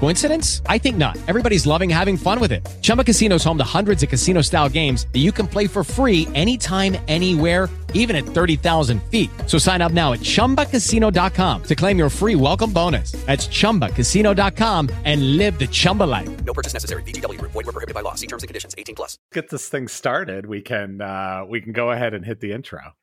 Coincidence? 0.00 0.60
I 0.66 0.78
think 0.78 0.96
not. 0.96 1.16
Everybody's 1.26 1.66
loving 1.66 1.88
having 1.88 2.16
fun 2.16 2.38
with 2.40 2.52
it. 2.52 2.66
Chumba 2.82 3.04
Casino 3.04 3.36
is 3.36 3.44
home 3.44 3.56
to 3.58 3.64
hundreds 3.64 4.02
of 4.02 4.08
casino-style 4.10 4.68
games 4.68 5.06
that 5.12 5.20
you 5.20 5.32
can 5.32 5.48
play 5.48 5.66
for 5.66 5.82
free 5.82 6.28
anytime, 6.34 6.96
anywhere, 7.08 7.70
even 7.94 8.14
at 8.16 8.24
thirty 8.26 8.56
thousand 8.56 9.02
feet. 9.04 9.30
So 9.46 9.56
sign 9.56 9.80
up 9.80 9.92
now 9.92 10.12
at 10.12 10.20
ChumbaCasino.com 10.20 11.62
to 11.62 11.74
claim 11.74 11.96
your 11.96 12.10
free 12.10 12.34
welcome 12.34 12.72
bonus. 12.72 13.12
That's 13.24 13.48
ChumbaCasino.com 13.48 14.90
and 15.04 15.38
live 15.38 15.58
the 15.58 15.66
Chumba 15.66 16.04
life. 16.04 16.44
No 16.44 16.52
purchase 16.52 16.74
necessary. 16.74 17.02
VGW 17.04 17.38
Group. 17.38 17.52
Void 17.52 17.64
were 17.64 17.72
prohibited 17.72 17.94
by 17.94 18.02
law. 18.02 18.14
See 18.14 18.26
terms 18.26 18.42
and 18.42 18.48
conditions. 18.48 18.74
18 18.76 18.94
plus. 18.94 19.16
Get 19.32 19.48
this 19.48 19.70
thing 19.70 19.88
started. 19.88 20.44
We 20.44 20.60
can 20.60 21.00
uh, 21.00 21.44
we 21.48 21.62
can 21.62 21.72
go 21.72 21.92
ahead 21.92 22.14
and 22.14 22.24
hit 22.26 22.40
the 22.40 22.52
intro. 22.52 22.94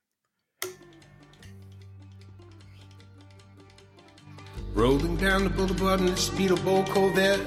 Rolling 4.74 5.18
down 5.18 5.44
the 5.44 5.50
boulevard 5.50 6.00
in 6.00 6.06
the 6.06 6.16
speedboat 6.16 6.88
Corvette, 6.90 7.42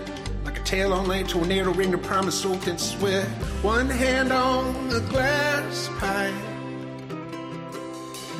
like 0.44 0.60
a 0.60 0.62
tail 0.62 0.92
on 0.92 1.10
a 1.10 1.24
tornado 1.24 1.72
ring 1.72 1.90
the 1.90 1.96
promise 1.96 2.38
soaked 2.38 2.68
in 2.68 2.76
sweat. 2.76 3.26
One 3.62 3.88
hand 3.88 4.30
on 4.30 4.90
the 4.90 5.00
glass 5.00 5.88
pipe, 5.98 6.34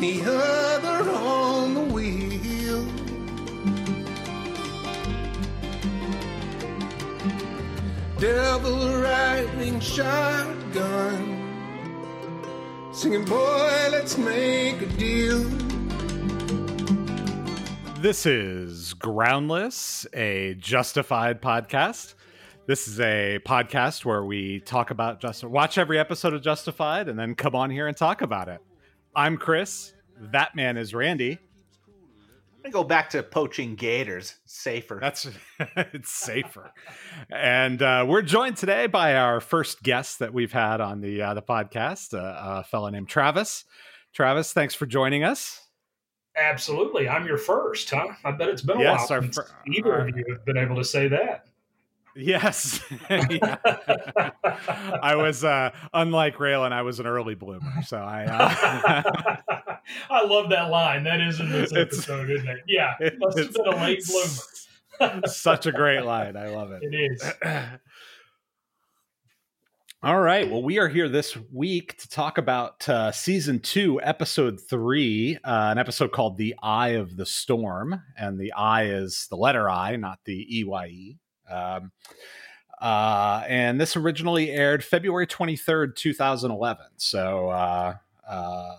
the 0.00 0.20
other 0.26 1.10
on 1.10 1.74
the 1.74 1.80
wheel. 1.80 2.84
Devil 8.20 9.00
riding 9.00 9.80
shotgun, 9.80 11.40
singing, 12.92 13.24
Boy, 13.24 13.88
let's 13.90 14.18
make 14.18 14.82
a 14.82 14.86
deal. 14.86 15.73
This 18.04 18.26
is 18.26 18.92
Groundless, 18.92 20.06
a 20.12 20.56
Justified 20.58 21.40
podcast. 21.40 22.12
This 22.66 22.86
is 22.86 23.00
a 23.00 23.40
podcast 23.46 24.04
where 24.04 24.22
we 24.22 24.60
talk 24.60 24.90
about 24.90 25.22
just 25.22 25.42
watch 25.42 25.78
every 25.78 25.98
episode 25.98 26.34
of 26.34 26.42
Justified 26.42 27.08
and 27.08 27.18
then 27.18 27.34
come 27.34 27.54
on 27.54 27.70
here 27.70 27.88
and 27.88 27.96
talk 27.96 28.20
about 28.20 28.48
it. 28.48 28.60
I'm 29.16 29.38
Chris. 29.38 29.94
That 30.20 30.54
man 30.54 30.76
is 30.76 30.92
Randy. 30.92 31.38
I'm 32.56 32.62
gonna 32.62 32.72
go 32.74 32.84
back 32.84 33.08
to 33.08 33.22
poaching 33.22 33.74
gators. 33.74 34.34
Safer. 34.44 34.98
That's 35.00 35.26
it's 35.74 36.10
safer. 36.10 36.74
and 37.30 37.80
uh, 37.80 38.04
we're 38.06 38.20
joined 38.20 38.58
today 38.58 38.86
by 38.86 39.16
our 39.16 39.40
first 39.40 39.82
guest 39.82 40.18
that 40.18 40.34
we've 40.34 40.52
had 40.52 40.82
on 40.82 41.00
the 41.00 41.22
uh, 41.22 41.32
the 41.32 41.40
podcast, 41.40 42.12
uh, 42.12 42.58
a 42.60 42.64
fellow 42.64 42.90
named 42.90 43.08
Travis. 43.08 43.64
Travis, 44.12 44.52
thanks 44.52 44.74
for 44.74 44.84
joining 44.84 45.24
us. 45.24 45.63
Absolutely, 46.36 47.08
I'm 47.08 47.26
your 47.26 47.38
first, 47.38 47.90
huh? 47.90 48.08
I 48.24 48.32
bet 48.32 48.48
it's 48.48 48.62
been 48.62 48.78
a 48.78 48.80
Yes, 48.80 49.08
while 49.10 49.22
since 49.22 49.38
either 49.66 49.92
our- 49.92 50.08
of 50.08 50.16
you 50.16 50.24
have 50.30 50.44
been 50.44 50.56
able 50.56 50.76
to 50.76 50.84
say 50.84 51.08
that. 51.08 51.46
Yes. 52.16 52.80
I 53.10 55.14
was 55.16 55.42
uh 55.44 55.70
unlike 55.92 56.36
Raylan, 56.36 56.72
I 56.72 56.82
was 56.82 57.00
an 57.00 57.06
early 57.06 57.34
bloomer. 57.34 57.82
So 57.84 57.96
I 57.98 58.24
uh 58.24 59.76
I 60.10 60.24
love 60.24 60.48
that 60.50 60.70
line. 60.70 61.02
That 61.04 61.20
is 61.20 61.40
in 61.40 61.50
this 61.50 61.72
It's- 61.72 61.92
episode, 61.94 62.30
isn't 62.30 62.48
it? 62.48 62.60
Yeah, 62.68 62.94
it- 63.00 63.18
must 63.18 63.36
have 63.38 63.52
been 63.52 63.66
a 63.66 63.76
late 63.76 64.04
bloomer. 64.06 65.26
such 65.26 65.66
a 65.66 65.72
great 65.72 66.02
line. 66.04 66.36
I 66.36 66.46
love 66.48 66.70
it. 66.72 66.82
It 66.84 66.94
is. 66.94 67.22
All 70.04 70.20
right. 70.20 70.50
Well, 70.50 70.62
we 70.62 70.78
are 70.78 70.88
here 70.88 71.08
this 71.08 71.34
week 71.50 71.96
to 71.96 72.08
talk 72.10 72.36
about 72.36 72.86
uh, 72.90 73.10
season 73.10 73.58
two, 73.58 74.02
episode 74.02 74.60
three, 74.60 75.38
uh, 75.42 75.68
an 75.70 75.78
episode 75.78 76.12
called 76.12 76.36
The 76.36 76.54
Eye 76.62 76.88
of 76.88 77.16
the 77.16 77.24
Storm. 77.24 78.02
And 78.14 78.38
the 78.38 78.52
I 78.52 78.84
is 78.84 79.26
the 79.30 79.36
letter 79.36 79.70
I, 79.70 79.96
not 79.96 80.18
the 80.26 80.58
E 80.58 80.62
Y 80.62 80.86
E. 80.88 81.18
Um, 81.50 81.90
uh, 82.82 83.44
and 83.48 83.80
this 83.80 83.96
originally 83.96 84.50
aired 84.50 84.84
February 84.84 85.26
23rd, 85.26 85.96
2011. 85.96 86.84
So, 86.98 87.48
uh, 87.48 87.94
uh, 88.28 88.76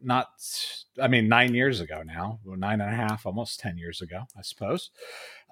not, 0.00 0.28
I 1.02 1.08
mean, 1.08 1.28
nine 1.28 1.52
years 1.54 1.80
ago 1.80 2.04
now, 2.04 2.38
nine 2.44 2.80
and 2.80 2.92
a 2.92 2.96
half, 2.96 3.26
almost 3.26 3.58
10 3.58 3.76
years 3.76 4.00
ago, 4.00 4.20
I 4.38 4.42
suppose. 4.42 4.90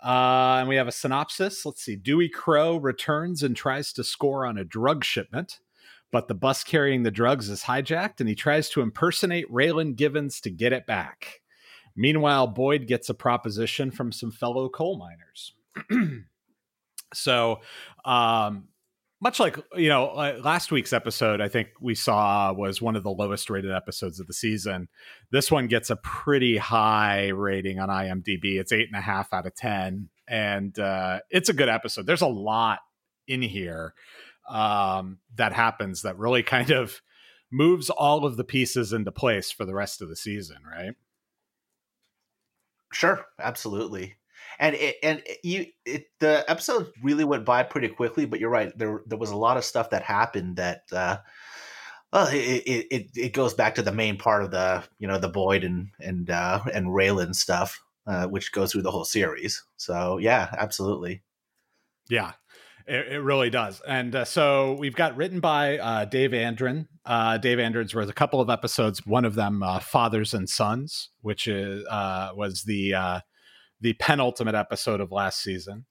Uh, 0.03 0.57
and 0.59 0.69
we 0.69 0.77
have 0.77 0.89
a 0.89 0.93
synopsis. 0.93 1.65
Let's 1.65 1.83
see. 1.83 1.97
Dewey 1.97 2.29
Crow 2.29 2.77
returns 2.77 3.43
and 3.43 3.57
tries 3.57 3.93
to 3.93 4.03
score 4.03 4.45
on 4.45 4.59
a 4.59 4.65
drug 4.65 5.05
shipment, 5.05 5.61
but 6.11 6.27
the 6.27 6.35
bus 6.35 6.65
carrying 6.65 7.05
the 7.05 7.11
drugs 7.11 7.49
is 7.49 7.63
hijacked 7.63 8.19
and 8.19 8.29
he 8.29 8.35
tries 8.35 8.69
to 8.71 8.81
impersonate 8.81 9.51
Raylan 9.51 9.95
Givens 9.95 10.41
to 10.41 10.51
get 10.51 10.73
it 10.73 10.87
back. 10.87 11.41
Meanwhile, 11.95 12.49
Boyd 12.49 12.87
gets 12.87 13.11
a 13.11 13.15
proposition 13.15 13.91
from 13.91 14.13
some 14.13 14.33
fellow 14.33 14.69
coal 14.69 14.99
miners. 14.99 15.55
so, 17.15 17.61
um, 18.05 18.69
much 19.23 19.39
like 19.39 19.57
you 19.77 19.89
know 19.89 20.09
uh, 20.09 20.39
last 20.43 20.73
week's 20.73 20.93
episode 20.93 21.41
i 21.41 21.49
think 21.49 21.69
we 21.81 21.95
saw 21.95 22.53
was 22.53 22.83
one 22.83 22.97
of 22.97 23.05
the 23.05 23.11
lowest 23.11 23.49
rated 23.49 23.71
episodes 23.71 24.19
of 24.19 24.27
the 24.27 24.35
season. 24.35 24.89
This 25.31 25.51
one 25.51 25.69
gets 25.69 25.91
a 25.91 25.97
pretty 25.97 26.57
high 26.57 27.29
rating 27.29 27.79
on 27.79 27.89
imdb. 27.89 28.59
It's 28.59 28.73
eight 28.73 28.89
and 28.89 28.99
a 28.99 29.01
half 29.01 29.33
out 29.33 29.47
of 29.47 29.55
ten 29.55 30.09
and 30.29 30.77
uh, 30.79 31.21
it's 31.31 31.49
a 31.49 31.55
good 31.55 31.69
episode. 31.69 32.07
There's 32.07 32.23
a 32.23 32.27
lot 32.27 32.81
in 33.29 33.43
here 33.43 33.95
um, 34.49 35.19
that 35.37 35.53
happens 35.53 36.03
that 36.03 36.19
really 36.19 36.43
kind 36.55 36.71
of 36.71 37.01
moves 37.51 37.91
all 37.91 38.25
of 38.25 38.37
the 38.37 38.45
pieces 38.45 38.93
into 38.93 39.13
place 39.13 39.51
for 39.51 39.65
the 39.65 39.75
rest 39.75 40.03
of 40.03 40.09
the 40.09 40.17
season 40.17 40.59
right? 40.69 40.95
Sure, 42.93 43.25
absolutely. 43.39 44.17
And 44.63 44.77
it, 44.77 44.97
and 45.03 45.23
you 45.43 45.67
it, 45.85 46.07
the 46.21 46.45
episode 46.47 46.93
really 47.03 47.25
went 47.25 47.45
by 47.45 47.65
pretty 47.65 47.89
quickly, 47.89 48.27
but 48.27 48.39
you're 48.39 48.49
right. 48.49 48.73
There 48.79 49.03
there 49.07 49.19
was 49.19 49.33
a 49.33 49.37
lot 49.37 49.57
of 49.57 49.65
stuff 49.65 49.91
that 49.91 50.05
happened 50.05 50.57
that 50.57 50.85
uh 50.93 51.17
well, 52.13 52.29
it, 52.29 52.63
it 52.67 53.11
it 53.17 53.33
goes 53.33 53.55
back 53.55 53.75
to 53.75 53.83
the 53.83 53.91
main 53.91 54.19
part 54.19 54.45
of 54.45 54.53
the 54.53 54.85
you 55.01 55.09
know 55.09 55.19
the 55.19 55.29
Boyd 55.29 55.65
and 55.65 55.89
and 55.99 56.31
uh 56.31 56.61
and 56.73 56.87
Raylan 56.87 57.35
stuff, 57.35 57.83
uh, 58.07 58.29
which 58.29 58.53
goes 58.53 58.71
through 58.71 58.83
the 58.83 58.93
whole 58.93 59.05
series. 59.05 59.65
So 59.79 60.19
yeah, 60.19 60.55
absolutely. 60.57 61.25
Yeah, 62.09 62.33
it, 62.87 63.15
it 63.15 63.21
really 63.21 63.51
does. 63.51 63.81
And 63.87 64.15
uh, 64.15 64.25
so 64.25 64.75
we've 64.75 64.95
got 64.95 65.17
written 65.17 65.41
by 65.41 65.79
uh, 65.79 66.05
Dave 66.05 66.35
Andron. 66.35 66.87
Uh, 67.05 67.39
Dave 67.39 67.59
Andron's 67.59 67.95
was 67.95 68.09
a 68.09 68.13
couple 68.13 68.41
of 68.41 68.49
episodes. 68.49 69.05
One 69.05 69.25
of 69.25 69.35
them, 69.35 69.63
uh, 69.63 69.81
Fathers 69.81 70.35
and 70.35 70.49
Sons, 70.49 71.11
which 71.21 71.49
is 71.49 71.85
uh, 71.89 72.31
was 72.37 72.63
the 72.63 72.95
uh, 72.95 73.21
the 73.83 73.93
penultimate 73.95 74.55
episode 74.55 75.01
of 75.01 75.13
last 75.13 75.43
season. 75.43 75.85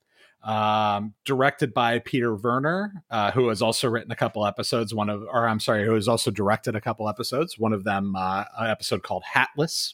Um, 0.44 1.14
directed 1.24 1.72
by 1.72 2.00
Peter 2.00 2.36
Werner, 2.36 3.04
uh, 3.12 3.30
who 3.30 3.50
has 3.50 3.62
also 3.62 3.88
written 3.88 4.12
a 4.12 4.16
couple 4.16 4.44
episodes. 4.48 4.92
One 4.92 5.08
of, 5.08 5.22
or 5.22 5.48
I'm 5.48 5.60
sorry, 5.60 5.86
who 5.86 5.94
has 5.94 6.08
also 6.08 6.32
directed 6.32 6.76
a 6.76 6.82
couple 6.82 7.08
episodes. 7.08 7.60
One 7.60 7.74
of 7.74 7.84
them, 7.84 8.16
uh, 8.16 8.46
an 8.58 8.72
episode 8.72 9.04
called 9.04 9.24
Hatless. 9.36 9.94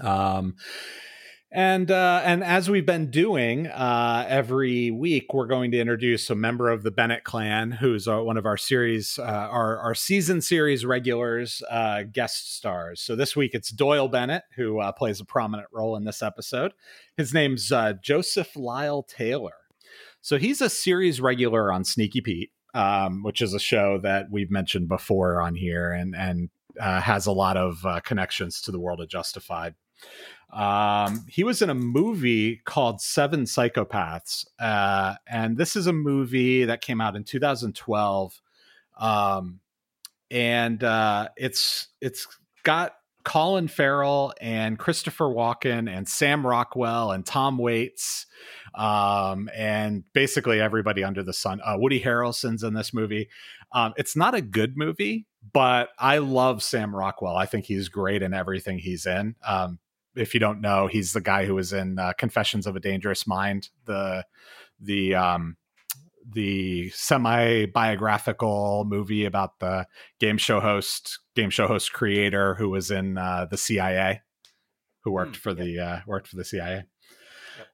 Um, 0.00 0.56
and 1.54 1.90
uh, 1.90 2.22
and 2.24 2.42
as 2.42 2.70
we've 2.70 2.86
been 2.86 3.10
doing 3.10 3.66
uh, 3.66 4.24
every 4.26 4.90
week, 4.90 5.34
we're 5.34 5.46
going 5.46 5.70
to 5.72 5.78
introduce 5.78 6.30
a 6.30 6.34
member 6.34 6.70
of 6.70 6.82
the 6.82 6.90
Bennett 6.90 7.24
clan, 7.24 7.72
who's 7.72 8.08
uh, 8.08 8.20
one 8.20 8.38
of 8.38 8.46
our 8.46 8.56
series, 8.56 9.18
uh, 9.18 9.22
our 9.22 9.78
our 9.78 9.94
season 9.94 10.40
series 10.40 10.86
regulars, 10.86 11.62
uh, 11.70 12.04
guest 12.10 12.56
stars. 12.56 13.02
So 13.02 13.14
this 13.16 13.36
week 13.36 13.50
it's 13.52 13.68
Doyle 13.68 14.08
Bennett, 14.08 14.44
who 14.56 14.80
uh, 14.80 14.92
plays 14.92 15.20
a 15.20 15.26
prominent 15.26 15.68
role 15.70 15.94
in 15.94 16.04
this 16.04 16.22
episode. 16.22 16.72
His 17.18 17.34
name's 17.34 17.70
Joseph 18.02 18.56
Lyle 18.56 19.02
Taylor. 19.02 19.52
So 20.22 20.38
he's 20.38 20.62
a 20.62 20.70
series 20.70 21.20
regular 21.20 21.70
on 21.70 21.84
Sneaky 21.84 22.22
Pete, 22.22 22.52
um, 22.72 23.22
which 23.22 23.42
is 23.42 23.52
a 23.52 23.60
show 23.60 23.98
that 23.98 24.28
we've 24.30 24.50
mentioned 24.50 24.88
before 24.88 25.42
on 25.42 25.54
here, 25.54 25.92
and 25.92 26.16
and 26.16 26.48
has 26.80 27.26
a 27.26 27.32
lot 27.32 27.58
of 27.58 27.84
connections 28.04 28.62
to 28.62 28.70
the 28.70 28.80
world 28.80 29.02
of 29.02 29.08
Justified. 29.10 29.74
Um, 30.52 31.24
he 31.28 31.44
was 31.44 31.62
in 31.62 31.70
a 31.70 31.74
movie 31.74 32.60
called 32.64 33.00
Seven 33.00 33.44
Psychopaths, 33.44 34.46
uh, 34.58 35.14
and 35.26 35.56
this 35.56 35.76
is 35.76 35.86
a 35.86 35.92
movie 35.92 36.64
that 36.66 36.82
came 36.82 37.00
out 37.00 37.16
in 37.16 37.24
2012. 37.24 38.40
Um, 38.98 39.60
and 40.30 40.82
uh, 40.84 41.28
it's 41.36 41.88
it's 42.00 42.26
got 42.64 42.94
Colin 43.24 43.68
Farrell 43.68 44.32
and 44.40 44.78
Christopher 44.78 45.26
Walken 45.26 45.90
and 45.90 46.08
Sam 46.08 46.46
Rockwell 46.46 47.12
and 47.12 47.24
Tom 47.24 47.58
Waits 47.58 48.26
um, 48.74 49.50
and 49.54 50.04
basically 50.12 50.60
everybody 50.60 51.04
under 51.04 51.22
the 51.22 51.32
sun. 51.32 51.60
Uh, 51.64 51.76
Woody 51.78 52.00
Harrelson's 52.00 52.62
in 52.62 52.74
this 52.74 52.92
movie. 52.94 53.28
Um, 53.72 53.94
it's 53.96 54.16
not 54.16 54.34
a 54.34 54.40
good 54.40 54.76
movie, 54.76 55.26
but 55.52 55.90
I 55.98 56.18
love 56.18 56.62
Sam 56.62 56.94
Rockwell. 56.94 57.36
I 57.36 57.46
think 57.46 57.64
he's 57.64 57.88
great 57.88 58.22
in 58.22 58.34
everything 58.34 58.78
he's 58.78 59.06
in. 59.06 59.34
Um, 59.46 59.78
if 60.16 60.34
you 60.34 60.40
don't 60.40 60.60
know, 60.60 60.86
he's 60.86 61.12
the 61.12 61.20
guy 61.20 61.46
who 61.46 61.54
was 61.54 61.72
in 61.72 61.98
uh, 61.98 62.12
Confessions 62.18 62.66
of 62.66 62.76
a 62.76 62.80
Dangerous 62.80 63.26
Mind, 63.26 63.68
the 63.86 64.24
the 64.80 65.14
um, 65.14 65.56
the 66.28 66.90
semi 66.90 67.66
biographical 67.66 68.84
movie 68.86 69.24
about 69.24 69.58
the 69.58 69.86
game 70.20 70.38
show 70.38 70.60
host, 70.60 71.18
game 71.34 71.50
show 71.50 71.66
host 71.66 71.92
creator 71.92 72.54
who 72.54 72.68
was 72.68 72.90
in 72.90 73.18
uh, 73.18 73.46
the 73.50 73.56
CIA, 73.56 74.20
who 75.04 75.12
worked 75.12 75.36
Hmm, 75.36 75.40
for 75.40 75.54
the 75.54 75.78
uh, 75.78 76.00
worked 76.06 76.28
for 76.28 76.36
the 76.36 76.44
CIA. 76.44 76.84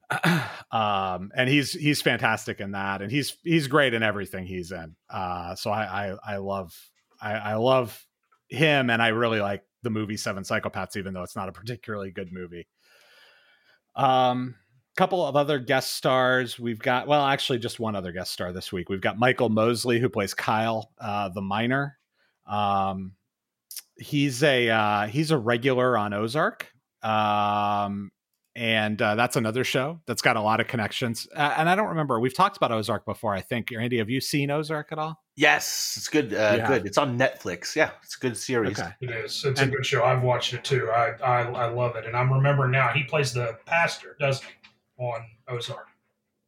um, 0.71 1.31
and 1.35 1.47
he's 1.47 1.73
he's 1.73 2.01
fantastic 2.01 2.59
in 2.59 2.71
that, 2.71 3.01
and 3.01 3.11
he's 3.11 3.37
he's 3.43 3.67
great 3.67 3.93
in 3.93 4.03
everything 4.03 4.45
he's 4.45 4.71
in. 4.71 4.95
Uh, 5.09 5.55
so 5.55 5.71
I 5.71 6.09
I, 6.09 6.33
I 6.33 6.37
love 6.37 6.75
I, 7.21 7.33
I 7.33 7.53
love 7.55 8.05
him, 8.47 8.89
and 8.89 9.01
I 9.01 9.09
really 9.09 9.39
like 9.39 9.63
the 9.83 9.89
movie 9.89 10.17
Seven 10.17 10.43
Psychopaths, 10.43 10.97
even 10.97 11.13
though 11.13 11.23
it's 11.23 11.35
not 11.35 11.49
a 11.49 11.53
particularly 11.53 12.11
good 12.11 12.31
movie. 12.31 12.67
Um, 13.95 14.55
couple 14.99 15.25
of 15.25 15.37
other 15.37 15.59
guest 15.59 15.93
stars. 15.93 16.59
We've 16.59 16.79
got 16.79 17.07
well, 17.07 17.25
actually, 17.25 17.59
just 17.59 17.79
one 17.79 17.95
other 17.95 18.11
guest 18.11 18.31
star 18.31 18.51
this 18.51 18.73
week. 18.73 18.89
We've 18.89 18.99
got 18.99 19.17
Michael 19.17 19.49
Mosley 19.49 19.99
who 19.99 20.09
plays 20.09 20.33
Kyle, 20.33 20.91
uh, 20.99 21.29
the 21.29 21.41
miner. 21.41 21.97
Um, 22.45 23.13
he's 23.97 24.43
a 24.43 24.69
uh, 24.69 25.07
he's 25.07 25.31
a 25.31 25.37
regular 25.37 25.97
on 25.97 26.13
Ozark, 26.13 26.69
um, 27.01 28.11
and 28.55 29.01
uh, 29.01 29.15
that's 29.15 29.35
another 29.35 29.63
show 29.63 29.99
that's 30.05 30.21
got 30.21 30.35
a 30.35 30.41
lot 30.41 30.59
of 30.59 30.67
connections. 30.67 31.27
Uh, 31.35 31.53
and 31.57 31.69
I 31.69 31.75
don't 31.75 31.89
remember 31.89 32.19
we've 32.19 32.33
talked 32.33 32.57
about 32.57 32.71
Ozark 32.71 33.05
before. 33.05 33.33
I 33.33 33.41
think 33.41 33.71
Andy, 33.71 33.97
have 33.99 34.09
you 34.09 34.19
seen 34.21 34.51
Ozark 34.51 34.91
at 34.91 34.99
all? 34.99 35.21
Yes, 35.35 35.93
it's 35.97 36.07
good. 36.09 36.33
Uh, 36.33 36.55
Yeah. 36.57 36.67
Good. 36.67 36.85
It's 36.85 36.97
on 36.97 37.17
Netflix. 37.17 37.75
Yeah, 37.75 37.91
it's 38.03 38.17
a 38.17 38.19
good 38.19 38.35
series. 38.35 38.79
Okay. 38.79 38.89
It 39.01 39.11
is. 39.11 39.43
It's 39.45 39.59
And- 39.61 39.71
a 39.71 39.75
good 39.75 39.85
show. 39.85 40.03
I've 40.03 40.23
watched 40.23 40.53
it 40.53 40.63
too. 40.63 40.89
I, 40.91 41.11
I 41.23 41.41
I 41.43 41.69
love 41.69 41.95
it, 41.95 42.05
and 42.05 42.15
I'm 42.17 42.31
remembering 42.33 42.71
now. 42.71 42.89
He 42.89 43.03
plays 43.03 43.33
the 43.33 43.57
pastor, 43.65 44.17
doesn't 44.19 44.45
he, 44.45 45.03
on 45.05 45.25
Ozark? 45.47 45.87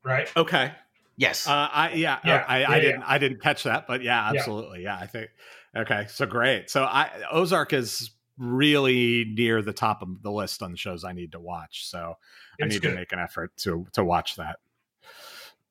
Right? 0.04 0.32
Okay. 0.36 0.72
Yes. 1.18 1.48
Uh, 1.48 1.70
I 1.72 1.92
yeah, 1.94 2.18
Yeah, 2.26 2.44
I, 2.48 2.56
I 2.56 2.60
yeah, 2.76 2.80
didn't 2.80 3.04
I 3.04 3.18
didn't 3.20 3.42
catch 3.42 3.64
that, 3.64 3.86
but 3.88 4.02
yeah, 4.02 4.32
Yeah. 4.34 4.40
absolutely, 4.40 4.84
yeah. 4.84 4.98
I 5.00 5.06
think 5.06 5.30
okay, 5.78 6.06
so 6.10 6.26
great. 6.26 6.70
So 6.70 6.84
I 6.84 7.10
Ozark 7.32 7.74
is 7.74 8.10
really 8.38 9.26
near 9.26 9.62
the 9.62 9.74
top 9.74 10.02
of 10.02 10.22
the 10.22 10.32
list 10.32 10.64
on 10.64 10.72
the 10.72 10.78
shows 10.78 11.04
I 11.04 11.14
need 11.14 11.34
to 11.34 11.40
watch. 11.40 11.88
So 11.88 12.16
I 12.62 12.66
need 12.66 12.82
good. 12.82 12.90
to 12.90 12.96
make 12.96 13.12
an 13.12 13.20
effort 13.20 13.56
to 13.58 13.86
to 13.94 14.04
watch 14.04 14.38
that. 14.38 14.58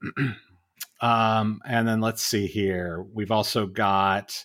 um, 1.00 1.60
and 1.64 1.86
then 1.86 2.00
let's 2.00 2.22
see 2.22 2.46
here. 2.46 3.04
We've 3.12 3.32
also 3.32 3.66
got 3.66 4.44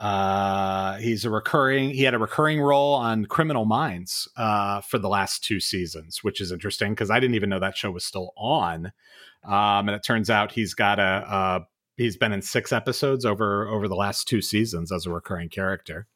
uh 0.00 0.96
he's 0.96 1.24
a 1.24 1.30
recurring 1.30 1.90
he 1.90 2.02
had 2.02 2.14
a 2.14 2.18
recurring 2.18 2.60
role 2.60 2.94
on 2.94 3.24
criminal 3.26 3.64
minds 3.64 4.28
uh 4.36 4.80
for 4.80 4.98
the 4.98 5.08
last 5.08 5.44
two 5.44 5.60
seasons 5.60 6.24
which 6.24 6.40
is 6.40 6.50
interesting 6.50 6.90
because 6.90 7.10
i 7.10 7.20
didn't 7.20 7.36
even 7.36 7.48
know 7.48 7.60
that 7.60 7.76
show 7.76 7.92
was 7.92 8.04
still 8.04 8.32
on 8.36 8.86
um 9.44 9.88
and 9.88 9.90
it 9.90 10.02
turns 10.02 10.28
out 10.28 10.50
he's 10.50 10.74
got 10.74 10.98
a 10.98 11.02
uh 11.02 11.60
he's 11.96 12.16
been 12.16 12.32
in 12.32 12.42
six 12.42 12.72
episodes 12.72 13.24
over 13.24 13.68
over 13.68 13.86
the 13.86 13.94
last 13.94 14.26
two 14.26 14.42
seasons 14.42 14.90
as 14.90 15.06
a 15.06 15.10
recurring 15.10 15.48
character 15.48 16.08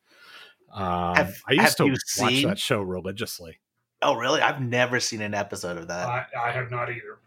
um 0.73 1.17
Have- 1.17 1.37
i 1.49 1.53
used 1.55 1.77
to 1.79 1.87
watch 1.87 1.99
seen- 2.07 2.47
that 2.49 2.59
show 2.59 2.81
religiously 2.83 3.59
oh, 4.01 4.15
really? 4.15 4.41
I've 4.41 4.61
never 4.63 5.01
seen 5.01 5.21
an 5.23 5.35
episode 5.35 5.77
of 5.77 5.89
that. 5.89 6.07
I, 6.09 6.25
I 6.41 6.51
have 6.53 6.71
not 6.71 6.89
either. 6.89 7.19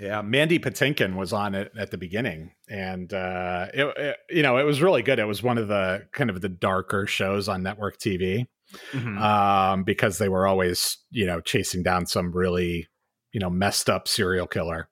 Yeah, 0.00 0.20
Mandy 0.20 0.58
Patinkin 0.58 1.14
was 1.14 1.32
on 1.32 1.54
it 1.54 1.70
at 1.78 1.92
the 1.92 1.96
beginning, 1.96 2.50
and 2.68 3.12
uh, 3.14 3.68
it, 3.72 3.86
it- 3.96 4.16
you 4.28 4.42
know 4.42 4.58
it 4.58 4.64
was 4.64 4.82
really 4.82 5.02
good. 5.02 5.18
It 5.20 5.26
was 5.26 5.42
one 5.44 5.58
of 5.58 5.68
the 5.68 6.06
kind 6.12 6.28
of 6.28 6.40
the 6.40 6.48
darker 6.48 7.06
shows 7.06 7.48
on 7.48 7.62
network 7.62 7.98
TV 7.98 8.46
Mhm. 8.92 9.20
um, 9.20 9.84
because 9.84 10.18
they 10.18 10.28
were 10.28 10.46
always 10.46 10.98
you 11.10 11.24
know 11.24 11.40
chasing 11.40 11.84
down 11.84 12.04
some 12.06 12.32
really 12.32 12.88
you 13.32 13.38
know 13.38 13.48
messed 13.48 13.88
up 13.88 14.08
serial 14.08 14.48
killer, 14.48 14.88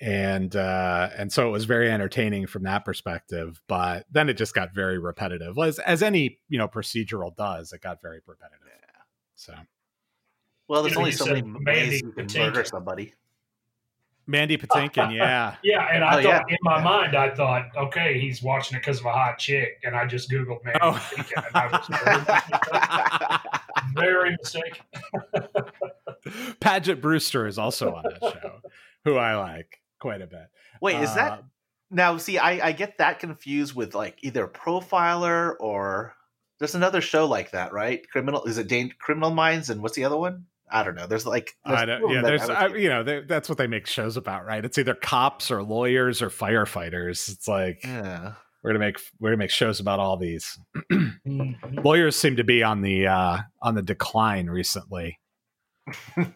and 0.00 0.54
uh, 0.54 1.08
and 1.16 1.32
so 1.32 1.48
it 1.48 1.50
was 1.50 1.64
very 1.64 1.90
entertaining 1.90 2.46
from 2.46 2.64
that 2.64 2.84
perspective. 2.84 3.60
But 3.66 4.06
then 4.10 4.28
it 4.28 4.34
just 4.34 4.54
got 4.54 4.74
very 4.74 4.98
repetitive, 4.98 5.56
as 5.58 5.78
as 5.78 6.02
any 6.02 6.38
you 6.48 6.58
know 6.58 6.68
procedural 6.68 7.34
does. 7.36 7.72
It 7.72 7.80
got 7.80 8.02
very 8.02 8.20
repetitive. 8.26 8.60
Yeah. 8.66 9.00
So 9.34 9.54
well, 10.68 10.82
there's 10.82 10.92
You 10.92 10.96
know, 10.96 11.00
only 11.00 11.10
you 11.12 11.16
so 11.16 11.26
many 11.26 11.42
Mandy 11.42 11.70
ways 11.90 12.02
you 12.02 12.12
can 12.12 12.26
Patinkin. 12.26 12.38
murder 12.38 12.64
somebody. 12.64 13.14
Mandy 14.28 14.58
Patinkin, 14.58 15.14
yeah. 15.14 15.54
Yeah, 15.62 15.86
and 15.92 16.02
I 16.02 16.18
Oh, 16.18 16.22
thought 16.22 16.24
yeah. 16.24 16.42
in 16.48 16.56
my 16.62 16.82
mind, 16.82 17.14
I 17.16 17.32
thought, 17.32 17.66
okay, 17.76 18.18
he's 18.18 18.42
watching 18.42 18.76
it 18.76 18.80
because 18.80 18.98
of 18.98 19.06
a 19.06 19.12
hot 19.12 19.38
chick, 19.38 19.80
and 19.84 19.94
I 19.94 20.04
just 20.04 20.28
googled 20.28 20.64
Mandy 20.64 20.80
Oh. 20.82 21.00
and 21.16 21.46
I 21.54 21.68
was 21.68 23.40
very 23.94 24.36
mistaken. 24.36 24.84
Paget 26.60 27.00
Brewster 27.00 27.46
is 27.46 27.56
also 27.56 27.94
on 27.94 28.02
that 28.02 28.18
show, 28.20 28.60
who 29.04 29.16
I 29.16 29.36
like 29.36 29.78
quite 30.06 30.22
a 30.22 30.26
bit. 30.26 30.46
Wait, 30.80 30.96
is 31.02 31.10
Uh, 31.10 31.14
that 31.14 31.44
now? 31.90 32.16
See, 32.18 32.38
I, 32.38 32.68
I 32.68 32.72
get 32.72 32.98
that 32.98 33.18
confused 33.18 33.74
with 33.74 33.94
like 33.94 34.18
either 34.22 34.46
Profiler 34.46 35.54
or 35.60 36.14
there's 36.58 36.74
another 36.74 37.00
show 37.00 37.26
like 37.26 37.50
that, 37.50 37.72
right? 37.72 38.08
Criminal 38.10 38.44
is 38.44 38.58
it 38.58 38.68
Dan- 38.68 38.92
Criminal 38.98 39.30
Minds 39.30 39.70
and 39.70 39.82
what's 39.82 39.94
the 39.96 40.04
other 40.04 40.16
one? 40.16 40.46
I 40.70 40.82
don't 40.82 40.94
know. 40.96 41.06
There's 41.06 41.26
like 41.26 41.52
there's 41.64 41.78
I 41.80 41.84
don't, 41.84 42.10
yeah, 42.10 42.22
there's, 42.22 42.48
I 42.48 42.64
I, 42.64 42.66
you 42.74 42.88
know, 42.88 43.02
they- 43.04 43.20
that's 43.20 43.48
what 43.48 43.56
they 43.58 43.66
make 43.68 43.86
shows 43.86 44.16
about, 44.16 44.44
right? 44.46 44.64
It's 44.64 44.78
either 44.78 44.94
cops 44.94 45.50
or 45.50 45.62
lawyers 45.62 46.22
or 46.22 46.28
firefighters. 46.30 47.28
It's 47.28 47.46
like 47.46 47.80
yeah. 47.84 48.32
we're 48.64 48.70
gonna 48.70 48.80
make 48.84 48.98
we're 49.20 49.30
gonna 49.30 49.36
make 49.38 49.50
shows 49.50 49.78
about 49.80 50.00
all 50.00 50.16
these. 50.16 50.58
Mhm. 51.26 51.84
lawyers 51.84 52.16
seem 52.16 52.36
to 52.36 52.44
be 52.44 52.62
on 52.62 52.80
the 52.82 53.06
uh, 53.06 53.38
on 53.62 53.74
the 53.74 53.82
decline 53.82 54.46
recently, 54.48 55.18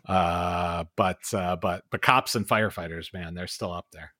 uh, 0.06 0.84
but 0.96 1.18
uh, 1.32 1.56
but 1.56 1.84
but 1.90 2.02
cops 2.02 2.34
and 2.34 2.46
firefighters, 2.46 3.12
man, 3.12 3.34
they're 3.34 3.46
still 3.46 3.72
up 3.72 3.86
there. 3.92 4.12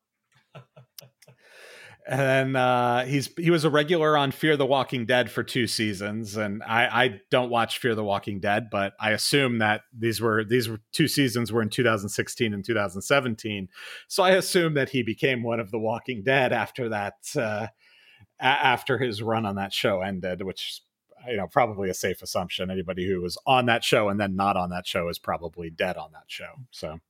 And 2.06 2.19
then 2.19 2.56
uh, 2.56 3.05
he's 3.05 3.31
he 3.37 3.50
was 3.50 3.65
a 3.65 3.71
regular 3.71 4.17
on 4.17 4.32
Fear 4.32 4.56
the 4.56 4.67
Walking 4.67 5.06
Dead 5.06 5.31
for 5.31 5.44
two 5.44 5.67
seasons, 5.67 6.37
and 6.37 6.63
I, 6.63 6.87
I 6.87 7.20
don't 7.31 7.51
watch 7.51 7.79
Fear 7.79 7.94
the 7.94 8.03
Walking 8.03 8.41
Dead, 8.41 8.69
but 8.70 8.94
I 8.99 9.10
assume 9.10 9.58
that 9.58 9.82
these 9.96 10.20
were 10.20 10.43
these 10.43 10.69
were 10.69 10.81
two 10.93 11.06
seasons 11.06 11.53
were 11.53 11.63
in 11.63 11.69
2016 11.69 12.55
and 12.55 12.65
2017, 12.65 13.69
so 14.08 14.22
I 14.22 14.31
assume 14.31 14.75
that 14.75 14.89
he 14.89 15.03
became 15.03 15.43
one 15.43 15.60
of 15.60 15.70
the 15.70 15.79
Walking 15.79 16.22
Dead 16.25 16.53
after 16.53 16.89
that 16.89 17.15
uh, 17.37 17.67
a- 18.41 18.44
after 18.44 18.99
his 18.99 19.22
run 19.22 19.44
on 19.44 19.56
that 19.56 19.72
show 19.72 20.01
ended, 20.01 20.43
which 20.43 20.81
you 21.29 21.36
know 21.36 21.46
probably 21.46 21.91
a 21.91 21.94
safe 21.94 22.22
assumption. 22.22 22.70
Anybody 22.70 23.06
who 23.08 23.20
was 23.20 23.39
on 23.46 23.67
that 23.67 23.84
show 23.84 24.08
and 24.08 24.20
then 24.20 24.36
not 24.36 24.56
on 24.56 24.70
that 24.70 24.86
show 24.86 25.08
is 25.08 25.19
probably 25.19 25.70
dead 25.70 25.96
on 25.96 26.12
that 26.12 26.24
show. 26.29 26.53
So 26.70 27.00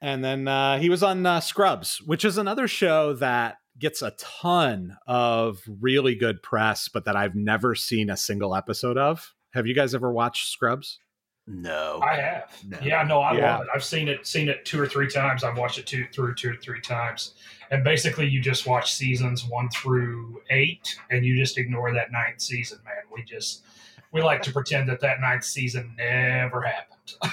and 0.00 0.24
then 0.24 0.48
uh, 0.48 0.78
he 0.78 0.88
was 0.90 1.02
on 1.02 1.24
uh, 1.24 1.40
Scrubs, 1.40 2.00
which 2.02 2.24
is 2.24 2.38
another 2.38 2.66
show 2.66 3.14
that 3.14 3.58
gets 3.78 4.02
a 4.02 4.10
ton 4.18 4.96
of 5.06 5.62
really 5.80 6.14
good 6.14 6.42
press, 6.42 6.88
but 6.88 7.04
that 7.04 7.16
I've 7.16 7.34
never 7.34 7.74
seen 7.74 8.10
a 8.10 8.16
single 8.16 8.54
episode 8.54 8.98
of. 8.98 9.34
Have 9.52 9.66
you 9.66 9.74
guys 9.74 9.94
ever 9.94 10.12
watched 10.12 10.48
Scrubs? 10.50 10.98
No. 11.46 12.00
I 12.02 12.16
have. 12.16 12.52
No. 12.66 12.78
Yeah, 12.82 13.02
no, 13.04 13.20
I 13.20 13.36
Yeah. 13.36 13.52
love 13.58 13.62
it. 13.62 13.68
I've 13.74 13.84
seen 13.84 14.08
it, 14.08 14.26
seen 14.26 14.48
it 14.48 14.64
two 14.64 14.80
or 14.80 14.86
three 14.86 15.08
times. 15.08 15.42
I've 15.44 15.56
watched 15.56 15.78
it 15.78 15.86
two 15.86 16.04
through 16.12 16.34
two 16.34 16.50
or 16.50 16.56
three 16.56 16.80
times, 16.80 17.34
and 17.70 17.84
basically, 17.84 18.26
you 18.26 18.40
just 18.40 18.66
watch 18.66 18.92
seasons 18.94 19.44
one 19.44 19.68
through 19.70 20.42
eight, 20.50 20.96
and 21.10 21.24
you 21.24 21.36
just 21.36 21.58
ignore 21.58 21.92
that 21.94 22.10
ninth 22.12 22.40
season. 22.40 22.78
Man, 22.84 22.94
we 23.14 23.22
just 23.24 23.64
we 24.12 24.22
like 24.22 24.42
to 24.42 24.52
pretend 24.52 24.88
that 24.88 25.00
that 25.00 25.20
ninth 25.20 25.44
season 25.44 25.94
never 25.96 26.62
happened. 26.62 26.86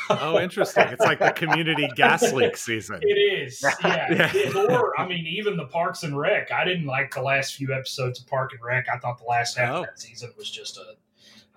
Oh, 0.09 0.39
interesting. 0.39 0.87
It's 0.87 1.03
like 1.05 1.19
the 1.19 1.31
community 1.31 1.87
gas 1.95 2.31
leak 2.33 2.57
season. 2.57 2.99
It 3.01 3.13
is, 3.15 3.63
yeah. 3.83 4.31
Yeah. 4.33 4.51
Or 4.69 4.99
I 4.99 5.07
mean, 5.07 5.25
even 5.27 5.55
the 5.57 5.65
Parks 5.65 6.03
and 6.03 6.17
Rec. 6.17 6.51
I 6.51 6.65
didn't 6.65 6.85
like 6.85 7.13
the 7.13 7.21
last 7.21 7.55
few 7.55 7.73
episodes 7.73 8.19
of 8.19 8.27
Park 8.27 8.53
and 8.53 8.61
Rec. 8.63 8.87
I 8.91 8.97
thought 8.97 9.17
the 9.19 9.25
last 9.25 9.57
half 9.57 9.71
Oh. 9.71 9.79
of 9.81 9.85
that 9.85 9.99
season 9.99 10.31
was 10.37 10.49
just 10.49 10.77
a, 10.77 10.95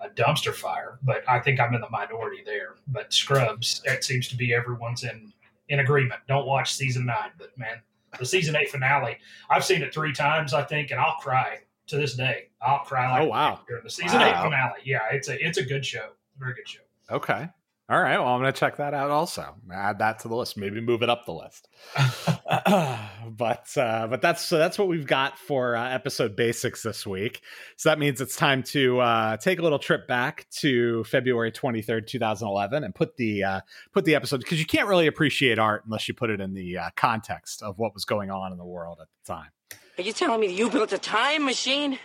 a 0.05 0.09
dumpster 0.09 0.53
fire. 0.53 0.99
But 1.03 1.23
I 1.27 1.39
think 1.39 1.59
I'm 1.59 1.73
in 1.73 1.81
the 1.81 1.89
minority 1.89 2.41
there. 2.45 2.75
But 2.87 3.11
Scrubs, 3.13 3.81
it 3.85 4.03
seems 4.03 4.27
to 4.29 4.35
be 4.35 4.53
everyone's 4.53 5.03
in 5.03 5.33
in 5.69 5.79
agreement. 5.79 6.21
Don't 6.27 6.45
watch 6.45 6.73
season 6.73 7.05
nine, 7.07 7.31
but 7.39 7.57
man, 7.57 7.81
the 8.19 8.25
season 8.25 8.55
eight 8.55 8.69
finale. 8.69 9.17
I've 9.49 9.63
seen 9.65 9.81
it 9.81 9.93
three 9.93 10.13
times, 10.13 10.53
I 10.53 10.63
think, 10.63 10.91
and 10.91 10.99
I'll 10.99 11.15
cry 11.15 11.59
to 11.87 11.97
this 11.97 12.15
day. 12.15 12.49
I'll 12.61 12.79
cry 12.79 13.09
like 13.11 13.21
Oh, 13.23 13.25
wow. 13.27 13.59
during 13.67 13.83
the 13.83 13.89
season 13.89 14.21
eight 14.21 14.35
finale. 14.35 14.79
Yeah, 14.83 14.99
it's 15.11 15.27
a 15.29 15.43
it's 15.45 15.57
a 15.57 15.63
good 15.63 15.85
show. 15.85 16.09
Very 16.37 16.53
good 16.53 16.67
show. 16.67 16.81
Okay. 17.09 17.47
All 17.91 18.01
right. 18.01 18.17
Well, 18.17 18.29
I'm 18.29 18.39
going 18.39 18.53
to 18.53 18.57
check 18.57 18.77
that 18.77 18.93
out 18.93 19.09
also. 19.09 19.53
Add 19.69 19.99
that 19.99 20.19
to 20.19 20.29
the 20.29 20.35
list. 20.35 20.55
Maybe 20.55 20.79
move 20.79 21.03
it 21.03 21.09
up 21.09 21.25
the 21.25 21.33
list. 21.33 21.67
but 23.29 23.67
uh, 23.75 24.07
but 24.07 24.21
that's 24.21 24.45
so 24.45 24.57
that's 24.57 24.79
what 24.79 24.87
we've 24.87 25.05
got 25.05 25.37
for 25.37 25.75
uh, 25.75 25.89
episode 25.89 26.37
basics 26.37 26.83
this 26.83 27.05
week. 27.05 27.41
So 27.75 27.89
that 27.89 27.99
means 27.99 28.21
it's 28.21 28.37
time 28.37 28.63
to 28.63 29.01
uh, 29.01 29.35
take 29.35 29.59
a 29.59 29.61
little 29.61 29.77
trip 29.77 30.07
back 30.07 30.47
to 30.59 31.03
February 31.03 31.51
23rd, 31.51 32.07
2011, 32.07 32.85
and 32.85 32.95
put 32.95 33.17
the 33.17 33.43
uh, 33.43 33.61
put 33.91 34.05
the 34.05 34.15
episode 34.15 34.39
because 34.39 34.59
you 34.59 34.65
can't 34.65 34.87
really 34.87 35.07
appreciate 35.07 35.59
art 35.59 35.83
unless 35.83 36.07
you 36.07 36.13
put 36.13 36.29
it 36.29 36.39
in 36.39 36.53
the 36.53 36.77
uh, 36.77 36.89
context 36.95 37.61
of 37.61 37.77
what 37.77 37.93
was 37.93 38.05
going 38.05 38.31
on 38.31 38.53
in 38.53 38.57
the 38.57 38.63
world 38.63 38.99
at 39.01 39.07
the 39.25 39.33
time. 39.33 39.49
Are 39.97 40.01
you 40.01 40.13
telling 40.13 40.39
me 40.39 40.47
you 40.47 40.69
built 40.69 40.93
a 40.93 40.97
time 40.97 41.43
machine? 41.43 41.99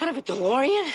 Out 0.00 0.08
of 0.08 0.16
a 0.16 0.22
DeLorean? 0.22 0.92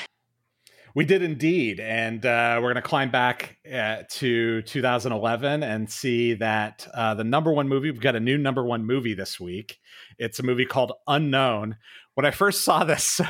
We 0.97 1.05
did 1.05 1.21
indeed, 1.21 1.79
and 1.79 2.25
uh, 2.25 2.55
we're 2.55 2.73
going 2.73 2.75
to 2.77 2.81
climb 2.81 3.11
back 3.11 3.57
uh, 3.71 3.97
to 4.13 4.63
2011 4.63 5.61
and 5.61 5.87
see 5.87 6.33
that 6.33 6.87
uh, 6.91 7.13
the 7.13 7.23
number 7.23 7.53
one 7.53 7.69
movie. 7.69 7.91
We've 7.91 8.01
got 8.01 8.15
a 8.15 8.19
new 8.19 8.35
number 8.35 8.65
one 8.65 8.83
movie 8.83 9.13
this 9.13 9.39
week. 9.39 9.77
It's 10.17 10.39
a 10.39 10.43
movie 10.43 10.65
called 10.65 10.93
Unknown. 11.05 11.75
When 12.15 12.25
I 12.25 12.31
first 12.31 12.63
saw 12.63 12.83
this, 12.83 13.03
so, 13.03 13.25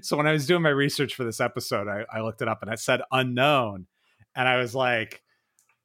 so 0.00 0.16
when 0.16 0.26
I 0.26 0.32
was 0.32 0.46
doing 0.46 0.62
my 0.62 0.70
research 0.70 1.14
for 1.14 1.24
this 1.24 1.42
episode, 1.42 1.88
I, 1.88 2.06
I 2.10 2.22
looked 2.22 2.40
it 2.40 2.48
up 2.48 2.62
and 2.62 2.72
it 2.72 2.78
said 2.78 3.02
unknown, 3.12 3.86
and 4.34 4.48
I 4.48 4.56
was 4.56 4.74
like, 4.74 5.20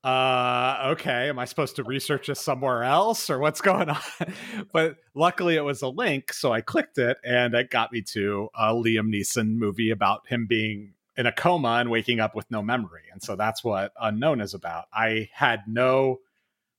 uh 0.02 0.92
okay 0.92 1.28
am 1.28 1.38
i 1.38 1.44
supposed 1.44 1.76
to 1.76 1.84
research 1.84 2.28
this 2.28 2.40
somewhere 2.40 2.84
else 2.84 3.30
or 3.30 3.38
what's 3.38 3.60
going 3.60 3.90
on 3.90 4.00
but 4.72 4.96
luckily 5.14 5.58
it 5.58 5.62
was 5.62 5.82
a 5.82 5.90
link 5.90 6.32
so 6.32 6.54
i 6.54 6.62
clicked 6.62 6.98
it 6.98 7.18
and 7.26 7.54
it 7.54 7.70
got 7.70 7.92
me 7.92 8.02
to 8.02 8.48
a 8.58 8.74
liam 8.74 9.14
neeson 9.14 9.58
movie 9.58 9.90
about 9.90 10.26
him 10.26 10.48
being 10.48 10.94
in 11.20 11.28
a 11.28 11.32
coma 11.32 11.78
and 11.80 11.92
waking 11.92 12.20
up 12.20 12.34
with 12.36 12.50
no 12.50 12.62
memory 12.62 13.04
and 13.12 13.22
so 13.22 13.36
that's 13.36 13.64
what 13.64 13.92
unknown 14.02 14.42
is 14.42 14.54
about 14.54 14.86
i 14.94 15.30
had 15.34 15.62
no 15.68 16.20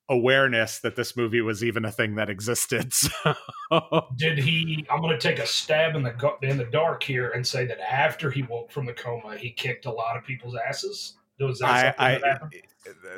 awareness 0.09 0.81
that 0.81 0.97
this 0.97 1.17
movie 1.17 1.41
was 1.41 1.63
even 1.63 1.85
a 1.85 1.93
thing 1.93 2.17
that 2.17 2.29
existed 2.29 2.93
so 2.93 3.35
Did 4.17 4.39
he? 4.39 4.85
I'm 4.91 5.01
going 5.01 5.17
to 5.17 5.19
take 5.19 5.39
a 5.39 5.47
stab 5.47 5.95
in 5.95 6.03
the 6.03 6.37
in 6.43 6.57
the 6.59 6.65
dark 6.65 7.03
here 7.05 7.31
and 7.31 7.47
say 7.47 7.67
that 7.67 7.81
after 7.81 8.31
he 8.31 8.43
woke 8.43 8.73
from 8.73 8.85
the 8.85 8.93
coma, 8.93 9.37
he 9.37 9.53
kicked 9.53 9.87
a 9.87 9.93
lot 9.93 10.17
of 10.17 10.25
people's 10.25 10.57
asses. 10.57 11.15
Was 11.39 11.61
that 11.61 11.95
I, 11.99 12.15
I 12.15 12.19
that 12.19 12.41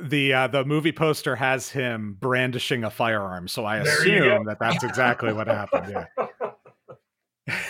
the 0.03 0.35
uh, 0.35 0.47
the 0.47 0.65
movie 0.65 0.93
poster 0.93 1.35
has 1.35 1.71
him 1.71 2.17
brandishing 2.21 2.85
a 2.85 2.91
firearm, 2.91 3.49
so 3.49 3.65
I 3.65 3.83
There 3.83 4.01
assume 4.01 4.45
that 4.45 4.59
that's 4.61 4.85
exactly 4.85 5.33
what 5.33 5.49
happened. 5.49 6.07
Yeah. 7.49 7.67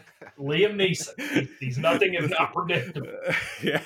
Liam 0.38 0.74
Neeson. 0.76 1.48
He's 1.60 1.78
nothing 1.78 2.14
if 2.14 2.30
not 2.30 2.52
predictable. 2.52 3.08
yeah. 3.62 3.80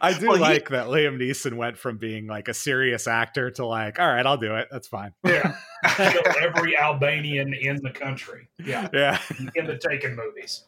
I 0.00 0.16
do 0.18 0.28
Well, 0.28 0.36
he- 0.36 0.42
like 0.42 0.68
that 0.70 0.86
Liam 0.88 1.16
Neeson 1.18 1.54
went 1.54 1.78
from 1.78 1.96
being 1.98 2.26
like 2.26 2.48
a 2.48 2.54
serious 2.54 3.06
actor 3.06 3.50
to 3.52 3.66
like, 3.66 3.98
all 3.98 4.06
right, 4.06 4.24
I'll 4.26 4.36
do 4.36 4.54
it. 4.56 4.68
That's 4.70 4.88
fine. 4.88 5.12
Yeah. 5.24 5.56
Kill 5.96 6.22
every 6.42 6.76
Albanian 6.76 7.54
in 7.54 7.76
the 7.82 7.90
country. 7.90 8.48
Yeah. 8.64 8.88
Yeah. 8.92 9.20
In 9.54 9.66
the 9.66 9.76
Taken 9.78 10.16
movies. 10.16 10.64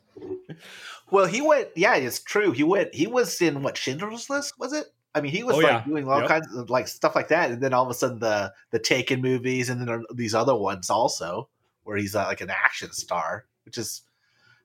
Well, 1.10 1.26
he 1.26 1.40
went. 1.40 1.68
Yeah, 1.76 1.96
it's 1.96 2.20
true. 2.20 2.52
He 2.52 2.62
went. 2.64 2.94
He 2.94 3.06
was 3.06 3.40
in 3.40 3.62
what 3.62 3.76
Schindler's 3.76 4.28
List 4.30 4.58
was 4.58 4.72
it? 4.72 4.86
I 5.14 5.20
mean, 5.20 5.32
he 5.32 5.42
was 5.44 5.54
Oh, 5.56 5.58
like 5.58 5.66
yeah. 5.70 5.84
doing 5.86 6.08
all 6.08 6.20
Yep. 6.20 6.28
kinds 6.28 6.54
of 6.54 6.68
like 6.68 6.88
stuff 6.88 7.14
like 7.14 7.28
that, 7.28 7.50
and 7.50 7.62
then 7.62 7.72
all 7.72 7.84
of 7.84 7.90
a 7.90 7.94
sudden 7.94 8.18
the 8.18 8.52
the 8.70 8.78
Taken 8.78 9.20
movies, 9.22 9.68
and 9.70 9.80
then 9.80 10.04
these 10.14 10.34
other 10.34 10.54
ones 10.54 10.90
also 10.90 11.48
where 11.84 11.96
he's 11.96 12.14
uh, 12.16 12.24
like 12.24 12.40
an 12.40 12.50
action 12.50 12.90
star, 12.92 13.44
which 13.64 13.78
is, 13.78 14.02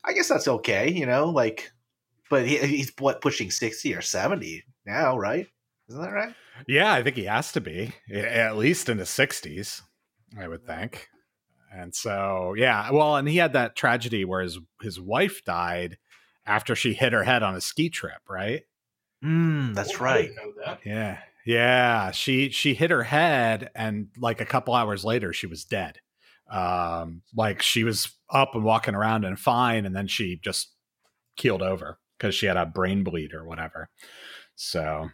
I 0.04 0.14
guess 0.14 0.28
that's 0.30 0.48
okay, 0.48 0.92
you 0.92 1.06
know, 1.06 1.30
like, 1.30 1.72
but 2.30 2.46
he, 2.48 2.58
he's 2.58 2.92
what 3.00 3.22
pushing 3.22 3.52
sixty 3.52 3.94
or 3.96 4.02
seventy 4.02 4.64
now, 4.86 5.18
right? 5.18 5.48
Isn't 5.90 6.02
that 6.02 6.12
right? 6.12 6.34
Yeah, 6.68 6.92
I 6.94 7.04
think 7.04 7.16
he 7.16 7.26
has 7.26 7.52
to 7.54 7.62
be 7.62 7.94
at 8.14 8.56
least 8.58 8.88
in 8.88 8.98
his 9.00 9.10
60s, 9.10 9.82
I 10.40 10.48
would 10.48 10.66
think. 10.66 11.08
And 11.74 11.94
so, 11.96 12.54
yeah, 12.58 12.92
well, 12.92 13.16
and 13.18 13.28
he 13.28 13.38
had 13.38 13.54
that 13.54 13.76
tragedy 13.76 14.26
where 14.26 14.42
his 14.42 14.60
his 14.82 15.00
wife 15.00 15.44
died 15.46 15.98
after 16.46 16.76
she 16.76 16.94
hit 16.94 17.14
her 17.14 17.24
head 17.24 17.44
on 17.44 17.56
a 17.56 17.62
ski 17.62 17.90
trip, 17.90 18.22
right? 18.30 18.64
Mm, 19.24 19.74
that's 19.76 19.96
Oh, 20.00 20.04
right. 20.04 20.30
that. 20.66 20.80
Yeah. 20.86 21.20
Yeah, 21.46 22.12
she 22.12 22.50
she 22.50 22.74
hit 22.74 22.92
her 22.92 23.04
head 23.04 23.70
and 23.76 24.10
like 24.18 24.42
a 24.42 24.46
couple 24.46 24.74
hours 24.76 25.04
later 25.04 25.34
she 25.34 25.48
was 25.48 25.66
dead. 25.66 26.00
Um 26.50 27.22
like 27.36 27.62
she 27.62 27.84
was 27.84 28.16
up 28.32 28.56
and 28.56 28.64
walking 28.64 28.96
around 28.96 29.26
and 29.26 29.40
fine 29.40 29.86
and 29.86 29.96
then 29.96 30.08
she 30.08 30.40
just 30.44 30.74
keeled 31.38 31.62
over 31.62 32.00
cuz 32.20 32.36
she 32.36 32.46
had 32.46 32.58
a 32.58 32.66
brain 32.66 33.04
bleed 33.04 33.34
or 33.34 33.46
whatever. 33.46 33.90
So 34.56 35.10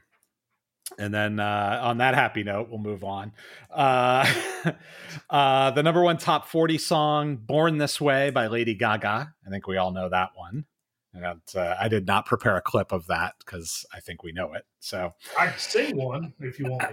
and 0.97 1.13
then 1.13 1.39
uh, 1.39 1.79
on 1.83 1.97
that 1.97 2.15
happy 2.15 2.43
note, 2.43 2.69
we'll 2.69 2.79
move 2.79 3.03
on. 3.03 3.33
Uh, 3.69 4.25
uh, 5.29 5.71
the 5.71 5.83
number 5.83 6.01
one 6.01 6.17
top 6.17 6.47
40 6.47 6.77
song, 6.77 7.35
Born 7.35 7.77
This 7.77 7.99
Way 7.99 8.29
by 8.29 8.47
Lady 8.47 8.73
Gaga. 8.73 9.33
I 9.45 9.49
think 9.49 9.67
we 9.67 9.77
all 9.77 9.91
know 9.91 10.09
that 10.09 10.29
one. 10.35 10.65
And 11.13 11.41
uh, 11.55 11.75
I 11.79 11.87
did 11.87 12.05
not 12.05 12.25
prepare 12.25 12.57
a 12.57 12.61
clip 12.61 12.91
of 12.91 13.07
that 13.07 13.33
because 13.39 13.85
I 13.93 13.99
think 13.99 14.23
we 14.23 14.31
know 14.31 14.53
it. 14.53 14.63
So 14.79 15.13
I 15.37 15.47
can 15.47 15.57
sing 15.57 15.97
one 15.97 16.33
if 16.39 16.59
you 16.59 16.69
want. 16.69 16.83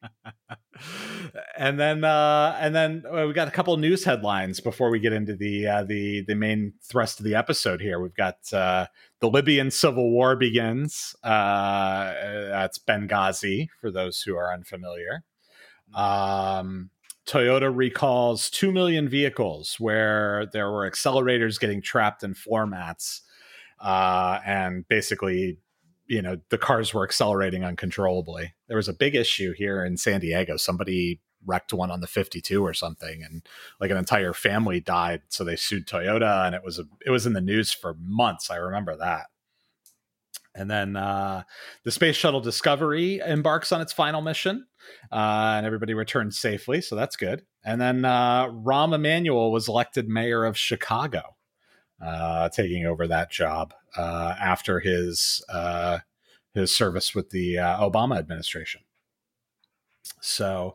and 1.57 1.79
then 1.79 2.05
uh 2.05 2.57
and 2.61 2.75
then 2.75 3.05
we 3.13 3.33
got 3.33 3.49
a 3.49 3.51
couple 3.51 3.77
news 3.77 4.05
headlines 4.05 4.61
before 4.61 4.91
we 4.91 4.99
get 4.99 5.13
into 5.13 5.35
the 5.35 5.67
uh 5.67 5.85
the 5.85 6.23
the 6.27 6.35
main 6.35 6.73
thrust 6.83 7.19
of 7.21 7.25
the 7.25 7.35
episode 7.35 7.81
here. 7.81 8.01
We've 8.01 8.15
got 8.15 8.37
uh 8.53 8.87
the 9.21 9.29
libyan 9.29 9.71
civil 9.71 10.11
war 10.11 10.37
begins 10.37 11.15
uh 11.23 12.13
that's 12.51 12.79
benghazi 12.79 13.69
for 13.81 13.91
those 13.91 14.23
who 14.23 14.37
are 14.37 14.53
unfamiliar. 14.53 15.25
Um 15.95 16.91
Toyota 17.25 17.71
recalls 17.75 18.51
2 18.51 18.73
million 18.73 19.09
vehicles 19.09 19.77
where 19.79 20.47
there 20.53 20.71
were 20.73 20.91
accelerators 20.91 21.61
getting 21.61 21.81
trapped 21.81 22.25
in 22.25 22.35
floor 22.35 22.67
mats 22.67 23.23
uh, 23.81 24.41
and 24.45 24.87
basically 24.89 25.59
you 26.07 26.21
know 26.21 26.37
the 26.51 26.59
cars 26.59 26.93
were 26.93 27.05
accelerating 27.05 27.65
uncontrollably. 27.65 28.55
There 28.69 28.77
was 28.77 28.89
a 28.89 28.93
big 28.93 29.15
issue 29.15 29.53
here 29.53 29.85
in 29.85 29.97
san 29.97 30.21
diego. 30.21 30.57
Somebody 30.57 31.21
wrecked 31.47 31.73
one 31.73 31.91
on 31.91 32.01
the 32.01 32.07
52 32.07 32.65
or 32.65 32.75
something 32.75 33.23
and 33.23 33.43
like 33.81 33.91
an 33.91 33.97
entire 33.97 34.33
family 34.33 34.81
died 34.81 35.23
so 35.29 35.45
they 35.45 35.57
sued 35.57 35.87
toyota 35.87 36.47
and 36.47 36.55
it 36.55 36.63
was 36.65 36.79
a, 36.79 36.85
it 37.05 37.11
was 37.11 37.27
in 37.27 37.33
the 37.33 37.41
news 37.41 37.73
for 37.73 37.97
months 38.01 38.51
i 38.51 38.57
remember 38.57 38.97
that 38.97 39.27
and 40.55 40.71
then 40.71 40.97
uh, 40.97 41.43
the 41.85 41.91
space 41.91 42.15
shuttle 42.15 42.41
discovery 42.41 43.21
embarks 43.21 43.73
on 43.73 43.81
its 43.81 43.93
final 43.93 44.21
mission 44.21 44.67
uh, 45.11 45.55
and 45.57 45.67
everybody 45.67 45.95
returns 45.95 46.39
safely 46.39 46.81
so 46.81 46.95
that's 46.95 47.17
good 47.17 47.43
and 47.65 47.81
then 47.81 48.05
uh, 48.05 48.49
rahm 48.49 48.95
emanuel 48.95 49.51
was 49.51 49.69
elected 49.69 50.09
mayor 50.09 50.45
of 50.45 50.57
chicago 50.57 51.37
uh, 52.03 52.49
taking 52.49 52.85
over 52.85 53.07
that 53.07 53.31
job 53.31 53.75
uh, 53.97 54.35
after 54.41 54.81
his 54.81 55.45
uh, 55.49 55.99
his 56.53 56.75
service 56.75 57.15
with 57.15 57.31
the 57.31 57.55
Obama 57.55 58.19
administration. 58.19 58.83
So 60.21 60.75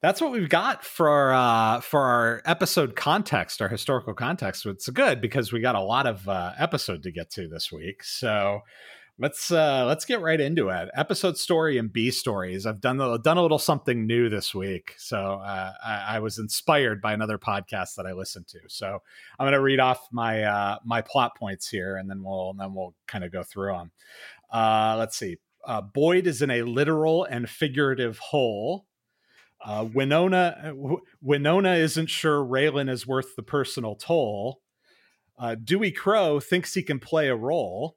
that's 0.00 0.20
what 0.20 0.30
we've 0.30 0.48
got 0.48 0.84
for 0.84 1.32
uh, 1.32 1.80
for 1.80 2.00
our 2.00 2.42
episode 2.44 2.94
context, 2.94 3.60
our 3.60 3.68
historical 3.68 4.14
context. 4.14 4.64
It's 4.66 4.88
good 4.90 5.20
because 5.20 5.52
we 5.52 5.60
got 5.60 5.74
a 5.74 5.80
lot 5.80 6.06
of 6.06 6.28
uh, 6.28 6.52
episode 6.58 7.02
to 7.02 7.10
get 7.10 7.30
to 7.30 7.48
this 7.48 7.72
week. 7.72 8.04
So 8.04 8.60
let's 9.18 9.50
uh, 9.50 9.84
let's 9.86 10.04
get 10.04 10.20
right 10.20 10.40
into 10.40 10.68
it. 10.68 10.88
Episode 10.94 11.36
story 11.36 11.78
and 11.78 11.92
B 11.92 12.10
stories. 12.12 12.64
I've 12.64 12.80
done 12.80 13.00
a, 13.00 13.18
done 13.18 13.38
a 13.38 13.42
little 13.42 13.58
something 13.58 14.06
new 14.06 14.28
this 14.28 14.54
week, 14.54 14.94
so 14.98 15.40
uh, 15.44 15.72
I, 15.84 16.04
I 16.16 16.18
was 16.20 16.38
inspired 16.38 17.02
by 17.02 17.12
another 17.12 17.38
podcast 17.38 17.96
that 17.96 18.06
I 18.06 18.12
listened 18.12 18.46
to. 18.48 18.60
So 18.68 19.02
I'm 19.38 19.44
going 19.44 19.52
to 19.52 19.60
read 19.60 19.80
off 19.80 20.06
my 20.12 20.44
uh, 20.44 20.78
my 20.84 21.02
plot 21.02 21.36
points 21.36 21.68
here, 21.68 21.96
and 21.96 22.08
then 22.08 22.22
we'll 22.22 22.54
then 22.54 22.72
we'll 22.72 22.94
kind 23.08 23.24
of 23.24 23.32
go 23.32 23.42
through 23.42 23.72
them. 23.72 23.90
Uh, 24.52 24.94
let's 24.96 25.16
see. 25.16 25.38
Uh, 25.64 25.82
Boyd 25.82 26.26
is 26.26 26.40
in 26.40 26.50
a 26.50 26.62
literal 26.62 27.24
and 27.24 27.50
figurative 27.50 28.18
hole. 28.18 28.86
Uh, 29.64 29.86
Winona 29.92 30.72
Winona 31.20 31.74
isn't 31.74 32.08
sure 32.08 32.44
Raylan 32.44 32.88
is 32.88 33.06
worth 33.06 33.34
the 33.36 33.42
personal 33.42 33.96
toll. 33.96 34.60
Uh, 35.38 35.56
Dewey 35.56 35.90
Crow 35.90 36.40
thinks 36.40 36.74
he 36.74 36.82
can 36.82 36.98
play 36.98 37.28
a 37.28 37.36
role. 37.36 37.96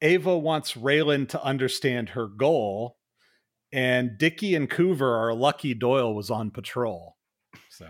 Ava 0.00 0.36
wants 0.36 0.72
Raylan 0.72 1.28
to 1.28 1.42
understand 1.42 2.10
her 2.10 2.26
goal, 2.26 2.96
and 3.72 4.18
Dickie 4.18 4.54
and 4.54 4.68
Coover 4.68 5.16
are 5.16 5.34
lucky 5.34 5.74
Doyle 5.74 6.14
was 6.14 6.30
on 6.30 6.50
patrol. 6.50 7.16
So 7.68 7.86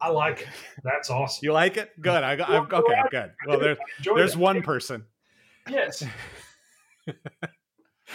I 0.00 0.08
like 0.08 0.42
it. 0.42 0.48
That's 0.82 1.10
awesome. 1.10 1.40
you 1.44 1.52
like 1.52 1.76
it? 1.76 1.90
Good. 2.00 2.22
I, 2.22 2.32
I, 2.34 2.58
okay, 2.60 3.02
good. 3.10 3.32
Well, 3.46 3.58
there's 3.58 4.32
that. 4.32 4.40
one 4.40 4.62
person. 4.62 5.04
Yes. 5.68 6.02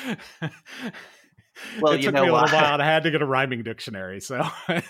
Well, 1.82 1.94
it 1.94 1.98
you 1.98 2.04
took 2.06 2.16
know 2.16 2.24
me 2.24 2.30
a 2.30 2.34
little 2.34 2.48
what? 2.48 2.54
while. 2.54 2.82
I 2.82 2.86
had 2.86 3.04
to 3.04 3.12
get 3.12 3.22
a 3.22 3.26
rhyming 3.26 3.64
dictionary. 3.64 4.20
So, 4.22 4.46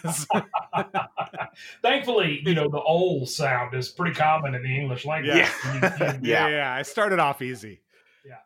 Thankfully, 1.81 2.41
you 2.45 2.53
know 2.53 2.67
the 2.69 2.81
"ol" 2.81 3.25
sound 3.25 3.74
is 3.75 3.89
pretty 3.89 4.15
common 4.15 4.55
in 4.55 4.63
the 4.63 4.75
English 4.79 5.05
language. 5.05 5.36
Yeah. 5.36 5.50
You- 5.65 5.74
you- 5.74 5.79
yeah, 5.81 6.17
Yeah. 6.22 6.48
yeah. 6.50 6.74
I 6.74 6.81
started 6.81 7.19
off 7.19 7.41
easy. 7.41 7.81
Yeah, 8.25 8.38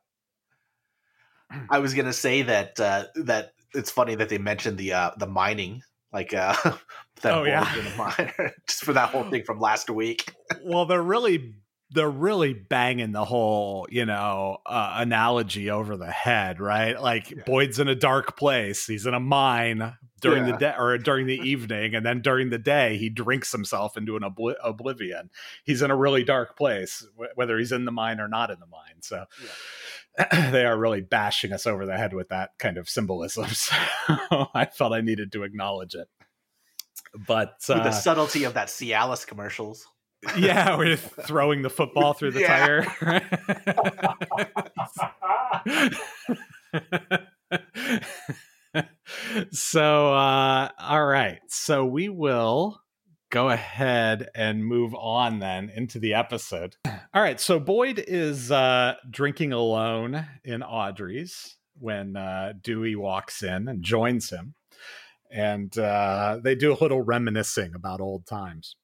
I 1.69 1.79
was 1.79 1.93
gonna 1.93 2.13
say 2.13 2.43
that 2.43 2.79
uh, 2.79 3.05
that 3.15 3.53
it's 3.73 3.91
funny 3.91 4.15
that 4.15 4.29
they 4.29 4.37
mentioned 4.37 4.77
the 4.77 4.93
uh, 4.93 5.11
the 5.17 5.27
mining, 5.27 5.81
like 6.13 6.33
uh, 6.33 6.53
that 7.21 7.33
Oh, 7.33 7.43
yeah. 7.43 7.73
in 7.77 7.85
the 7.85 7.95
mine, 7.97 8.51
just 8.67 8.83
for 8.83 8.93
that 8.93 9.09
whole 9.09 9.29
thing 9.29 9.43
from 9.43 9.59
last 9.59 9.89
week. 9.89 10.33
well 10.63 10.85
they're 10.85 11.01
really 11.01 11.53
they're 11.91 12.09
really 12.09 12.53
banging 12.53 13.11
the 13.13 13.25
whole 13.25 13.87
you 13.89 14.05
know 14.05 14.57
uh, 14.65 14.95
analogy 14.97 15.69
over 15.71 15.97
the 15.97 16.11
head 16.11 16.59
right? 16.59 17.01
Like 17.01 17.45
boyd's 17.45 17.79
in 17.79 17.87
a 17.87 17.95
dark 17.95 18.37
place 18.37 18.85
he's 18.85 19.05
in 19.05 19.13
a 19.13 19.19
mine 19.19 19.95
during 20.21 20.43
the 20.45 20.51
Yeah. 20.51 20.57
day 20.57 20.73
or 20.77 20.97
during 20.97 21.25
the 21.27 21.39
evening 21.39 21.95
and 21.95 22.05
then 22.05 22.21
during 22.21 22.49
the 22.49 22.57
day 22.57 22.97
he 22.97 23.09
drinks 23.09 23.51
himself 23.51 23.95
into 23.97 24.15
an 24.17 24.23
obli- 24.23 24.55
oblivion. 24.63 25.29
He's 25.63 25.81
in 25.81 25.91
a 25.91 25.95
really 25.95 26.23
dark 26.23 26.57
place 26.57 27.05
wh- 27.17 27.35
whether 27.37 27.57
he's 27.57 27.71
in 27.71 27.85
the 27.85 27.91
mine 27.91 28.19
or 28.19 28.27
not 28.27 28.51
in 28.51 28.59
the 28.59 28.65
mine 28.67 29.01
so 29.01 29.25
they 30.51 30.65
are 30.65 30.77
really 30.77 31.01
bashing 31.01 31.53
us 31.53 31.65
over 31.65 31.85
the 31.85 31.97
head 31.97 32.13
with 32.13 32.29
that 32.29 32.51
kind 32.59 32.77
of 32.77 32.89
symbolism 32.89 33.45
so 33.49 33.73
i 34.53 34.65
felt 34.65 34.91
i 34.93 35.01
needed 35.01 35.31
to 35.31 35.43
acknowledge 35.43 35.95
it. 35.95 36.07
But 37.27 37.55
uh, 37.69 37.81
the 37.83 37.91
subtlety 37.91 38.43
of 38.43 38.53
that 38.55 38.67
Cialis 38.67 39.25
commercials. 39.25 39.87
Yeah, 40.37 40.77
we're 40.77 40.95
throwing 40.97 41.61
the 41.61 41.69
football 41.69 42.13
through 42.13 42.31
the 42.31 42.41
Yeah. 42.41 42.83
tire. 42.83 44.45
so, 49.51 50.13
uh, 50.13 50.69
all 50.79 51.05
right. 51.05 51.39
So 51.47 51.85
we 51.85 52.09
will 52.09 52.81
go 53.31 53.49
ahead 53.49 54.27
and 54.35 54.65
move 54.65 54.93
on 54.95 55.39
then 55.39 55.69
into 55.69 55.99
the 55.99 56.13
episode. 56.15 56.75
All 57.13 57.21
right. 57.21 57.39
So 57.39 57.59
Boyd 57.59 58.03
is 58.07 58.51
uh, 58.51 58.95
drinking 59.09 59.53
alone 59.53 60.25
in 60.43 60.63
Audrey's 60.63 61.55
when 61.79 62.15
uh, 62.15 62.53
Dewey 62.61 62.95
walks 62.95 63.43
in 63.43 63.67
and 63.67 63.83
joins 63.83 64.29
him. 64.29 64.55
And 65.31 65.75
uh, 65.77 66.39
they 66.43 66.55
do 66.55 66.73
a 66.73 66.77
little 66.81 67.01
reminiscing 67.03 67.75
about 67.75 68.01
old 68.01 68.25
times 68.25 68.75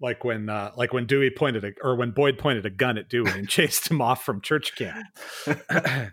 like 0.00 0.24
when 0.24 0.48
uh, 0.48 0.72
like 0.76 0.92
when 0.92 1.06
Dewey 1.06 1.30
pointed 1.30 1.64
a, 1.64 1.72
or 1.82 1.96
when 1.96 2.12
Boyd 2.12 2.38
pointed 2.38 2.64
a 2.66 2.70
gun 2.70 2.98
at 2.98 3.08
Dewey 3.08 3.30
and 3.30 3.48
chased 3.48 3.90
him 3.90 4.00
off 4.00 4.24
from 4.24 4.40
church 4.40 4.74
camp. 4.76 5.04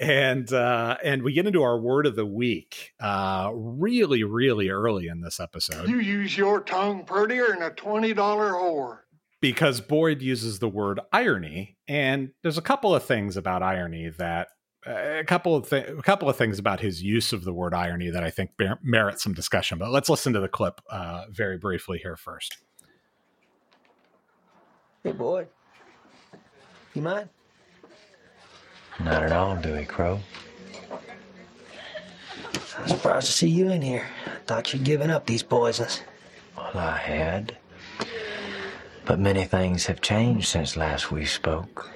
and 0.00 0.52
uh, 0.52 0.96
and 1.02 1.22
we 1.22 1.32
get 1.32 1.46
into 1.46 1.62
our 1.62 1.78
word 1.78 2.06
of 2.06 2.16
the 2.16 2.26
week 2.26 2.92
uh, 3.00 3.50
really 3.54 4.24
really 4.24 4.68
early 4.68 5.06
in 5.08 5.20
this 5.20 5.40
episode 5.40 5.88
You 5.88 6.00
use 6.00 6.36
your 6.36 6.60
tongue 6.60 7.04
prettier 7.04 7.48
than 7.48 7.62
a 7.62 7.70
$20 7.70 8.14
whore. 8.14 8.98
because 9.40 9.80
Boyd 9.80 10.22
uses 10.22 10.58
the 10.58 10.68
word 10.68 11.00
irony 11.12 11.76
and 11.88 12.30
there's 12.42 12.58
a 12.58 12.62
couple 12.62 12.94
of 12.94 13.02
things 13.04 13.36
about 13.36 13.62
irony 13.62 14.10
that 14.18 14.48
a 14.86 15.24
couple 15.24 15.56
of 15.56 15.68
th- 15.68 15.88
a 15.88 16.02
couple 16.02 16.28
of 16.28 16.36
things 16.36 16.58
about 16.58 16.78
his 16.80 17.02
use 17.02 17.32
of 17.32 17.44
the 17.44 17.52
word 17.52 17.74
irony 17.74 18.10
that 18.10 18.22
I 18.22 18.30
think 18.30 18.50
mer- 18.58 18.78
merit 18.84 19.20
some 19.20 19.32
discussion. 19.34 19.78
But 19.78 19.90
let's 19.90 20.08
listen 20.08 20.32
to 20.34 20.40
the 20.40 20.48
clip 20.48 20.80
uh, 20.90 21.24
very 21.30 21.58
briefly 21.58 21.98
here 21.98 22.16
first. 22.16 22.56
Hey, 25.06 25.12
boy. 25.12 25.46
You 26.92 27.02
mind? 27.02 27.28
Not 28.98 29.22
at 29.22 29.30
all, 29.30 29.54
Dewey 29.54 29.84
Crow. 29.84 30.18
I'm 32.76 32.88
surprised 32.88 33.28
to 33.28 33.32
see 33.32 33.48
you 33.48 33.70
in 33.70 33.82
here. 33.82 34.04
Thought 34.46 34.72
you'd 34.72 34.82
given 34.82 35.12
up 35.12 35.24
these 35.24 35.44
poisons. 35.44 36.02
Well, 36.56 36.72
I 36.74 36.96
had. 36.96 37.56
But 39.04 39.20
many 39.20 39.44
things 39.44 39.86
have 39.86 40.00
changed 40.00 40.48
since 40.48 40.76
last 40.76 41.12
we 41.12 41.24
spoke. 41.24 41.88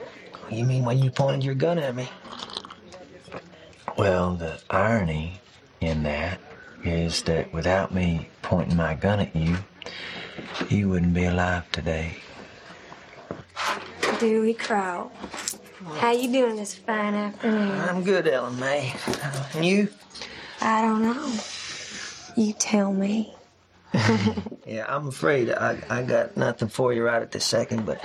You 0.49 0.65
mean 0.65 0.85
when 0.85 0.99
you 0.99 1.11
pointed 1.11 1.43
your 1.43 1.57
gun 1.57 1.81
at 1.81 1.97
me? 1.97 2.09
Well, 3.99 4.37
the 4.37 4.61
irony 4.71 5.41
in 5.81 6.05
that 6.05 6.39
is 6.85 7.23
that 7.23 7.53
without 7.53 7.93
me 7.93 8.29
pointing 8.43 8.77
my 8.77 8.95
gun 8.95 9.19
at 9.19 9.35
you, 9.35 9.57
you 10.69 10.89
wouldn't 10.89 11.15
be 11.15 11.25
alive 11.25 11.69
today. 11.73 12.15
Dewey 14.21 14.53
Crow. 14.53 15.11
How 15.97 16.13
you 16.13 16.31
doing 16.31 16.57
this 16.57 16.75
fine 16.75 17.15
afternoon? 17.15 17.71
I'm 17.71 18.05
good, 18.05 18.29
Ellen 18.29 18.61
May. 18.61 18.93
And 19.55 19.65
you? 19.65 19.89
I 20.61 20.83
don't 20.83 21.03
know. 21.03 21.33
You 22.37 22.53
tell 22.53 22.93
me. 22.93 23.35
Yeah, 24.67 24.85
I'm 24.87 25.09
afraid 25.09 25.51
I, 25.51 25.83
I 25.91 26.03
got 26.03 26.37
nothing 26.37 26.69
for 26.69 26.93
you 26.93 27.03
right 27.03 27.21
at 27.21 27.33
this 27.33 27.45
second, 27.45 27.85
but 27.87 28.01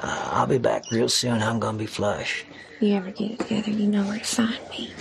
uh, 0.00 0.30
I'll 0.32 0.48
be 0.48 0.58
back 0.58 0.90
real 0.90 1.08
soon. 1.08 1.40
I'm 1.40 1.60
gonna 1.60 1.78
be 1.78 1.86
flush. 1.86 2.44
If 2.76 2.82
you 2.82 2.94
ever 2.96 3.12
get 3.12 3.30
it 3.30 3.38
together, 3.38 3.70
you 3.70 3.86
know 3.86 4.02
where 4.02 4.18
to 4.18 4.24
find 4.24 4.58
me. 4.70 4.92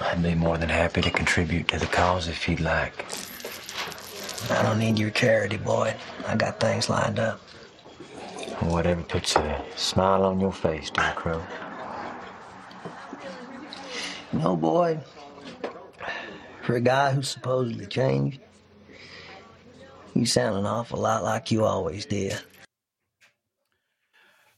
I'd 0.00 0.22
be 0.22 0.36
more 0.36 0.58
than 0.58 0.68
happy 0.68 1.00
to 1.00 1.10
contribute 1.10 1.66
to 1.68 1.80
the 1.80 1.86
cause 1.86 2.28
if 2.28 2.48
you'd 2.48 2.60
like. 2.60 3.04
I 4.48 4.62
don't 4.62 4.78
need 4.78 4.96
your 4.96 5.10
charity, 5.10 5.56
boy. 5.56 5.96
I 6.28 6.36
got 6.36 6.60
things 6.60 6.88
lined 6.88 7.18
up. 7.18 7.40
Whatever 8.60 9.02
puts 9.02 9.36
a 9.36 9.64
smile 9.76 10.24
on 10.24 10.40
your 10.40 10.52
face, 10.52 10.90
Dewey 10.90 11.12
Crow. 11.14 11.42
No, 14.32 14.56
boy. 14.56 14.98
For 16.62 16.76
a 16.76 16.80
guy 16.80 17.12
who 17.12 17.22
supposedly 17.22 17.86
changed, 17.86 18.40
you 20.14 20.26
sound 20.26 20.56
an 20.58 20.66
awful 20.66 21.00
lot 21.00 21.22
like 21.22 21.50
you 21.50 21.64
always 21.64 22.06
did. 22.06 22.40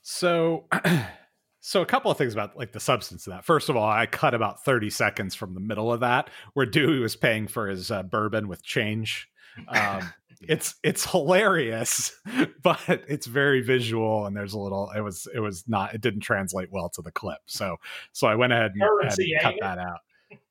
So, 0.02 0.66
so 1.60 1.82
a 1.82 1.86
couple 1.86 2.10
of 2.10 2.16
things 2.16 2.32
about 2.32 2.56
like 2.56 2.72
the 2.72 2.80
substance 2.80 3.26
of 3.26 3.32
that. 3.32 3.44
First 3.44 3.68
of 3.68 3.76
all, 3.76 3.88
I 3.88 4.06
cut 4.06 4.34
about 4.34 4.64
thirty 4.64 4.88
seconds 4.88 5.34
from 5.34 5.54
the 5.54 5.60
middle 5.60 5.92
of 5.92 6.00
that 6.00 6.30
where 6.54 6.66
Dewey 6.66 7.00
was 7.00 7.16
paying 7.16 7.48
for 7.48 7.68
his 7.68 7.90
uh, 7.90 8.02
bourbon 8.02 8.48
with 8.48 8.62
change. 8.62 9.28
Um, 9.68 10.12
it's 10.42 10.74
it's 10.82 11.10
hilarious, 11.10 12.12
but 12.62 12.80
it's 12.88 13.26
very 13.26 13.60
visual, 13.62 14.26
and 14.26 14.36
there's 14.36 14.52
a 14.52 14.58
little. 14.58 14.90
It 14.96 15.00
was 15.00 15.26
it 15.34 15.40
was 15.40 15.64
not. 15.66 15.94
It 15.94 16.00
didn't 16.00 16.20
translate 16.20 16.70
well 16.70 16.88
to 16.90 17.02
the 17.02 17.10
clip. 17.12 17.38
So 17.46 17.76
so 18.12 18.26
I 18.26 18.34
went 18.34 18.52
ahead 18.52 18.72
and, 18.72 18.82
Currency, 18.82 19.32
and 19.32 19.42
cut 19.42 19.54
it? 19.54 19.60
that 19.60 19.78
out. 19.78 20.00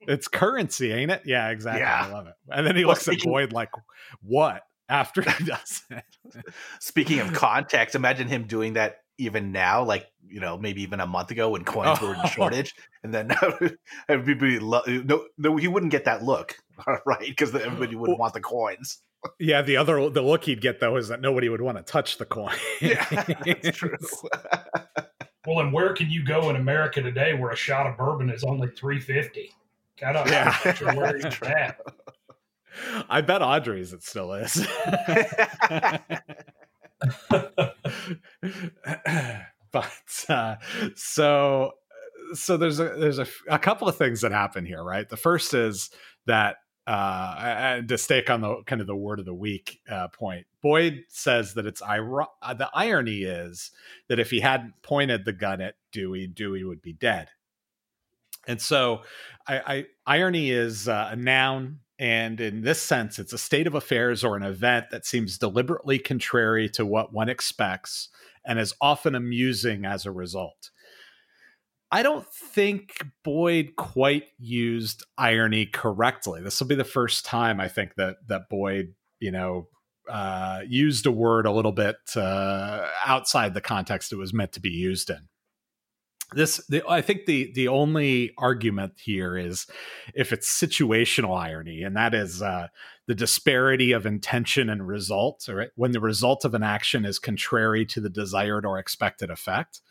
It's 0.02 0.28
currency, 0.28 0.92
ain't 0.94 1.12
it? 1.12 1.24
Yeah, 1.26 1.50
exactly. 1.50 1.82
Yeah. 1.82 2.06
I 2.08 2.12
love 2.12 2.28
it. 2.28 2.34
And 2.50 2.66
then 2.66 2.76
he 2.76 2.86
Well, 2.86 2.94
looks 2.94 3.08
at 3.08 3.20
Boyd 3.24 3.52
like, 3.54 3.70
"What?" 4.22 4.64
After 4.88 5.22
he 5.22 5.44
does 5.46 5.82
it. 5.90 6.04
Speaking 6.80 7.20
of 7.20 7.34
context, 7.34 7.96
imagine 7.96 8.28
him 8.28 8.44
doing 8.46 8.74
that 8.74 8.98
even 9.18 9.52
now, 9.52 9.84
like 9.84 10.08
you 10.28 10.40
know, 10.40 10.58
maybe 10.58 10.82
even 10.84 11.00
a 11.00 11.08
month 11.08 11.32
ago 11.32 11.50
when 11.50 11.64
coins 11.64 12.00
were 12.02 12.16
Oh. 12.18 12.22
in 12.22 12.28
shortage, 12.30 12.76
and 13.04 13.14
then 13.14 13.32
everybody, 14.10 14.60
lo- 14.60 14.82
no, 14.88 15.26
no, 15.38 15.56
he 15.58 15.68
wouldn't 15.68 15.92
get 15.92 16.06
that 16.06 16.24
look, 16.24 16.58
right? 17.06 17.20
Because 17.28 17.54
everybody 17.54 17.96
would 17.96 18.18
want 18.18 18.34
the 18.34 18.42
coins. 18.42 19.02
Yeah, 19.40 19.62
the 19.62 19.78
other 19.78 20.10
the 20.10 20.22
look 20.22 20.44
he'd 20.46 20.62
get 20.62 20.80
though 20.80 20.98
is 20.98 21.08
that 21.10 21.22
nobody 21.22 21.50
would 21.50 21.62
want 21.62 21.78
to 21.78 21.84
touch 21.84 22.18
the 22.18 22.26
coin. 22.26 22.56
Yeah, 22.82 23.06
that's 23.46 23.78
true. 23.78 23.96
Well, 25.48 25.60
and 25.60 25.72
where 25.72 25.94
can 25.94 26.10
you 26.10 26.26
go 26.26 26.50
in 26.50 26.56
America 26.56 27.04
today 27.04 27.36
where 27.36 27.52
a 27.52 27.56
shot 27.56 27.86
of 27.86 27.96
bourbon 27.98 28.32
is 28.32 28.44
only 28.44 28.68
three 28.70 29.00
fifty? 29.00 29.52
Kind 29.96 30.18
of 30.18 30.28
Yeah. 30.28 30.56
not 30.66 30.76
sure 30.78 30.96
where 30.96 31.16
he's 31.16 31.26
at. 31.44 31.80
I 33.10 33.22
bet 33.22 33.44
Audrey's 33.44 33.94
it 33.94 34.02
still 34.02 34.34
is. 34.34 34.66
but 39.72 39.92
uh, 40.30 40.56
so 40.96 41.72
so 42.34 42.58
there's 42.58 42.80
a 42.80 42.96
there's 42.98 43.20
a, 43.20 43.28
a 43.50 43.60
couple 43.60 43.88
of 43.88 43.96
things 43.98 44.22
that 44.22 44.32
happen 44.32 44.66
here, 44.66 44.84
right? 44.84 45.08
The 45.08 45.18
first 45.18 45.54
is 45.54 45.90
that 46.26 46.58
uh, 46.88 47.36
and 47.40 47.88
to 47.88 47.98
stake 47.98 48.30
on 48.30 48.42
the 48.42 48.62
kind 48.66 48.80
of 48.80 48.88
the 48.88 48.96
word 48.96 49.20
of 49.20 49.26
the 49.26 49.34
week 49.34 49.82
uh, 49.90 50.08
point, 50.10 50.46
Boyd 50.62 51.04
says 51.10 51.56
that 51.56 51.66
it's 51.66 51.82
iro- 51.82 52.32
uh, 52.42 52.54
the 52.54 52.70
irony 52.74 53.24
is 53.24 53.72
that 54.08 54.20
if 54.20 54.30
he 54.30 54.40
hadn't 54.40 54.74
pointed 54.84 55.26
the 55.26 55.34
gun 55.34 55.62
at 55.62 55.76
Dewey, 55.92 56.28
Dewey 56.28 56.64
would 56.64 56.82
be 56.82 56.94
dead. 56.94 57.30
And 58.48 58.62
so, 58.62 59.02
I, 59.48 59.58
I 59.58 59.86
irony 60.06 60.52
is 60.52 60.88
uh, 60.88 61.10
a 61.12 61.16
noun, 61.16 61.80
and 61.98 62.40
in 62.40 62.62
this 62.62 62.82
sense, 62.82 63.18
it's 63.18 63.34
a 63.34 63.38
state 63.40 63.66
of 63.66 63.74
affairs 63.74 64.24
or 64.24 64.36
an 64.38 64.44
event 64.44 64.88
that 64.92 65.06
seems 65.06 65.40
deliberately 65.40 65.98
contrary 65.98 66.70
to 66.70 66.86
what 66.86 67.14
one 67.14 67.30
expects 67.30 68.10
and 68.46 68.60
is 68.60 68.76
often 68.80 69.16
amusing 69.16 69.86
as 69.86 70.06
a 70.06 70.12
result. 70.12 70.70
I 71.96 72.04
don't 72.04 72.28
think 72.28 72.98
Boyd 73.24 73.78
quite 73.78 74.26
used 74.38 75.06
irony 75.18 75.66
correctly. 75.66 76.42
This 76.42 76.60
will 76.60 76.68
be 76.68 76.76
the 76.76 76.84
first 76.84 77.24
time 77.24 77.62
I 77.62 77.70
think 77.70 77.96
that 77.96 78.18
that 78.28 78.50
Boyd, 78.50 78.96
you 79.22 79.32
know, 79.32 79.70
uh, 80.10 80.60
used 80.68 81.06
a 81.06 81.12
word 81.12 81.46
a 81.46 81.54
little 81.54 81.72
bit 81.72 81.96
uh, 82.18 82.86
outside 83.06 83.54
the 83.54 83.62
context 83.62 84.12
it 84.12 84.18
was 84.18 84.34
meant 84.34 84.52
to 84.52 84.60
be 84.60 84.72
used 84.72 85.10
in. 85.10 85.30
this 86.34 86.58
the, 86.68 86.84
i 86.90 87.02
think 87.02 87.28
the 87.28 87.54
the 87.54 87.70
only 87.70 88.34
argument 88.38 88.94
here 89.02 89.38
is 89.38 89.66
if 90.14 90.34
it's 90.34 90.50
situational 90.52 91.40
irony 91.40 91.82
and 91.82 91.96
that 91.96 92.14
is 92.14 92.42
uh 92.42 92.68
the 93.08 93.16
disparity 93.16 93.94
of 93.94 94.06
intention 94.06 94.70
and 94.70 94.86
result 94.88 95.48
right 95.48 95.70
when 95.76 95.92
the 95.92 96.00
result 96.00 96.44
of 96.44 96.54
an 96.56 96.64
action 96.64 97.06
is 97.06 97.20
contrary 97.20 97.86
to 97.86 98.02
the 98.02 98.10
desired 98.10 98.66
or 98.66 98.80
expected 98.80 99.30
effect 99.30 99.82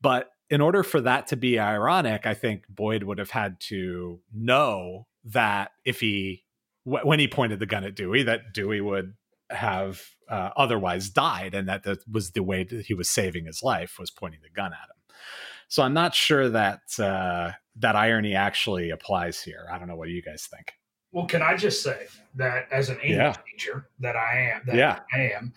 but 0.00 0.30
in 0.50 0.60
order 0.60 0.82
for 0.82 1.00
that 1.00 1.26
to 1.28 1.36
be 1.36 1.58
ironic 1.58 2.26
i 2.26 2.34
think 2.34 2.64
boyd 2.68 3.02
would 3.02 3.18
have 3.18 3.30
had 3.30 3.58
to 3.60 4.20
know 4.32 5.06
that 5.24 5.70
if 5.84 6.00
he 6.00 6.44
wh- 6.84 7.04
when 7.04 7.18
he 7.18 7.26
pointed 7.28 7.58
the 7.58 7.66
gun 7.66 7.84
at 7.84 7.94
dewey 7.94 8.22
that 8.22 8.52
dewey 8.52 8.80
would 8.80 9.14
have 9.50 10.02
uh, 10.28 10.50
otherwise 10.56 11.10
died 11.10 11.54
and 11.54 11.68
that 11.68 11.82
that 11.84 11.98
was 12.10 12.30
the 12.32 12.42
way 12.42 12.64
that 12.64 12.86
he 12.86 12.94
was 12.94 13.08
saving 13.10 13.44
his 13.46 13.62
life 13.62 13.98
was 13.98 14.10
pointing 14.10 14.40
the 14.42 14.50
gun 14.50 14.72
at 14.72 14.88
him 14.88 15.16
so 15.68 15.82
I'm 15.82 15.94
not 15.94 16.14
sure 16.14 16.48
that 16.50 16.80
uh, 16.98 17.52
that 17.76 17.96
irony 17.96 18.34
actually 18.34 18.90
applies 18.90 19.40
here. 19.40 19.66
I 19.72 19.78
don't 19.78 19.88
know. 19.88 19.96
What 19.96 20.08
you 20.10 20.22
guys 20.22 20.46
think? 20.54 20.74
Well, 21.10 21.24
can 21.26 21.40
I 21.42 21.56
just 21.56 21.82
say 21.82 22.06
that 22.34 22.68
as 22.70 22.90
an 22.90 22.96
English 22.96 23.16
Yeah. 23.16 23.34
teacher 23.50 23.88
that 24.00 24.14
I 24.14 24.50
am, 24.54 24.62
that 24.66 24.76
Yeah. 24.76 25.00
I 25.12 25.30
am, 25.34 25.54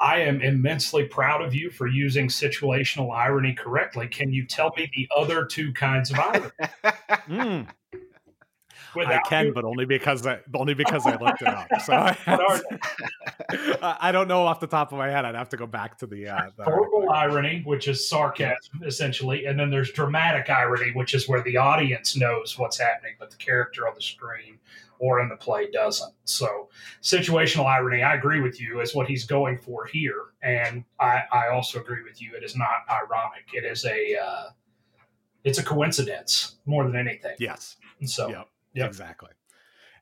I 0.00 0.20
am 0.20 0.40
immensely 0.40 1.04
proud 1.04 1.42
of 1.42 1.54
you 1.54 1.70
for 1.70 1.86
using 1.86 2.28
situational 2.28 3.14
irony 3.14 3.54
correctly. 3.54 4.08
Can 4.08 4.32
you 4.32 4.46
tell 4.46 4.72
me 4.76 4.90
the 4.94 5.08
other 5.16 5.44
two 5.44 5.72
kinds 5.72 6.10
of 6.10 6.18
irony? 6.18 6.50
Mm, 7.28 7.68
I 8.96 9.20
can, 9.28 9.46
you- 9.46 9.52
but 9.54 9.64
only 9.64 9.84
because 9.84 10.26
I 10.26 10.40
only 10.54 10.74
because 10.74 11.06
I 11.06 11.16
looked 11.16 11.42
it 11.42 11.48
up. 11.48 11.68
So 11.84 11.92
I, 11.94 12.16
What 12.26 13.82
I 14.00 14.12
don't 14.12 14.28
know 14.28 14.42
off 14.46 14.60
the 14.60 14.66
top 14.66 14.92
of 14.92 14.98
my 14.98 15.08
head. 15.10 15.24
I'd 15.24 15.34
have 15.34 15.48
to 15.50 15.56
go 15.56 15.66
back 15.66 15.98
to 15.98 16.06
the. 16.06 16.28
Uh, 16.28 16.50
the 16.56 16.64
verbal 16.64 17.10
irony, 17.10 17.62
which 17.64 17.88
is 17.88 18.08
sarcasm, 18.08 18.82
essentially, 18.84 19.46
and 19.46 19.58
then 19.58 19.70
there's 19.70 19.90
dramatic 19.92 20.48
irony, 20.50 20.92
which 20.92 21.14
is 21.14 21.28
where 21.28 21.42
the 21.42 21.56
audience 21.56 22.16
knows 22.16 22.58
what's 22.58 22.78
happening, 22.78 23.14
but 23.18 23.30
the 23.30 23.36
character 23.36 23.86
on 23.88 23.94
the 23.94 24.02
screen 24.02 24.58
or 24.98 25.20
in 25.20 25.28
the 25.28 25.36
play 25.36 25.68
doesn't. 25.70 26.14
So, 26.24 26.68
situational 27.02 27.66
irony, 27.66 28.02
I 28.02 28.14
agree 28.14 28.40
with 28.40 28.60
you, 28.60 28.80
is 28.80 28.94
what 28.94 29.08
he's 29.08 29.24
going 29.24 29.58
for 29.58 29.84
here, 29.84 30.26
and 30.42 30.84
I, 31.00 31.22
I 31.32 31.48
also 31.48 31.80
agree 31.80 32.02
with 32.04 32.22
you. 32.22 32.34
It 32.36 32.44
is 32.44 32.54
not 32.56 32.68
ironic. 32.88 33.46
It 33.52 33.64
is 33.64 33.84
a 33.84 34.16
uh, 34.16 34.44
it's 35.44 35.58
a 35.58 35.64
coincidence 35.64 36.56
more 36.66 36.84
than 36.84 36.96
anything. 36.96 37.34
yes. 37.38 37.76
So, 38.04 38.30
Yep. 38.30 38.48
Yep. 38.74 38.88
Exactly. 38.88 39.30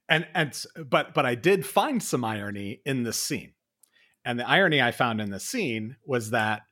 And 0.09 0.27
and 0.35 0.65
but 0.89 1.15
but 1.15 1.25
I 1.25 1.35
did 1.35 1.65
find 1.65 2.03
some 2.03 2.25
irony 2.25 2.81
in 2.85 3.05
the 3.05 3.13
scene, 3.13 3.53
and 4.25 4.39
the 4.39 4.49
irony 4.49 4.83
I 4.83 4.91
found 4.91 5.21
in 5.21 5.31
the 5.31 5.39
scene 5.39 5.97
was 6.05 6.31
that 6.31 6.63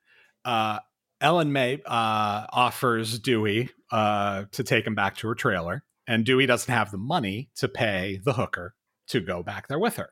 uh, 0.44 0.80
Ellen 1.20 1.52
May 1.52 1.80
uh, 1.86 2.46
offers 2.52 3.18
Dewey 3.20 3.70
uh, 3.92 4.44
to 4.52 4.64
take 4.64 4.86
him 4.86 4.96
back 4.96 5.16
to 5.18 5.28
her 5.28 5.34
trailer, 5.34 5.84
and 6.06 6.24
Dewey 6.24 6.46
doesn't 6.46 6.72
have 6.72 6.90
the 6.90 6.98
money 6.98 7.50
to 7.56 7.68
pay 7.68 8.20
the 8.24 8.32
hooker 8.32 8.74
to 9.08 9.20
go 9.20 9.42
back 9.42 9.68
there 9.68 9.78
with 9.78 9.96
her. 9.96 10.10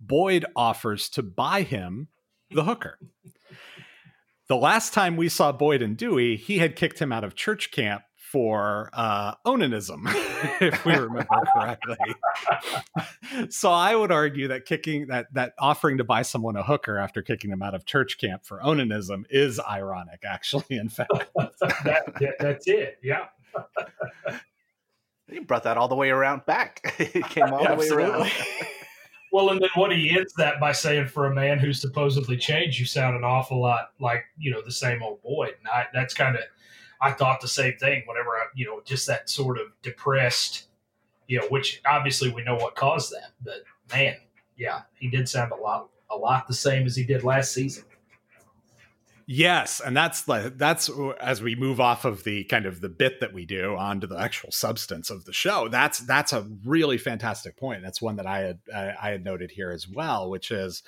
Boyd 0.00 0.44
offers 0.54 1.08
to 1.10 1.22
buy 1.22 1.62
him 1.62 2.08
the 2.50 2.64
hooker. 2.64 2.98
The 4.48 4.56
last 4.56 4.92
time 4.92 5.16
we 5.16 5.28
saw 5.28 5.50
Boyd 5.52 5.82
and 5.82 5.96
Dewey, 5.96 6.36
he 6.36 6.58
had 6.58 6.76
kicked 6.76 6.98
him 6.98 7.12
out 7.12 7.24
of 7.24 7.34
church 7.34 7.70
camp 7.70 8.02
for 8.32 8.88
uh, 8.94 9.34
onanism, 9.44 10.04
if 10.62 10.84
we 10.86 10.94
remember 10.94 11.26
correctly. 11.54 11.96
so 13.50 13.70
I 13.70 13.94
would 13.94 14.10
argue 14.10 14.48
that 14.48 14.64
kicking 14.64 15.08
that 15.08 15.26
that 15.34 15.52
offering 15.58 15.98
to 15.98 16.04
buy 16.04 16.22
someone 16.22 16.56
a 16.56 16.62
hooker 16.62 16.96
after 16.96 17.20
kicking 17.20 17.50
them 17.50 17.62
out 17.62 17.74
of 17.74 17.84
church 17.84 18.16
camp 18.18 18.46
for 18.46 18.58
onanism 18.60 19.24
is 19.28 19.60
ironic, 19.60 20.22
actually. 20.24 20.64
In 20.70 20.88
fact, 20.88 21.12
that, 21.36 22.02
that- 22.18 22.34
that's 22.40 22.66
it. 22.66 22.98
Yeah. 23.02 23.26
You 25.28 25.42
brought 25.42 25.64
that 25.64 25.76
all 25.76 25.88
the 25.88 25.94
way 25.94 26.08
around 26.08 26.46
back. 26.46 26.80
it 26.98 27.24
came 27.26 27.52
all 27.52 27.66
the 27.66 27.74
way 27.74 27.88
around. 27.88 28.30
Well, 29.30 29.50
and 29.50 29.60
then 29.60 29.70
what 29.74 29.92
he 29.92 30.10
ends 30.10 30.32
that 30.36 30.58
by 30.60 30.72
saying, 30.72 31.06
"For 31.08 31.26
a 31.26 31.34
man 31.34 31.58
who's 31.58 31.80
supposedly 31.80 32.36
changed, 32.38 32.78
you 32.78 32.86
sound 32.86 33.16
an 33.16 33.24
awful 33.24 33.60
lot 33.60 33.92
like 34.00 34.24
you 34.38 34.50
know 34.50 34.62
the 34.62 34.72
same 34.72 35.02
old 35.02 35.22
boy. 35.22 35.46
And 35.46 35.68
I, 35.72 35.86
that's 35.94 36.12
kind 36.14 36.36
of, 36.36 36.42
I 37.02 37.10
thought 37.10 37.40
the 37.40 37.48
same 37.48 37.76
thing 37.78 38.04
whenever 38.06 38.30
I, 38.30 38.44
you 38.54 38.64
know, 38.64 38.80
just 38.84 39.08
that 39.08 39.28
sort 39.28 39.58
of 39.58 39.66
depressed, 39.82 40.68
you 41.26 41.40
know, 41.40 41.46
which 41.48 41.82
obviously 41.84 42.30
we 42.30 42.44
know 42.44 42.54
what 42.54 42.76
caused 42.76 43.12
that, 43.12 43.32
but 43.42 43.64
man, 43.92 44.16
yeah, 44.56 44.82
he 44.98 45.08
did 45.08 45.28
sound 45.28 45.50
a 45.50 45.56
lot, 45.56 45.88
a 46.10 46.16
lot 46.16 46.46
the 46.46 46.54
same 46.54 46.86
as 46.86 46.94
he 46.94 47.02
did 47.02 47.24
last 47.24 47.52
season. 47.52 47.84
Yes, 49.26 49.80
and 49.80 49.96
that's 49.96 50.22
that's 50.22 50.90
as 51.20 51.42
we 51.42 51.54
move 51.54 51.80
off 51.80 52.04
of 52.04 52.24
the 52.24 52.44
kind 52.44 52.66
of 52.66 52.80
the 52.80 52.88
bit 52.88 53.20
that 53.20 53.32
we 53.32 53.46
do 53.46 53.76
onto 53.76 54.06
the 54.06 54.18
actual 54.18 54.50
substance 54.50 55.10
of 55.10 55.24
the 55.24 55.32
show. 55.32 55.68
That's 55.68 56.00
that's 56.00 56.32
a 56.32 56.46
really 56.64 56.98
fantastic 56.98 57.56
point. 57.56 57.82
That's 57.82 58.02
one 58.02 58.16
that 58.16 58.26
I 58.26 58.38
had 58.40 58.58
I, 58.74 58.94
I 59.00 59.10
had 59.10 59.24
noted 59.24 59.52
here 59.52 59.70
as 59.70 59.88
well, 59.88 60.28
which 60.28 60.50
is 60.50 60.82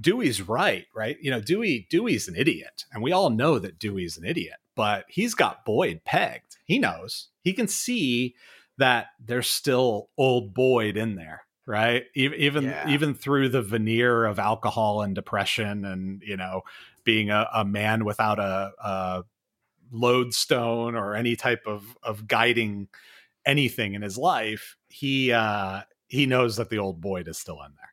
Dewey's 0.00 0.40
right, 0.42 0.86
right? 0.94 1.16
You 1.20 1.30
know, 1.30 1.40
Dewey 1.40 1.86
Dewey's 1.90 2.28
an 2.28 2.36
idiot, 2.36 2.84
and 2.92 3.02
we 3.02 3.12
all 3.12 3.30
know 3.30 3.58
that 3.58 3.78
Dewey's 3.78 4.16
an 4.16 4.24
idiot, 4.24 4.56
but 4.74 5.04
he's 5.08 5.34
got 5.34 5.64
Boyd 5.64 6.02
pegged. 6.04 6.56
He 6.64 6.78
knows. 6.78 7.28
He 7.42 7.52
can 7.52 7.68
see 7.68 8.34
that 8.78 9.08
there's 9.22 9.48
still 9.48 10.08
old 10.16 10.54
Boyd 10.54 10.96
in 10.96 11.14
there, 11.16 11.42
right? 11.66 12.04
Even 12.14 12.64
Yeah. 12.64 12.88
even 12.88 13.14
through 13.14 13.50
the 13.50 13.62
veneer 13.62 14.24
of 14.24 14.38
alcohol 14.38 15.02
and 15.02 15.14
depression, 15.14 15.84
and 15.84 16.22
you 16.24 16.36
know, 16.36 16.62
being 17.04 17.30
a, 17.30 17.48
a 17.52 17.64
man 17.64 18.04
without 18.04 18.38
a, 18.38 18.72
a 18.82 19.24
lodestone 19.90 20.94
or 20.94 21.14
any 21.14 21.36
type 21.36 21.64
of 21.66 21.96
of 22.02 22.26
guiding 22.26 22.88
anything 23.44 23.94
in 23.94 24.02
his 24.02 24.16
life, 24.16 24.76
he 24.88 25.32
uh, 25.32 25.82
he 26.06 26.26
knows 26.26 26.56
that 26.56 26.70
the 26.70 26.78
old 26.78 27.00
Boyd 27.00 27.28
is 27.28 27.38
still 27.38 27.62
in 27.62 27.72
there. 27.76 27.91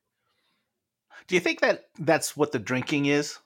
Do 1.30 1.36
you 1.36 1.42
think 1.42 1.62
that 1.62 1.86
that's 2.00 2.36
what 2.36 2.52
the 2.52 2.58
drinking 2.58 3.06
is? 3.06 3.38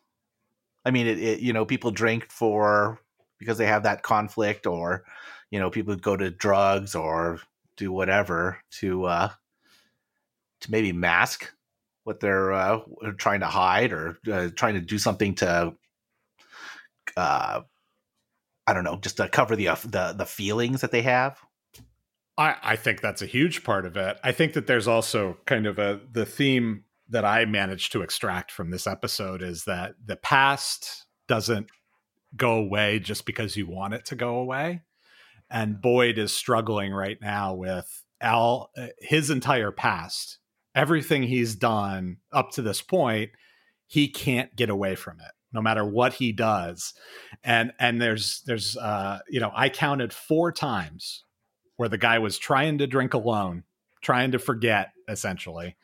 I 0.85 0.91
mean, 0.91 1.05
it, 1.05 1.19
it 1.19 1.39
you 1.41 1.51
know 1.51 1.65
people 1.65 1.91
drink 1.91 2.31
for 2.31 2.99
because 3.39 3.57
they 3.57 3.65
have 3.65 3.83
that 3.83 4.03
conflict, 4.03 4.65
or 4.65 5.03
you 5.51 5.59
know 5.59 5.69
people 5.69 5.95
go 5.97 6.15
to 6.15 6.31
drugs 6.31 6.95
or 6.95 7.39
do 7.75 7.91
whatever 7.91 8.57
to 8.71 9.05
uh 9.05 9.29
to 10.61 10.71
maybe 10.71 10.93
mask 10.93 11.51
what 12.05 12.21
they're 12.21 12.53
uh, 12.53 12.79
trying 13.17 13.41
to 13.41 13.47
hide 13.47 13.91
or 13.91 14.17
uh, 14.31 14.49
trying 14.55 14.75
to 14.75 14.81
do 14.81 14.97
something 14.97 15.35
to 15.35 15.73
uh 17.17 17.61
I 18.65 18.73
don't 18.73 18.85
know, 18.85 18.97
just 18.97 19.17
to 19.17 19.27
cover 19.27 19.57
the 19.57 19.67
uh, 19.67 19.75
the 19.83 20.15
the 20.17 20.25
feelings 20.25 20.79
that 20.81 20.91
they 20.91 21.01
have. 21.01 21.37
I, 22.37 22.55
I 22.63 22.75
think 22.77 23.01
that's 23.01 23.21
a 23.21 23.25
huge 23.25 23.65
part 23.65 23.85
of 23.85 23.97
it. 23.97 24.17
I 24.23 24.31
think 24.31 24.53
that 24.53 24.67
there's 24.67 24.87
also 24.87 25.37
kind 25.45 25.67
of 25.67 25.79
a 25.79 25.99
the 26.09 26.25
theme 26.25 26.85
that 27.09 27.25
I 27.25 27.45
managed 27.45 27.91
to 27.91 28.01
extract 28.01 28.51
from 28.51 28.71
this 28.71 28.87
episode 28.87 29.41
is 29.41 29.65
that 29.65 29.95
the 30.03 30.15
past 30.15 31.05
doesn't 31.27 31.67
go 32.35 32.55
away 32.55 32.99
just 32.99 33.25
because 33.25 33.55
you 33.55 33.67
want 33.67 33.93
it 33.93 34.05
to 34.05 34.15
go 34.15 34.37
away. 34.37 34.81
And 35.49 35.81
Boyd 35.81 36.17
is 36.17 36.31
struggling 36.31 36.93
right 36.93 37.17
now 37.21 37.53
with 37.53 38.03
Al 38.21 38.71
uh, 38.77 38.87
his 38.99 39.29
entire 39.29 39.71
past. 39.71 40.39
Everything 40.73 41.23
he's 41.23 41.55
done 41.55 42.17
up 42.31 42.51
to 42.51 42.63
this 42.63 42.81
point, 42.81 43.31
he 43.85 44.07
can't 44.07 44.55
get 44.55 44.69
away 44.69 44.95
from 44.95 45.19
it 45.19 45.31
no 45.53 45.61
matter 45.61 45.85
what 45.85 46.13
he 46.13 46.31
does. 46.31 46.93
And 47.43 47.71
and 47.79 48.01
there's 48.01 48.41
there's 48.45 48.75
uh 48.75 49.19
you 49.29 49.39
know, 49.39 49.51
I 49.55 49.69
counted 49.69 50.11
4 50.11 50.51
times 50.51 51.23
where 51.77 51.89
the 51.89 51.97
guy 51.97 52.19
was 52.19 52.37
trying 52.37 52.79
to 52.79 52.87
drink 52.87 53.13
alone, 53.13 53.63
trying 54.01 54.31
to 54.31 54.39
forget 54.39 54.91
essentially, 55.07 55.75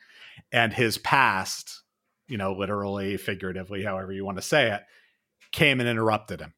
and 0.52 0.72
his 0.72 0.98
past, 0.98 1.82
you 2.28 2.36
know, 2.36 2.52
literally, 2.52 3.16
figuratively, 3.16 3.82
however 3.84 4.12
you 4.12 4.24
want 4.24 4.38
to 4.38 4.42
say 4.42 4.72
it, 4.72 4.82
came 5.52 5.80
and 5.80 5.88
interrupted 5.88 6.40
him. 6.40 6.54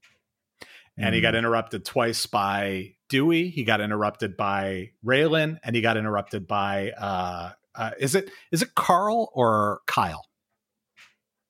And 0.99 1.15
he 1.15 1.23
got 1.23 1.35
interrupted 1.35 1.87
twice 1.87 2.27
by 2.27 2.97
Dewey. 3.09 3.49
He 3.49 3.65
got 3.65 3.81
interrupted 3.81 4.37
by 4.37 4.91
Raylan, 5.05 5.59
and 5.65 5.75
he 5.75 5.81
got 5.81 5.97
interrupted 5.97 6.47
by 6.47 6.91
uh, 6.91 7.53
uh, 7.75 7.91
is 7.99 8.15
it 8.15 8.31
is 8.51 8.61
it 8.61 8.75
Carl 8.75 9.31
or 9.33 9.81
Kyle, 9.87 10.27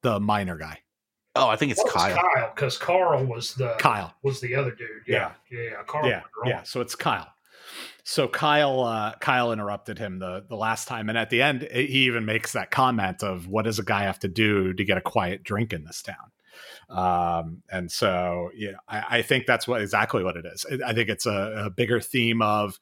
the 0.03 0.21
miner 0.21 0.57
guy? 0.57 0.79
Oh, 1.35 1.49
I 1.49 1.57
think 1.57 1.73
it's 1.73 1.83
Well, 1.83 1.93
Kyle. 1.93 2.17
Kyle, 2.17 2.53
because 2.55 2.79
Carl 2.79 3.25
was 3.25 3.55
the 3.55 3.75
Kyle. 3.81 4.15
was 4.23 4.41
the 4.41 4.55
other 4.55 4.71
dude. 4.71 4.89
Yeah, 5.09 5.33
yeah, 5.51 5.61
yeah. 5.63 5.83
Carl. 5.89 6.09
yeah, 6.09 6.23
yeah. 6.47 6.63
So 6.63 6.81
it's 6.81 6.95
Kyle. 6.95 7.32
So 8.05 8.27
Kyle, 8.27 8.81
uh, 8.81 9.15
Kyle 9.21 9.53
interrupted 9.53 9.99
him 9.99 10.19
the 10.19 10.45
the 10.49 10.57
last 10.57 10.89
time, 10.89 11.09
and 11.09 11.17
at 11.17 11.31
the 11.31 11.41
end, 11.41 11.69
he 11.73 12.07
even 12.07 12.25
makes 12.25 12.53
that 12.53 12.71
comment 12.71 13.23
of, 13.23 13.47
"What 13.47 13.65
does 13.65 13.79
a 13.79 13.85
guy 13.85 14.03
have 14.03 14.19
to 14.21 14.29
do 14.29 14.73
to 14.75 14.85
get 14.85 14.99
a 14.99 15.01
quiet 15.03 15.45
drink 15.45 15.73
in 15.73 15.85
this 15.85 16.03
town?" 16.03 16.33
Um, 16.91 17.63
and 17.71 17.91
so, 17.91 18.51
I, 18.89 19.05
I 19.19 19.23
think 19.23 19.47
that's 19.47 19.69
what 19.69 19.81
exactly 19.81 20.25
what 20.25 20.37
it 20.37 20.45
is. 20.47 20.67
I- 20.71 20.91
I 20.91 20.95
think 20.95 21.09
it's 21.09 21.27
a, 21.27 21.65
a 21.67 21.71
bigger 21.71 22.01
theme 22.01 22.43
of 22.43 22.79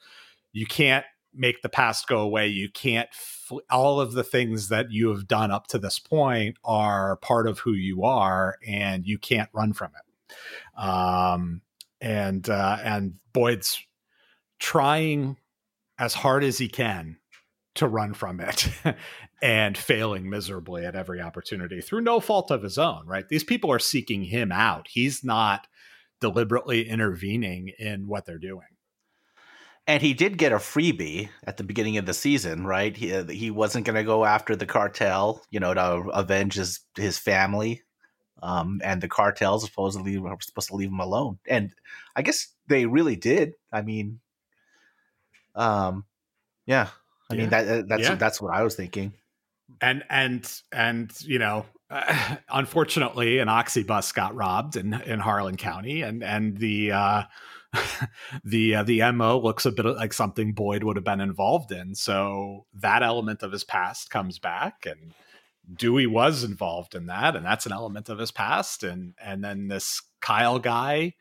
you 0.52 0.66
can't 0.66 1.04
make 1.35 1.62
the 1.62 1.68
past 1.68 2.09
go 2.09 2.20
away. 2.20 2.48
You 2.48 2.70
can't. 2.70 3.09
Fl- 3.12 3.59
all 3.70 4.00
of 4.00 4.12
the 4.12 4.24
things 4.24 4.68
that 4.68 4.90
you 4.90 5.11
have 5.11 5.28
done 5.28 5.50
up 5.50 5.66
to 5.68 5.78
this 5.78 5.98
point 5.98 6.56
are 6.64 7.16
part 7.16 7.46
of 7.46 7.59
who 7.61 7.72
you 7.74 8.04
are, 8.04 8.56
and 8.66 9.06
you 9.06 9.18
can't 9.18 9.50
run 9.52 9.72
from 9.74 9.90
it. 9.94 10.80
Um, 10.80 11.61
and 12.00 12.48
uh, 12.48 12.78
and 12.83 13.14
Boyd's 13.33 13.85
trying 14.61 15.37
as 15.99 16.14
hard 16.14 16.44
as 16.44 16.59
he 16.59 16.68
can 16.68 17.16
to 17.75 17.88
run 17.88 18.14
from 18.14 18.40
it 18.40 18.68
and 19.42 19.77
failing 19.77 20.29
miserably 20.29 20.85
at 20.85 20.94
every 20.94 21.20
opportunity 21.20 21.81
through 21.81 22.01
no 22.03 22.20
fault 22.20 22.51
of 22.51 22.62
his 22.62 22.79
own, 22.79 23.07
right? 23.07 23.29
These 23.29 23.44
people 23.44 23.73
are 23.73 23.79
seeking 23.79 24.25
him 24.25 24.53
out. 24.53 24.88
He's 24.88 25.25
not 25.25 25.66
deliberately 26.20 26.88
intervening 26.88 27.73
in 27.79 28.07
what 28.07 28.27
they're 28.27 28.38
doing. 28.38 28.66
And 29.87 30.03
he 30.03 30.14
did 30.14 30.38
get 30.38 30.53
a 30.53 30.57
freebie 30.57 31.31
at 31.44 31.57
the 31.57 31.64
beginning 31.64 31.96
of 31.96 32.07
the 32.07 32.14
season, 32.14 32.66
right? 32.66 32.96
He, 32.96 33.12
uh, 33.12 33.25
he 33.27 33.51
wasn't 33.51 33.87
going 33.87 33.96
to 33.96 34.05
go 34.05 34.25
after 34.25 34.55
the 34.55 34.66
cartel, 34.66 35.42
you 35.51 35.59
know, 35.59 35.75
to 35.75 35.83
avenge 36.11 36.55
his, 36.55 36.81
his 36.96 37.18
family. 37.18 37.83
Um, 38.42 38.81
and 38.85 39.01
the 39.01 39.09
cartels 39.09 39.64
supposedly 39.64 40.18
were 40.18 40.37
supposed 40.40 40.68
to 40.68 40.77
leave 40.77 40.90
him 40.90 41.01
alone. 41.01 41.38
And 41.46 41.75
I 42.14 42.23
guess 42.23 42.49
they 42.68 42.87
really 42.87 43.16
did. 43.16 43.55
I 43.73 43.83
mean, 43.83 44.20
um, 45.54 46.04
yeah, 46.66 46.88
I 47.30 47.34
mean 47.34 47.50
that 47.50 47.88
that's 47.88 48.02
Yeah. 48.02 48.14
that's 48.16 48.40
what 48.40 48.54
I 48.54 48.62
was 48.62 48.74
thinking. 48.74 49.14
and 49.80 50.02
and 50.10 50.50
and 50.72 51.12
you 51.22 51.38
know 51.38 51.64
uh, 51.90 52.36
unfortunately 52.50 53.38
an 53.38 53.48
oxy 53.48 53.82
bus 53.84 54.10
got 54.12 54.34
robbed 54.34 54.74
in 54.76 54.94
in 55.02 55.20
harlan 55.20 55.56
county 55.56 56.02
and 56.02 56.24
and 56.24 56.58
the 56.58 56.90
uh 56.90 57.22
the 58.44 58.74
uh, 58.74 58.82
the 58.82 59.00
mo 59.12 59.38
looks 59.38 59.64
a 59.64 59.70
bit 59.70 59.84
like 59.86 60.12
something 60.12 60.52
boyd 60.52 60.82
would 60.82 60.96
have 60.96 61.04
been 61.04 61.20
involved 61.20 61.70
in 61.70 61.94
so 61.94 62.66
that 62.74 63.02
element 63.04 63.44
of 63.44 63.52
his 63.52 63.62
past 63.62 64.10
comes 64.10 64.40
back 64.40 64.86
and 64.86 65.14
dewey 65.78 66.06
was 66.06 66.42
involved 66.42 66.96
in 66.96 67.06
that 67.06 67.36
and 67.36 67.46
that's 67.46 67.64
an 67.66 67.72
element 67.72 68.08
of 68.08 68.18
his 68.18 68.32
past 68.32 68.82
and 68.82 69.14
and 69.22 69.44
then 69.44 69.68
this 69.68 70.02
kyle 70.20 70.58
guy 70.58 71.14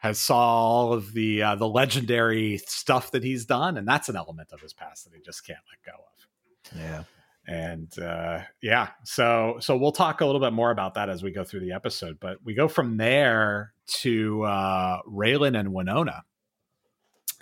has 0.00 0.18
saw 0.18 0.36
all 0.36 0.92
of 0.92 1.12
the 1.12 1.42
uh, 1.42 1.54
the 1.54 1.68
legendary 1.68 2.58
stuff 2.66 3.10
that 3.12 3.22
he's 3.22 3.44
done 3.46 3.76
and 3.76 3.86
that's 3.86 4.08
an 4.08 4.16
element 4.16 4.50
of 4.52 4.60
his 4.60 4.72
past 4.72 5.04
that 5.04 5.14
he 5.14 5.20
just 5.20 5.46
can't 5.46 5.58
let 5.70 5.94
go 5.94 5.98
of. 6.02 6.78
Yeah. 6.78 7.04
and 7.46 7.98
uh, 7.98 8.40
yeah 8.62 8.88
so 9.04 9.56
so 9.60 9.76
we'll 9.76 9.92
talk 9.92 10.20
a 10.20 10.26
little 10.26 10.40
bit 10.40 10.52
more 10.52 10.70
about 10.70 10.94
that 10.94 11.08
as 11.08 11.22
we 11.22 11.30
go 11.32 11.44
through 11.44 11.60
the 11.60 11.72
episode 11.72 12.18
but 12.20 12.38
we 12.44 12.54
go 12.54 12.66
from 12.68 12.96
there 12.96 13.72
to 13.86 14.42
uh 14.44 15.00
raylan 15.08 15.58
and 15.58 15.72
winona. 15.72 16.22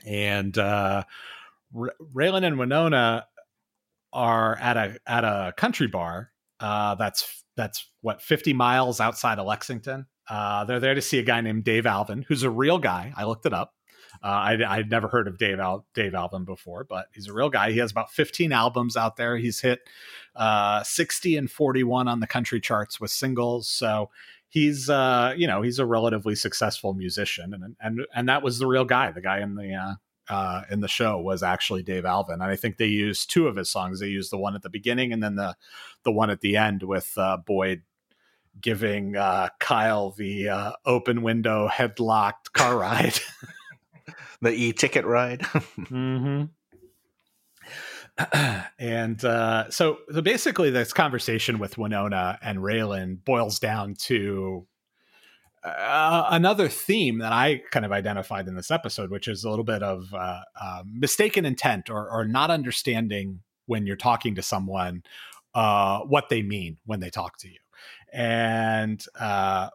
And 0.07 0.57
uh 0.57 1.05
R- 1.77 1.95
raylan 2.15 2.45
and 2.45 2.59
winona 2.59 3.27
are 4.13 4.57
at 4.57 4.77
a 4.77 4.99
at 5.07 5.25
a 5.25 5.53
country 5.57 5.87
bar 5.87 6.31
uh 6.61 6.95
that's 6.95 7.45
that's 7.57 7.91
what 8.01 8.23
50 8.23 8.53
miles 8.55 9.01
outside 9.01 9.39
of 9.39 9.47
lexington 9.47 10.07
uh 10.29 10.65
they're 10.65 10.81
there 10.81 10.95
to 10.95 11.03
see 11.03 11.19
a 11.19 11.23
guy 11.23 11.41
named 11.41 11.65
dave 11.65 11.87
alvin 11.87 12.25
who's 12.29 12.43
a 12.43 12.51
real 12.51 12.79
guy 12.79 13.13
i 13.17 13.25
looked 13.25 13.47
it 13.47 13.53
up 13.53 13.75
uh, 14.23 14.27
I, 14.27 14.77
I'd 14.79 14.91
never 14.91 15.07
heard 15.07 15.29
of 15.29 15.39
Dave 15.39 15.61
Al- 15.61 15.87
Dave 15.95 16.15
Alvin 16.15 16.45
before, 16.45 16.83
but 16.83 17.07
he's 17.15 17.29
a 17.29 17.33
real 17.33 17.51
guy. 17.51 17.71
He 17.71 17.79
has 17.79 17.93
about 17.93 18.11
15 18.11 18.53
albums 18.53 18.97
out 18.97 19.17
there. 19.17 19.37
He's 19.37 19.61
hit 19.61 19.81
uh, 20.35 20.83
60 20.83 21.37
and 21.37 21.51
41 21.51 22.09
on 22.09 22.19
the 22.19 22.27
country 22.27 22.61
charts 22.61 23.01
with 23.01 23.11
singles. 23.11 23.69
So 23.69 24.11
he's 24.49 24.89
uh, 24.91 25.35
you 25.37 25.47
know 25.47 25.63
he's 25.63 25.79
a 25.79 25.87
relatively 25.87 26.35
successful 26.35 26.95
musician, 26.95 27.55
and 27.55 27.77
and 27.81 28.07
and 28.15 28.29
that 28.29 28.43
was 28.43 28.59
the 28.59 28.67
real 28.67 28.85
guy. 28.85 29.11
The 29.13 29.21
guy 29.21 29.41
in 29.41 29.55
the 29.55 29.75
uh, 29.75 29.95
uh, 30.33 30.63
in 30.71 30.81
the 30.81 30.89
show 30.89 31.19
was 31.19 31.43
actually 31.43 31.83
Dave 31.83 32.05
Alvin, 32.05 32.35
and 32.35 32.51
I 32.51 32.57
think 32.57 32.77
they 32.77 32.87
used 32.87 33.31
two 33.31 33.47
of 33.47 33.57
his 33.57 33.71
songs. 33.71 34.01
They 34.01 34.09
used 34.09 34.33
the 34.33 34.39
one 34.39 34.55
at 34.55 34.63
the 34.63 34.71
beginning 34.71 35.13
and 35.13 35.23
then 35.23 35.37
the 35.37 35.57
the 36.03 36.13
one 36.13 36.31
at 36.31 36.41
the 36.41 36.57
end 36.57 36.83
with 36.83 37.13
uh, 37.17 37.37
Boyd 37.37 37.83
giving 38.61 39.17
uh, 39.17 39.49
Kyle 39.61 40.11
the 40.11 40.49
uh, 40.49 40.73
open 40.85 41.23
window 41.23 41.69
headlocked 41.69 42.53
car 42.53 42.77
ride. 42.79 43.19
The 44.41 44.53
e-ticket 44.53 45.05
ride. 45.05 45.41
mm-hmm. 45.41 46.45
and 48.79 49.25
uh, 49.25 49.71
so, 49.71 49.99
so 50.13 50.23
basically, 50.23 50.71
this 50.71 50.93
conversation 50.93 51.59
with 51.59 51.77
Winona 51.77 52.39
and 52.41 52.59
Raylan 52.59 53.25
boils 53.25 53.59
down 53.59 53.95
to 54.03 54.67
uh, 55.65 56.27
another 56.31 56.69
theme 56.69 57.19
that 57.19 57.33
I 57.33 57.63
kind 57.71 57.85
of 57.85 57.93
identified 57.93 58.47
in 58.49 58.55
this 58.55 58.71
episode, 58.71 59.11
which 59.11 59.29
is 59.29 59.45
a 59.45 59.51
little 59.51 59.65
bit 59.65 59.83
of 59.83 60.13
uh, 60.15 60.41
uh, 60.61 60.83
mistaken 60.87 61.45
intent 61.45 61.91
or, 61.91 62.09
or 62.11 62.25
not 62.25 62.51
understanding 62.51 63.41
when 63.67 63.87
you're 63.87 63.97
talking 63.97 64.35
to 64.37 64.43
someone 64.43 65.03
uh, 65.55 66.01
what 66.01 66.29
they 66.29 66.43
mean 66.43 66.79
when 66.87 67.01
they 67.01 67.11
talk 67.11 67.39
to 67.39 67.49
you. 67.49 67.59
And 68.13 69.05
uh, 69.19 69.71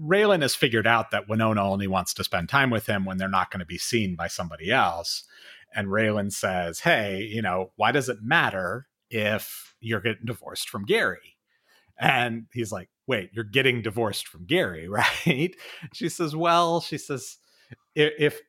Raylan 0.00 0.42
has 0.42 0.54
figured 0.54 0.86
out 0.86 1.10
that 1.10 1.28
Winona 1.28 1.62
only 1.62 1.86
wants 1.86 2.14
to 2.14 2.24
spend 2.24 2.48
time 2.48 2.70
with 2.70 2.86
him 2.86 3.04
when 3.04 3.16
they're 3.16 3.28
not 3.28 3.50
going 3.50 3.60
to 3.60 3.66
be 3.66 3.78
seen 3.78 4.14
by 4.14 4.28
somebody 4.28 4.70
else. 4.70 5.24
And 5.74 5.88
Raylan 5.88 6.32
says, 6.32 6.80
Hey, 6.80 7.22
you 7.22 7.42
know, 7.42 7.72
why 7.76 7.92
does 7.92 8.08
it 8.08 8.18
matter 8.22 8.86
if 9.10 9.74
you're 9.80 10.00
getting 10.00 10.24
divorced 10.24 10.68
from 10.68 10.84
Gary? 10.84 11.36
And 11.98 12.46
he's 12.52 12.72
like, 12.72 12.88
Wait, 13.06 13.30
you're 13.32 13.44
getting 13.44 13.82
divorced 13.82 14.28
from 14.28 14.46
Gary, 14.46 14.88
right? 15.26 15.54
She 15.92 16.08
says, 16.08 16.36
Well, 16.36 16.80
she 16.80 16.98
says, 16.98 17.38
if 17.94 18.40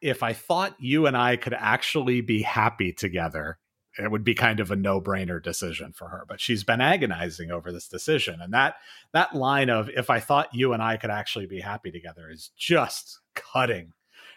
if 0.00 0.22
I 0.22 0.32
thought 0.32 0.76
you 0.78 1.06
and 1.06 1.16
I 1.16 1.36
could 1.36 1.54
actually 1.54 2.20
be 2.20 2.42
happy 2.42 2.92
together, 2.92 3.58
it 3.98 4.10
would 4.10 4.24
be 4.24 4.34
kind 4.34 4.60
of 4.60 4.70
a 4.70 4.76
no-brainer 4.76 5.42
decision 5.42 5.92
for 5.92 6.08
her 6.08 6.24
but 6.28 6.40
she's 6.40 6.64
been 6.64 6.80
agonizing 6.80 7.50
over 7.50 7.72
this 7.72 7.88
decision 7.88 8.40
and 8.40 8.52
that 8.52 8.76
that 9.12 9.34
line 9.34 9.70
of 9.70 9.88
if 9.90 10.10
i 10.10 10.20
thought 10.20 10.54
you 10.54 10.72
and 10.72 10.82
i 10.82 10.96
could 10.96 11.10
actually 11.10 11.46
be 11.46 11.60
happy 11.60 11.90
together 11.90 12.30
is 12.30 12.50
just 12.56 13.20
cutting. 13.34 13.92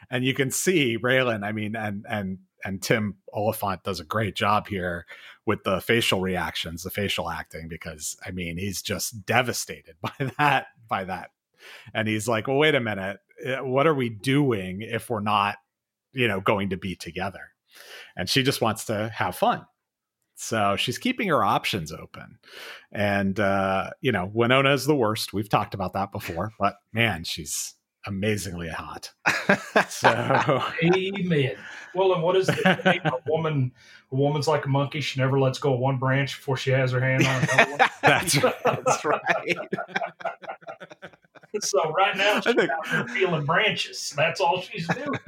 And 0.10 0.26
you 0.26 0.34
can 0.34 0.52
see 0.52 0.97
raylan 0.97 1.43
i 1.43 1.52
mean 1.52 1.76
and 1.76 2.06
and 2.10 2.39
and 2.63 2.82
tim 2.82 3.17
Olyphant 3.34 3.84
does 3.84 4.00
a 4.00 4.06
great 4.06 4.36
job 4.36 4.67
here 4.67 5.06
with 5.45 5.63
the 5.63 5.82
facial 5.82 6.21
reactions 6.21 6.84
the 6.84 6.89
facial 6.89 7.30
acting 7.30 7.67
because 7.67 8.17
i 8.26 8.32
mean 8.32 8.58
he's 8.58 8.82
just 8.82 9.26
devastated 9.26 9.95
by 10.02 10.32
that 10.38 10.67
by 10.89 11.06
that. 11.06 11.32
And 11.93 12.08
he's 12.08 12.28
like 12.28 12.47
well 12.47 12.58
wait 12.58 12.76
a 12.76 12.80
minute. 12.80 13.19
Eh, 13.43 13.60
what 13.60 13.88
are 13.88 13.93
we 13.93 14.10
doing 14.10 14.82
if 14.82 15.10
we're 15.10 15.21
not 15.21 15.58
you 16.12 16.28
know 16.28 16.41
going 16.41 16.69
to 16.69 16.78
be 16.78 16.95
together 16.95 17.50
and 18.15 18.29
she 18.29 18.43
just 18.43 18.62
wants 18.62 18.86
to 18.86 19.10
have 19.13 19.36
fun. 19.36 19.65
So 20.36 20.75
she's 20.75 20.97
keeping 20.97 21.27
her 21.27 21.43
options 21.43 21.91
open. 21.91 22.39
And, 22.91 23.39
uh, 23.39 23.91
you 24.01 24.12
know, 24.12 24.29
Winona 24.34 24.73
is 24.73 24.86
the 24.86 24.95
worst. 24.95 25.34
We've 25.34 25.49
talked 25.49 25.73
about 25.73 25.93
that 25.93 26.12
before, 26.12 26.51
but 26.60 26.77
man, 26.93 27.23
she's 27.23 27.75
amazingly 28.07 28.69
hot. 28.69 29.12
So, 29.89 30.10
Amen. 30.84 31.55
Well, 31.93 32.13
and 32.13 32.23
what 32.23 32.36
is 32.36 32.47
the 32.47 32.81
name? 32.86 33.01
a 33.05 33.29
woman? 33.29 33.71
A 34.12 34.15
woman's 34.15 34.47
like 34.47 34.65
a 34.65 34.69
monkey. 34.69 35.01
She 35.01 35.19
never 35.19 35.39
lets 35.39 35.60
go 35.60 35.73
of 35.73 35.79
one 35.79 35.97
branch 35.97 36.38
before 36.38 36.57
she 36.57 36.71
has 36.71 36.91
her 36.91 37.01
hand 37.01 37.25
on 37.25 37.43
another 37.43 37.71
one. 37.71 37.89
that's 38.01 38.43
right. 38.43 38.55
That's 38.63 39.05
right. 39.05 39.57
so 41.62 41.91
right 41.91 42.15
now 42.17 42.39
she's 42.39 42.55
out 42.57 42.69
there 42.91 43.07
feeling 43.10 43.45
branches. 43.45 44.13
That's 44.15 44.39
all 44.39 44.62
she's 44.62 44.88
doing. 44.88 45.19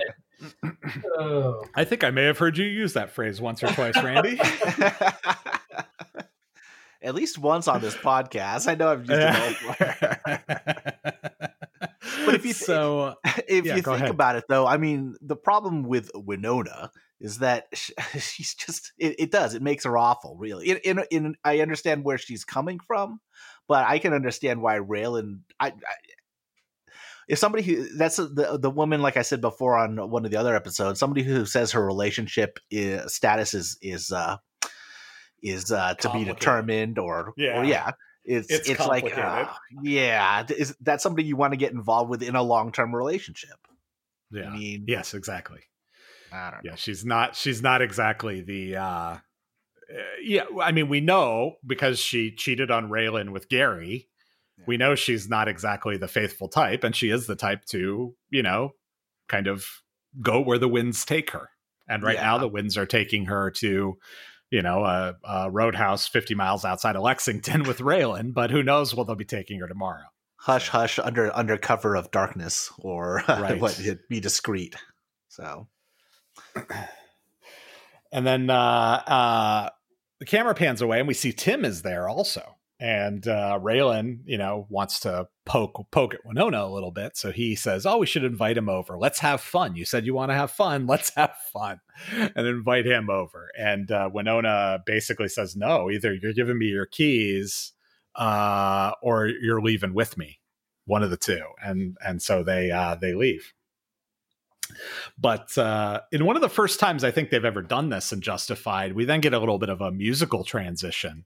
Oh. 1.18 1.64
I 1.76 1.84
think 1.84 2.04
I 2.04 2.12
may 2.12 2.24
have 2.26 2.38
heard 2.38 2.58
you 2.58 2.66
use 2.66 2.94
that 2.94 3.10
phrase 3.12 3.40
once 3.42 3.64
or 3.64 3.68
twice, 3.68 3.96
Randy. 4.02 4.40
At 7.02 7.16
least 7.16 7.38
once 7.38 7.68
on 7.68 7.82
this 7.82 7.96
podcast. 7.96 8.68
I 8.68 8.76
know 8.76 8.90
I've 8.90 9.00
used 9.02 9.12
it 9.12 9.20
elsewhere. 9.22 11.00
But 12.26 12.36
if 12.36 12.46
you 12.46 12.54
th- 12.54 12.66
so, 12.66 13.16
if 13.48 13.66
Yeah, 13.66 13.76
you 13.76 13.82
think 13.82 13.88
ahead. 13.98 14.10
about 14.10 14.36
it 14.38 14.46
though, 14.48 14.66
I 14.66 14.78
mean, 14.78 15.16
the 15.22 15.36
problem 15.36 15.84
with 15.84 16.10
Winona 16.14 16.90
is 17.20 17.40
that 17.40 17.66
sh- 17.74 17.92
she's 18.20 18.54
just 18.56 18.94
it, 18.98 19.16
it 19.20 19.32
does 19.32 19.56
it 19.56 19.62
makes 19.62 19.84
her 19.86 19.98
awful 19.98 20.36
really 20.38 20.70
in, 20.70 20.78
in 20.84 21.04
in 21.12 21.36
I 21.44 21.60
understand 21.60 22.04
where 22.04 22.18
she's 22.18 22.44
coming 22.46 22.80
from 22.86 23.20
but 23.68 23.86
I 23.88 24.00
can 24.00 24.14
understand 24.14 24.62
why 24.62 24.78
Raylan 24.80 25.40
I, 25.60 25.68
I 25.68 25.74
if 27.28 27.40
somebody 27.40 27.64
who 27.64 27.88
that's 27.98 28.18
the 28.18 28.58
the 28.62 28.70
woman 28.70 29.02
like 29.02 29.18
I 29.18 29.22
said 29.22 29.42
before 29.42 29.78
on 29.78 30.10
one 30.10 30.26
of 30.26 30.32
the 30.32 30.38
other 30.38 30.56
episodes 30.56 31.00
somebody 31.00 31.24
who 31.24 31.46
says 31.46 31.72
her 31.72 31.86
relationship 31.86 32.60
is, 32.70 33.14
status 33.14 33.54
is 33.54 33.78
is 33.82 34.12
uh 34.12 34.38
is 35.42 35.72
uh 35.72 35.94
to 35.96 36.10
be 36.12 36.24
determined 36.24 36.98
or 37.00 37.34
Yeah. 37.38 37.60
or 37.62 37.66
yeah 37.66 37.92
it's 38.26 38.50
It's 38.50 38.70
it's, 38.70 38.88
like 38.88 39.18
uh, 39.18 39.48
yeah 39.82 40.46
is 40.50 40.76
that's 40.82 41.04
somebody 41.04 41.28
you 41.28 41.36
want 41.36 41.54
to 41.54 41.58
get 41.58 41.74
involved 41.74 42.10
with 42.10 42.24
in 42.24 42.36
a 42.36 42.44
long-term 42.44 42.96
relationship 42.96 43.58
yeah. 44.32 44.50
I 44.50 44.58
mean 44.58 44.86
Yes, 44.88 45.14
exactly. 45.14 45.60
I 46.32 46.52
don't 46.52 46.64
know 46.64 46.72
yeah 46.72 46.76
she's 46.76 47.06
not 47.06 47.36
she's 47.36 47.62
not 47.62 47.82
exactly 47.82 48.42
the 48.42 48.78
uh 48.78 48.84
uh, 48.84 49.18
yeah 50.24 50.46
i 50.62 50.72
mean 50.72 50.88
we 50.90 51.02
know 51.02 51.58
because 51.68 52.00
she 52.00 52.32
cheated 52.32 52.72
on 52.72 52.90
raylan 52.90 53.32
with 53.32 53.50
gary 53.50 54.08
we 54.66 54.78
know 54.78 54.96
she's 54.96 55.28
not 55.30 55.48
exactly 55.48 55.98
the 55.98 56.08
faithful 56.08 56.48
type 56.48 56.84
and 56.84 56.96
she 56.96 57.10
is 57.10 57.28
the 57.28 57.36
type 57.36 57.66
to 57.66 58.16
you 58.30 58.44
know 58.44 58.72
kind 59.28 59.48
of 59.48 59.66
go 60.22 60.40
where 60.42 60.58
the 60.58 60.68
winds 60.68 61.06
take 61.06 61.32
her 61.32 61.50
and 61.88 62.04
right 62.04 62.18
now 62.18 62.38
the 62.38 62.48
winds 62.48 62.78
are 62.78 62.86
taking 62.86 63.26
her 63.26 63.50
to 63.50 63.98
you 64.52 64.62
know 64.62 64.84
a, 64.84 65.16
a 65.24 65.52
roadhouse 65.52 66.08
50 66.08 66.36
miles 66.36 66.64
outside 66.66 66.96
of 66.96 67.02
lexington 67.02 67.64
with 67.64 67.80
raylan 67.80 68.34
but 68.34 68.52
who 68.52 68.62
knows 68.64 68.94
what 68.94 69.08
they'll 69.08 69.16
be 69.16 69.26
taking 69.26 69.60
her 69.60 69.68
tomorrow 69.68 70.06
hush 70.38 70.70
hush 70.70 71.00
under 71.00 71.36
under 71.36 71.58
cover 71.58 71.96
of 71.96 72.12
darkness 72.12 72.72
or 72.78 73.24
Right. 73.28 73.60
what 73.60 73.80
be 74.10 74.20
discreet. 74.20 74.76
So 75.30 75.68
And 78.12 78.28
then 78.28 78.50
uh, 78.50 78.54
uh, 79.08 79.70
the 80.20 80.26
camera 80.26 80.54
pans 80.54 80.82
away, 80.82 81.00
and 81.00 81.08
we 81.08 81.16
see 81.16 81.34
Tim 81.34 81.66
is 81.66 81.82
there 81.82 82.08
also. 82.08 82.58
And 82.84 83.26
uh, 83.30 83.60
Raylan, 83.62 84.20
you 84.26 84.38
know, 84.38 84.68
wants 84.70 85.00
to 85.02 85.30
poke 85.46 85.80
poke 85.90 86.16
at 86.16 86.26
Winona 86.26 86.66
a 86.66 86.68
little 86.68 86.92
bit, 86.92 87.16
so 87.16 87.32
he 87.32 87.56
says, 87.56 87.86
"Oh, 87.86 88.00
we 88.00 88.06
should 88.06 88.26
invite 88.26 88.58
him 88.58 88.68
over. 88.68 88.98
Let's 88.98 89.20
have 89.20 89.40
fun. 89.40 89.78
You 89.78 89.86
said 89.86 90.06
you 90.06 90.14
want 90.14 90.32
to 90.32 90.36
have 90.36 90.52
fun. 90.52 90.86
Let's 90.88 91.14
have 91.16 91.34
fun, 91.54 91.80
and 92.12 92.46
invite 92.46 92.86
him 92.86 93.10
over." 93.10 93.48
And 93.58 93.90
uh, 93.90 94.10
Winona 94.14 94.80
basically 94.86 95.30
says, 95.30 95.56
"No, 95.56 95.90
either 95.90 96.14
you're 96.14 96.34
giving 96.34 96.58
me 96.58 96.66
your 96.66 96.86
keys, 96.86 97.72
uh, 98.16 98.92
or 99.02 99.28
you're 99.28 99.62
leaving 99.62 99.94
with 99.94 100.18
me. 100.18 100.40
One 100.86 101.04
of 101.04 101.10
the 101.10 101.18
two. 101.18 101.44
And 101.64 101.98
and 102.06 102.22
so 102.22 102.44
they 102.44 102.72
uh, 102.72 102.96
they 102.96 103.14
leave. 103.14 103.54
But 105.18 105.58
uh, 105.58 106.02
in 106.12 106.26
one 106.26 106.36
of 106.36 106.42
the 106.42 106.50
first 106.50 106.80
times 106.80 107.04
I 107.04 107.12
think 107.12 107.30
they've 107.30 107.46
ever 107.46 107.62
done 107.62 107.90
this 107.90 108.12
in 108.12 108.22
Justified, 108.22 108.94
we 108.94 109.06
then 109.06 109.22
get 109.22 109.34
a 109.34 109.40
little 109.40 109.60
bit 109.60 109.70
of 109.70 109.82
a 109.82 109.92
musical 109.92 110.44
transition 110.44 111.26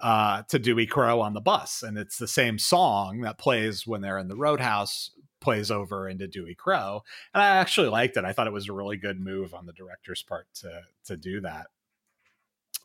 uh, 0.00 0.42
to 0.48 0.58
Dewey 0.58 0.86
Crowe 0.86 1.20
on 1.20 1.34
the 1.34 1.40
bus. 1.40 1.82
And 1.82 1.96
it's 1.96 2.18
the 2.18 2.28
same 2.28 2.58
song 2.58 3.20
that 3.22 3.38
plays 3.38 3.86
when 3.86 4.00
they're 4.00 4.18
in 4.18 4.28
the 4.28 4.36
roadhouse, 4.36 5.10
plays 5.40 5.70
over 5.70 6.08
into 6.08 6.26
Dewey 6.26 6.54
Crowe. 6.54 7.02
And 7.34 7.42
I 7.42 7.56
actually 7.56 7.88
liked 7.88 8.16
it. 8.16 8.24
I 8.24 8.32
thought 8.32 8.46
it 8.46 8.52
was 8.52 8.68
a 8.68 8.72
really 8.74 8.96
good 8.96 9.20
move 9.20 9.54
on 9.54 9.66
the 9.66 9.72
director's 9.72 10.22
part 10.22 10.46
to, 10.60 10.82
to 11.06 11.16
do 11.16 11.40
that. 11.42 11.68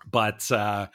But 0.09 0.49
uh, 0.51 0.87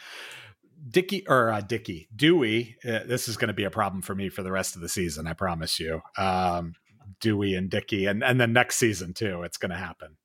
Dickie 0.88 1.26
or 1.28 1.50
uh, 1.50 1.60
Dickie 1.60 2.08
Dewey, 2.14 2.76
uh, 2.84 3.00
this 3.06 3.28
is 3.28 3.36
going 3.36 3.48
to 3.48 3.54
be 3.54 3.64
a 3.64 3.70
problem 3.70 4.02
for 4.02 4.14
me 4.14 4.28
for 4.28 4.42
the 4.42 4.52
rest 4.52 4.74
of 4.74 4.82
the 4.82 4.88
season. 4.88 5.26
I 5.26 5.32
promise 5.32 5.78
you. 5.78 6.02
Um, 6.16 6.74
Dewey 7.20 7.54
and 7.54 7.70
Dickie, 7.70 8.06
and 8.06 8.22
and 8.22 8.40
then 8.40 8.52
next 8.52 8.76
season 8.76 9.14
too. 9.14 9.42
It's 9.42 9.56
going 9.56 9.70
to 9.70 9.76
happen. 9.76 10.16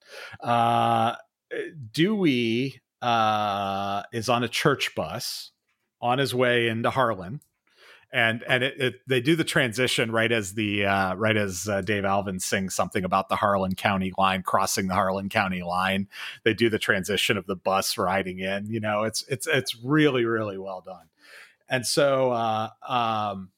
Uh, 0.42 1.16
Dewey 1.92 2.82
uh, 3.02 4.04
is 4.12 4.30
on 4.30 4.44
a 4.44 4.48
church 4.48 4.94
bus 4.96 5.51
on 6.02 6.18
his 6.18 6.34
way 6.34 6.68
into 6.68 6.90
Harlan, 6.90 7.42
and 8.12 8.44
and 8.48 8.64
it, 8.64 8.82
it, 8.82 8.96
they 9.08 9.22
do 9.22 9.36
the 9.36 9.44
transition 9.44 10.12
right 10.12 10.32
as 10.32 10.54
the 10.54 10.86
uh, 10.86 11.16
right 11.16 11.38
as 11.38 11.68
uh, 11.70 11.82
Dave 11.82 12.06
Alvin 12.06 12.40
sings 12.40 12.76
something 12.76 13.04
about 13.04 13.30
the 13.30 13.36
Harlan 13.36 13.76
County 13.76 14.12
line 14.18 14.44
crossing 14.44 14.88
the 14.88 14.94
Harlan 14.94 15.30
County 15.30 15.64
line. 15.64 16.08
They 16.44 16.54
do 16.54 16.70
the 16.70 16.80
transition 16.80 17.38
of 17.38 17.46
the 17.46 17.56
bus 17.56 17.98
riding 17.98 18.40
in. 18.40 18.66
You 18.68 18.80
know, 18.80 19.04
it's 19.04 19.24
it's 19.30 19.48
it's 19.48 19.76
really 19.76 20.26
really 20.26 20.58
well 20.58 20.82
done. 20.86 21.08
And 21.70 21.86
so, 21.86 22.32
uh, 22.32 22.70
um, 22.86 23.52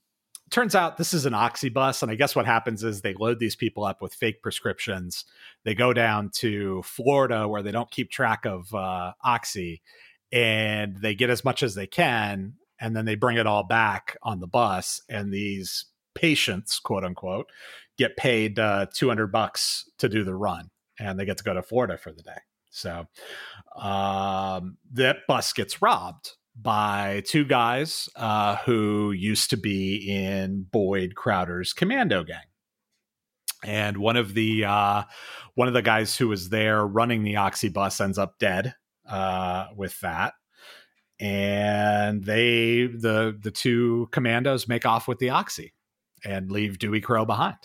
turns 0.53 0.75
out 0.75 0.97
this 0.97 1.15
is 1.15 1.25
an 1.25 1.34
oxy 1.34 1.69
bus 1.69 2.03
and 2.03 2.12
i 2.12 2.15
guess 2.15 2.36
what 2.36 2.45
happens 2.45 2.84
is 2.84 3.01
they 3.01 3.15
load 3.15 3.39
these 3.39 3.56
people 3.56 3.84
up 3.84 4.03
with 4.03 4.13
fake 4.13 4.43
prescriptions 4.43 5.25
they 5.63 5.73
go 5.73 5.93
down 5.93 6.29
to 6.29 6.79
florida 6.84 7.47
where 7.47 7.63
they 7.63 7.71
don't 7.71 7.89
keep 7.89 8.12
track 8.12 8.45
of 8.45 8.71
uh, 8.75 9.13
oxy 9.23 9.82
and 10.34 10.98
they 10.98 11.13
get 11.15 11.30
as 11.30 11.46
much 11.46 11.63
as 11.63 11.76
they 11.76 11.88
can 11.88 12.54
and 12.82 12.96
then 12.96 13.06
they 13.06 13.15
bring 13.15 13.38
it 13.38 13.48
all 13.48 13.63
back 13.63 14.17
on 14.24 14.39
the 14.39 14.48
bus 14.48 15.02
and 15.08 15.32
these 15.32 15.86
patients 16.15 16.80
quote 16.80 17.06
unquote 17.06 17.46
get 17.98 18.17
paid 18.17 18.60
uh, 18.60 18.88
200 18.93 19.28
bucks 19.28 19.89
to 20.00 20.10
do 20.10 20.24
the 20.24 20.36
run 20.36 20.69
and 21.00 21.19
they 21.19 21.26
get 21.26 21.38
to 21.38 21.43
go 21.43 21.54
to 21.54 21.62
florida 21.62 21.98
for 21.98 22.12
the 22.12 22.24
day 22.24 22.39
so 22.72 23.06
um, 23.80 24.78
that 24.91 25.17
bus 25.28 25.54
gets 25.54 25.82
robbed 25.82 26.32
by 26.56 27.24
two 27.26 27.46
guys 27.46 28.10
uh, 28.15 28.58
who 28.58 29.12
used 29.12 29.50
to 29.52 29.58
be 29.58 29.96
in 29.96 30.65
Boyd 30.72 31.15
Crowder's 31.15 31.74
commando 31.74 32.24
gang. 32.24 32.46
And 33.63 33.98
one 33.98 34.17
of 34.17 34.34
the 34.34 34.65
uh, 34.65 35.04
one 35.56 35.67
of 35.67 35.74
the 35.74 35.82
guys 35.82 36.17
who 36.17 36.28
was 36.28 36.50
there 36.50 36.86
running 36.86 37.24
the 37.24 37.38
oxy 37.38 37.69
bus 37.69 38.02
ends 38.02 38.17
up 38.17 38.38
dead 38.38 38.76
uh, 39.07 39.67
with 39.75 39.99
that. 40.01 40.33
And 41.19 42.23
they 42.23 42.87
the 42.87 43.37
the 43.39 43.51
two 43.51 44.09
commandos 44.11 44.67
make 44.67 44.85
off 44.85 45.07
with 45.07 45.19
the 45.19 45.29
oxy 45.29 45.73
and 46.25 46.51
leave 46.51 46.79
Dewey 46.79 47.01
Crowe 47.01 47.25
behind 47.25 47.57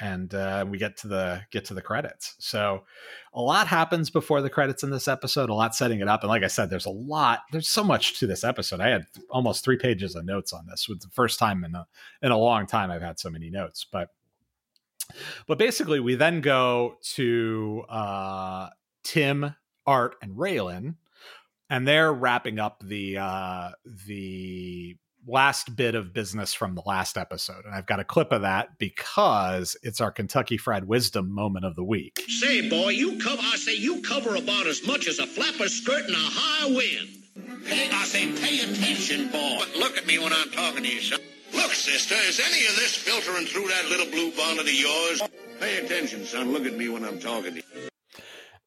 and 0.00 0.34
uh, 0.34 0.64
we 0.68 0.78
get 0.78 0.96
to 0.98 1.08
the 1.08 1.42
get 1.50 1.64
to 1.66 1.74
the 1.74 1.82
credits. 1.82 2.34
So 2.38 2.84
a 3.32 3.40
lot 3.40 3.66
happens 3.66 4.10
before 4.10 4.42
the 4.42 4.50
credits 4.50 4.82
in 4.82 4.90
this 4.90 5.08
episode. 5.08 5.50
A 5.50 5.54
lot 5.54 5.74
setting 5.74 6.00
it 6.00 6.08
up, 6.08 6.22
and 6.22 6.28
like 6.28 6.42
I 6.42 6.48
said, 6.48 6.70
there's 6.70 6.86
a 6.86 6.90
lot. 6.90 7.40
There's 7.52 7.68
so 7.68 7.82
much 7.82 8.18
to 8.18 8.26
this 8.26 8.44
episode. 8.44 8.80
I 8.80 8.88
had 8.88 9.06
almost 9.30 9.64
three 9.64 9.78
pages 9.78 10.14
of 10.14 10.24
notes 10.24 10.52
on 10.52 10.66
this. 10.66 10.86
It 10.88 10.94
was 10.94 10.98
the 11.00 11.10
first 11.10 11.38
time 11.38 11.64
in 11.64 11.74
a 11.74 11.86
in 12.22 12.30
a 12.30 12.38
long 12.38 12.66
time 12.66 12.90
I've 12.90 13.02
had 13.02 13.18
so 13.18 13.30
many 13.30 13.50
notes. 13.50 13.86
But 13.90 14.10
but 15.46 15.58
basically, 15.58 16.00
we 16.00 16.14
then 16.14 16.40
go 16.40 16.96
to 17.14 17.84
uh, 17.88 18.70
Tim, 19.02 19.54
Art, 19.86 20.16
and 20.22 20.36
Raylan, 20.36 20.96
and 21.70 21.86
they're 21.86 22.12
wrapping 22.12 22.58
up 22.58 22.82
the 22.84 23.18
uh, 23.18 23.70
the 24.06 24.96
last 25.26 25.74
bit 25.74 25.94
of 25.94 26.12
business 26.12 26.54
from 26.54 26.74
the 26.74 26.82
last 26.86 27.16
episode. 27.16 27.64
And 27.64 27.74
I've 27.74 27.86
got 27.86 28.00
a 28.00 28.04
clip 28.04 28.32
of 28.32 28.42
that 28.42 28.78
because 28.78 29.76
it's 29.82 30.00
our 30.00 30.10
Kentucky 30.10 30.56
Fried 30.56 30.84
Wisdom 30.84 31.30
moment 31.30 31.64
of 31.64 31.74
the 31.74 31.84
week. 31.84 32.20
Say, 32.28 32.68
boy, 32.68 32.90
you 32.90 33.18
cover. 33.18 33.42
I 33.42 33.56
say 33.56 33.74
you 33.74 34.02
cover 34.02 34.36
about 34.36 34.66
as 34.66 34.86
much 34.86 35.08
as 35.08 35.18
a 35.18 35.26
flapper 35.26 35.68
skirt 35.68 36.04
in 36.06 36.14
a 36.14 36.16
high 36.16 36.66
wind. 36.68 37.24
I 37.68 38.04
say, 38.04 38.30
pay 38.40 38.60
attention, 38.60 39.28
boy. 39.28 39.56
But 39.58 39.76
look 39.76 39.96
at 39.96 40.06
me 40.06 40.18
when 40.18 40.32
I'm 40.32 40.50
talking 40.50 40.84
to 40.84 40.88
you, 40.88 41.00
son. 41.00 41.18
Look, 41.52 41.72
sister, 41.72 42.14
is 42.28 42.40
any 42.40 42.66
of 42.66 42.76
this 42.76 42.94
filtering 42.96 43.46
through 43.46 43.68
that 43.68 43.86
little 43.88 44.06
blue 44.06 44.30
bonnet 44.32 44.60
of 44.60 44.72
yours? 44.72 45.22
Pay 45.60 45.84
attention, 45.84 46.24
son. 46.24 46.52
Look 46.52 46.66
at 46.66 46.76
me 46.76 46.88
when 46.88 47.04
I'm 47.04 47.18
talking 47.18 47.54
to 47.54 47.56
you. 47.56 47.88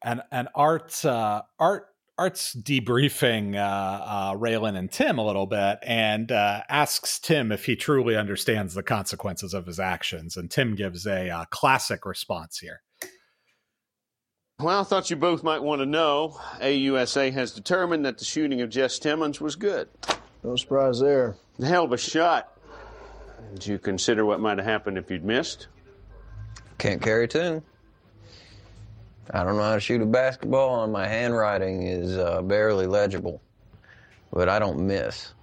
And 0.03 0.21
and 0.31 0.47
Art 0.55 1.03
uh, 1.05 1.43
Art 1.59 1.87
Art's 2.17 2.53
debriefing 2.53 3.55
uh, 3.55 3.59
uh, 3.59 4.33
Raylan 4.35 4.77
and 4.77 4.91
Tim 4.91 5.17
a 5.17 5.25
little 5.25 5.45
bit 5.45 5.79
and 5.83 6.31
uh, 6.31 6.63
asks 6.67 7.17
Tim 7.17 7.49
if 7.51 7.65
he 7.65 7.77
truly 7.77 8.17
understands 8.17 8.73
the 8.73 8.83
consequences 8.83 9.53
of 9.53 9.65
his 9.65 9.79
actions. 9.79 10.35
And 10.35 10.51
Tim 10.51 10.75
gives 10.75 11.07
a 11.07 11.29
uh, 11.29 11.45
classic 11.45 12.05
response 12.05 12.59
here. 12.59 12.81
Well, 14.59 14.81
I 14.81 14.83
thought 14.83 15.09
you 15.09 15.15
both 15.15 15.43
might 15.43 15.63
want 15.63 15.79
to 15.79 15.85
know. 15.85 16.37
AUSA 16.59 17.31
has 17.31 17.53
determined 17.53 18.03
that 18.03 18.17
the 18.17 18.25
shooting 18.25 18.59
of 18.59 18.69
Jess 18.69 18.99
Timmons 18.99 19.39
was 19.39 19.55
good. 19.55 19.87
No 20.43 20.57
surprise 20.57 20.99
there. 20.99 21.37
A 21.61 21.65
hell 21.65 21.85
of 21.85 21.93
a 21.93 21.97
shot. 21.97 22.59
Did 23.53 23.65
you 23.65 23.79
consider 23.79 24.25
what 24.25 24.41
might 24.41 24.57
have 24.57 24.67
happened 24.67 24.97
if 24.97 25.09
you'd 25.09 25.23
missed? 25.23 25.67
Can't 26.77 27.01
carry 27.01 27.29
two. 27.29 27.63
I 29.31 29.43
don't 29.43 29.57
know 29.57 29.63
how 29.63 29.75
to 29.75 29.79
shoot 29.79 30.01
a 30.01 30.05
basketball, 30.05 30.83
and 30.83 30.91
my 30.91 31.07
handwriting 31.07 31.83
is 31.83 32.17
uh, 32.17 32.41
barely 32.41 32.87
legible, 32.87 33.41
but 34.33 34.49
I 34.49 34.57
don't 34.57 34.87
miss. 34.87 35.33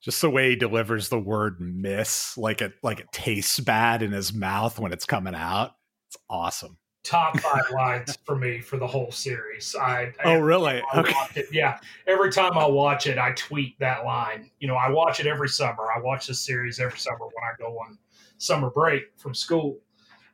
Just 0.00 0.20
the 0.20 0.30
way 0.30 0.50
he 0.50 0.56
delivers 0.56 1.08
the 1.08 1.18
word 1.18 1.60
"miss," 1.60 2.38
like 2.38 2.62
it 2.62 2.74
like 2.82 3.00
it 3.00 3.10
tastes 3.10 3.58
bad 3.58 4.02
in 4.02 4.12
his 4.12 4.32
mouth 4.32 4.78
when 4.78 4.92
it's 4.92 5.04
coming 5.04 5.34
out. 5.34 5.74
It's 6.08 6.16
awesome. 6.30 6.78
Top 7.02 7.38
five 7.40 7.64
lines 7.72 8.16
for 8.24 8.36
me 8.36 8.60
for 8.60 8.76
the 8.76 8.86
whole 8.86 9.10
series. 9.10 9.74
I, 9.74 10.12
Oh, 10.24 10.38
really? 10.38 10.80
I 10.92 11.00
Okay. 11.00 11.14
it- 11.34 11.46
yeah. 11.52 11.78
Every 12.06 12.30
time 12.30 12.56
I 12.56 12.66
watch 12.66 13.08
it, 13.08 13.18
I 13.18 13.32
tweet 13.32 13.76
that 13.80 14.04
line. 14.04 14.50
You 14.60 14.68
know, 14.68 14.76
I 14.76 14.88
watch 14.90 15.18
it 15.18 15.26
every 15.26 15.48
summer. 15.48 15.88
I 15.92 16.00
watch 16.00 16.28
this 16.28 16.38
series 16.38 16.78
every 16.78 16.98
summer 16.98 17.24
when 17.24 17.42
I 17.42 17.56
go 17.58 17.76
on 17.80 17.98
summer 18.38 18.70
break 18.70 19.04
from 19.16 19.34
school, 19.34 19.78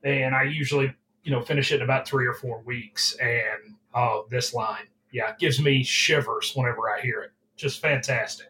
and 0.03 0.35
I 0.35 0.43
usually, 0.43 0.93
you 1.23 1.31
know, 1.31 1.41
finish 1.41 1.73
it 1.73 1.77
in 1.77 1.83
about 1.83 2.07
three 2.07 2.27
or 2.27 2.35
four 2.35 2.63
weeks. 2.63 3.17
And 3.21 3.77
oh, 3.95 4.27
this 4.31 4.55
line, 4.55 4.87
yeah, 5.13 5.35
gives 5.39 5.61
me 5.61 5.83
shivers 5.85 6.53
whenever 6.55 6.91
I 6.91 7.01
hear 7.01 7.23
it. 7.23 7.31
Just 7.57 7.81
fantastic. 7.81 8.49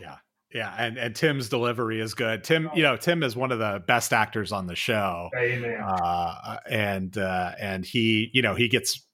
Yeah. 0.00 0.16
Yeah, 0.50 0.74
and 0.78 0.96
and 0.96 1.14
Tim's 1.14 1.50
delivery 1.50 2.00
is 2.00 2.14
good. 2.14 2.42
Tim, 2.42 2.70
you 2.74 2.82
know, 2.82 2.96
Tim 2.96 3.22
is 3.22 3.36
one 3.36 3.52
of 3.52 3.58
the 3.58 3.82
best 3.86 4.14
actors 4.14 4.50
on 4.50 4.66
the 4.66 4.74
show. 4.74 5.28
Amen. 5.36 5.78
Uh, 5.78 6.56
and 6.70 7.18
uh, 7.18 7.52
and 7.60 7.84
he, 7.84 8.30
you 8.32 8.40
know, 8.40 8.54
he 8.54 8.68
gets 8.68 9.06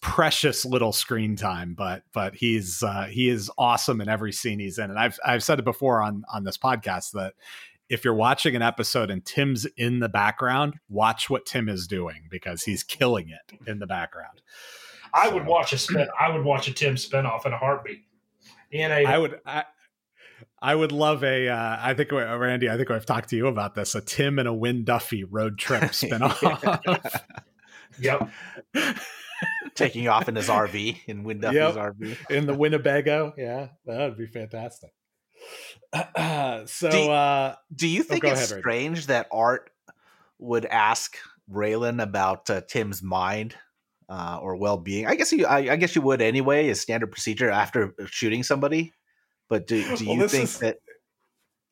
precious 0.00 0.64
little 0.64 0.92
screen 0.92 1.34
time, 1.34 1.74
but 1.74 2.04
but 2.12 2.34
he's 2.34 2.82
uh, 2.82 3.06
he 3.10 3.28
is 3.28 3.50
awesome 3.58 4.00
in 4.00 4.08
every 4.08 4.32
scene 4.32 4.58
he's 4.58 4.78
in. 4.78 4.90
And 4.90 4.98
I've 4.98 5.18
I've 5.24 5.42
said 5.42 5.58
it 5.58 5.64
before 5.64 6.00
on 6.00 6.22
on 6.32 6.44
this 6.44 6.56
podcast 6.56 7.10
that 7.12 7.34
if 7.88 8.04
you're 8.04 8.14
watching 8.14 8.54
an 8.56 8.62
episode 8.62 9.10
and 9.10 9.24
Tim's 9.24 9.66
in 9.76 10.00
the 10.00 10.08
background, 10.08 10.74
watch 10.88 11.30
what 11.30 11.46
Tim 11.46 11.68
is 11.68 11.86
doing 11.86 12.28
because 12.30 12.62
he's 12.64 12.82
killing 12.82 13.28
it 13.30 13.58
in 13.66 13.78
the 13.78 13.86
background. 13.86 14.42
I 15.14 15.28
would 15.28 15.46
watch 15.46 15.72
a 15.72 15.78
spin. 15.78 16.06
I 16.20 16.30
would 16.30 16.44
watch 16.44 16.68
a 16.68 16.72
Tim 16.74 16.96
spinoff 16.96 17.46
in 17.46 17.52
a 17.52 17.58
heartbeat. 17.58 18.02
In 18.70 18.90
a, 18.90 19.04
I 19.06 19.16
would. 19.18 19.40
I, 19.46 19.64
I 20.60 20.74
would 20.74 20.92
love 20.92 21.24
a. 21.24 21.48
Uh, 21.48 21.76
I 21.80 21.94
think 21.94 22.12
uh, 22.12 22.36
Randy. 22.38 22.68
I 22.68 22.76
think 22.76 22.90
I've 22.90 23.06
talked 23.06 23.30
to 23.30 23.36
you 23.36 23.46
about 23.46 23.74
this. 23.74 23.94
A 23.94 24.00
Tim 24.02 24.38
and 24.38 24.46
a 24.46 24.52
Wynn 24.52 24.84
Duffy 24.84 25.24
road 25.24 25.56
trip 25.58 25.82
spinoff. 25.92 27.22
yep. 28.00 28.28
Taking 29.74 30.08
off 30.08 30.28
in 30.28 30.34
his 30.34 30.48
RV 30.48 30.98
in 31.06 31.22
Wynn 31.22 31.40
Duffy's 31.40 31.54
Yep. 31.56 31.74
RV. 31.76 32.30
in 32.30 32.46
the 32.46 32.54
Winnebago. 32.54 33.32
Yeah, 33.38 33.68
that 33.86 33.98
would 34.08 34.18
be 34.18 34.26
fantastic. 34.26 34.90
so, 36.66 36.90
do, 36.90 37.10
uh, 37.10 37.54
do 37.74 37.88
you 37.88 38.00
oh, 38.00 38.04
think 38.04 38.22
go 38.22 38.30
it's 38.30 38.50
ahead, 38.50 38.60
strange 38.60 39.06
that 39.06 39.26
Art 39.32 39.70
would 40.38 40.66
ask 40.66 41.16
Raylan 41.50 42.02
about 42.02 42.50
uh, 42.50 42.60
Tim's 42.68 43.02
mind 43.02 43.54
uh, 44.08 44.38
or 44.40 44.56
well-being? 44.56 45.06
I 45.06 45.14
guess 45.14 45.32
you, 45.32 45.46
I, 45.46 45.72
I 45.72 45.76
guess 45.76 45.96
you 45.96 46.02
would 46.02 46.20
anyway, 46.20 46.68
as 46.68 46.80
standard 46.80 47.10
procedure 47.10 47.50
after 47.50 47.94
shooting 48.06 48.42
somebody. 48.42 48.92
But 49.48 49.66
do, 49.66 49.96
do 49.96 50.04
you 50.04 50.18
this 50.20 50.32
think 50.32 50.44
is- 50.44 50.58
that? 50.58 50.76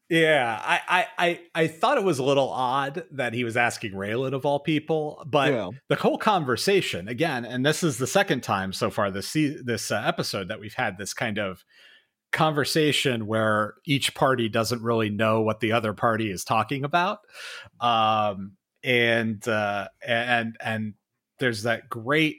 Yeah, 0.08 0.60
I, 0.64 0.80
I, 0.88 1.06
I, 1.18 1.40
I 1.62 1.66
thought 1.66 1.98
it 1.98 2.04
was 2.04 2.20
a 2.20 2.22
little 2.22 2.48
odd 2.48 3.02
that 3.10 3.34
he 3.34 3.42
was 3.42 3.56
asking 3.56 3.90
Raylan 3.90 4.34
of 4.34 4.46
all 4.46 4.60
people, 4.60 5.20
but 5.26 5.52
Yeah. 5.52 5.70
the 5.88 5.96
whole 5.96 6.16
conversation 6.16 7.08
again, 7.08 7.44
and 7.44 7.66
this 7.66 7.82
is 7.82 7.98
the 7.98 8.06
second 8.06 8.42
time 8.44 8.72
so 8.72 8.88
far 8.88 9.10
this 9.10 9.32
this 9.32 9.90
uh, 9.90 10.00
episode 10.06 10.46
that 10.46 10.60
we've 10.60 10.74
had 10.74 10.96
this 10.96 11.12
kind 11.12 11.38
of 11.38 11.64
conversation 12.32 13.26
where 13.26 13.74
each 13.86 14.14
party 14.14 14.48
doesn't 14.48 14.82
really 14.82 15.10
know 15.10 15.42
what 15.42 15.60
the 15.60 15.72
other 15.72 15.92
party 15.92 16.30
is 16.30 16.44
talking 16.44 16.84
about, 16.84 17.20
um, 17.80 18.52
and 18.84 19.46
uh, 19.48 19.88
and 20.06 20.56
and 20.60 20.94
there's 21.38 21.64
that 21.64 21.88
great 21.88 22.36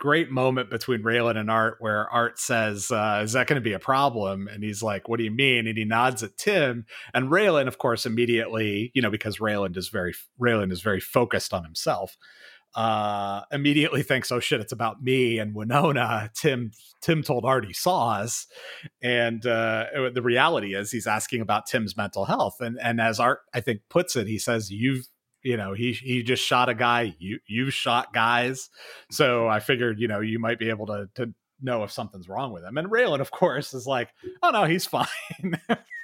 great 0.00 0.30
moment 0.30 0.70
between 0.70 1.02
Raylan 1.02 1.36
and 1.36 1.50
Art 1.50 1.76
where 1.78 2.08
Art 2.08 2.38
says, 2.38 2.90
uh, 2.90 3.20
"Is 3.22 3.32
that 3.32 3.46
going 3.46 3.60
to 3.60 3.64
be 3.64 3.74
a 3.74 3.78
problem?" 3.78 4.48
And 4.48 4.64
he's 4.64 4.82
like, 4.82 5.08
"What 5.08 5.18
do 5.18 5.24
you 5.24 5.30
mean?" 5.30 5.66
And 5.66 5.76
he 5.76 5.84
nods 5.84 6.22
at 6.22 6.36
Tim, 6.36 6.86
and 7.14 7.28
Raylan, 7.28 7.68
of 7.68 7.78
course, 7.78 8.06
immediately, 8.06 8.90
you 8.94 9.02
know, 9.02 9.10
because 9.10 9.38
Raylan 9.38 9.76
is 9.76 9.88
very 9.88 10.14
Raylan 10.40 10.72
is 10.72 10.80
very 10.80 11.00
focused 11.00 11.52
on 11.52 11.64
himself. 11.64 12.16
Uh, 12.74 13.42
immediately 13.50 14.02
thinks, 14.02 14.30
"Oh 14.30 14.40
shit, 14.40 14.60
it's 14.60 14.72
about 14.72 15.02
me 15.02 15.38
and 15.38 15.54
Winona." 15.54 16.30
Tim 16.34 16.70
Tim 17.00 17.22
told 17.22 17.44
Art 17.44 17.66
he 17.66 17.72
saw 17.72 18.10
us, 18.12 18.46
and 19.02 19.44
uh, 19.44 19.86
the 20.12 20.22
reality 20.22 20.74
is 20.74 20.90
he's 20.90 21.06
asking 21.06 21.40
about 21.40 21.66
Tim's 21.66 21.96
mental 21.96 22.24
health. 22.24 22.56
And 22.60 22.78
and 22.80 23.00
as 23.00 23.18
Art 23.18 23.40
I 23.52 23.60
think 23.60 23.80
puts 23.88 24.16
it, 24.16 24.26
he 24.26 24.38
says, 24.38 24.70
"You've." 24.70 25.06
You 25.42 25.56
know, 25.56 25.72
he 25.72 25.92
he 25.92 26.22
just 26.22 26.44
shot 26.44 26.68
a 26.68 26.74
guy. 26.74 27.16
You 27.18 27.38
you've 27.46 27.72
shot 27.72 28.12
guys, 28.12 28.68
so 29.10 29.48
I 29.48 29.60
figured 29.60 29.98
you 29.98 30.06
know 30.06 30.20
you 30.20 30.38
might 30.38 30.58
be 30.58 30.68
able 30.68 30.84
to 30.88 31.08
to 31.14 31.32
know 31.62 31.82
if 31.82 31.90
something's 31.90 32.28
wrong 32.28 32.52
with 32.52 32.62
him. 32.62 32.76
And 32.76 32.90
Raylan, 32.90 33.20
of 33.20 33.30
course, 33.30 33.74
is 33.74 33.86
like, 33.86 34.10
oh 34.42 34.50
no, 34.50 34.64
he's 34.64 34.84
fine. 34.86 35.06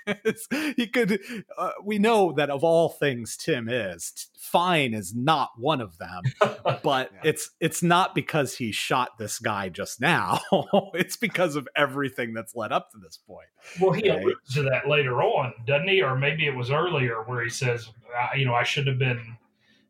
He 0.76 0.86
could. 0.86 1.20
Uh, 1.56 1.70
we 1.82 1.98
know 1.98 2.32
that 2.32 2.50
of 2.50 2.62
all 2.64 2.88
things, 2.90 3.36
Tim 3.36 3.68
is 3.68 4.28
fine 4.38 4.94
is 4.94 5.12
not 5.14 5.50
one 5.58 5.80
of 5.80 5.98
them. 5.98 6.22
But 6.82 7.10
it's 7.24 7.50
it's 7.60 7.82
not 7.82 8.14
because 8.14 8.56
he 8.56 8.70
shot 8.70 9.18
this 9.18 9.38
guy 9.38 9.68
just 9.68 10.00
now. 10.00 10.40
it's 10.94 11.16
because 11.16 11.56
of 11.56 11.66
everything 11.76 12.32
that's 12.34 12.54
led 12.54 12.70
up 12.72 12.90
to 12.92 12.98
this 12.98 13.16
point. 13.16 13.48
Well, 13.80 13.92
he 13.92 14.02
Okay. 14.10 14.22
alludes 14.22 14.54
to 14.54 14.62
that 14.64 14.88
later 14.88 15.22
on, 15.22 15.52
doesn't 15.66 15.88
he? 15.88 16.02
Or 16.02 16.16
maybe 16.16 16.46
it 16.46 16.54
was 16.54 16.70
earlier 16.70 17.22
where 17.24 17.42
he 17.42 17.50
says, 17.50 17.88
you 18.36 18.44
know, 18.44 18.54
I 18.54 18.62
should 18.62 18.86
have 18.86 18.98
been 18.98 19.36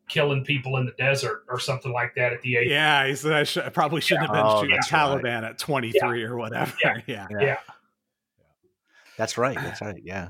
killing 0.07 0.43
people 0.43 0.77
in 0.77 0.85
the 0.85 0.93
desert 0.93 1.43
or 1.49 1.59
something 1.59 1.91
like 1.91 2.15
that 2.15 2.31
at 2.33 2.41
the 2.41 2.57
age. 2.57 2.69
Yeah, 2.69 3.05
he 3.07 3.15
said 3.15 3.33
I, 3.33 3.43
should, 3.43 3.63
I 3.63 3.69
probably 3.69 4.01
shouldn't 4.01 4.27
have 4.27 4.33
been 4.35 4.45
Oh, 4.45 4.61
shooting 4.61 4.75
that's 4.75 4.91
right. 4.91 5.21
Taliban 5.23 5.43
at 5.43 5.57
23 5.59 6.23
or 6.23 6.37
whatever. 6.37 6.73
Yeah. 6.83 7.01
yeah. 7.05 7.27
Yeah. 7.39 7.57
That's 9.17 9.37
right. 9.37 9.55
That's 9.55 9.81
right. 9.81 10.01
Yeah. 10.03 10.29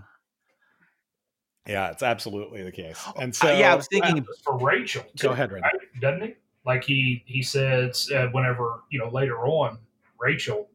Yeah, 1.67 1.89
it's 1.91 2.01
absolutely 2.01 2.63
the 2.63 2.71
case. 2.71 2.97
And 3.19 3.31
Uh, 3.31 3.33
so, 3.33 3.51
yeah, 3.53 3.73
I 3.73 3.75
was 3.75 3.88
thinking. 3.88 4.25
for 4.45 4.57
Rachel. 4.57 5.03
Go 5.03 5.09
too, 5.27 5.29
ahead, 5.33 5.51
Randy. 5.51 5.67
right? 5.67 6.01
Doesn't 6.01 6.21
he? 6.21 6.35
Like 6.65 6.83
he 6.85 7.23
he 7.25 7.41
says 7.43 8.09
uh, 8.15 8.27
whenever 8.31 8.83
you 8.89 8.99
know 8.99 9.09
later 9.09 9.39
on, 9.39 9.77
Rachel. 10.17 10.69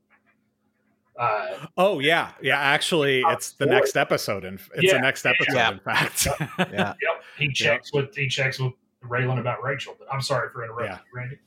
Uh, 1.19 1.67
oh 1.79 1.99
yeah, 1.99 2.33
yeah. 2.43 2.59
Actually, 2.59 3.23
it's 3.29 3.53
the 3.53 3.67
next 3.67 3.97
episode, 3.97 4.45
and 4.45 4.59
it's 4.75 4.83
Yeah. 4.85 4.95
the 4.95 5.01
next 5.01 5.25
episode. 5.27 5.55
Yeah. 5.55 5.71
In 5.73 5.79
fact, 5.81 6.27
Yeah. 6.59 6.95
Yep, 7.01 7.23
he 7.39 7.53
checks 7.53 7.93
with 7.93 8.15
he 8.15 8.29
checks 8.29 8.59
with 8.59 8.73
Raylan 9.05 9.39
about 9.41 9.63
Rachel. 9.63 9.95
But 9.99 10.09
I'm 10.13 10.21
sorry 10.23 10.51
for 10.53 10.63
interrupting, 10.65 10.89
Yeah. 10.97 10.99
Randy. 11.15 11.39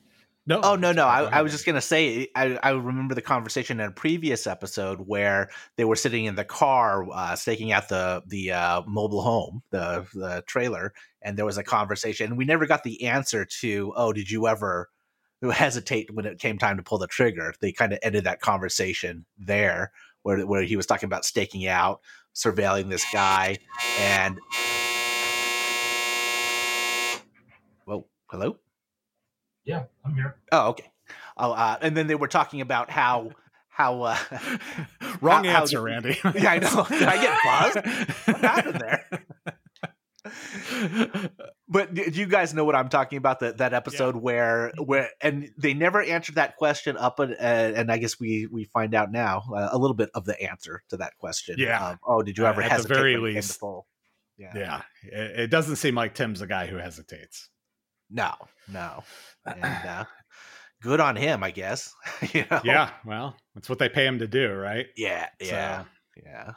No, 0.46 0.60
Oh 0.62 0.76
no, 0.76 0.92
no! 0.92 1.06
I, 1.06 1.24
I 1.24 1.42
was 1.42 1.50
just 1.50 1.66
gonna 1.66 1.80
say 1.80 2.28
I, 2.36 2.56
I 2.62 2.70
remember 2.70 3.14
the 3.14 3.22
conversation 3.22 3.80
in 3.80 3.86
a 3.86 3.92
previous 3.92 4.46
episode 4.46 5.00
where 5.00 5.50
they 5.76 5.84
were 5.84 5.96
sitting 5.96 6.26
in 6.26 6.36
the 6.36 6.44
car 6.44 7.04
uh, 7.12 7.34
staking 7.34 7.72
out 7.72 7.88
the 7.88 8.22
the 8.26 8.52
uh, 8.52 8.82
mobile 8.86 9.22
home, 9.22 9.62
the 9.70 10.06
the 10.14 10.44
trailer, 10.46 10.92
and 11.20 11.36
there 11.36 11.44
was 11.44 11.58
a 11.58 11.64
conversation. 11.64 12.36
We 12.36 12.44
never 12.44 12.66
got 12.66 12.84
the 12.84 13.06
answer 13.06 13.44
to, 13.60 13.92
oh, 13.96 14.12
did 14.12 14.30
you 14.30 14.46
ever 14.46 14.88
hesitate 15.50 16.14
when 16.14 16.26
it 16.26 16.38
came 16.38 16.58
time 16.58 16.76
to 16.76 16.82
pull 16.84 16.98
the 16.98 17.08
trigger? 17.08 17.52
They 17.60 17.72
kind 17.72 17.92
of 17.92 17.98
ended 18.02 18.24
that 18.24 18.40
conversation 18.40 19.26
there, 19.36 19.90
where 20.22 20.46
where 20.46 20.62
he 20.62 20.76
was 20.76 20.86
talking 20.86 21.08
about 21.08 21.24
staking 21.24 21.66
out, 21.66 22.00
surveilling 22.36 22.88
this 22.88 23.04
guy, 23.12 23.58
and 23.98 24.38
whoa, 27.84 28.06
hello. 28.28 28.58
Yeah, 29.66 29.82
I'm 30.04 30.14
here. 30.14 30.36
Oh, 30.52 30.68
okay. 30.70 30.90
Oh, 31.36 31.52
uh, 31.52 31.76
and 31.82 31.94
then 31.96 32.06
they 32.06 32.14
were 32.14 32.28
talking 32.28 32.60
about 32.62 32.88
how 32.90 33.30
how 33.68 34.02
uh, 34.02 34.16
Wrong 35.20 35.44
how- 35.44 35.52
how 35.52 35.60
answer, 35.62 35.78
the- 35.78 35.82
Randy. 35.84 36.18
Yeah, 36.34 36.52
I 36.52 36.58
know. 36.58 36.86
Did 36.88 37.02
I 37.02 37.20
get 37.20 37.38
buzzed? 37.44 37.76
What 38.26 38.40
happened 38.40 38.80
there? 38.80 39.04
But 41.68 41.94
do 41.94 42.02
you 42.12 42.26
guys 42.26 42.54
know 42.54 42.64
what 42.64 42.76
I'm 42.76 42.88
talking 42.88 43.18
about? 43.18 43.40
That 43.40 43.58
that 43.58 43.74
episode 43.74 44.14
where 44.14 44.72
where 44.78 45.10
and 45.20 45.50
they 45.58 45.74
never 45.74 46.00
answered 46.00 46.36
that 46.36 46.56
question 46.56 46.96
up, 46.96 47.18
and, 47.18 47.32
uh, 47.32 47.36
and 47.40 47.90
I 47.90 47.98
guess 47.98 48.20
we 48.20 48.46
we 48.50 48.64
find 48.64 48.94
out 48.94 49.10
now 49.10 49.42
uh, 49.54 49.70
a 49.72 49.78
little 49.78 49.96
bit 49.96 50.10
of 50.14 50.24
the 50.24 50.40
answer 50.40 50.82
to 50.90 50.96
that 50.98 51.16
question. 51.18 51.56
Yeah. 51.58 51.90
of, 51.92 51.98
oh, 52.06 52.22
did 52.22 52.38
you 52.38 52.46
Uh, 52.46 52.50
ever 52.50 52.62
at 52.62 52.68
the 52.68 52.74
hesitate 52.74 52.94
very 52.94 53.12
it 53.14 53.16
came 53.16 53.32
to 53.32 53.36
least. 53.38 53.60
Yeah. 54.38 54.52
yeah, 54.54 54.82
it, 55.02 55.40
it 55.40 55.50
doesn't 55.50 55.76
seem 55.76 55.94
like 55.96 56.14
Tim's 56.14 56.38
the 56.40 56.46
guy 56.46 56.66
who 56.66 56.76
hesitates. 56.76 57.48
No, 58.10 58.32
no. 58.68 59.02
And 59.44 59.64
uh, 59.88 60.04
good 60.82 61.00
on 61.00 61.16
him, 61.16 61.42
I 61.42 61.50
guess. 61.50 61.94
you 62.32 62.44
know? 62.50 62.60
Yeah, 62.64 62.90
well, 63.04 63.36
that's 63.54 63.68
what 63.68 63.78
they 63.78 63.88
pay 63.88 64.06
him 64.06 64.18
to 64.20 64.26
do, 64.28 64.52
right? 64.52 64.86
Yeah. 64.96 65.26
So- 65.42 65.46
Yeah. 65.48 65.84
yeah. 66.24 66.52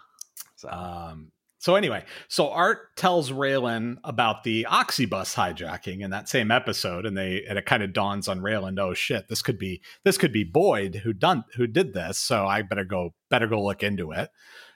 So 0.55 0.69
Um, 0.69 1.31
so 1.61 1.75
anyway, 1.75 2.05
so 2.29 2.49
Art 2.51 2.95
tells 2.95 3.31
Raylan 3.31 3.97
about 4.05 4.43
the 4.45 4.65
Oxybus 4.69 5.35
hijacking 5.35 5.99
in 6.01 6.11
that 6.11 6.29
same 6.29 6.51
episode, 6.51 7.05
and 7.05 7.17
they 7.17 7.43
and 7.43 7.57
it 7.57 7.65
kind 7.65 7.83
of 7.83 7.91
dawns 7.91 8.29
on 8.29 8.39
Raylan, 8.39 8.79
oh 8.79 8.93
shit, 8.93 9.27
this 9.27 9.41
could 9.41 9.57
be 9.57 9.81
this 10.05 10.17
could 10.17 10.31
be 10.31 10.45
Boyd 10.45 10.95
who 11.03 11.11
done 11.11 11.43
who 11.57 11.67
did 11.67 11.93
this, 11.93 12.17
so 12.17 12.45
I 12.47 12.61
better 12.61 12.85
go 12.85 13.13
better 13.29 13.45
go 13.47 13.61
look 13.61 13.83
into 13.83 14.11
it. 14.11 14.29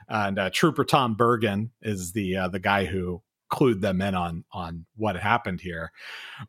And 0.09 0.37
uh, 0.37 0.49
Trooper 0.49 0.83
Tom 0.83 1.15
Bergen 1.15 1.71
is 1.81 2.11
the 2.11 2.35
uh, 2.35 2.47
the 2.49 2.59
guy 2.59 2.83
who 2.83 3.21
clued 3.53 3.81
them 3.81 4.01
in 4.01 4.15
on 4.15 4.43
on 4.51 4.85
what 4.95 5.15
happened 5.15 5.61
here. 5.61 5.91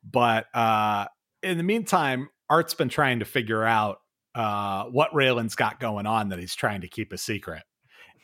But 0.09 0.47
uh, 0.55 1.07
in 1.43 1.59
the 1.59 1.65
meantime, 1.65 2.29
Art's 2.49 2.75
been 2.75 2.89
trying 2.89 3.21
to 3.21 3.25
figure 3.25 3.65
out 3.65 4.01
uh, 4.35 4.85
what 4.85 5.13
Raylan's 5.13 5.55
got 5.55 5.81
going 5.81 6.07
on 6.07 6.31
that 6.31 6.39
he's 6.39 6.55
trying 6.55 6.81
to 6.81 6.89
keep 6.89 7.13
a 7.13 7.19
secret 7.19 7.63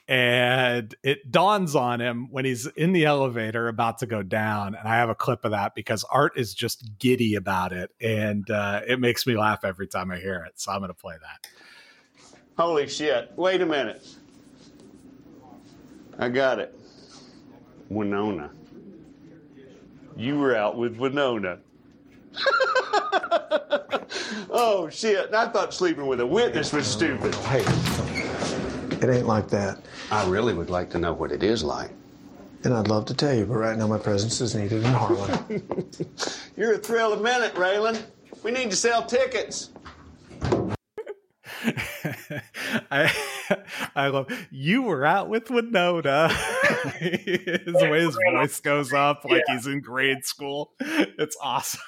and 0.09 0.93
it 1.05 1.31
dawns 1.31 1.77
on 1.77 2.01
him 2.01 2.27
when 2.33 2.45
he's 2.45 2.67
in 2.67 2.93
the 2.93 3.05
elevator 3.05 3.69
about 3.69 3.99
to 3.99 4.07
go 4.07 4.25
down 4.25 4.75
and 4.75 4.89
i 4.89 4.97
have 4.97 5.09
a 5.09 5.15
clip 5.15 5.45
of 5.45 5.53
that 5.53 5.73
because 5.77 6.05
art 6.11 6.33
is 6.35 6.53
just 6.53 6.99
giddy 6.99 7.37
about 7.37 7.73
it 7.73 7.93
and 8.01 8.51
uh, 8.51 8.81
it 8.89 8.99
makes 8.99 9.25
me 9.25 9.37
laugh 9.37 9.63
every 9.63 9.87
time 9.87 10.11
i 10.11 10.17
hear 10.17 10.43
it 10.45 10.53
so 10.57 10.73
i'm 10.73 10.81
going 10.81 10.89
to 10.89 10.95
play 10.95 11.15
that 11.21 11.49
Holy 12.61 12.87
shit. 12.87 13.33
Wait 13.37 13.63
a 13.63 13.67
minute. 13.67 14.07
I 16.19 16.29
got 16.29 16.59
it. 16.59 16.79
Winona. 17.89 18.51
You 20.17 20.39
were 20.39 20.57
out 20.57 20.77
with 20.77 20.97
Winona. 20.97 21.59
oh 24.51 24.89
shit. 24.91 25.33
I 25.33 25.49
thought 25.49 25.73
sleeping 25.75 26.07
with 26.07 26.21
a 26.21 26.27
witness 26.27 26.73
was 26.73 26.87
stupid. 26.87 27.35
Hey, 27.37 27.65
it 29.01 29.09
ain't 29.09 29.27
like 29.27 29.49
that. 29.49 29.79
I 30.11 30.29
really 30.29 30.55
would 30.55 30.71
like 30.71 30.91
to 30.91 30.99
know 30.99 31.13
what 31.13 31.33
it 31.33 31.43
is 31.43 31.63
like. 31.65 31.91
And 32.63 32.75
I'd 32.75 32.89
love 32.89 33.07
to 33.07 33.15
tell 33.15 33.35
you, 33.35 33.47
but 33.47 33.55
right 33.55 33.79
now 33.79 33.87
my 33.87 33.99
presence 33.99 34.41
is 34.41 34.55
needed 34.55 34.85
in 34.85 34.93
Harlan. 34.93 35.63
You're 36.57 36.75
a 36.75 36.79
thrill 36.79 37.15
a 37.15 37.21
minute, 37.21 37.55
Raylan. 37.55 38.03
We 38.43 38.51
need 38.51 38.71
to 38.71 38.77
sell 38.77 39.03
tickets. 39.05 39.71
I 42.91 43.13
I 43.95 44.09
love 44.09 44.29
you 44.51 44.83
were 44.83 45.05
out 45.05 45.29
with 45.29 45.51
Winona. 45.51 46.29
His 46.99 47.75
way 47.75 48.01
his 48.05 48.17
voice 48.33 48.61
goes 48.61 48.93
up 48.93 49.25
like 49.25 49.43
he's 49.47 49.67
in 49.67 49.81
grade 49.81 50.25
school. 50.25 50.73
It's 50.81 51.37
awesome. 51.41 51.81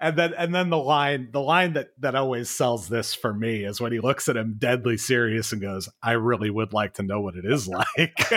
And 0.00 0.18
then 0.18 0.34
and 0.34 0.54
then 0.54 0.70
the 0.70 0.78
line 0.78 1.28
the 1.30 1.40
line 1.40 1.74
that 1.74 1.90
that 2.00 2.14
always 2.14 2.50
sells 2.50 2.88
this 2.88 3.14
for 3.14 3.32
me 3.32 3.64
is 3.64 3.80
when 3.80 3.92
he 3.92 4.00
looks 4.00 4.28
at 4.28 4.36
him 4.36 4.56
deadly 4.58 4.96
serious 4.96 5.52
and 5.52 5.62
goes, 5.62 5.88
I 6.02 6.12
really 6.12 6.50
would 6.50 6.72
like 6.72 6.94
to 6.94 7.02
know 7.02 7.20
what 7.20 7.36
it 7.36 7.44
is 7.44 7.68
like. 7.68 8.32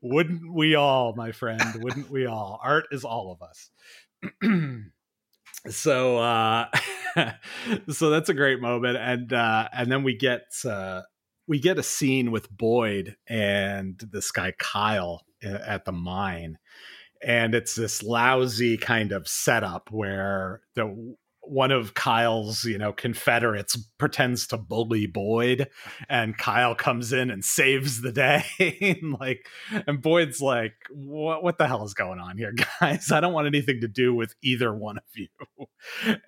Wouldn't 0.02 0.52
we 0.52 0.74
all, 0.74 1.14
my 1.14 1.32
friend? 1.32 1.62
Wouldn't 1.76 2.10
we 2.10 2.26
all? 2.26 2.60
Art 2.62 2.86
is 2.90 3.04
all 3.04 3.32
of 3.32 3.42
us. 3.42 3.70
so 5.68 6.18
uh 6.18 6.66
so 7.90 8.10
that's 8.10 8.28
a 8.28 8.34
great 8.34 8.60
moment 8.60 8.96
and 8.96 9.32
uh 9.32 9.68
and 9.72 9.90
then 9.90 10.02
we 10.02 10.16
get 10.16 10.42
uh 10.64 11.02
we 11.50 11.58
get 11.58 11.80
a 11.80 11.82
scene 11.82 12.30
with 12.30 12.48
Boyd 12.48 13.16
and 13.28 14.00
this 14.12 14.30
guy 14.30 14.52
Kyle 14.60 15.24
at 15.42 15.84
the 15.84 15.90
mine, 15.90 16.58
and 17.22 17.56
it's 17.56 17.74
this 17.74 18.04
lousy 18.04 18.76
kind 18.76 19.10
of 19.10 19.26
setup 19.26 19.90
where 19.90 20.62
the 20.76 21.16
one 21.50 21.72
of 21.72 21.94
Kyle's, 21.94 22.64
you 22.64 22.78
know, 22.78 22.92
Confederates 22.92 23.76
pretends 23.98 24.46
to 24.48 24.56
bully 24.56 25.06
Boyd, 25.06 25.68
and 26.08 26.38
Kyle 26.38 26.76
comes 26.76 27.12
in 27.12 27.28
and 27.28 27.44
saves 27.44 28.02
the 28.02 28.12
day. 28.12 28.44
and 28.80 29.18
like, 29.18 29.46
and 29.86 30.00
Boyd's 30.00 30.40
like, 30.40 30.74
"What? 30.90 31.42
What 31.42 31.58
the 31.58 31.66
hell 31.66 31.84
is 31.84 31.92
going 31.92 32.20
on 32.20 32.38
here, 32.38 32.54
guys? 32.80 33.10
I 33.10 33.20
don't 33.20 33.32
want 33.32 33.48
anything 33.48 33.80
to 33.80 33.88
do 33.88 34.14
with 34.14 34.34
either 34.42 34.72
one 34.72 34.98
of 34.98 35.04
you." 35.14 35.28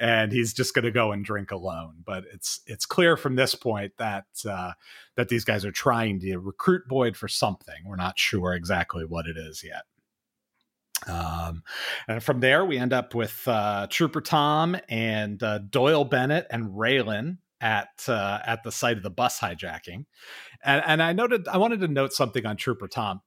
and 0.01 0.33
he's 0.33 0.53
just 0.53 0.75
going 0.75 0.85
to 0.85 0.91
go 0.91 1.13
and 1.13 1.25
drink 1.25 1.53
alone. 1.53 2.03
But 2.05 2.25
it's 2.33 2.61
it's 2.67 2.87
clear 2.87 3.17
from 3.17 3.37
this 3.37 3.55
point 3.55 3.93
that 3.99 4.27
uh, 4.49 4.73
that 5.17 5.29
these 5.29 5.45
guys 5.45 5.65
are 5.65 5.73
trying 5.73 6.19
to 6.21 6.39
recruit 6.39 6.83
Boyd 6.89 7.17
for 7.17 7.29
something. 7.29 7.77
We're 7.87 7.97
not 7.97 8.19
sure 8.19 8.55
exactly 8.55 9.05
what 9.05 9.27
it 9.27 9.37
is 9.37 9.63
yet. 9.65 9.83
Um, 11.07 11.63
and 12.09 12.23
from 12.23 12.41
there, 12.41 12.65
we 12.65 12.79
end 12.79 12.93
up 12.93 13.15
with 13.15 13.47
uh, 13.47 13.87
Trooper 13.91 14.21
Tom 14.21 14.77
and 14.89 15.43
uh, 15.43 15.59
Doyle 15.59 16.05
Bennett 16.05 16.47
and 16.51 16.71
Raylan 16.71 17.39
at 17.61 18.05
uh, 18.09 18.41
at 18.45 18.63
the 18.63 18.73
site 18.73 18.97
of 18.97 19.03
the 19.03 19.11
bus 19.11 19.39
hijacking. 19.39 20.05
And, 20.65 20.83
and 20.87 21.03
I 21.03 21.13
noted, 21.13 21.49
I 21.49 21.59
wanted 21.59 21.81
to 21.81 21.89
note 21.89 22.13
something 22.13 22.45
on 22.47 22.57
Trooper 22.57 22.89
Tom. 22.89 23.21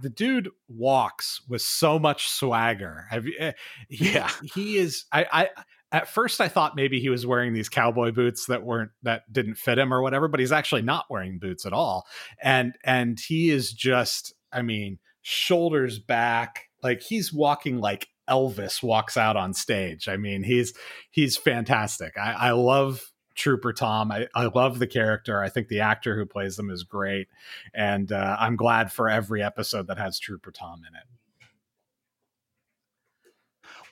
The 0.00 0.10
dude 0.10 0.50
walks 0.68 1.40
with 1.48 1.62
so 1.62 1.98
much 1.98 2.28
swagger. 2.28 3.06
Have 3.10 3.26
you, 3.26 3.34
eh, 3.38 3.52
he, 3.88 4.12
yeah, 4.12 4.30
he 4.54 4.76
is. 4.78 5.04
I, 5.12 5.26
I 5.32 5.48
at 5.92 6.08
first 6.08 6.40
I 6.40 6.48
thought 6.48 6.76
maybe 6.76 7.00
he 7.00 7.08
was 7.08 7.26
wearing 7.26 7.52
these 7.52 7.68
cowboy 7.68 8.12
boots 8.12 8.46
that 8.46 8.64
weren't 8.64 8.90
that 9.02 9.30
didn't 9.32 9.56
fit 9.56 9.78
him 9.78 9.92
or 9.92 10.02
whatever, 10.02 10.28
but 10.28 10.40
he's 10.40 10.52
actually 10.52 10.82
not 10.82 11.06
wearing 11.10 11.38
boots 11.38 11.66
at 11.66 11.72
all. 11.72 12.06
And 12.42 12.76
and 12.84 13.18
he 13.18 13.50
is 13.50 13.72
just, 13.72 14.34
I 14.52 14.62
mean, 14.62 14.98
shoulders 15.22 15.98
back 15.98 16.65
like 16.82 17.02
he's 17.02 17.32
walking 17.32 17.78
like 17.78 18.08
Elvis 18.28 18.82
walks 18.82 19.16
out 19.16 19.36
on 19.36 19.54
stage. 19.54 20.08
I 20.08 20.16
mean, 20.16 20.42
he's 20.42 20.72
he's 21.10 21.36
fantastic. 21.36 22.16
I, 22.18 22.32
I 22.32 22.50
love 22.52 23.12
Trooper 23.34 23.72
Tom. 23.72 24.10
I, 24.10 24.26
I 24.34 24.46
love 24.46 24.78
the 24.78 24.86
character. 24.86 25.42
I 25.42 25.48
think 25.48 25.68
the 25.68 25.80
actor 25.80 26.16
who 26.16 26.26
plays 26.26 26.56
them 26.56 26.70
is 26.70 26.82
great, 26.82 27.28
and 27.74 28.10
uh, 28.10 28.36
I'm 28.38 28.56
glad 28.56 28.92
for 28.92 29.08
every 29.08 29.42
episode 29.42 29.86
that 29.88 29.98
has 29.98 30.18
Trooper 30.18 30.50
Tom 30.50 30.82
in 30.88 30.94
it. 30.96 31.04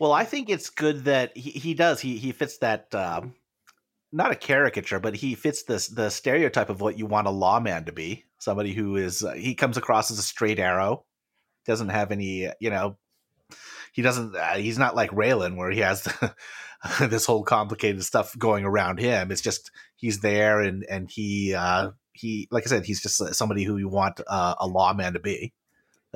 Well, 0.01 0.13
I 0.13 0.25
think 0.25 0.51
it's 0.51 0.71
good 0.71 1.05
that 1.05 1.37
he, 1.37 1.51
he 1.51 1.75
does. 1.75 2.01
He 2.01 2.17
he 2.17 2.33
fits 2.33 2.59
that 2.59 2.93
um, 2.95 3.35
not 4.13 4.33
a 4.33 4.37
caricature, 4.37 4.99
but 4.99 5.15
he 5.15 5.35
fits 5.35 5.63
this 5.65 5.89
the 5.89 6.11
stereotype 6.11 6.71
of 6.71 6.81
what 6.81 6.99
you 6.99 7.07
want 7.07 7.27
a 7.27 7.31
lawman 7.31 7.85
to 7.85 7.93
be. 7.93 8.25
Somebody 8.39 8.73
who 8.73 8.97
is 8.97 9.23
uh, 9.23 9.33
he 9.33 9.55
comes 9.55 9.77
across 9.77 10.11
as 10.11 10.19
a 10.19 10.23
straight 10.23 10.59
arrow, 10.59 11.05
doesn't 11.67 11.89
have 11.91 12.13
any, 12.13 12.51
you 12.61 12.71
know, 12.71 12.97
he 13.93 14.03
doesn't. 14.03 14.35
Uh, 14.35 14.55
he's 14.55 14.79
not 14.79 14.97
like 14.97 15.11
Raylan 15.11 15.57
where 15.57 15.71
he 15.71 15.81
has 15.81 16.03
the, 16.03 16.35
this 17.01 17.27
whole 17.27 17.45
complicated 17.45 18.03
stuff 18.05 18.37
going 18.39 18.65
around 18.65 18.99
him. 18.99 19.31
It's 19.31 19.41
just 19.41 19.71
he's 19.97 20.21
there 20.21 20.61
and 20.61 20.85
and 20.91 21.09
he 21.11 21.55
uh, 21.55 21.93
he 22.13 22.49
like 22.51 22.65
I 22.67 22.69
said, 22.69 22.85
he's 22.85 23.01
just 23.01 23.35
somebody 23.35 23.63
who 23.63 23.77
you 23.77 23.89
want 23.89 24.21
uh, 24.27 24.55
a 24.59 24.67
lawman 24.67 25.13
to 25.13 25.21
be. 25.21 25.53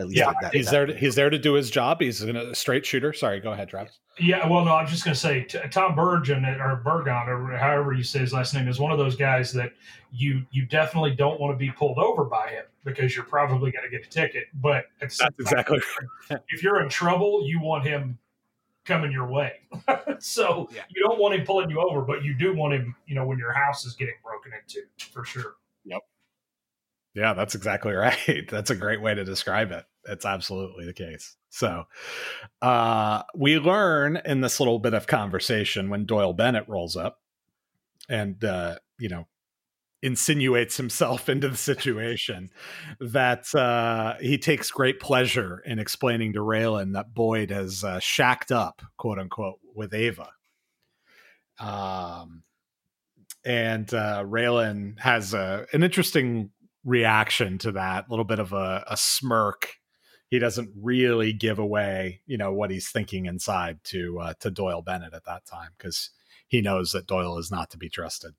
Yeah, 0.06 0.32
that, 0.40 0.54
he's 0.54 0.66
that 0.66 0.72
there. 0.72 0.86
To, 0.86 0.94
he's 0.94 1.14
there 1.14 1.30
to 1.30 1.38
do 1.38 1.54
his 1.54 1.70
job. 1.70 2.00
He's 2.00 2.22
a 2.22 2.54
straight 2.54 2.86
shooter. 2.86 3.12
Sorry, 3.12 3.40
go 3.40 3.52
ahead, 3.52 3.68
Travis. 3.68 3.98
Yeah, 4.18 4.48
well, 4.48 4.64
no, 4.64 4.74
I'm 4.74 4.86
just 4.86 5.04
going 5.04 5.14
to 5.14 5.20
say 5.20 5.44
t- 5.44 5.58
Tom 5.70 5.94
Bergen 5.94 6.44
or 6.44 6.76
Bergon 6.84 7.28
or 7.28 7.56
however 7.56 7.92
you 7.92 8.02
say 8.02 8.20
his 8.20 8.32
last 8.32 8.54
name 8.54 8.68
is 8.68 8.80
one 8.80 8.92
of 8.92 8.98
those 8.98 9.16
guys 9.16 9.52
that 9.52 9.72
you 10.12 10.44
you 10.50 10.66
definitely 10.66 11.14
don't 11.14 11.40
want 11.40 11.52
to 11.52 11.58
be 11.58 11.70
pulled 11.70 11.98
over 11.98 12.24
by 12.24 12.48
him 12.48 12.64
because 12.84 13.14
you're 13.14 13.24
probably 13.24 13.70
going 13.70 13.84
to 13.84 13.90
get 13.90 14.06
a 14.06 14.10
ticket. 14.10 14.44
But 14.54 14.86
that's 15.00 15.20
exactly 15.38 15.80
if 16.48 16.62
you're 16.62 16.80
in 16.82 16.88
trouble, 16.88 17.46
you 17.46 17.60
want 17.60 17.84
him 17.84 18.18
coming 18.84 19.12
your 19.12 19.26
way. 19.26 19.52
so 20.18 20.68
yeah. 20.74 20.82
you 20.88 21.02
don't 21.06 21.20
want 21.20 21.34
him 21.34 21.44
pulling 21.44 21.70
you 21.70 21.80
over, 21.80 22.00
but 22.00 22.24
you 22.24 22.34
do 22.34 22.54
want 22.54 22.74
him, 22.74 22.96
you 23.06 23.14
know, 23.14 23.26
when 23.26 23.38
your 23.38 23.52
house 23.52 23.84
is 23.84 23.94
getting 23.94 24.14
broken 24.24 24.52
into 24.52 24.86
for 25.12 25.24
sure. 25.24 25.56
Yeah, 27.14 27.34
that's 27.34 27.54
exactly 27.54 27.92
right. 27.94 28.48
That's 28.50 28.70
a 28.70 28.76
great 28.76 29.00
way 29.02 29.14
to 29.14 29.24
describe 29.24 29.70
it. 29.72 29.84
It's 30.04 30.24
absolutely 30.24 30.86
the 30.86 30.94
case. 30.94 31.36
So, 31.50 31.84
uh, 32.62 33.22
we 33.34 33.58
learn 33.58 34.20
in 34.24 34.40
this 34.40 34.60
little 34.60 34.78
bit 34.78 34.94
of 34.94 35.06
conversation 35.06 35.90
when 35.90 36.04
Doyle 36.06 36.32
Bennett 36.32 36.68
rolls 36.68 36.96
up 36.96 37.20
and, 38.08 38.42
uh, 38.44 38.76
you 38.98 39.08
know, 39.08 39.26
insinuates 40.02 40.76
himself 40.76 41.28
into 41.28 41.48
the 41.48 41.56
situation 41.56 42.50
that 43.00 43.52
uh, 43.54 44.14
he 44.20 44.38
takes 44.38 44.70
great 44.70 45.00
pleasure 45.00 45.62
in 45.66 45.78
explaining 45.78 46.32
to 46.34 46.40
Raylan 46.40 46.92
that 46.94 47.14
Boyd 47.14 47.50
has 47.50 47.84
uh, 47.84 47.98
shacked 47.98 48.52
up, 48.52 48.82
quote 48.96 49.18
unquote, 49.18 49.58
with 49.74 49.94
Ava. 49.94 50.28
Um, 51.58 52.42
and 53.44 53.92
uh, 53.92 54.24
Raylan 54.24 54.98
has 55.00 55.34
a, 55.34 55.66
an 55.72 55.82
interesting 55.82 56.50
reaction 56.84 57.58
to 57.58 57.72
that, 57.72 58.06
a 58.06 58.10
little 58.10 58.24
bit 58.24 58.38
of 58.38 58.52
a, 58.52 58.84
a 58.88 58.96
smirk. 58.96 59.74
He 60.28 60.38
doesn't 60.38 60.70
really 60.80 61.32
give 61.32 61.58
away, 61.58 62.20
you 62.26 62.36
know, 62.36 62.52
what 62.52 62.70
he's 62.70 62.90
thinking 62.90 63.26
inside 63.26 63.82
to 63.84 64.18
uh, 64.20 64.34
to 64.40 64.50
Doyle 64.50 64.82
Bennett 64.82 65.14
at 65.14 65.24
that 65.24 65.46
time 65.46 65.70
because 65.76 66.10
he 66.46 66.60
knows 66.60 66.92
that 66.92 67.06
Doyle 67.06 67.38
is 67.38 67.50
not 67.50 67.70
to 67.70 67.78
be 67.78 67.88
trusted. 67.88 68.32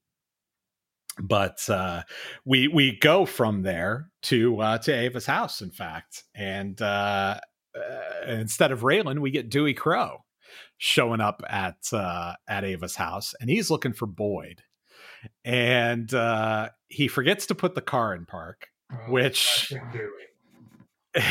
But 1.22 1.68
uh, 1.70 2.04
we 2.46 2.68
we 2.68 2.98
go 2.98 3.26
from 3.26 3.64
there 3.64 4.10
to 4.24 4.60
uh, 4.62 4.78
to 4.80 4.94
Ava's 4.94 5.26
house, 5.26 5.62
in 5.62 5.72
fact, 5.72 6.24
and 6.36 6.82
uh, 6.82 7.40
uh 7.76 8.26
instead 8.28 8.72
of 8.72 8.82
Raylan, 8.82 9.20
we 9.20 9.32
get 9.32 9.50
Dewey 9.50 9.74
Crowe 9.74 10.24
showing 10.78 11.22
up 11.22 11.44
at 11.50 11.78
uh, 11.92 12.34
at 12.48 12.64
Ava's 12.64 12.96
house, 12.96 13.34
and 13.42 13.50
he's 13.50 13.70
looking 13.70 13.94
for 13.94 14.06
Boyd, 14.06 14.64
and 15.44 16.14
uh, 16.14 16.70
he 16.88 17.08
forgets 17.08 17.46
to 17.48 17.56
put 17.56 17.76
the 17.76 17.82
car 17.82 18.14
in 18.14 18.26
park, 18.26 18.68
oh, 18.92 19.12
which 19.12 19.74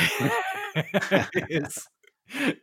is 1.49 1.89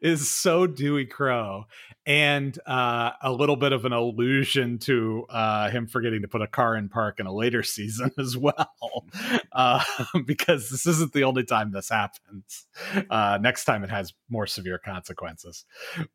is 0.02 0.30
so 0.30 0.68
Dewey 0.68 1.06
Crowe 1.06 1.66
and 2.06 2.58
uh, 2.68 3.12
a 3.22 3.32
little 3.32 3.56
bit 3.56 3.74
of 3.74 3.86
an 3.86 3.94
allusion 3.94 4.78
to 4.78 5.26
uh, 5.30 5.70
him 5.72 5.88
forgetting 5.88 6.22
to 6.22 6.28
put 6.28 6.42
a 6.42 6.48
car 6.48 6.76
in 6.76 6.88
park 6.88 7.20
in 7.20 7.26
a 7.26 7.34
later 7.34 7.64
season 7.64 8.12
as 8.20 8.38
well, 8.38 9.06
uh, 9.52 9.84
because 10.26 10.70
this 10.70 10.86
isn't 10.86 11.14
the 11.14 11.24
only 11.24 11.44
time 11.44 11.72
this 11.72 11.90
happens. 11.90 12.68
Uh, 13.10 13.40
next 13.42 13.66
time 13.66 13.84
it 13.84 13.90
has 13.90 14.14
more 14.30 14.46
severe 14.46 14.78
consequences. 14.78 15.66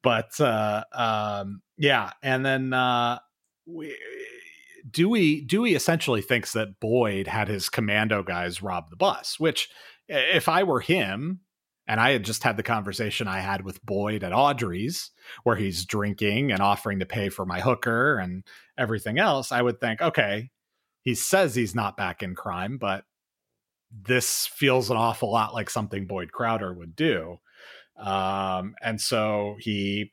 But 0.02 0.40
uh, 0.40 0.84
um, 0.92 1.62
yeah, 1.76 2.12
and 2.22 2.44
then 2.44 2.72
uh, 2.72 3.18
we. 3.66 3.96
Dewey 4.88 5.40
Dewey 5.40 5.74
essentially 5.74 6.22
thinks 6.22 6.52
that 6.52 6.80
Boyd 6.80 7.26
had 7.26 7.48
his 7.48 7.68
commando 7.68 8.22
guys 8.22 8.62
rob 8.62 8.90
the 8.90 8.96
bus, 8.96 9.38
which 9.38 9.68
if 10.08 10.48
I 10.48 10.62
were 10.62 10.80
him, 10.80 11.40
and 11.86 12.00
I 12.00 12.10
had 12.10 12.24
just 12.24 12.42
had 12.42 12.56
the 12.56 12.62
conversation 12.62 13.26
I 13.26 13.40
had 13.40 13.64
with 13.64 13.84
Boyd 13.84 14.22
at 14.22 14.32
Audrey's, 14.32 15.10
where 15.42 15.56
he's 15.56 15.84
drinking 15.84 16.52
and 16.52 16.60
offering 16.60 17.00
to 17.00 17.06
pay 17.06 17.28
for 17.28 17.44
my 17.44 17.60
hooker 17.60 18.18
and 18.18 18.44
everything 18.78 19.18
else. 19.18 19.50
I 19.52 19.62
would 19.62 19.80
think, 19.80 20.00
okay, 20.00 20.50
he 21.02 21.14
says 21.14 21.54
he's 21.54 21.74
not 21.74 21.96
back 21.96 22.22
in 22.22 22.34
crime, 22.34 22.78
but 22.78 23.04
this 23.90 24.46
feels 24.46 24.90
an 24.90 24.96
awful 24.96 25.32
lot 25.32 25.54
like 25.54 25.68
something 25.70 26.06
Boyd 26.06 26.30
Crowder 26.30 26.72
would 26.72 26.94
do. 26.94 27.38
Um, 27.96 28.74
and 28.80 29.00
so 29.00 29.56
he 29.58 30.12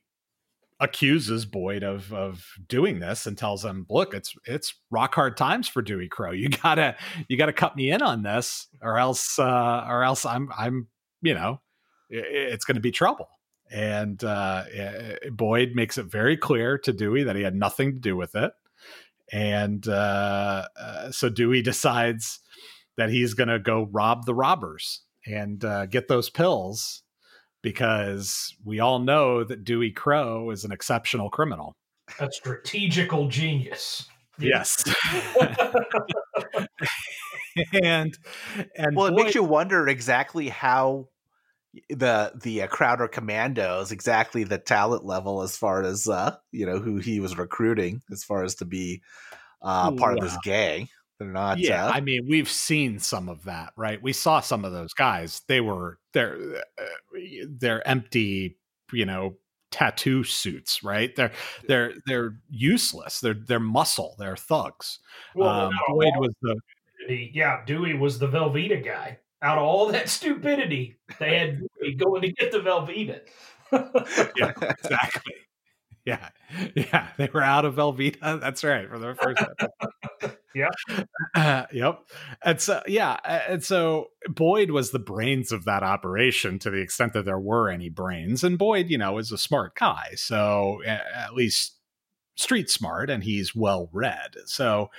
accuses 0.80 1.46
Boyd 1.46 1.84
of 1.84 2.14
of 2.14 2.46
doing 2.68 3.00
this 3.00 3.26
and 3.26 3.38
tells 3.38 3.64
him, 3.64 3.86
"Look, 3.90 4.14
it's 4.14 4.36
it's 4.46 4.74
rock 4.92 5.16
hard 5.16 5.38
times 5.38 5.68
for 5.68 5.82
Dewey 5.82 6.08
Crowe. 6.08 6.32
You 6.32 6.50
gotta 6.50 6.96
you 7.28 7.38
gotta 7.38 7.54
cut 7.54 7.76
me 7.76 7.92
in 7.92 8.02
on 8.02 8.24
this, 8.24 8.68
or 8.82 8.98
else 8.98 9.40
uh, 9.40 9.86
or 9.88 10.04
else 10.04 10.26
I'm 10.26 10.50
I'm 10.58 10.88
you 11.22 11.34
know 11.34 11.62
it's 12.10 12.66
going 12.66 12.76
to 12.76 12.82
be 12.82 12.92
trouble. 12.92 13.30
And 13.70 14.24
uh, 14.24 14.64
Boyd 15.32 15.72
makes 15.76 15.98
it 15.98 16.06
very 16.06 16.38
clear 16.38 16.78
to 16.80 16.94
Dewey 16.94 17.24
that 17.24 17.36
he 17.36 17.44
had 17.44 17.56
nothing 17.56 17.94
to 17.94 18.00
do 18.00 18.16
with 18.16 18.36
it. 18.36 18.54
And 19.32 19.86
uh, 19.88 20.68
uh, 20.80 21.12
so 21.12 21.30
Dewey 21.30 21.62
decides 21.62 22.40
that 22.96 23.10
he's 23.10 23.34
going 23.34 23.50
to 23.50 23.60
go 23.60 23.90
rob 23.92 24.26
the 24.26 24.34
robbers 24.34 25.02
and 25.26 25.64
uh, 25.66 25.86
get 25.86 26.08
those 26.08 26.30
pills 26.30 27.04
because 27.68 28.56
we 28.64 28.80
all 28.80 29.00
know 29.00 29.44
that 29.44 29.66
Dewey 29.66 29.92
Crowe 29.92 30.50
is 30.52 30.64
an 30.64 30.72
exceptional 30.72 31.30
criminal. 31.30 31.76
A 32.22 32.32
strategical 32.32 33.28
genius. 33.28 34.08
Yes. 34.40 34.86
and 37.74 38.18
and 38.78 38.96
well, 38.96 39.08
it 39.08 39.12
Boyd, 39.12 39.14
makes 39.16 39.36
you 39.36 39.44
wonder 39.44 39.86
exactly 39.90 40.48
how 40.48 41.10
the 41.90 42.32
the 42.42 42.62
uh, 42.62 42.68
Crowder 42.68 43.10
Commandos 43.10 43.92
exactly 43.92 44.46
the 44.46 44.58
talent 44.58 45.04
level 45.04 45.42
as 45.42 45.58
far 45.58 45.84
as 45.84 46.08
uh, 46.08 46.38
you 46.54 46.66
know 46.66 46.80
who 46.80 46.98
he 46.98 47.20
was 47.20 47.38
recruiting 47.38 48.02
as 48.12 48.24
far 48.24 48.46
as 48.46 48.56
to 48.56 48.66
be 48.66 49.02
uh, 49.62 49.92
part 49.92 50.18
of 50.18 50.24
this 50.24 50.38
gang. 50.42 50.88
They're 51.20 51.28
not. 51.28 51.58
yeah, 51.58 51.88
uh, 51.88 51.92
I 51.92 52.02
mean, 52.02 52.28
we've 52.30 52.50
seen 52.50 53.00
some 53.00 53.28
of 53.28 53.46
that, 53.46 53.74
right? 53.76 54.02
We 54.02 54.14
saw 54.14 54.40
some 54.40 54.64
of 54.64 54.72
those 54.72 54.94
guys. 54.94 55.42
They 55.48 55.62
were 55.62 55.98
they're 56.14 56.64
uh, 56.78 57.20
they're 57.48 57.88
empty, 57.88 58.58
you 58.92 59.06
know, 59.06 59.38
tattoo 59.72 60.24
suits, 60.24 60.84
right? 60.84 61.16
They're 61.16 61.32
they're 61.68 61.94
they're 62.06 62.36
useless. 62.50 63.20
They're 63.20 63.34
they're 63.34 63.60
muscle. 63.60 64.16
They're 64.20 64.38
thugs. 64.38 65.00
Well, 65.36 65.50
um, 65.50 65.74
no, 65.74 65.96
Boyd 65.96 66.14
was 66.18 66.34
the 66.42 66.58
yeah, 67.34 67.64
Dewey 67.66 67.94
was 67.94 68.20
the 68.20 68.28
Velveeta 68.28 68.84
guy. 68.84 69.20
Out 69.42 69.58
of 69.58 69.64
all 69.64 69.92
that 69.92 70.10
stupidity, 70.18 70.98
they 71.20 71.38
had 71.38 71.60
Dewey 71.60 71.96
going 71.96 72.22
to 72.24 72.32
get 72.32 72.52
the 72.52 72.60
Velveeta. 72.60 73.22
yeah, 74.36 74.54
exactly. 74.84 75.34
Yeah, 76.06 76.30
yeah, 76.74 77.08
they 77.18 77.30
were 77.34 77.44
out 77.44 77.66
of 77.66 77.76
Velveeta. 77.76 78.40
That's 78.40 78.64
right 78.64 78.88
for 78.90 78.98
the 78.98 79.14
first 79.16 79.42
episode. 79.42 80.38
yeah, 80.56 80.70
Uh, 81.36 81.66
yep. 81.72 82.00
And 82.44 82.60
so, 82.60 82.82
yeah, 82.88 83.18
and 83.48 83.64
so 83.64 84.08
Boyd 84.28 84.72
was 84.72 84.92
the 84.92 85.00
brains 85.00 85.52
of 85.52 85.66
that 85.66 85.84
operation 85.84 86.60
to 86.60 86.70
the 86.70 86.82
extent 86.82 87.14
that 87.14 87.26
there 87.26 87.40
were 87.40 87.70
any 87.70 87.90
brains. 87.90 88.44
And 88.44 88.58
Boyd, 88.58 88.90
you 88.90 88.98
know, 88.98 89.18
is 89.18 89.32
a 89.32 89.38
smart 89.38 89.76
guy, 89.76 90.14
so 90.16 90.82
at 90.86 91.34
least 91.34 91.78
street 92.36 92.70
smart, 92.70 93.10
and 93.10 93.24
he's 93.24 93.56
well 93.56 93.90
read. 93.92 94.36
So 94.46 94.90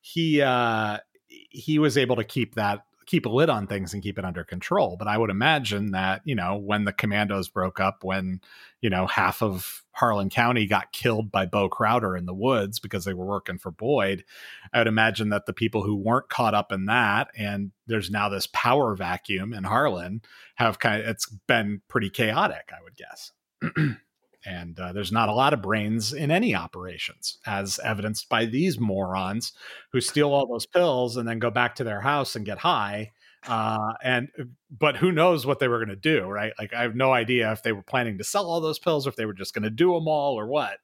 he 0.00 0.40
uh, 0.42 0.98
he 1.26 1.78
was 1.78 1.96
able 1.96 2.16
to 2.16 2.24
keep 2.24 2.54
that 2.54 2.84
keep 3.08 3.24
a 3.24 3.30
lid 3.30 3.48
on 3.48 3.66
things 3.66 3.94
and 3.94 4.02
keep 4.02 4.18
it 4.18 4.24
under 4.24 4.44
control. 4.44 4.96
But 4.98 5.08
I 5.08 5.16
would 5.16 5.30
imagine 5.30 5.92
that 5.92 6.20
you 6.24 6.34
know 6.34 6.56
when 6.56 6.84
the 6.84 6.92
commandos 6.92 7.48
broke 7.48 7.80
up, 7.80 8.04
when 8.04 8.40
you 8.80 8.90
know 8.90 9.06
half 9.06 9.42
of 9.42 9.82
Harlan 9.92 10.28
County 10.28 10.66
got 10.66 10.92
killed 10.92 11.32
by 11.32 11.46
Bo 11.46 11.68
Crowder 11.68 12.16
in 12.16 12.26
the 12.26 12.34
woods 12.34 12.78
because 12.78 13.04
they 13.04 13.14
were 13.14 13.24
working 13.24 13.58
for 13.58 13.70
Boyd. 13.70 14.24
I 14.72 14.78
would 14.78 14.86
imagine 14.86 15.30
that 15.30 15.46
the 15.46 15.52
people 15.52 15.82
who 15.82 15.96
weren't 15.96 16.28
caught 16.28 16.54
up 16.54 16.70
in 16.70 16.84
that, 16.84 17.28
and 17.36 17.72
there's 17.86 18.10
now 18.10 18.28
this 18.28 18.46
power 18.52 18.94
vacuum 18.94 19.52
in 19.52 19.64
Harlan, 19.64 20.22
have 20.56 20.78
kind 20.78 21.02
of 21.02 21.08
it's 21.08 21.26
been 21.48 21.80
pretty 21.88 22.10
chaotic. 22.10 22.70
I 22.70 22.82
would 22.84 22.96
guess. 22.96 23.32
and 24.44 24.78
uh, 24.78 24.92
there's 24.92 25.12
not 25.12 25.28
a 25.28 25.34
lot 25.34 25.52
of 25.52 25.62
brains 25.62 26.12
in 26.12 26.30
any 26.30 26.54
operations, 26.54 27.38
as 27.46 27.78
evidenced 27.82 28.28
by 28.28 28.44
these 28.44 28.78
morons 28.78 29.52
who 29.92 30.00
steal 30.00 30.32
all 30.32 30.46
those 30.46 30.66
pills 30.66 31.16
and 31.16 31.28
then 31.28 31.38
go 31.38 31.50
back 31.50 31.74
to 31.76 31.84
their 31.84 32.00
house 32.00 32.36
and 32.36 32.46
get 32.46 32.58
high. 32.58 33.12
Uh, 33.46 33.92
and 34.02 34.28
but 34.70 34.96
who 34.96 35.12
knows 35.12 35.46
what 35.46 35.58
they 35.58 35.68
were 35.68 35.78
going 35.78 35.88
to 35.88 35.96
do, 35.96 36.24
right? 36.26 36.52
Like 36.58 36.72
I 36.74 36.82
have 36.82 36.94
no 36.96 37.12
idea 37.12 37.52
if 37.52 37.62
they 37.62 37.72
were 37.72 37.82
planning 37.82 38.18
to 38.18 38.24
sell 38.24 38.46
all 38.46 38.60
those 38.60 38.78
pills 38.78 39.06
or 39.06 39.10
if 39.10 39.16
they 39.16 39.26
were 39.26 39.32
just 39.32 39.54
going 39.54 39.62
to 39.62 39.70
do 39.70 39.92
them 39.92 40.08
all 40.08 40.38
or 40.38 40.46
what. 40.46 40.78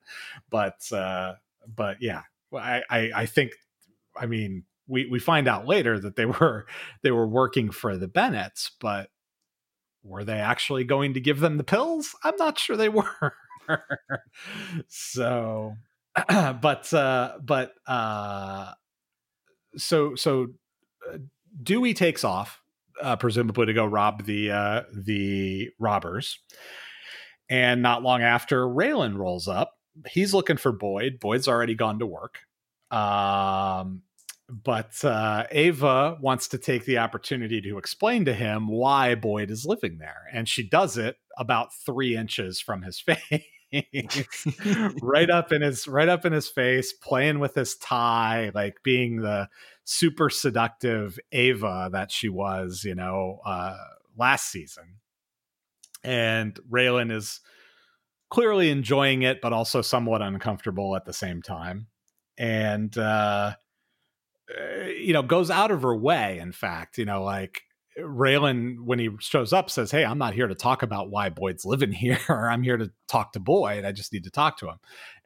But 0.51 0.91
uh, 0.93 1.35
but 1.67 2.01
yeah, 2.01 2.23
I, 2.53 2.83
I 2.89 3.11
I 3.15 3.27
think 3.27 3.53
I 4.17 4.27
mean 4.27 4.65
we 4.87 5.07
we 5.07 5.19
find 5.19 5.49
out 5.49 5.67
later 5.67 5.99
that 5.99 6.17
they 6.17 6.27
were 6.27 6.67
they 7.03 7.11
were 7.11 7.27
working 7.27 7.71
for 7.71 7.97
the 7.97 8.09
Bennetts, 8.09 8.71
but 8.81 9.11
were 10.05 10.25
they 10.25 10.39
actually 10.39 10.85
going 10.85 11.15
to 11.15 11.21
give 11.21 11.41
them 11.41 11.57
the 11.57 11.65
pills? 11.65 12.15
I'm 12.23 12.37
not 12.37 12.59
sure 12.59 12.77
they 12.77 12.89
were. 12.91 13.35
so 14.89 15.75
but 16.29 16.93
uh 16.93 17.33
but 17.43 17.73
uh 17.87 18.73
so 19.77 20.15
so 20.15 20.49
uh, 21.11 21.19
Dewey 21.63 21.95
takes 21.95 22.25
off 22.25 22.61
uh, 23.03 23.17
presumably 23.17 23.67
to 23.67 23.73
go 23.73 23.85
rob 23.85 24.25
the 24.25 24.51
uh 24.51 24.83
the 24.93 25.71
robbers. 25.79 26.39
And 27.51 27.83
not 27.83 28.03
long 28.03 28.23
after 28.23 28.67
Raylan 28.67 29.17
rolls 29.17 29.49
up 29.49 29.75
he's 30.09 30.35
looking 30.35 30.57
for 30.57 30.73
Boyd. 30.73 31.21
Boyd's 31.21 31.47
already 31.47 31.75
gone 31.75 31.99
to 31.99 32.07
work. 32.07 32.39
Um 32.91 34.03
but 34.49 35.03
uh, 35.05 35.47
Ava 35.51 36.19
wants 36.21 36.49
to 36.49 36.59
take 36.59 36.85
the 36.85 36.99
opportunity 36.99 37.61
to 37.63 37.79
explain 37.79 38.27
to 38.27 38.35
him 38.35 38.69
why 38.69 39.15
Boyd 39.15 39.51
is 39.51 39.65
living 39.65 39.99
there, 39.99 40.29
and 40.33 40.49
she 40.49 40.69
does 40.69 40.99
it 40.99 41.17
about 41.39 41.75
three 41.75 42.17
inches 42.17 42.61
from 42.61 42.83
his 42.83 43.01
face, 43.31 43.45
right 45.03 45.31
up 45.31 45.53
in 45.53 45.63
his 45.63 45.89
right 45.89 46.09
up 46.09 46.25
in 46.25 46.33
his 46.33 46.49
face, 46.49 46.93
playing 46.93 47.39
with 47.39 47.55
his 47.55 47.77
tie, 47.77 48.51
like 48.55 48.83
being 48.83 49.17
the 49.23 49.49
super 49.85 50.31
seductive 50.31 51.19
Ava 51.33 51.91
that 51.93 52.11
she 52.11 52.29
was, 52.29 52.83
you 52.85 52.95
know, 52.95 53.41
uh, 53.45 53.77
last 54.17 54.51
season. 54.51 55.01
And 56.03 56.59
Raylan 56.71 57.11
is 57.11 57.41
clearly 58.31 58.71
enjoying 58.71 59.23
it, 59.23 59.41
but 59.41 59.53
also 59.53 59.81
somewhat 59.83 60.23
uncomfortable 60.23 60.97
at 60.97 61.05
the 61.05 61.13
same 61.13 61.43
time. 61.43 61.87
And 62.37 62.97
uh, 62.99 63.55
uh, 64.51 64.85
you 64.87 65.13
know, 65.13 65.23
goes 65.23 65.51
out 65.51 65.71
of 65.71 65.83
her 65.83 65.97
way. 65.97 66.39
In 66.39 66.53
fact, 66.53 66.99
you 66.99 67.05
know, 67.05 67.23
like 67.23 67.63
Raylan, 67.99 68.81
when 68.81 68.99
he 68.99 69.11
shows 69.21 69.53
up, 69.53 69.71
says, 69.71 69.91
"Hey, 69.91 70.05
I'm 70.05 70.19
not 70.19 70.35
here 70.35 70.49
to 70.49 70.55
talk 70.55 70.83
about 70.83 71.11
why 71.11 71.29
Boyd's 71.29 71.65
living 71.65 71.93
here. 71.93 72.19
I'm 72.29 72.63
here 72.63 72.77
to 72.77 72.91
talk 73.09 73.33
to 73.33 73.41
Boyd. 73.41 73.85
I 73.85 73.93
just 73.93 74.13
need 74.13 74.25
to 74.25 74.31
talk 74.31 74.59
to 74.59 74.69
him." 74.69 74.79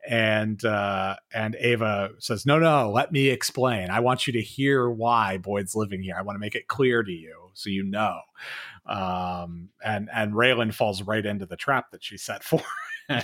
And 0.09 0.63
uh, 0.65 1.17
and 1.33 1.57
Ava 1.59 2.11
says, 2.19 2.47
"No, 2.47 2.59
no, 2.59 2.91
let 2.91 3.13
me 3.13 3.29
explain. 3.29 3.91
I 3.91 4.01
want 4.01 4.27
you 4.27 4.33
to 4.35 4.43
hear 4.43 4.91
why 4.91 5.39
Boyd's 5.39 5.75
living 5.75 6.03
here. 6.03 6.17
I 6.19 6.23
want 6.23 6.37
to 6.37 6.41
make 6.41 6.55
it 6.55 6.69
clear 6.69 7.03
to 7.03 7.13
you 7.13 7.51
so 7.55 7.71
you 7.71 7.85
know." 7.85 8.21
Um, 8.87 9.71
and 9.85 10.09
and 10.13 10.35
Raylan 10.35 10.75
falls 10.75 11.03
right 11.03 11.25
into 11.25 11.47
the 11.47 11.57
trap 11.57 11.91
that 11.93 12.05
she 12.05 12.19
set 12.19 12.45
for. 12.45 12.63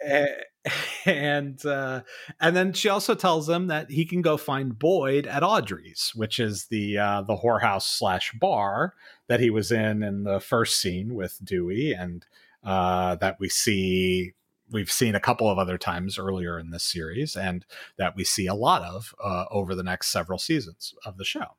and 1.06 1.64
uh, 1.64 2.02
and 2.40 2.56
then 2.56 2.72
she 2.72 2.88
also 2.88 3.14
tells 3.14 3.48
him 3.48 3.68
that 3.68 3.90
he 3.90 4.04
can 4.04 4.22
go 4.22 4.36
find 4.36 4.78
Boyd 4.78 5.26
at 5.26 5.42
Audrey's, 5.42 6.12
which 6.14 6.38
is 6.38 6.66
the 6.66 6.98
uh, 6.98 7.22
the 7.22 7.36
whorehouse 7.36 7.82
slash 7.82 8.32
bar 8.32 8.94
that 9.28 9.40
he 9.40 9.50
was 9.50 9.70
in 9.72 10.02
in 10.02 10.24
the 10.24 10.40
first 10.40 10.80
scene 10.80 11.14
with 11.14 11.38
Dewey, 11.42 11.92
and 11.92 12.26
uh, 12.64 13.14
that 13.16 13.38
we 13.38 13.48
see 13.48 14.32
we've 14.70 14.90
seen 14.90 15.14
a 15.14 15.20
couple 15.20 15.48
of 15.48 15.58
other 15.58 15.78
times 15.78 16.18
earlier 16.18 16.58
in 16.58 16.70
this 16.70 16.84
series, 16.84 17.36
and 17.36 17.64
that 17.98 18.16
we 18.16 18.24
see 18.24 18.46
a 18.46 18.54
lot 18.54 18.82
of 18.82 19.14
uh, 19.22 19.44
over 19.50 19.74
the 19.74 19.84
next 19.84 20.08
several 20.08 20.38
seasons 20.38 20.94
of 21.04 21.16
the 21.18 21.24
show. 21.24 21.56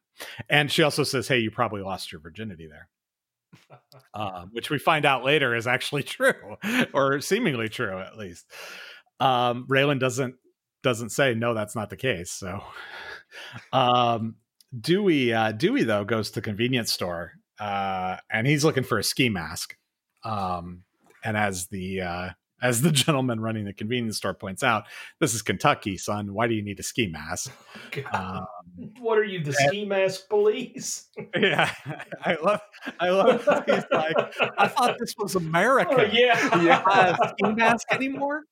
And 0.49 0.71
she 0.71 0.83
also 0.83 1.03
says, 1.03 1.27
"Hey, 1.27 1.39
you 1.39 1.51
probably 1.51 1.81
lost 1.81 2.11
your 2.11 2.21
virginity 2.21 2.67
there." 2.67 2.89
Um, 4.13 4.49
which 4.51 4.69
we 4.69 4.79
find 4.79 5.05
out 5.05 5.23
later 5.23 5.55
is 5.55 5.67
actually 5.67 6.03
true, 6.03 6.57
or 6.93 7.21
seemingly 7.21 7.69
true 7.69 7.99
at 7.99 8.17
least. 8.17 8.45
Um, 9.19 9.65
Raylan 9.67 9.99
doesn't 9.99 10.35
doesn't 10.83 11.09
say 11.09 11.33
no, 11.33 11.53
that's 11.53 11.75
not 11.75 11.89
the 11.89 11.97
case. 11.97 12.31
So, 12.31 12.63
um, 13.73 14.35
Dewey 14.79 15.33
uh, 15.33 15.51
Dewey 15.51 15.83
though 15.83 16.05
goes 16.05 16.29
to 16.29 16.35
the 16.35 16.41
convenience 16.41 16.91
store 16.91 17.33
uh, 17.59 18.17
and 18.31 18.47
he's 18.47 18.63
looking 18.63 18.83
for 18.83 18.97
a 18.97 19.03
ski 19.03 19.29
mask. 19.29 19.75
Um, 20.23 20.83
and 21.23 21.37
as 21.37 21.67
the 21.67 22.01
uh, 22.01 22.29
as 22.61 22.81
the 22.81 22.91
gentleman 22.91 23.39
running 23.39 23.65
the 23.65 23.73
convenience 23.73 24.17
store 24.17 24.33
points 24.33 24.63
out, 24.63 24.85
this 25.19 25.33
is 25.33 25.41
Kentucky, 25.41 25.97
son. 25.97 26.33
Why 26.33 26.47
do 26.47 26.53
you 26.55 26.61
need 26.63 26.79
a 26.79 26.83
ski 26.83 27.07
mask? 27.07 27.51
Um, 28.13 28.45
What 28.99 29.17
are 29.17 29.23
you, 29.23 29.43
the 29.43 29.53
ski 29.53 29.85
mask 29.85 30.27
police? 30.29 31.09
yeah, 31.35 31.71
I 32.23 32.37
love, 32.43 32.61
I 32.99 33.09
love. 33.09 33.39
He's 33.65 33.83
like, 33.91 34.15
I 34.57 34.67
thought 34.67 34.97
this 34.99 35.13
was 35.17 35.35
America. 35.35 35.95
Oh, 35.97 36.03
yeah. 36.03 36.61
yeah, 36.63 36.83
uh, 36.85 37.15
ski 37.29 37.53
mask 37.53 37.87
anymore? 37.91 38.43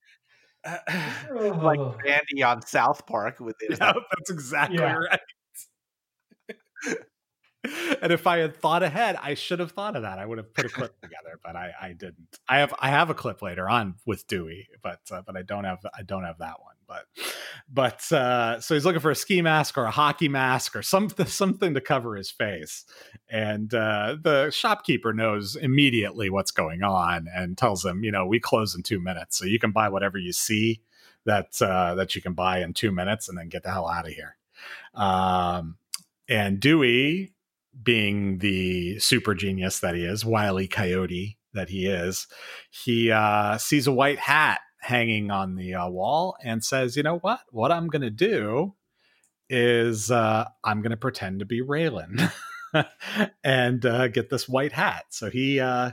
like 1.31 1.79
Randy 2.03 2.41
on 2.43 2.65
South 2.65 3.05
Park 3.05 3.39
with 3.39 3.55
his 3.61 3.77
Yeah, 3.81 3.93
that's 3.93 4.29
exactly 4.31 4.77
Yeah. 4.77 4.93
right. 4.95 5.19
and 8.01 8.11
if 8.11 8.27
I 8.27 8.39
had 8.39 8.55
thought 8.55 8.83
ahead, 8.83 9.17
I 9.21 9.33
should 9.33 9.59
have 9.59 9.71
thought 9.71 9.95
of 9.95 10.03
that. 10.03 10.19
I 10.19 10.25
would 10.25 10.37
have 10.37 10.53
put 10.53 10.65
a 10.65 10.69
clip 10.69 10.99
together, 11.01 11.39
but 11.43 11.55
I, 11.55 11.71
I 11.81 11.93
didn't. 11.93 12.39
I 12.47 12.59
have 12.59 12.73
I 12.79 12.89
have 12.89 13.09
a 13.09 13.13
clip 13.13 13.41
later 13.41 13.69
on 13.69 13.95
with 14.05 14.27
Dewey, 14.27 14.67
but 14.81 15.01
uh, 15.11 15.21
but 15.25 15.37
I 15.37 15.41
don't 15.41 15.63
have 15.63 15.85
I 15.97 16.03
don't 16.03 16.23
have 16.23 16.39
that 16.39 16.61
one. 16.61 16.75
But 16.87 17.05
but 17.67 18.11
uh, 18.11 18.61
so 18.61 18.73
he's 18.75 18.85
looking 18.85 19.01
for 19.01 19.11
a 19.11 19.15
ski 19.15 19.41
mask 19.41 19.77
or 19.77 19.85
a 19.85 19.91
hockey 19.91 20.29
mask 20.29 20.75
or 20.75 20.81
something 20.81 21.25
something 21.25 21.73
to 21.73 21.81
cover 21.81 22.15
his 22.15 22.31
face, 22.31 22.85
and 23.29 23.73
uh, 23.73 24.17
the 24.21 24.51
shopkeeper 24.51 25.13
knows 25.13 25.55
immediately 25.55 26.29
what's 26.29 26.51
going 26.51 26.83
on 26.83 27.27
and 27.33 27.57
tells 27.57 27.83
him, 27.83 28.03
you 28.03 28.11
know, 28.11 28.25
we 28.25 28.39
close 28.39 28.75
in 28.75 28.83
two 28.83 28.99
minutes, 28.99 29.37
so 29.37 29.45
you 29.45 29.59
can 29.59 29.71
buy 29.71 29.89
whatever 29.89 30.17
you 30.17 30.31
see 30.31 30.81
that 31.25 31.61
uh, 31.61 31.95
that 31.95 32.15
you 32.15 32.21
can 32.21 32.33
buy 32.33 32.61
in 32.61 32.73
two 32.73 32.91
minutes, 32.91 33.27
and 33.27 33.37
then 33.37 33.49
get 33.49 33.63
the 33.63 33.71
hell 33.71 33.87
out 33.87 34.07
of 34.07 34.13
here. 34.13 34.37
Um, 34.93 35.77
and 36.27 36.59
Dewey, 36.59 37.33
being 37.83 38.39
the 38.39 38.99
super 38.99 39.33
genius 39.33 39.79
that 39.79 39.95
he 39.95 40.03
is, 40.03 40.25
wily 40.25 40.67
coyote 40.67 41.37
that 41.53 41.69
he 41.69 41.87
is, 41.87 42.27
he 42.69 43.11
uh, 43.11 43.57
sees 43.57 43.87
a 43.87 43.91
white 43.91 44.19
hat 44.19 44.59
hanging 44.81 45.31
on 45.31 45.55
the 45.55 45.73
uh, 45.73 45.89
wall 45.89 46.35
and 46.43 46.63
says, 46.63 46.95
"You 46.95 47.03
know 47.03 47.17
what? 47.17 47.41
What 47.51 47.71
I'm 47.71 47.87
going 47.87 48.01
to 48.01 48.09
do 48.09 48.75
is 49.49 50.11
uh, 50.11 50.45
I'm 50.63 50.81
going 50.81 50.91
to 50.91 50.97
pretend 50.97 51.39
to 51.39 51.45
be 51.45 51.61
Raylan 51.61 52.31
and 53.43 53.85
uh, 53.85 54.07
get 54.09 54.29
this 54.29 54.47
white 54.47 54.73
hat." 54.73 55.05
So 55.09 55.29
he 55.29 55.59
uh, 55.59 55.91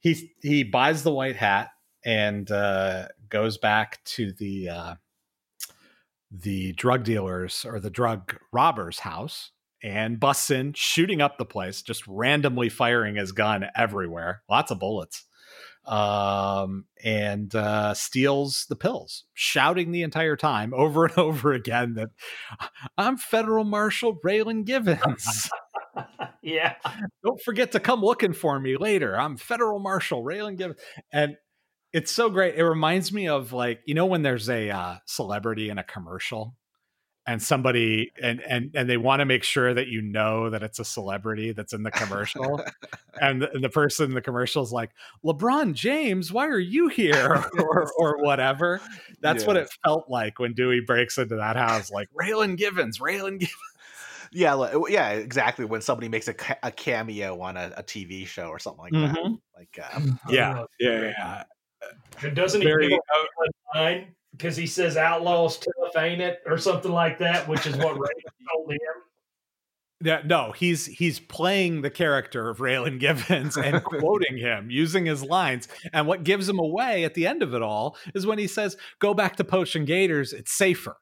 he 0.00 0.32
he 0.42 0.64
buys 0.64 1.02
the 1.02 1.12
white 1.12 1.36
hat 1.36 1.70
and 2.04 2.50
uh, 2.50 3.08
goes 3.28 3.58
back 3.58 4.02
to 4.04 4.32
the 4.32 4.96
the 6.30 6.72
drug 6.72 7.04
dealers 7.04 7.64
or 7.64 7.78
the 7.78 7.90
drug 7.90 8.36
robbers' 8.52 9.00
house 9.00 9.52
and 9.84 10.18
busts 10.18 10.50
in, 10.50 10.72
shooting 10.72 11.20
up 11.20 11.36
the 11.36 11.44
place, 11.44 11.82
just 11.82 12.06
randomly 12.06 12.70
firing 12.70 13.16
his 13.16 13.32
gun 13.32 13.66
everywhere, 13.76 14.42
lots 14.48 14.70
of 14.70 14.80
bullets, 14.80 15.26
um, 15.84 16.86
and 17.04 17.54
uh, 17.54 17.92
steals 17.92 18.64
the 18.70 18.76
pills, 18.76 19.24
shouting 19.34 19.92
the 19.92 20.02
entire 20.02 20.36
time 20.36 20.72
over 20.72 21.04
and 21.04 21.18
over 21.18 21.52
again 21.52 21.94
that 21.94 22.08
I'm 22.96 23.18
Federal 23.18 23.64
Marshal 23.64 24.18
Raylan 24.24 24.64
Givens. 24.64 25.50
yeah. 26.42 26.76
Don't 27.22 27.40
forget 27.42 27.72
to 27.72 27.80
come 27.80 28.00
looking 28.00 28.32
for 28.32 28.58
me 28.58 28.78
later. 28.78 29.14
I'm 29.20 29.36
Federal 29.36 29.80
Marshal 29.80 30.24
Raylan 30.24 30.56
Givens. 30.56 30.80
And 31.12 31.36
it's 31.92 32.10
so 32.10 32.30
great. 32.30 32.54
It 32.54 32.64
reminds 32.64 33.12
me 33.12 33.28
of 33.28 33.52
like, 33.52 33.80
you 33.84 33.94
know, 33.94 34.06
when 34.06 34.22
there's 34.22 34.48
a 34.48 34.70
uh, 34.70 34.96
celebrity 35.04 35.68
in 35.68 35.76
a 35.76 35.84
commercial 35.84 36.56
and 37.26 37.42
somebody 37.42 38.12
and 38.20 38.40
and 38.42 38.70
and 38.74 38.88
they 38.88 38.96
want 38.96 39.20
to 39.20 39.24
make 39.24 39.42
sure 39.44 39.72
that 39.72 39.88
you 39.88 40.02
know 40.02 40.50
that 40.50 40.62
it's 40.62 40.78
a 40.78 40.84
celebrity 40.84 41.52
that's 41.52 41.72
in 41.72 41.82
the 41.82 41.90
commercial 41.90 42.60
and, 43.20 43.40
the, 43.42 43.50
and 43.52 43.64
the 43.64 43.68
person 43.70 44.06
in 44.06 44.14
the 44.14 44.20
commercial 44.20 44.62
is 44.62 44.72
like 44.72 44.90
lebron 45.24 45.72
james 45.72 46.30
why 46.32 46.46
are 46.46 46.58
you 46.58 46.88
here 46.88 47.42
or, 47.58 47.90
or 47.98 48.18
whatever 48.22 48.80
that's 49.20 49.46
what 49.46 49.56
it 49.56 49.70
felt 49.84 50.08
like 50.10 50.38
when 50.38 50.52
dewey 50.52 50.80
breaks 50.80 51.16
into 51.16 51.36
that 51.36 51.56
house 51.56 51.90
like 51.90 52.08
raylan 52.20 52.56
givens 52.58 52.98
raylan 52.98 53.38
givens 53.38 53.54
Yeah, 54.36 54.54
like, 54.54 54.74
yeah, 54.88 55.10
exactly. 55.10 55.64
When 55.64 55.80
somebody 55.80 56.08
makes 56.08 56.26
a, 56.26 56.34
ca- 56.34 56.58
a 56.64 56.72
cameo 56.72 57.40
on 57.40 57.56
a, 57.56 57.70
a 57.76 57.84
TV 57.84 58.26
show 58.26 58.48
or 58.48 58.58
something 58.58 58.80
like 58.82 58.92
that, 58.92 59.14
Mhm. 59.16 59.38
like 59.56 59.78
uh, 59.80 60.00
yeah 60.28 60.64
yeah 60.80 61.00
yeah 61.16 61.42
And 62.20 62.34
doesn't 62.34 62.60
he 62.60 62.66
Very- 62.66 62.88
give 62.88 62.98
a 62.98 63.78
line 63.78 64.08
because 64.36 64.56
he 64.56 64.66
says 64.66 64.96
"outlaws 64.96 65.58
tough, 65.58 65.96
ain't 65.96 66.20
it?" 66.20 66.40
or 66.46 66.58
something 66.58 66.92
like 66.92 67.18
that, 67.18 67.48
which 67.48 67.66
is 67.66 67.76
what 67.76 67.94
Ray 67.98 68.08
told 68.52 68.72
him. 68.72 68.78
Yeah, 70.02 70.20
no, 70.24 70.52
he's 70.52 70.86
he's 70.86 71.18
playing 71.18 71.82
the 71.82 71.90
character 71.90 72.50
of 72.50 72.58
Raylan 72.58 73.00
Givens 73.00 73.56
and 73.56 73.82
quoting 73.84 74.36
him 74.36 74.70
using 74.70 75.06
his 75.06 75.22
lines. 75.22 75.68
And 75.92 76.06
what 76.06 76.24
gives 76.24 76.48
him 76.48 76.58
away 76.58 77.04
at 77.04 77.14
the 77.14 77.26
end 77.26 77.42
of 77.42 77.54
it 77.54 77.62
all 77.62 77.96
is 78.14 78.26
when 78.26 78.38
he 78.38 78.46
says, 78.46 78.76
"Go 78.98 79.14
back 79.14 79.36
to 79.36 79.44
poaching 79.44 79.84
gators; 79.84 80.32
it's 80.32 80.52
safer." 80.52 80.96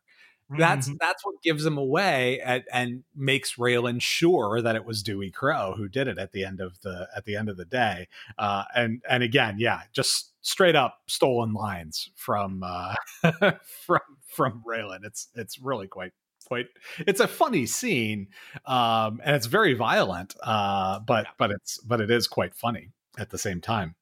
That's 0.50 0.90
that's 1.00 1.24
what 1.24 1.42
gives 1.42 1.64
him 1.64 1.78
away 1.78 2.40
and, 2.40 2.64
and 2.72 3.04
makes 3.14 3.56
Raylan 3.56 4.02
sure 4.02 4.60
that 4.60 4.76
it 4.76 4.84
was 4.84 5.02
Dewey 5.02 5.30
Crowe 5.30 5.74
who 5.76 5.88
did 5.88 6.08
it 6.08 6.18
at 6.18 6.32
the 6.32 6.44
end 6.44 6.60
of 6.60 6.80
the 6.82 7.08
at 7.16 7.24
the 7.24 7.36
end 7.36 7.48
of 7.48 7.56
the 7.56 7.64
day. 7.64 8.08
Uh, 8.38 8.64
and 8.74 9.02
and 9.08 9.22
again, 9.22 9.56
yeah, 9.58 9.82
just 9.92 10.32
straight 10.42 10.76
up 10.76 10.98
stolen 11.06 11.54
lines 11.54 12.10
from 12.16 12.62
uh, 12.64 12.94
from 13.64 14.00
from 14.26 14.62
Raylan. 14.66 15.04
It's 15.04 15.28
it's 15.34 15.58
really 15.58 15.86
quite 15.88 16.12
quite 16.44 16.66
it's 16.98 17.20
a 17.20 17.28
funny 17.28 17.64
scene 17.64 18.26
um 18.66 19.20
and 19.24 19.36
it's 19.36 19.46
very 19.46 19.74
violent 19.74 20.34
uh 20.42 20.98
but 20.98 21.26
but 21.38 21.52
it's 21.52 21.78
but 21.78 22.00
it 22.00 22.10
is 22.10 22.26
quite 22.26 22.52
funny 22.52 22.90
at 23.16 23.30
the 23.30 23.38
same 23.38 23.60
time 23.60 23.94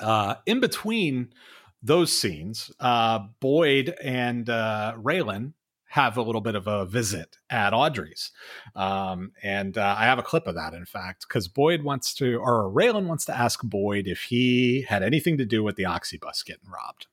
uh 0.00 0.34
in 0.44 0.60
between 0.60 1.32
those 1.82 2.12
scenes 2.12 2.70
uh 2.80 3.20
boyd 3.40 3.94
and 4.02 4.50
uh 4.50 4.94
raylan 4.96 5.52
have 5.90 6.18
a 6.18 6.22
little 6.22 6.42
bit 6.42 6.54
of 6.54 6.66
a 6.66 6.84
visit 6.84 7.38
at 7.48 7.72
audrey's 7.72 8.30
um 8.76 9.32
and 9.42 9.78
uh, 9.78 9.94
i 9.98 10.04
have 10.04 10.18
a 10.18 10.22
clip 10.22 10.46
of 10.46 10.54
that 10.54 10.74
in 10.74 10.84
fact 10.84 11.24
because 11.26 11.48
boyd 11.48 11.82
wants 11.82 12.12
to 12.12 12.36
or 12.36 12.70
raylan 12.70 13.06
wants 13.06 13.24
to 13.24 13.36
ask 13.36 13.62
boyd 13.62 14.06
if 14.06 14.22
he 14.22 14.82
had 14.88 15.02
anything 15.02 15.38
to 15.38 15.46
do 15.46 15.62
with 15.62 15.76
the 15.76 15.84
oxybus 15.84 16.44
getting 16.44 16.68
robbed 16.68 17.06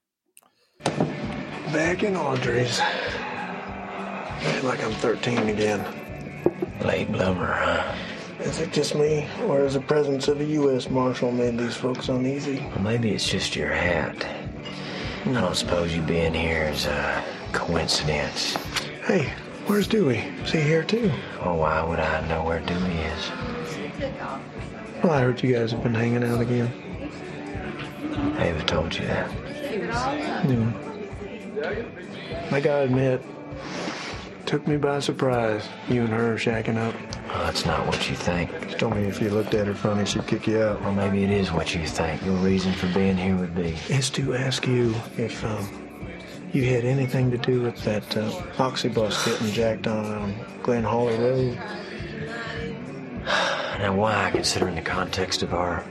Back 1.73 2.03
in 2.03 2.15
Audrey's. 2.15 2.79
Feel 4.39 4.63
like 4.63 4.83
I'm 4.83 4.91
13 4.93 5.49
again. 5.49 5.83
Late 6.81 7.11
bloomer, 7.11 7.53
huh? 7.53 7.95
Is 8.39 8.59
it 8.59 8.71
just 8.71 8.95
me, 8.95 9.27
or 9.47 9.65
is 9.65 9.73
the 9.73 9.81
presence 9.81 10.27
of 10.27 10.39
a 10.39 10.45
U.S. 10.45 10.89
Marshal 10.89 11.31
made 11.31 11.57
these 11.57 11.75
folks 11.75 12.09
uneasy? 12.09 12.59
Well, 12.59 12.81
maybe 12.81 13.11
it's 13.11 13.27
just 13.27 13.55
your 13.55 13.73
hat. 13.73 14.25
I 15.25 15.31
don't 15.41 15.55
suppose 15.55 15.95
you 15.95 16.03
being 16.03 16.33
here 16.35 16.65
is 16.65 16.85
a 16.85 17.23
coincidence. 17.51 18.53
Hey, 19.05 19.33
where's 19.65 19.87
Dewey? 19.87 20.19
Is 20.43 20.51
he 20.51 20.61
here 20.61 20.83
too? 20.83 21.11
Oh, 21.41 21.55
why 21.55 21.83
would 21.83 21.99
I 21.99 22.27
know 22.27 22.43
where 22.43 22.59
Dewey 22.59 22.93
is? 22.93 23.31
Well, 25.03 25.13
I 25.13 25.21
heard 25.21 25.41
you 25.41 25.53
guys 25.55 25.71
have 25.71 25.81
been 25.81 25.95
hanging 25.95 26.23
out 26.23 26.41
again. 26.41 26.71
Ava 28.37 28.63
told 28.65 28.95
you 28.95 29.07
that. 29.07 29.31
Yeah. 30.47 30.71
I 32.51 32.59
gotta 32.61 32.83
admit, 32.83 33.23
took 34.45 34.67
me 34.67 34.77
by 34.77 34.99
surprise, 34.99 35.67
you 35.89 36.03
and 36.03 36.09
her 36.09 36.35
shacking 36.35 36.77
up. 36.77 36.93
Well, 37.27 37.43
that's 37.45 37.65
not 37.65 37.85
what 37.87 38.09
you 38.09 38.15
think. 38.15 38.51
She 38.69 38.75
told 38.75 38.95
me 38.95 39.03
if 39.05 39.21
you 39.21 39.29
looked 39.29 39.53
at 39.53 39.67
her 39.67 39.73
funny, 39.73 40.05
she'd 40.05 40.27
kick 40.27 40.47
you 40.47 40.61
out. 40.61 40.81
Well, 40.81 40.93
maybe 40.93 41.23
it 41.23 41.31
is 41.31 41.51
what 41.51 41.73
you 41.73 41.85
think. 41.87 42.23
Your 42.23 42.35
reason 42.35 42.71
for 42.73 42.87
being 42.93 43.17
here 43.17 43.35
would 43.35 43.55
be. 43.55 43.75
Is 43.89 44.09
to 44.11 44.35
ask 44.35 44.67
you 44.67 44.93
if 45.17 45.43
um, 45.43 45.67
you 46.53 46.63
had 46.65 46.85
anything 46.85 47.31
to 47.31 47.37
do 47.37 47.61
with 47.61 47.83
that 47.83 48.15
uh, 48.15 48.29
oxybus 48.57 49.25
getting 49.25 49.51
jacked 49.51 49.87
on 49.87 50.05
um, 50.05 50.35
Glen 50.63 50.83
Holler 50.83 51.17
Road. 51.17 51.59
Now, 53.75 53.93
why, 53.93 54.31
considering 54.31 54.75
the 54.75 54.81
context 54.81 55.43
of 55.43 55.53
our 55.53 55.83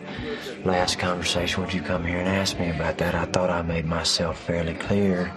last 0.64 0.98
conversation, 0.98 1.62
would 1.62 1.74
you 1.74 1.82
come 1.82 2.02
here 2.02 2.16
and 2.16 2.26
ask 2.26 2.58
me 2.58 2.70
about 2.70 2.96
that? 2.96 3.14
I 3.14 3.26
thought 3.26 3.50
I 3.50 3.60
made 3.60 3.84
myself 3.84 4.40
fairly 4.40 4.72
clear 4.72 5.30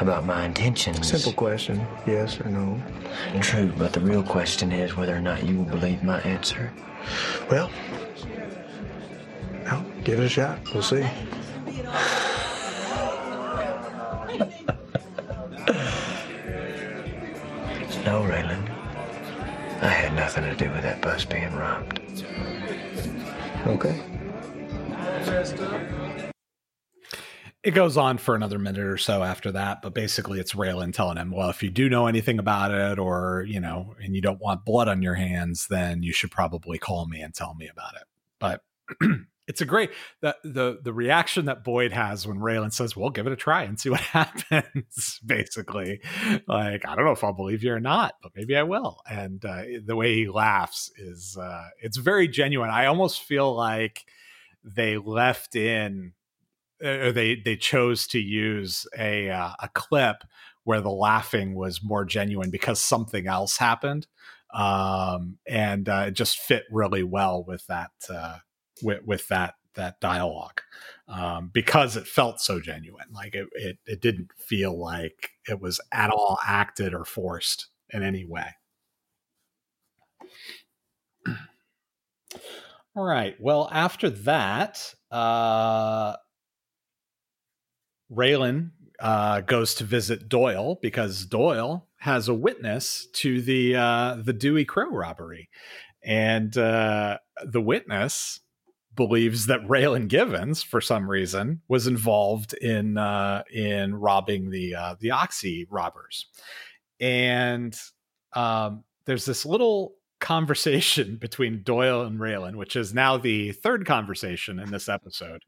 about 0.00 0.24
my 0.24 0.44
intentions. 0.44 1.08
Simple 1.08 1.32
question, 1.32 1.86
yes 2.06 2.40
or 2.40 2.48
no. 2.48 2.80
True, 3.40 3.72
but 3.76 3.92
the 3.92 4.00
real 4.00 4.22
question 4.22 4.72
is 4.72 4.96
whether 4.96 5.14
or 5.14 5.20
not 5.20 5.44
you 5.44 5.58
will 5.58 5.64
believe 5.64 6.02
my 6.02 6.20
answer. 6.22 6.72
Well, 7.50 7.70
well, 9.64 9.84
give 10.04 10.18
it 10.18 10.24
a 10.24 10.28
shot. 10.28 10.58
We'll 10.72 10.82
see. 10.82 11.06
No, 18.06 18.22
Raylan. 18.22 18.68
I 19.82 19.88
had 19.88 20.14
nothing 20.14 20.44
to 20.44 20.54
do 20.56 20.70
with 20.70 20.82
that 20.82 21.00
bus 21.02 21.24
being 21.24 21.54
robbed. 21.54 22.00
Okay. 23.66 24.00
It 27.62 27.72
goes 27.72 27.96
on 27.96 28.16
for 28.16 28.34
another 28.34 28.58
minute 28.58 28.86
or 28.86 28.96
so 28.96 29.22
after 29.22 29.52
that, 29.52 29.82
but 29.82 29.92
basically 29.92 30.40
it's 30.40 30.54
Raylan 30.54 30.94
telling 30.94 31.18
him, 31.18 31.30
well, 31.30 31.50
if 31.50 31.62
you 31.62 31.70
do 31.70 31.90
know 31.90 32.06
anything 32.06 32.38
about 32.38 32.72
it 32.72 32.98
or, 32.98 33.44
you 33.46 33.60
know, 33.60 33.94
and 34.02 34.14
you 34.14 34.22
don't 34.22 34.40
want 34.40 34.64
blood 34.64 34.88
on 34.88 35.02
your 35.02 35.14
hands, 35.14 35.66
then 35.68 36.02
you 36.02 36.12
should 36.12 36.30
probably 36.30 36.78
call 36.78 37.06
me 37.06 37.20
and 37.20 37.34
tell 37.34 37.54
me 37.54 37.68
about 37.68 37.94
it. 37.96 38.04
But 38.38 38.62
it's 39.46 39.60
a 39.60 39.66
great 39.66 39.90
the 40.22 40.36
the 40.42 40.78
the 40.82 40.92
reaction 40.92 41.46
that 41.46 41.64
Boyd 41.64 41.92
has 41.92 42.26
when 42.26 42.38
Raylan 42.38 42.72
says, 42.72 42.96
"Well, 42.96 43.10
give 43.10 43.26
it 43.26 43.32
a 43.32 43.36
try 43.36 43.64
and 43.64 43.78
see 43.78 43.90
what 43.90 44.00
happens." 44.00 45.20
Basically, 45.26 46.00
like 46.46 46.86
I 46.86 46.96
don't 46.96 47.04
know 47.04 47.10
if 47.10 47.22
I'll 47.22 47.32
believe 47.32 47.62
you 47.62 47.72
or 47.72 47.80
not, 47.80 48.14
but 48.22 48.32
maybe 48.34 48.56
I 48.56 48.62
will. 48.62 49.00
And 49.10 49.44
uh, 49.44 49.62
the 49.84 49.96
way 49.96 50.14
he 50.14 50.28
laughs 50.28 50.90
is 50.96 51.36
uh, 51.36 51.68
it's 51.82 51.98
very 51.98 52.26
genuine. 52.28 52.70
I 52.70 52.86
almost 52.86 53.22
feel 53.22 53.54
like 53.54 54.04
they 54.64 54.96
left 54.96 55.56
in 55.56 56.12
or 56.82 57.12
they 57.12 57.36
they 57.36 57.56
chose 57.56 58.06
to 58.08 58.18
use 58.18 58.86
a 58.98 59.30
uh, 59.30 59.52
a 59.60 59.68
clip 59.68 60.24
where 60.64 60.80
the 60.80 60.90
laughing 60.90 61.54
was 61.54 61.82
more 61.82 62.04
genuine 62.04 62.50
because 62.50 62.80
something 62.80 63.26
else 63.26 63.56
happened 63.56 64.06
um 64.52 65.38
and 65.46 65.88
uh, 65.88 66.04
it 66.08 66.12
just 66.12 66.38
fit 66.38 66.64
really 66.70 67.02
well 67.04 67.44
with 67.46 67.64
that 67.66 67.90
uh 68.08 68.38
with 68.82 69.00
with 69.04 69.28
that 69.28 69.54
that 69.74 70.00
dialogue 70.00 70.60
um 71.08 71.50
because 71.52 71.96
it 71.96 72.06
felt 72.06 72.40
so 72.40 72.60
genuine 72.60 73.06
like 73.12 73.34
it 73.34 73.46
it, 73.52 73.78
it 73.86 74.00
didn't 74.00 74.30
feel 74.36 74.76
like 74.78 75.30
it 75.48 75.60
was 75.60 75.80
at 75.92 76.10
all 76.10 76.38
acted 76.44 76.92
or 76.92 77.04
forced 77.04 77.68
in 77.90 78.02
any 78.02 78.24
way. 78.24 78.46
All 82.96 83.04
right 83.04 83.36
well 83.40 83.68
after 83.70 84.10
that 84.10 84.94
uh 85.12 86.16
Raylan 88.12 88.70
uh, 88.98 89.40
goes 89.42 89.74
to 89.76 89.84
visit 89.84 90.28
Doyle 90.28 90.78
because 90.82 91.24
Doyle 91.26 91.86
has 91.98 92.28
a 92.28 92.34
witness 92.34 93.06
to 93.14 93.40
the 93.40 93.76
uh, 93.76 94.16
the 94.22 94.32
Dewey 94.32 94.64
Crowe 94.64 94.90
robbery, 94.90 95.48
and 96.02 96.56
uh, 96.56 97.18
the 97.44 97.60
witness 97.60 98.40
believes 98.96 99.46
that 99.46 99.66
Raylan 99.66 100.08
Givens, 100.08 100.62
for 100.62 100.80
some 100.80 101.08
reason, 101.08 101.62
was 101.68 101.86
involved 101.86 102.54
in 102.54 102.98
uh, 102.98 103.42
in 103.52 103.94
robbing 103.94 104.50
the 104.50 104.74
uh, 104.74 104.94
the 104.98 105.12
Oxy 105.12 105.66
robbers, 105.70 106.26
and 106.98 107.78
um, 108.34 108.84
there's 109.06 109.24
this 109.24 109.46
little 109.46 109.94
conversation 110.20 111.16
between 111.20 111.62
Doyle 111.62 112.02
and 112.02 112.20
Raylan, 112.20 112.56
which 112.56 112.76
is 112.76 112.94
now 112.94 113.16
the 113.16 113.52
third 113.52 113.86
conversation 113.86 114.58
in 114.58 114.70
this 114.70 114.88
episode, 114.88 115.42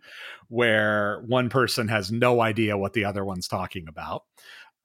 where 0.48 1.22
one 1.26 1.48
person 1.48 1.88
has 1.88 2.10
no 2.10 2.40
idea 2.40 2.76
what 2.76 2.92
the 2.92 3.04
other 3.04 3.24
one's 3.24 3.48
talking 3.48 3.86
about. 3.88 4.24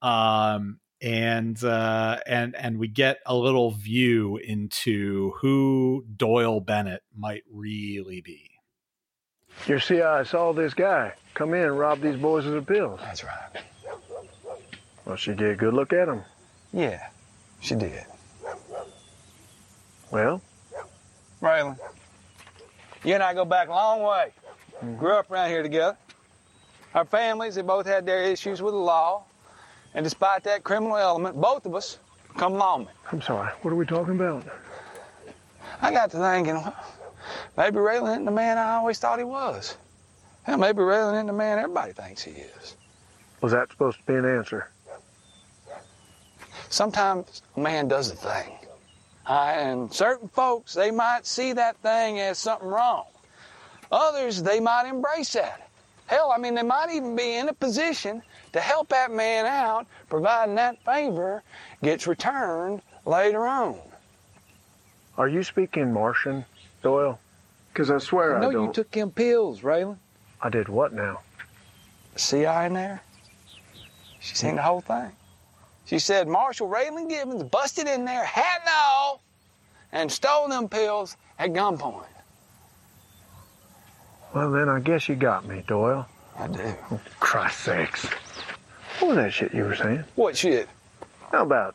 Um, 0.00 0.78
and 1.00 1.62
uh, 1.62 2.18
and 2.26 2.56
and 2.56 2.78
we 2.78 2.88
get 2.88 3.18
a 3.26 3.34
little 3.34 3.70
view 3.70 4.36
into 4.38 5.32
who 5.40 6.04
Doyle 6.16 6.60
Bennett 6.60 7.02
might 7.16 7.44
really 7.50 8.20
be. 8.20 8.50
You 9.66 9.78
see, 9.78 10.02
I 10.02 10.22
saw 10.22 10.52
this 10.52 10.74
guy 10.74 11.14
come 11.34 11.54
in 11.54 11.62
and 11.62 11.78
rob 11.78 12.00
these 12.00 12.16
boys 12.16 12.46
of 12.46 12.52
their 12.52 12.62
pills. 12.62 13.00
That's 13.02 13.24
right. 13.24 13.62
Well, 15.04 15.16
she 15.16 15.34
get 15.34 15.50
a 15.50 15.56
good 15.56 15.74
look 15.74 15.92
at 15.92 16.08
him. 16.08 16.22
Yeah, 16.72 17.08
she 17.60 17.74
did. 17.74 18.04
Well, 20.10 20.40
Raylan, 21.42 21.78
you 23.04 23.14
and 23.14 23.22
I 23.22 23.34
go 23.34 23.44
back 23.44 23.68
a 23.68 23.72
long 23.72 24.02
way. 24.02 24.32
Grew 24.96 25.12
up 25.12 25.30
around 25.30 25.50
here 25.50 25.62
together. 25.62 25.96
Our 26.94 27.04
families, 27.04 27.56
they 27.56 27.62
both 27.62 27.86
had 27.86 28.06
their 28.06 28.22
issues 28.22 28.62
with 28.62 28.72
the 28.72 28.78
law. 28.78 29.24
And 29.94 30.04
despite 30.04 30.44
that 30.44 30.64
criminal 30.64 30.96
element, 30.96 31.40
both 31.40 31.66
of 31.66 31.74
us 31.74 31.98
come 32.36 32.54
lawmen. 32.54 32.88
I'm 33.12 33.20
sorry. 33.20 33.50
What 33.62 33.72
are 33.72 33.76
we 33.76 33.86
talking 33.86 34.14
about? 34.14 34.44
I 35.82 35.92
got 35.92 36.10
to 36.12 36.18
thinking, 36.18 36.62
maybe 37.56 37.76
Raylan 37.76 38.12
isn't 38.12 38.24
the 38.24 38.30
man 38.30 38.58
I 38.58 38.74
always 38.74 38.98
thought 38.98 39.18
he 39.18 39.24
was. 39.24 39.76
Hell, 40.44 40.58
maybe 40.58 40.78
Raylan 40.78 41.14
isn't 41.14 41.26
the 41.26 41.32
man 41.32 41.58
everybody 41.58 41.92
thinks 41.92 42.22
he 42.22 42.32
is. 42.32 42.76
Was 43.40 43.52
that 43.52 43.70
supposed 43.70 43.98
to 43.98 44.04
be 44.04 44.14
an 44.14 44.24
answer? 44.24 44.70
Sometimes 46.70 47.42
a 47.56 47.60
man 47.60 47.88
does 47.88 48.10
a 48.10 48.16
thing. 48.16 48.57
Uh, 49.28 49.52
and 49.54 49.92
certain 49.92 50.28
folks, 50.28 50.72
they 50.72 50.90
might 50.90 51.26
see 51.26 51.52
that 51.52 51.76
thing 51.78 52.18
as 52.18 52.38
something 52.38 52.68
wrong. 52.68 53.04
Others, 53.92 54.42
they 54.42 54.58
might 54.58 54.88
embrace 54.88 55.34
that. 55.34 55.68
Hell, 56.06 56.32
I 56.34 56.38
mean, 56.38 56.54
they 56.54 56.62
might 56.62 56.90
even 56.90 57.14
be 57.14 57.34
in 57.34 57.50
a 57.50 57.52
position 57.52 58.22
to 58.54 58.60
help 58.60 58.88
that 58.88 59.10
man 59.10 59.44
out, 59.44 59.86
providing 60.08 60.54
that 60.54 60.82
favor 60.82 61.42
gets 61.82 62.06
returned 62.06 62.80
later 63.04 63.46
on. 63.46 63.78
Are 65.18 65.28
you 65.28 65.42
speaking 65.42 65.92
Martian, 65.92 66.46
Doyle? 66.82 67.18
Because 67.72 67.90
I 67.90 67.98
swear 67.98 68.34
I 68.36 68.38
I, 68.38 68.40
know 68.40 68.50
don't. 68.52 68.66
you 68.68 68.72
took 68.72 68.90
them 68.90 69.10
pills, 69.10 69.60
Raylan. 69.60 69.98
I 70.40 70.48
did 70.48 70.68
what 70.68 70.94
now? 70.94 71.20
See 72.16 72.46
I 72.46 72.66
in 72.66 72.72
there? 72.72 73.02
She 74.20 74.34
seen 74.34 74.56
the 74.56 74.62
whole 74.62 74.80
thing. 74.80 75.12
She 75.88 75.98
said 75.98 76.28
Marshal 76.28 76.68
Raylan 76.68 77.08
Givens 77.08 77.42
busted 77.44 77.88
in 77.88 78.04
there, 78.04 78.22
hat 78.22 78.60
and 78.60 78.74
all, 78.78 79.22
and 79.90 80.12
stole 80.12 80.46
them 80.46 80.68
pills 80.68 81.16
at 81.38 81.54
gunpoint. 81.54 82.04
Well, 84.34 84.50
then 84.50 84.68
I 84.68 84.80
guess 84.80 85.08
you 85.08 85.14
got 85.14 85.46
me, 85.46 85.64
Doyle. 85.66 86.06
I 86.38 86.48
do. 86.48 86.74
Oh, 86.90 87.00
Christ's 87.20 87.62
sakes. 87.62 88.06
What 88.98 89.08
was 89.08 89.16
that 89.16 89.32
shit 89.32 89.54
you 89.54 89.64
were 89.64 89.74
saying? 89.74 90.04
What 90.14 90.36
shit? 90.36 90.68
How 91.32 91.42
about 91.42 91.74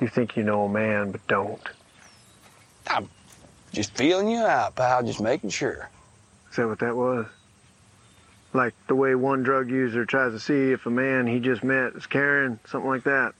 you 0.00 0.06
think 0.06 0.36
you 0.36 0.44
know 0.44 0.66
a 0.66 0.68
man 0.68 1.10
but 1.10 1.26
don't? 1.26 1.60
I'm 2.86 3.08
just 3.72 3.92
feeling 3.96 4.28
you 4.30 4.38
out, 4.38 4.76
pal, 4.76 5.02
just 5.02 5.20
making 5.20 5.50
sure. 5.50 5.90
Is 6.50 6.56
that 6.56 6.68
what 6.68 6.78
that 6.78 6.94
was? 6.94 7.26
Like 8.52 8.74
the 8.86 8.94
way 8.94 9.16
one 9.16 9.42
drug 9.42 9.68
user 9.68 10.06
tries 10.06 10.32
to 10.32 10.38
see 10.38 10.70
if 10.70 10.86
a 10.86 10.90
man 10.90 11.26
he 11.26 11.40
just 11.40 11.64
met 11.64 11.94
is 11.94 12.06
caring, 12.06 12.60
something 12.64 12.88
like 12.88 13.02
that. 13.02 13.34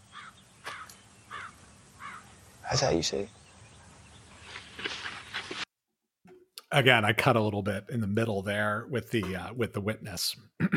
That's 2.68 2.80
how 2.80 2.90
you 2.90 3.02
see 3.02 3.16
it. 3.18 3.28
Again, 6.70 7.04
I 7.04 7.14
cut 7.14 7.36
a 7.36 7.40
little 7.40 7.62
bit 7.62 7.84
in 7.88 8.00
the 8.00 8.06
middle 8.06 8.42
there 8.42 8.86
with 8.90 9.10
the 9.10 9.36
uh, 9.36 9.54
with 9.54 9.72
the 9.72 9.80
witness. 9.80 10.36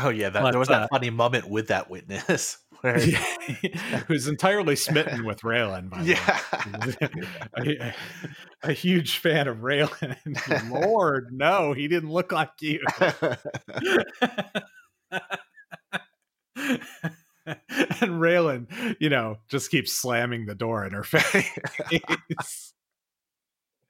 Oh 0.00 0.10
yeah, 0.10 0.30
that, 0.30 0.42
But, 0.42 0.50
there 0.52 0.58
was 0.58 0.68
that 0.68 0.82
uh, 0.82 0.88
funny 0.92 1.10
moment 1.10 1.48
with 1.48 1.68
that 1.68 1.90
witness 1.90 2.58
where 2.82 2.98
who's 4.06 4.28
entirely 4.28 4.76
smitten 4.76 5.24
with 5.24 5.40
Raylan. 5.40 5.90
By 5.90 6.02
the 6.02 7.10
way. 7.58 7.94
a, 8.62 8.68
a 8.70 8.72
huge 8.72 9.18
fan 9.18 9.48
of 9.48 9.58
Raylan. 9.58 10.70
Lord, 10.70 11.32
no, 11.32 11.72
he 11.72 11.88
didn't 11.88 12.10
look 12.10 12.30
like 12.30 12.50
you. 12.60 12.80
and 18.00 18.20
Raylan, 18.20 18.96
you 18.98 19.08
know, 19.08 19.38
just 19.48 19.70
keeps 19.70 19.92
slamming 19.92 20.46
the 20.46 20.54
door 20.54 20.84
in 20.84 20.92
her 20.92 21.02
face. 21.04 22.72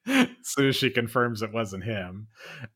as 0.07 0.77
she 0.77 0.91
confirms 0.91 1.43
it 1.43 1.53
wasn't 1.53 1.85
him. 1.85 2.29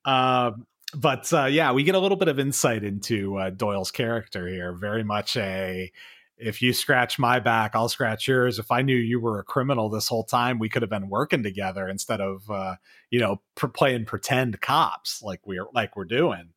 Um, 0.05 0.67
but 0.95 1.33
uh, 1.33 1.47
yeah, 1.47 1.73
we 1.73 1.85
get 1.85 1.95
a 1.95 1.99
little 1.99 2.17
bit 2.17 2.29
of 2.29 2.39
insight 2.39 2.85
into 2.85 3.37
uh, 3.37 3.51
Doyle's 3.51 3.91
character 3.91 4.47
here. 4.47 4.73
Very 4.73 5.05
much 5.05 5.37
a 5.37 5.91
if 6.39 6.61
you 6.61 6.73
scratch 6.73 7.19
my 7.19 7.39
back, 7.39 7.73
I'll 7.75 7.89
scratch 7.89 8.27
yours. 8.27 8.59
If 8.59 8.71
I 8.71 8.83
knew 8.83 8.97
you 8.97 9.21
were 9.21 9.39
a 9.39 9.45
criminal 9.45 9.89
this 9.89 10.09
whole 10.09 10.25
time, 10.25 10.59
we 10.59 10.69
could 10.69 10.83
have 10.83 10.91
been 10.91 11.09
working 11.09 11.43
together 11.43 11.89
instead 11.89 12.21
of 12.21 12.51
uh, 12.51 12.77
you 13.11 13.21
know 13.21 13.41
pr- 13.55 13.69
playing 13.69 14.07
pretend 14.07 14.61
cops 14.61 15.23
like 15.23 15.47
we're 15.47 15.67
like 15.75 15.97
we're 15.97 16.05
doing. 16.05 16.51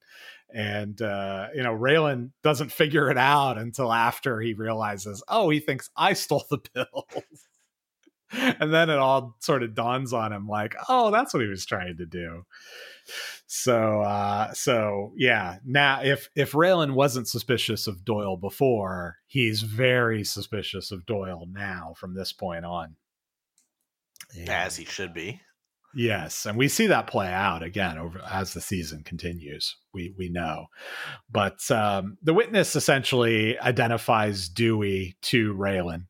And 0.54 1.02
uh, 1.02 1.48
you 1.54 1.64
know, 1.64 1.74
Raylan 1.74 2.32
doesn't 2.44 2.72
figure 2.72 3.10
it 3.10 3.18
out 3.18 3.58
until 3.58 3.92
after 3.92 4.40
he 4.40 4.54
realizes, 4.54 5.24
oh, 5.28 5.50
he 5.50 5.60
thinks 5.60 5.90
I 5.98 6.14
stole 6.14 6.46
the 6.50 6.58
pills. 6.74 7.24
and 8.32 8.74
then 8.74 8.90
it 8.90 8.98
all 8.98 9.36
sort 9.40 9.64
of 9.64 9.76
dawns 9.76 10.14
on 10.14 10.34
him 10.34 10.48
like, 10.48 10.76
oh, 10.90 11.12
that's 11.12 11.34
what 11.34 11.44
he 11.44 11.50
was 11.50 11.66
trying 11.66 11.98
to 11.98 12.06
do. 12.06 12.44
So 13.48 14.02
uh 14.02 14.54
so 14.54 15.14
yeah, 15.16 15.58
now 15.66 16.02
if 16.04 16.30
if 16.36 16.54
Raylan 16.54 16.94
wasn't 16.94 17.28
suspicious 17.28 17.88
of 17.88 18.06
Doyle 18.06 18.38
before, 18.38 19.18
he's 19.28 19.62
very 19.62 20.24
suspicious 20.24 20.92
of 20.92 21.06
Doyle 21.06 21.48
now 21.52 21.94
from 21.98 22.16
this 22.16 22.34
point 22.34 22.66
on. 22.66 22.96
as 24.48 24.76
he 24.76 24.86
should 24.86 25.14
be. 25.14 25.42
Yes, 25.96 26.46
and 26.46 26.58
we 26.58 26.68
see 26.68 26.88
that 26.88 27.08
play 27.08 27.30
out 27.30 27.64
again 27.64 27.98
over 27.98 28.20
as 28.30 28.54
the 28.54 28.60
season 28.60 29.04
continues. 29.04 29.78
We 29.94 30.14
we 30.18 30.28
know, 30.28 30.66
but 31.32 31.72
um, 31.72 32.18
the 32.22 32.34
witness 32.34 32.76
essentially 32.76 33.58
identifies 33.60 34.50
Dewey 34.50 35.16
to 35.24 35.54
Raylan. 35.54 36.08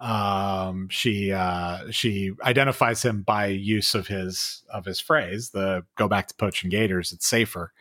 Um, 0.00 0.88
she 0.90 1.30
uh, 1.30 1.90
she 1.92 2.32
identifies 2.42 3.04
him 3.04 3.22
by 3.22 3.46
use 3.46 3.94
of 3.94 4.08
his 4.08 4.64
of 4.72 4.84
his 4.84 4.98
phrase, 4.98 5.50
the 5.50 5.84
"Go 5.96 6.08
back 6.08 6.26
to 6.28 6.34
poaching 6.34 6.68
gators. 6.68 7.12
It's 7.12 7.28
safer." 7.28 7.72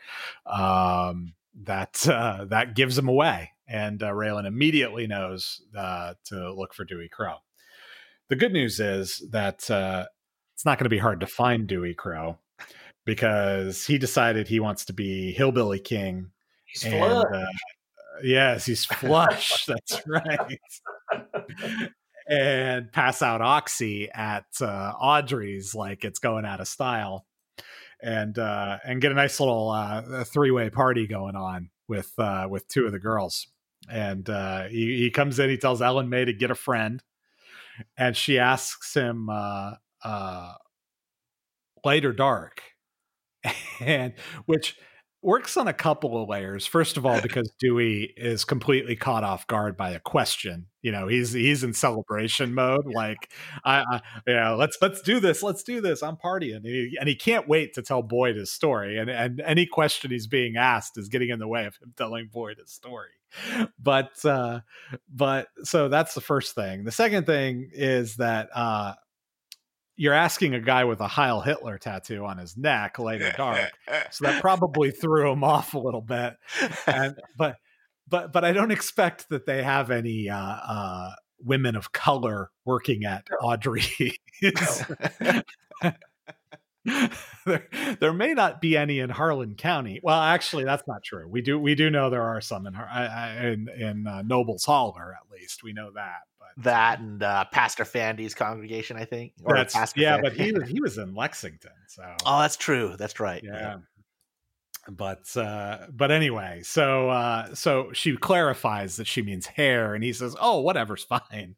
Um, 0.45 1.33
that 1.63 2.07
uh, 2.07 2.45
that 2.45 2.75
gives 2.75 2.99
him 2.99 3.07
away, 3.07 3.53
and 3.67 4.03
uh, 4.03 4.11
Raylan 4.11 4.45
immediately 4.45 5.07
knows 5.07 5.61
uh, 5.75 6.13
to 6.25 6.53
look 6.53 6.75
for 6.75 6.85
Dewey 6.85 7.09
Crowe. 7.09 7.39
The 8.29 8.35
good 8.35 8.51
news 8.51 8.79
is 8.79 9.23
that 9.31 9.71
uh, 9.71 10.05
it's 10.57 10.65
not 10.65 10.79
going 10.79 10.85
to 10.85 10.89
be 10.89 10.97
hard 10.97 11.19
to 11.19 11.27
find 11.27 11.67
Dewey 11.67 11.93
Crowe 11.93 12.39
because 13.05 13.85
he 13.85 13.99
decided 13.99 14.47
he 14.47 14.59
wants 14.59 14.85
to 14.85 14.93
be 14.93 15.31
Hillbilly 15.31 15.79
King. 15.79 16.31
He's 16.65 16.83
and, 16.83 16.95
flush. 16.95 17.25
uh, 17.31 17.45
yes, 18.23 18.65
he's 18.65 18.83
flush. 18.83 19.65
That's 19.67 20.01
right. 20.07 20.59
and 22.27 22.91
pass 22.91 23.21
out 23.21 23.39
Oxy 23.39 24.09
at 24.09 24.47
uh, 24.59 24.93
Audrey's 24.99 25.75
like 25.75 26.03
it's 26.03 26.17
going 26.17 26.43
out 26.43 26.59
of 26.59 26.67
style, 26.67 27.27
and 28.01 28.39
uh, 28.39 28.79
and 28.83 28.99
get 28.99 29.11
a 29.11 29.15
nice 29.15 29.39
little 29.39 29.69
uh, 29.69 30.23
three 30.23 30.49
way 30.49 30.71
party 30.71 31.05
going 31.05 31.35
on 31.35 31.69
with 31.87 32.11
uh, 32.17 32.47
with 32.49 32.67
two 32.67 32.87
of 32.87 32.91
the 32.91 32.99
girls. 32.99 33.45
And 33.91 34.27
uh, 34.27 34.63
he, 34.69 34.97
he 34.97 35.11
comes 35.11 35.37
in, 35.37 35.51
he 35.51 35.57
tells 35.57 35.83
Ellen 35.83 36.09
May 36.09 36.25
to 36.25 36.33
get 36.33 36.49
a 36.49 36.55
friend, 36.55 37.03
and 37.95 38.17
she 38.17 38.39
asks 38.39 38.95
him, 38.95 39.29
uh, 39.29 39.73
uh, 40.03 40.53
light 41.83 42.05
or 42.05 42.13
dark, 42.13 42.61
and 43.79 44.13
which 44.45 44.75
works 45.21 45.57
on 45.57 45.67
a 45.67 45.73
couple 45.73 46.21
of 46.21 46.29
layers. 46.29 46.65
First 46.65 46.95
of 46.97 47.05
all, 47.05 47.21
because 47.21 47.51
Dewey 47.59 48.13
is 48.15 48.45
completely 48.45 48.95
caught 48.95 49.23
off 49.23 49.47
guard 49.47 49.75
by 49.75 49.91
a 49.91 49.99
question. 49.99 50.67
You 50.81 50.91
know, 50.91 51.07
he's 51.07 51.33
he's 51.33 51.63
in 51.63 51.73
celebration 51.73 52.53
mode. 52.53 52.85
Like, 52.85 53.29
I, 53.65 53.83
I 53.89 54.01
yeah, 54.25 54.51
let's 54.51 54.77
let's 54.81 55.01
do 55.01 55.19
this. 55.19 55.43
Let's 55.43 55.63
do 55.63 55.81
this. 55.81 56.01
I'm 56.01 56.15
partying, 56.15 56.57
and 56.57 56.65
he, 56.65 56.97
and 56.99 57.09
he 57.09 57.15
can't 57.15 57.47
wait 57.47 57.73
to 57.73 57.81
tell 57.81 58.01
Boyd 58.01 58.35
his 58.37 58.51
story. 58.51 58.97
And 58.97 59.09
and 59.09 59.41
any 59.41 59.65
question 59.65 60.11
he's 60.11 60.27
being 60.27 60.55
asked 60.55 60.97
is 60.97 61.09
getting 61.09 61.29
in 61.29 61.39
the 61.39 61.47
way 61.47 61.65
of 61.65 61.75
him 61.75 61.93
telling 61.97 62.29
Boyd 62.31 62.57
his 62.59 62.71
story. 62.71 63.09
But 63.77 64.23
uh, 64.23 64.61
but 65.13 65.49
so 65.63 65.89
that's 65.89 66.13
the 66.13 66.21
first 66.21 66.55
thing. 66.55 66.85
The 66.85 66.91
second 66.91 67.25
thing 67.25 67.69
is 67.73 68.15
that 68.15 68.49
uh, 68.53 68.93
you're 69.97 70.13
asking 70.13 70.53
a 70.53 70.61
guy 70.61 70.85
with 70.85 71.01
a 71.01 71.07
Heil 71.07 71.41
Hitler 71.41 71.77
tattoo 71.77 72.23
on 72.23 72.37
his 72.37 72.55
neck, 72.55 72.99
light 72.99 73.21
or 73.21 73.31
dark. 73.33 73.71
So 74.11 74.25
that 74.25 74.41
probably 74.41 74.91
threw 75.01 75.31
him 75.31 75.43
off 75.43 75.73
a 75.73 75.79
little 75.79 76.01
bit. 76.01 76.35
And 76.85 77.15
but 77.37 77.57
but 78.07 78.31
but 78.31 78.45
I 78.45 78.53
don't 78.53 78.71
expect 78.71 79.27
that 79.29 79.45
they 79.45 79.63
have 79.63 79.91
any 79.91 80.29
uh 80.29 80.37
uh 80.37 81.11
women 81.39 81.75
of 81.75 81.91
color 81.91 82.51
working 82.63 83.03
at 83.03 83.25
Audrey's. 83.41 84.17
there, 87.45 87.67
there 87.99 88.13
may 88.13 88.33
not 88.33 88.61
be 88.61 88.77
any 88.77 88.99
in 88.99 89.09
Harlan 89.09 89.55
County. 89.55 89.99
Well, 90.01 90.19
actually, 90.19 90.63
that's 90.63 90.83
not 90.87 91.03
true. 91.03 91.27
We 91.27 91.41
do 91.41 91.59
we 91.59 91.75
do 91.75 91.89
know 91.89 92.09
there 92.09 92.23
are 92.23 92.41
some 92.41 92.65
in 92.65 92.73
Har- 92.73 92.89
I- 92.91 93.07
I- 93.07 93.47
in, 93.47 93.69
in 93.69 94.07
uh, 94.07 94.21
Nobles 94.23 94.65
Holler, 94.65 95.13
at 95.13 95.31
least 95.31 95.63
we 95.63 95.73
know 95.73 95.91
that. 95.91 96.21
But 96.39 96.63
That 96.63 96.99
and 96.99 97.21
uh, 97.21 97.45
Pastor 97.51 97.85
Fandy's 97.85 98.33
congregation, 98.33 98.97
I 98.97 99.05
think. 99.05 99.33
Or 99.43 99.55
that's 99.55 99.73
Pastor 99.73 99.99
yeah, 100.01 100.15
Fan- 100.15 100.23
but 100.23 100.33
he 100.33 100.51
was 100.53 100.69
he 100.69 100.81
was 100.81 100.97
in 100.97 101.13
Lexington, 101.13 101.71
so 101.87 102.03
oh, 102.25 102.39
that's 102.39 102.57
true. 102.57 102.95
That's 102.97 103.19
right. 103.19 103.43
yeah. 103.43 103.77
But 104.89 105.35
uh, 105.35 105.87
but 105.91 106.11
anyway, 106.11 106.61
so 106.63 107.09
uh, 107.09 107.53
so 107.53 107.91
she 107.93 108.15
clarifies 108.15 108.95
that 108.95 109.07
she 109.07 109.21
means 109.21 109.45
hair, 109.45 109.93
and 109.93 110.03
he 110.03 110.13
says, 110.13 110.35
"Oh, 110.39 110.61
whatever's 110.61 111.03
fine," 111.03 111.55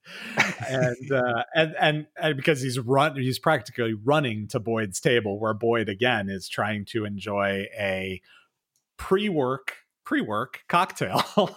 and 0.68 1.12
uh, 1.12 1.44
and 1.54 1.76
and 1.80 2.08
and 2.20 2.36
because 2.36 2.62
he's 2.62 2.80
run, 2.80 3.16
he's 3.16 3.38
practically 3.38 3.94
running 3.94 4.48
to 4.48 4.60
Boyd's 4.60 5.00
table, 5.00 5.40
where 5.40 5.54
Boyd 5.54 5.90
again 5.90 6.28
is 6.30 6.50
trying 6.50 6.86
to 6.86 7.06
enjoy 7.06 7.68
a 7.78 8.22
pre-work 8.98 9.76
pre-work 10.10 10.64
cocktail. 10.68 11.24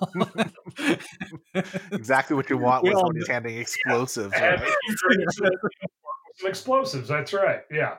exactly 1.91 2.37
what 2.37 2.51
you 2.51 2.59
want 2.59 2.83
We 2.83 2.91
when 2.91 2.97
all 2.97 3.05
somebody's 3.05 3.29
handing 3.29 3.57
explosives. 3.57 4.35
And 4.35 4.61
right? 4.61 4.75
he 4.87 4.95
drinks 4.95 5.39
it 5.39 5.53
with 5.63 6.51
explosives. 6.51 7.09
That's 7.09 7.33
right. 7.33 7.63
Yeah. 7.71 7.97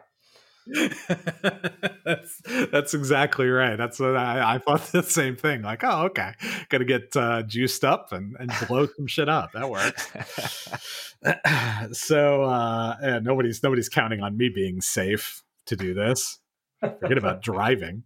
that's 2.05 2.41
that's 2.71 2.93
exactly 2.93 3.47
right. 3.47 3.75
That's 3.75 3.99
what 3.99 4.15
I, 4.15 4.55
I 4.55 4.57
thought 4.59 4.81
the 4.91 5.03
same 5.03 5.35
thing. 5.35 5.61
Like, 5.61 5.83
oh, 5.83 6.05
okay, 6.05 6.33
gonna 6.69 6.85
get 6.85 7.15
uh, 7.15 7.43
juiced 7.43 7.83
up 7.83 8.11
and, 8.11 8.35
and 8.39 8.51
blow 8.67 8.87
some 8.95 9.07
shit 9.07 9.29
up. 9.29 9.51
That 9.53 9.69
works. 9.69 10.09
so 11.97 12.43
uh, 12.43 12.95
yeah, 13.01 13.19
nobody's 13.19 13.61
nobody's 13.63 13.89
counting 13.89 14.21
on 14.21 14.37
me 14.37 14.49
being 14.49 14.81
safe 14.81 15.43
to 15.65 15.75
do 15.75 15.93
this. 15.93 16.39
Forget 16.79 17.17
about 17.17 17.41
driving. 17.41 18.03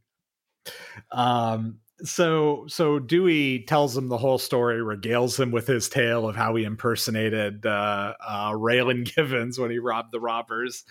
Um, 1.11 1.79
so 2.03 2.65
so 2.67 2.99
Dewey 2.99 3.63
tells 3.63 3.97
him 3.97 4.07
the 4.07 4.17
whole 4.17 4.37
story, 4.37 4.77
regales 4.77 5.39
him 5.39 5.51
with 5.51 5.67
his 5.67 5.89
tale 5.89 6.27
of 6.27 6.35
how 6.35 6.55
he 6.55 6.63
impersonated 6.63 7.65
uh, 7.65 8.13
uh, 8.25 8.51
Raylan 8.51 9.03
Givens 9.15 9.59
when 9.59 9.71
he 9.71 9.79
robbed 9.79 10.11
the 10.11 10.19
robbers, 10.19 10.83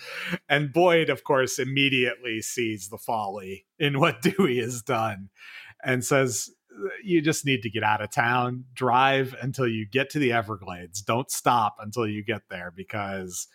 and 0.48 0.72
Boyd, 0.72 1.08
of 1.08 1.24
course, 1.24 1.58
immediately 1.58 2.42
sees 2.42 2.88
the 2.88 2.98
folly 2.98 3.66
in 3.78 4.00
what 4.00 4.22
Dewey 4.22 4.58
has 4.58 4.82
done, 4.82 5.30
and 5.84 6.04
says. 6.04 6.50
You 7.02 7.22
just 7.22 7.46
need 7.46 7.62
to 7.62 7.70
get 7.70 7.82
out 7.82 8.02
of 8.02 8.10
town, 8.10 8.64
drive 8.74 9.34
until 9.40 9.66
you 9.66 9.86
get 9.90 10.10
to 10.10 10.18
the 10.18 10.34
Everglades. 10.34 11.00
Don't 11.00 11.30
stop 11.30 11.76
until 11.80 12.06
you 12.06 12.22
get 12.22 12.42
there 12.50 12.70
because 12.70 13.48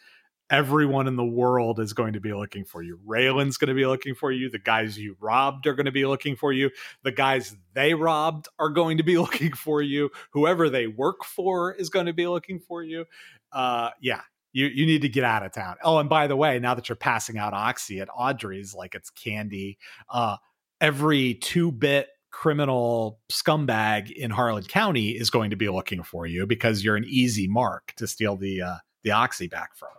everyone 0.52 1.08
in 1.08 1.16
the 1.16 1.26
world 1.26 1.80
is 1.80 1.94
going 1.94 2.14
to 2.14 2.20
be 2.20 2.34
looking 2.34 2.66
for 2.66 2.84
you. 2.84 3.00
Raylan's 3.08 3.58
going 3.58 3.70
to 3.70 3.74
be 3.74 3.86
looking 3.86 4.14
for 4.14 4.32
you. 4.32 4.50
The 4.50 4.60
guys 4.60 5.00
you 5.00 5.16
robbed 5.20 5.66
are 5.66 5.74
going 5.74 5.86
to 5.86 5.92
be 5.92 6.06
looking 6.06 6.36
for 6.36 6.52
you. 6.52 6.70
The 7.04 7.14
guys 7.14 7.56
they 7.74 7.94
robbed 7.94 8.50
are 8.60 8.70
going 8.70 8.98
to 8.98 9.04
be 9.04 9.18
looking 9.18 9.54
for 9.54 9.82
you. 9.82 10.12
Whoever 10.32 10.70
they 10.70 10.88
work 10.88 11.24
for 11.24 11.74
is 11.74 11.90
going 11.90 12.06
to 12.06 12.14
be 12.14 12.28
looking 12.28 12.60
for 12.60 12.84
you. 12.84 13.06
Uh, 13.52 13.90
yeah. 14.02 14.22
You, 14.54 14.66
you 14.66 14.86
need 14.86 15.02
to 15.04 15.10
get 15.10 15.24
out 15.24 15.46
of 15.46 15.54
town. 15.54 15.78
Oh, 15.82 16.00
and 16.00 16.10
by 16.10 16.28
the 16.28 16.36
way, 16.36 16.60
now 16.60 16.76
that 16.76 16.90
you're 16.90 16.98
passing 16.98 17.38
out 17.38 17.54
oxy 17.54 18.02
at 18.02 18.10
Audrey's 18.14 18.76
like 18.76 18.96
it's 18.96 19.10
candy, 19.10 19.78
uh, 20.10 20.36
every 20.82 21.36
two 21.36 21.72
bit 21.72 22.10
criminal 22.32 23.22
scumbag 23.32 24.12
in 24.12 24.30
Harlan 24.30 24.64
County 24.64 25.12
is 25.12 25.30
going 25.30 25.52
to 25.52 25.56
be 25.56 25.70
looking 25.70 26.04
for 26.04 26.28
you 26.28 26.46
because 26.46 26.84
you're 26.84 26.98
an 26.98 27.06
easy 27.08 27.48
mark 27.48 27.94
to 27.96 28.08
steal 28.08 28.36
the 28.36 28.62
uh, 28.62 28.76
the 29.04 29.12
oxy 29.12 29.48
back 29.48 29.74
from. 29.74 29.90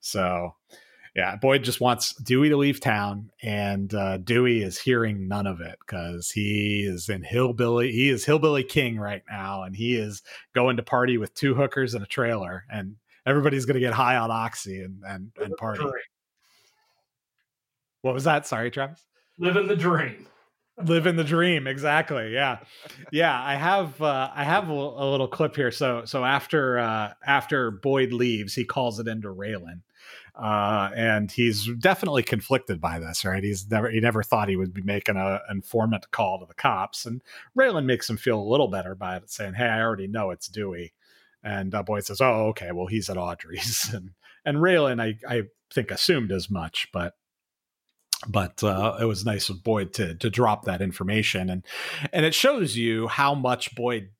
So, 0.00 0.54
yeah, 1.16 1.36
Boyd 1.36 1.64
just 1.64 1.80
wants 1.80 2.14
Dewey 2.14 2.48
to 2.48 2.56
leave 2.56 2.80
town, 2.80 3.30
and 3.42 3.92
uh, 3.92 4.18
Dewey 4.18 4.62
is 4.62 4.78
hearing 4.78 5.26
none 5.26 5.46
of 5.46 5.60
it 5.60 5.76
because 5.80 6.30
he 6.30 6.86
is 6.88 7.08
in 7.08 7.22
hillbilly. 7.22 7.90
He 7.90 8.08
is 8.08 8.24
hillbilly 8.24 8.62
king 8.62 8.98
right 8.98 9.22
now, 9.30 9.64
and 9.64 9.74
he 9.74 9.96
is 9.96 10.22
going 10.54 10.76
to 10.76 10.82
party 10.82 11.18
with 11.18 11.34
two 11.34 11.54
hookers 11.54 11.94
and 11.94 12.04
a 12.04 12.06
trailer, 12.06 12.64
and 12.70 12.96
everybody's 13.26 13.64
going 13.64 13.74
to 13.74 13.80
get 13.80 13.94
high 13.94 14.16
on 14.16 14.30
oxy 14.30 14.82
and 14.82 15.02
and, 15.06 15.32
and 15.42 15.56
party. 15.56 15.84
What 18.02 18.14
was 18.14 18.24
that? 18.24 18.46
Sorry, 18.46 18.70
Travis. 18.70 19.04
Living 19.38 19.66
the 19.66 19.76
dream. 19.76 20.26
Living 20.84 21.16
the 21.16 21.24
dream 21.24 21.66
exactly 21.66 22.32
yeah. 22.32 22.58
Yeah 23.10 23.42
i 23.42 23.54
have 23.54 24.00
uh 24.00 24.30
i 24.34 24.44
have 24.44 24.68
a, 24.68 24.72
a 24.72 25.06
little 25.10 25.28
clip 25.28 25.56
here. 25.56 25.70
So 25.70 26.04
so 26.04 26.24
after 26.24 26.78
uh 26.78 27.12
after 27.26 27.70
boyd 27.70 28.12
leaves 28.12 28.54
he 28.54 28.64
calls 28.64 28.98
it 29.00 29.08
into 29.08 29.28
raylan 29.28 29.82
uh 30.34 30.90
and 30.94 31.32
he's 31.32 31.68
definitely 31.78 32.22
conflicted 32.22 32.80
by 32.80 32.98
this 32.98 33.24
right? 33.24 33.42
He's 33.42 33.68
never 33.70 33.90
he 33.90 34.00
never 34.00 34.22
thought 34.22 34.48
he 34.48 34.56
would 34.56 34.72
be 34.72 34.82
making 34.82 35.16
a 35.16 35.40
informant 35.50 36.10
call 36.10 36.38
to 36.38 36.46
the 36.46 36.54
cops 36.54 37.06
and 37.06 37.22
raylan 37.58 37.84
makes 37.84 38.08
him 38.08 38.16
feel 38.16 38.40
a 38.40 38.50
little 38.50 38.68
better 38.68 38.94
by 38.94 39.16
it 39.16 39.30
saying 39.30 39.54
hey 39.54 39.66
i 39.66 39.80
already 39.80 40.06
know 40.06 40.30
it's 40.30 40.48
dewey. 40.48 40.92
And 41.42 41.74
uh, 41.74 41.82
boyd 41.82 42.04
says 42.04 42.20
oh 42.20 42.46
okay 42.48 42.70
well 42.72 42.86
he's 42.86 43.10
at 43.10 43.16
audrey's. 43.16 43.90
And 43.94 44.10
and 44.44 44.58
raylan 44.58 45.00
i 45.02 45.18
i 45.28 45.42
think 45.70 45.90
assumed 45.90 46.32
as 46.32 46.48
much 46.48 46.88
but 46.92 47.17
but 48.26 48.62
uh, 48.64 48.96
it 49.00 49.04
was 49.04 49.24
nice 49.24 49.48
of 49.48 49.62
Boyd 49.62 49.92
to 49.94 50.14
to 50.16 50.30
drop 50.30 50.64
that 50.64 50.82
information 50.82 51.50
and 51.50 51.64
and 52.12 52.24
it 52.26 52.34
shows 52.34 52.76
you 52.76 53.06
how 53.08 53.34
much 53.34 53.74
Boyd 53.74 54.10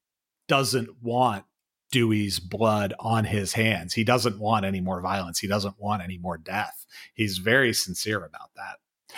doesn't 0.47 1.03
want 1.03 1.45
Dewey's 1.91 2.39
blood 2.39 2.95
on 2.99 3.25
his 3.25 3.55
hands. 3.55 3.95
He 3.95 4.05
doesn't 4.05 4.39
want 4.39 4.65
any 4.65 4.81
more 4.81 5.01
violence. 5.01 5.39
He 5.39 5.47
doesn't 5.47 5.79
want 5.79 6.03
any 6.03 6.19
more 6.19 6.37
death. 6.37 6.87
He's 7.15 7.39
very 7.39 7.73
sincere 7.73 8.25
about 8.25 8.51
that. 8.57 9.17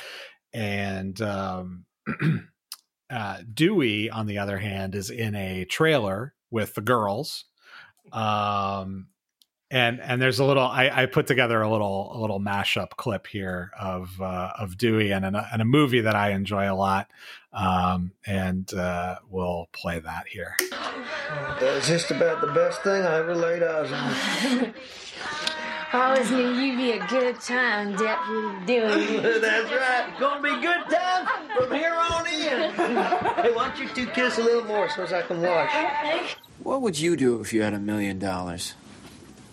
And 0.53 1.20
um, 1.20 1.85
uh, 3.11 3.39
Dewey, 3.53 4.11
on 4.11 4.26
the 4.26 4.39
other 4.39 4.59
hand, 4.59 4.95
is 4.95 5.11
in 5.11 5.35
a 5.35 5.64
trailer 5.64 6.35
with 6.51 6.74
the 6.74 6.81
girls. 6.81 7.45
Um, 8.12 9.09
and 9.70 10.00
and 10.00 10.20
there's 10.20 10.38
a 10.38 10.44
little 10.44 10.64
I, 10.64 10.90
I 10.92 11.06
put 11.06 11.26
together 11.26 11.60
a 11.62 11.70
little 11.70 12.12
a 12.14 12.18
little 12.18 12.40
mashup 12.40 12.90
clip 12.90 13.26
here 13.26 13.70
of 13.78 14.20
uh, 14.20 14.52
of 14.58 14.76
Dewey 14.76 15.12
and, 15.12 15.24
a, 15.24 15.48
and 15.52 15.62
a 15.62 15.64
movie 15.64 16.00
that 16.00 16.16
I 16.16 16.30
enjoy 16.30 16.70
a 16.70 16.74
lot, 16.74 17.08
um, 17.52 18.12
and 18.26 18.72
uh, 18.74 19.16
we'll 19.28 19.68
play 19.72 20.00
that 20.00 20.26
here. 20.26 20.56
That's 21.60 21.88
just 21.88 22.10
about 22.10 22.40
the 22.40 22.48
best 22.48 22.82
thing 22.82 23.02
I 23.02 23.18
ever 23.18 23.34
laid 23.34 23.62
eyes 23.62 23.92
on. 23.92 24.74
Always 25.92 26.30
knew 26.30 26.52
you'd 26.52 26.76
be 26.76 26.92
a 26.92 27.06
good 27.08 27.40
time, 27.40 27.96
Deputy 27.96 28.64
Dewey. 28.64 29.18
That's 29.40 29.72
right. 29.72 30.14
Gonna 30.20 30.40
be 30.40 30.62
good 30.62 30.88
times 30.88 31.28
from 31.56 31.72
here 31.74 31.94
on 31.94 32.26
in. 32.28 32.70
hey, 33.42 33.52
why 33.52 33.68
don't 33.68 33.78
you 33.80 33.88
two 33.88 34.06
kiss 34.06 34.38
a 34.38 34.42
little 34.42 34.64
more 34.64 34.88
so 34.88 35.02
as 35.02 35.12
I 35.12 35.22
can 35.22 35.42
watch? 35.42 36.36
What 36.62 36.82
would 36.82 37.00
you 37.00 37.16
do 37.16 37.40
if 37.40 37.52
you 37.52 37.62
had 37.62 37.74
a 37.74 37.80
million 37.80 38.20
dollars? 38.20 38.74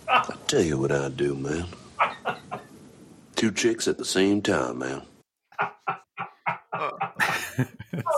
I'll 0.07 0.37
tell 0.47 0.61
you 0.61 0.77
what 0.77 0.91
I'd 0.91 1.17
do, 1.17 1.35
man. 1.35 1.65
Two 3.35 3.51
chicks 3.51 3.87
at 3.87 3.97
the 3.97 4.05
same 4.05 4.41
time, 4.41 4.79
man. 4.79 5.01
I'm 6.73 6.95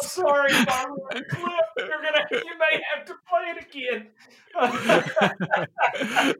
sorry, 0.02 0.52
if 0.52 0.68
I 2.16 2.26
ruined. 2.32 2.32
You're 2.32 2.42
gonna, 2.42 2.46
you 2.46 2.60
may 2.60 2.82
have 2.96 3.06
to 3.06 3.16
play 3.30 3.54
it 3.56 3.66
again. 3.66 4.08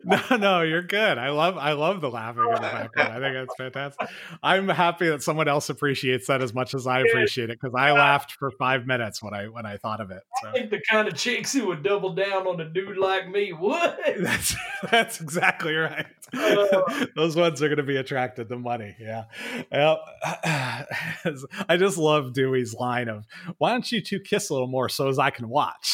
no, 0.04 0.38
no, 0.38 0.62
you're 0.62 0.82
good. 0.82 1.18
I 1.18 1.30
love, 1.30 1.58
I 1.58 1.74
love 1.74 2.02
the 2.02 2.10
laughing 2.10 2.44
in 2.44 2.56
the 2.56 2.60
background. 2.60 3.14
I 3.14 3.20
think 3.20 3.36
that's 3.36 3.56
fantastic. 3.56 4.10
I'm 4.42 4.68
happy 4.68 5.10
that 5.10 5.22
someone 5.22 5.48
else 5.48 5.70
appreciates 5.70 6.28
that 6.28 6.42
as 6.42 6.54
much 6.54 6.74
as 6.74 6.88
I 6.88 7.02
appreciate 7.02 7.50
it 7.50 7.60
because 7.62 7.76
I 7.76 7.92
laughed 7.92 8.32
for 8.32 8.52
five 8.52 8.88
minutes 8.88 9.22
when 9.22 9.34
I 9.34 9.48
when 9.48 9.66
I 9.66 9.78
thought 9.78 10.02
of 10.02 10.12
it. 10.12 10.24
I 10.46 10.52
think 10.52 10.72
the 10.72 10.82
kind 10.90 11.08
of 11.08 11.16
chicks 11.16 11.54
who 11.54 11.68
would 11.68 11.84
double 11.84 12.14
down 12.14 12.48
on 12.48 12.60
a 12.60 12.66
dude 12.68 12.98
like 12.98 13.30
me 13.30 13.54
would. 13.54 13.96
That's 14.20 14.56
that's 14.92 15.22
exactly 15.22 15.76
right. 15.76 16.06
Uh. 16.34 17.06
Those 17.16 17.36
ones 17.36 17.62
are 17.62 17.68
going 17.68 17.78
to 17.78 17.84
be 17.84 17.98
attracted 17.98 18.50
to 18.50 18.58
money. 18.58 18.96
Yeah. 19.00 19.26
Well, 19.72 20.00
I 20.24 21.78
just 21.78 21.98
love 21.98 22.34
Dewey's 22.34 22.74
line 22.74 23.08
of 23.08 23.26
"Why 23.58 23.72
don't 23.72 23.90
you 23.92 24.02
two 24.02 24.20
kiss 24.20 24.50
a 24.50 24.54
little 24.54 24.68
more 24.68 24.90
so 24.90 25.08
as 25.08 25.20
I 25.20 25.30
can 25.30 25.50
watch." 25.50 25.59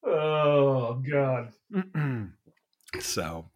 oh 0.06 1.02
God. 1.08 1.52
so 3.00 3.50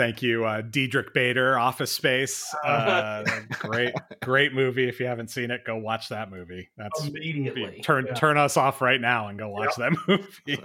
thank 0.00 0.22
you 0.22 0.46
uh 0.46 0.62
diedrich 0.62 1.12
bader 1.12 1.58
office 1.58 1.92
space. 1.92 2.54
Uh 2.64 3.22
great 3.50 3.94
great 4.22 4.54
movie. 4.54 4.88
If 4.88 4.98
you 4.98 5.04
haven't 5.06 5.28
seen 5.28 5.50
it 5.50 5.62
go 5.66 5.76
watch 5.76 6.08
that 6.08 6.30
movie. 6.30 6.70
That's 6.78 7.06
Immediately, 7.06 7.80
turn 7.82 8.06
yeah. 8.06 8.14
turn 8.14 8.38
us 8.38 8.56
off 8.56 8.80
right 8.80 9.00
now 9.00 9.28
and 9.28 9.38
go 9.38 9.48
watch 9.50 9.74
that 9.76 9.92
movie. 10.08 10.58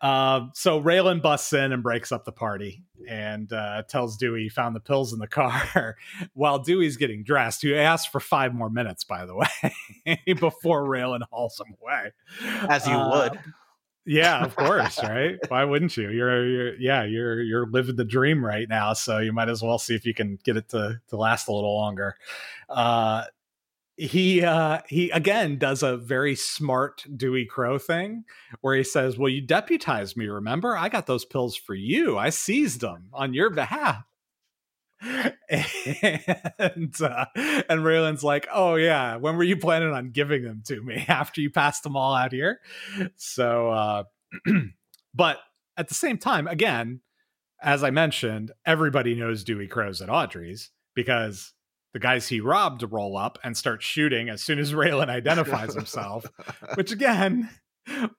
Um 0.00 0.50
so 0.54 0.82
raylan 0.82 1.22
busts 1.22 1.52
in 1.52 1.72
and 1.72 1.82
breaks 1.82 2.10
up 2.10 2.24
the 2.24 2.32
party 2.32 2.82
and 3.08 3.52
uh 3.52 3.82
tells 3.88 4.16
dewey 4.16 4.44
he 4.44 4.48
found 4.48 4.74
the 4.74 4.80
pills 4.80 5.12
in 5.12 5.18
the 5.20 5.28
car 5.28 5.96
while 6.34 6.58
dewey's 6.58 6.96
getting 6.96 7.22
dressed. 7.22 7.62
Who 7.62 7.74
asked 7.74 8.10
for 8.10 8.18
five 8.20 8.52
more 8.54 8.70
minutes 8.70 9.04
by 9.04 9.26
the 9.26 9.36
way 9.36 10.18
before 10.40 10.84
raylan 10.84 11.20
hauls 11.30 11.60
him 11.64 11.74
away. 11.80 12.12
As 12.68 12.86
you 12.88 12.94
Uh, 12.94 13.10
would. 13.30 13.38
Yeah, 14.06 14.44
of 14.44 14.54
course, 14.56 15.02
right? 15.02 15.36
Why 15.48 15.64
wouldn't 15.64 15.96
you? 15.96 16.10
You're, 16.10 16.46
you're, 16.46 16.74
yeah, 16.76 17.04
you're, 17.04 17.42
you're 17.42 17.66
living 17.66 17.96
the 17.96 18.04
dream 18.04 18.44
right 18.44 18.68
now, 18.68 18.92
so 18.92 19.18
you 19.18 19.32
might 19.32 19.48
as 19.48 19.62
well 19.62 19.78
see 19.78 19.94
if 19.94 20.04
you 20.04 20.14
can 20.14 20.38
get 20.44 20.56
it 20.56 20.68
to 20.70 21.00
to 21.08 21.16
last 21.16 21.48
a 21.48 21.52
little 21.52 21.74
longer. 21.74 22.16
Uh, 22.68 23.24
he, 23.96 24.44
uh, 24.44 24.80
he 24.88 25.10
again 25.10 25.56
does 25.56 25.82
a 25.82 25.96
very 25.96 26.34
smart 26.34 27.04
Dewey 27.16 27.46
Crowe 27.46 27.78
thing, 27.78 28.24
where 28.60 28.76
he 28.76 28.82
says, 28.82 29.16
"Well, 29.16 29.28
you 29.28 29.40
deputized 29.40 30.16
me. 30.16 30.26
Remember, 30.26 30.76
I 30.76 30.88
got 30.88 31.06
those 31.06 31.24
pills 31.24 31.56
for 31.56 31.74
you. 31.74 32.18
I 32.18 32.30
seized 32.30 32.80
them 32.80 33.08
on 33.12 33.34
your 33.34 33.50
behalf." 33.50 34.04
and 35.48 36.94
uh, 37.00 37.26
and 37.36 37.80
Raylan's 37.84 38.24
like, 38.24 38.46
"Oh 38.52 38.76
yeah, 38.76 39.16
when 39.16 39.36
were 39.36 39.44
you 39.44 39.56
planning 39.56 39.92
on 39.92 40.10
giving 40.10 40.42
them 40.42 40.62
to 40.66 40.82
me 40.82 41.04
after 41.08 41.40
you 41.40 41.50
passed 41.50 41.82
them 41.82 41.96
all 41.96 42.14
out 42.14 42.32
here?" 42.32 42.60
So, 43.16 43.70
uh, 43.70 44.04
but 45.14 45.38
at 45.76 45.88
the 45.88 45.94
same 45.94 46.18
time, 46.18 46.46
again, 46.46 47.00
as 47.62 47.84
I 47.84 47.90
mentioned, 47.90 48.52
everybody 48.64 49.14
knows 49.14 49.44
Dewey 49.44 49.68
Crowe's 49.68 50.00
at 50.00 50.10
Audrey's 50.10 50.70
because 50.94 51.52
the 51.92 51.98
guys 51.98 52.28
he 52.28 52.40
robbed 52.40 52.84
roll 52.90 53.16
up 53.16 53.38
and 53.44 53.56
start 53.56 53.82
shooting 53.82 54.28
as 54.28 54.42
soon 54.42 54.58
as 54.58 54.72
Raylan 54.74 55.08
identifies 55.08 55.74
himself, 55.74 56.26
which 56.74 56.92
again, 56.92 57.50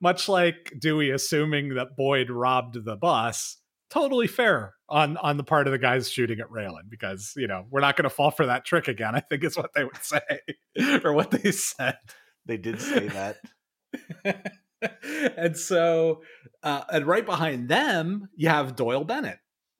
much 0.00 0.28
like 0.28 0.72
Dewey 0.78 1.10
assuming 1.10 1.74
that 1.74 1.96
Boyd 1.96 2.30
robbed 2.30 2.84
the 2.84 2.96
bus, 2.96 3.58
totally 3.90 4.26
fair 4.26 4.74
on 4.88 5.16
on 5.18 5.36
the 5.36 5.44
part 5.44 5.66
of 5.66 5.72
the 5.72 5.78
guys 5.78 6.10
shooting 6.10 6.40
at 6.40 6.48
Raylan 6.48 6.88
because 6.88 7.32
you 7.36 7.46
know 7.46 7.64
we're 7.70 7.80
not 7.80 7.96
going 7.96 8.04
to 8.04 8.10
fall 8.10 8.30
for 8.30 8.46
that 8.46 8.64
trick 8.64 8.88
again. 8.88 9.14
I 9.14 9.20
think 9.20 9.44
is 9.44 9.56
what 9.56 9.72
they 9.74 9.84
would 9.84 10.02
say 10.02 10.20
or 11.04 11.12
what 11.12 11.30
they 11.30 11.52
said. 11.52 11.98
They 12.46 12.56
did 12.56 12.80
say 12.80 13.08
that. 13.08 13.38
and 15.36 15.56
so, 15.56 16.22
uh, 16.62 16.84
and 16.92 17.06
right 17.06 17.26
behind 17.26 17.68
them, 17.68 18.28
you 18.36 18.48
have 18.48 18.76
Doyle 18.76 19.04
Bennett, 19.04 19.38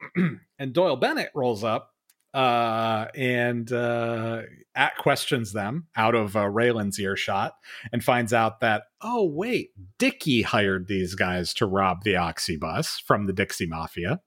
and 0.59 0.73
Doyle 0.73 0.97
Bennett 0.97 1.31
rolls 1.35 1.63
up 1.63 1.91
uh, 2.37 3.09
and 3.15 3.73
uh, 3.73 4.43
at 4.75 4.99
questions 4.99 5.55
them 5.55 5.87
out 5.97 6.15
of 6.15 6.37
uh, 6.37 6.41
Raylan's 6.41 7.01
earshot 7.01 7.55
and 7.91 8.05
finds 8.05 8.35
out 8.35 8.61
that 8.61 8.83
oh 9.01 9.25
wait, 9.25 9.71
Dickie 9.99 10.43
hired 10.43 10.87
these 10.87 11.15
guys 11.15 11.55
to 11.55 11.67
rob 11.67 12.05
the 12.05 12.17
Oxy 12.17 12.59
bus 12.59 13.03
from 13.07 13.27
the 13.27 13.33
Dixie 13.33 13.67
Mafia, 13.67 14.21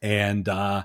and 0.00 0.48
uh, 0.48 0.84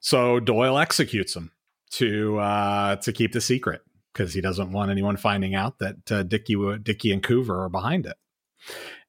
so 0.00 0.38
Doyle 0.38 0.76
executes 0.76 1.32
them 1.32 1.52
to 1.92 2.38
uh, 2.38 2.96
to 2.96 3.10
keep 3.10 3.32
the 3.32 3.40
secret 3.40 3.80
because 4.12 4.34
he 4.34 4.42
doesn't 4.42 4.72
want 4.72 4.90
anyone 4.90 5.16
finding 5.16 5.54
out 5.54 5.78
that 5.78 6.12
uh, 6.12 6.24
Dickie 6.24 6.56
Dickie 6.82 7.12
and 7.12 7.22
Coover 7.22 7.64
are 7.64 7.70
behind 7.70 8.04
it. 8.04 8.16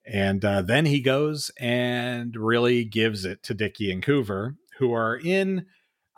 And 0.06 0.46
uh, 0.46 0.62
then 0.62 0.86
he 0.86 1.02
goes 1.02 1.52
and 1.60 2.34
really 2.38 2.86
gives 2.86 3.26
it 3.26 3.44
to 3.44 3.54
Dickie 3.54 3.92
and 3.92 4.02
Coover, 4.02 4.56
who 4.78 4.94
are 4.94 5.18
in 5.18 5.66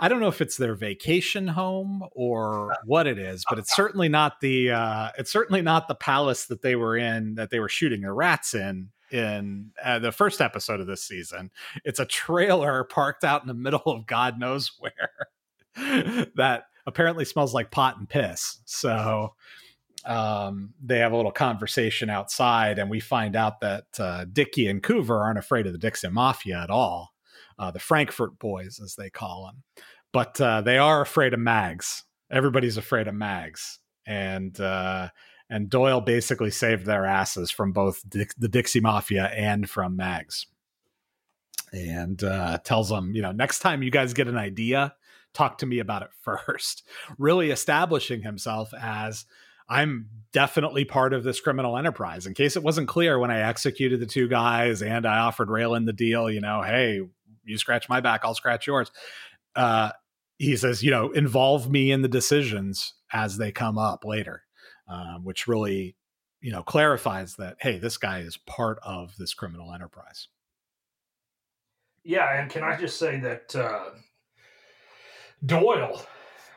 I 0.01 0.07
don't 0.07 0.19
know 0.19 0.27
if 0.29 0.41
it's 0.41 0.57
their 0.57 0.73
vacation 0.73 1.47
home 1.47 2.03
or 2.13 2.75
what 2.85 3.05
it 3.05 3.19
is, 3.19 3.45
but 3.47 3.59
it's 3.59 3.75
certainly 3.75 4.09
not 4.09 4.41
the 4.41 4.71
uh, 4.71 5.09
it's 5.15 5.31
certainly 5.31 5.61
not 5.61 5.87
the 5.87 5.93
palace 5.93 6.47
that 6.47 6.63
they 6.63 6.75
were 6.75 6.97
in 6.97 7.35
that 7.35 7.51
they 7.51 7.59
were 7.59 7.69
shooting 7.69 8.01
the 8.01 8.11
rats 8.11 8.55
in 8.55 8.89
in 9.11 9.69
uh, 9.83 9.99
the 9.99 10.11
first 10.11 10.41
episode 10.41 10.79
of 10.79 10.87
this 10.87 11.03
season. 11.03 11.51
It's 11.85 11.99
a 11.99 12.05
trailer 12.05 12.83
parked 12.83 13.23
out 13.23 13.43
in 13.43 13.47
the 13.47 13.53
middle 13.53 13.83
of 13.85 14.07
God 14.07 14.39
knows 14.39 14.71
where 14.79 16.29
that 16.35 16.63
apparently 16.87 17.23
smells 17.23 17.53
like 17.53 17.69
pot 17.69 17.99
and 17.99 18.09
piss. 18.09 18.59
So 18.65 19.35
um, 20.03 20.73
they 20.83 20.97
have 20.97 21.11
a 21.11 21.15
little 21.15 21.31
conversation 21.31 22.09
outside, 22.09 22.79
and 22.79 22.89
we 22.89 23.01
find 23.01 23.35
out 23.35 23.59
that 23.59 23.85
uh, 23.99 24.25
Dickie 24.25 24.67
and 24.67 24.81
Coover 24.81 25.21
aren't 25.21 25.37
afraid 25.37 25.67
of 25.67 25.73
the 25.73 25.77
Dixie 25.77 26.09
Mafia 26.09 26.59
at 26.63 26.71
all 26.71 27.10
uh, 27.10 27.10
the 27.69 27.79
Frankfort 27.79 28.39
boys, 28.39 28.79
as 28.83 28.95
they 28.95 29.11
call 29.11 29.45
them. 29.45 29.85
But 30.11 30.41
uh, 30.41 30.61
they 30.61 30.79
are 30.79 31.01
afraid 31.01 31.35
of 31.35 31.39
mags. 31.39 32.03
Everybody's 32.31 32.77
afraid 32.77 33.07
of 33.07 33.13
mags, 33.13 33.79
and 34.07 34.59
uh, 34.59 35.09
and 35.51 35.69
Doyle 35.69 36.01
basically 36.01 36.49
saved 36.49 36.85
their 36.85 37.05
asses 37.05 37.51
from 37.51 37.73
both 37.73 38.01
Dick, 38.09 38.33
the 38.37 38.47
Dixie 38.47 38.79
Mafia 38.79 39.25
and 39.25 39.69
from 39.69 39.97
mags. 39.97 40.47
And 41.73 42.23
uh, 42.23 42.57
tells 42.63 42.89
them, 42.89 43.13
you 43.13 43.21
know, 43.21 43.33
next 43.33 43.59
time 43.59 43.83
you 43.83 43.91
guys 43.91 44.13
get 44.13 44.27
an 44.27 44.37
idea, 44.37 44.95
talk 45.33 45.57
to 45.59 45.65
me 45.65 45.79
about 45.79 46.03
it 46.03 46.09
first. 46.21 46.83
Really 47.17 47.51
establishing 47.51 48.21
himself 48.21 48.73
as 48.73 49.25
I'm 49.67 50.07
definitely 50.33 50.85
part 50.85 51.13
of 51.13 51.23
this 51.23 51.39
criminal 51.39 51.77
enterprise. 51.77 52.25
In 52.25 52.33
case 52.33 52.55
it 52.55 52.63
wasn't 52.63 52.87
clear 52.87 53.19
when 53.19 53.31
I 53.31 53.41
executed 53.41 53.99
the 53.99 54.05
two 54.05 54.27
guys 54.27 54.81
and 54.81 55.05
I 55.05 55.19
offered 55.19 55.49
Raylan 55.49 55.85
the 55.85 55.93
deal, 55.93 56.29
you 56.29 56.41
know, 56.41 56.61
hey, 56.61 57.01
you 57.51 57.57
scratch 57.57 57.87
my 57.89 57.99
back, 57.99 58.21
I'll 58.23 58.33
scratch 58.33 58.65
yours. 58.65 58.91
Uh, 59.55 59.91
he 60.37 60.55
says, 60.55 60.81
you 60.81 60.89
know, 60.89 61.11
involve 61.11 61.69
me 61.69 61.91
in 61.91 62.01
the 62.01 62.07
decisions 62.07 62.95
as 63.13 63.37
they 63.37 63.51
come 63.51 63.77
up 63.77 64.03
later, 64.03 64.41
um, 64.87 65.23
which 65.23 65.47
really, 65.47 65.95
you 66.41 66.51
know, 66.51 66.63
clarifies 66.63 67.35
that 67.35 67.57
hey, 67.59 67.77
this 67.77 67.97
guy 67.97 68.19
is 68.19 68.37
part 68.37 68.79
of 68.83 69.15
this 69.17 69.35
criminal 69.35 69.71
enterprise. 69.73 70.29
Yeah, 72.03 72.41
and 72.41 72.49
can 72.49 72.63
I 72.63 72.75
just 72.75 72.97
say 72.97 73.19
that 73.19 73.55
uh, 73.55 73.91
Doyle 75.45 76.01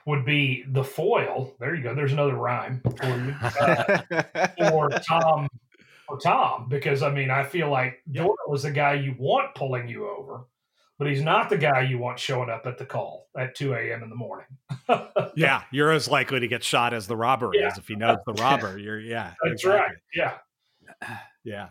would 0.07 0.25
be 0.25 0.65
the 0.69 0.85
foil. 0.85 1.55
There 1.61 1.75
you 1.75 1.83
go. 1.83 1.95
There's 1.95 2.13
another 2.13 2.37
rhyme 2.37 2.81
for 2.83 3.07
you 3.07 3.35
uh, 3.43 4.03
for 4.71 4.89
Tom. 5.09 5.49
For 6.09 6.19
Tom, 6.19 6.69
because 6.69 7.03
I 7.03 7.11
mean, 7.11 7.31
I 7.31 7.45
feel 7.45 7.71
like 7.71 8.03
Doyle 8.11 8.55
is 8.55 8.63
the 8.63 8.71
guy 8.71 8.95
you 8.95 9.15
want 9.19 9.55
pulling 9.55 9.89
you 9.89 10.09
over 10.09 10.47
but 10.99 11.09
he's 11.09 11.23
not 11.23 11.49
the 11.49 11.59
guy 11.59 11.83
you 11.83 11.99
want 11.99 12.19
showing 12.19 12.49
up 12.49 12.67
at 12.67 12.79
the 12.79 12.87
call 12.87 13.29
at 13.37 13.55
2 13.57 13.75
a.m. 13.75 14.03
in 14.03 14.11
the 14.11 14.17
morning. 14.17 14.47
yeah, 15.37 15.63
you're 15.73 15.91
as 15.91 16.09
likely 16.09 16.41
to 16.41 16.49
get 16.49 16.63
shot 16.63 16.95
as 16.95 17.07
the 17.07 17.17
robber 17.17 17.51
yeah. 17.53 17.69
is 17.69 17.79
if 17.79 17.89
he 17.89 17.97
knows 17.97 18.19
the 18.27 18.33
robber. 18.43 18.79
You're 18.79 19.01
yeah, 19.01 19.35
that's 19.43 19.65
exactly. 19.65 19.97
right. 20.17 20.39
Yeah, 21.03 21.19
yeah, 21.45 21.69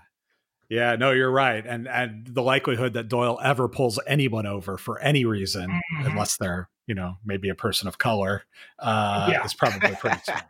yeah. 0.69 0.95
No, 0.95 1.11
you're 1.11 1.31
right, 1.31 1.65
and 1.65 1.87
and 1.87 2.27
the 2.27 2.43
likelihood 2.43 2.93
that 2.93 3.07
Doyle 3.07 3.39
ever 3.41 3.69
pulls 3.69 3.99
anyone 4.05 4.45
over 4.45 4.77
for 4.77 4.99
any 4.99 5.25
reason, 5.25 5.69
mm-hmm. 5.69 6.05
unless 6.05 6.37
they're 6.37 6.69
you 6.87 6.95
know 6.95 7.15
maybe 7.23 7.49
a 7.49 7.55
person 7.55 7.87
of 7.87 7.97
color, 7.97 8.43
uh, 8.79 9.29
yeah. 9.31 9.45
is 9.45 9.53
probably 9.53 9.95
pretty 9.95 10.19
small. 10.25 10.41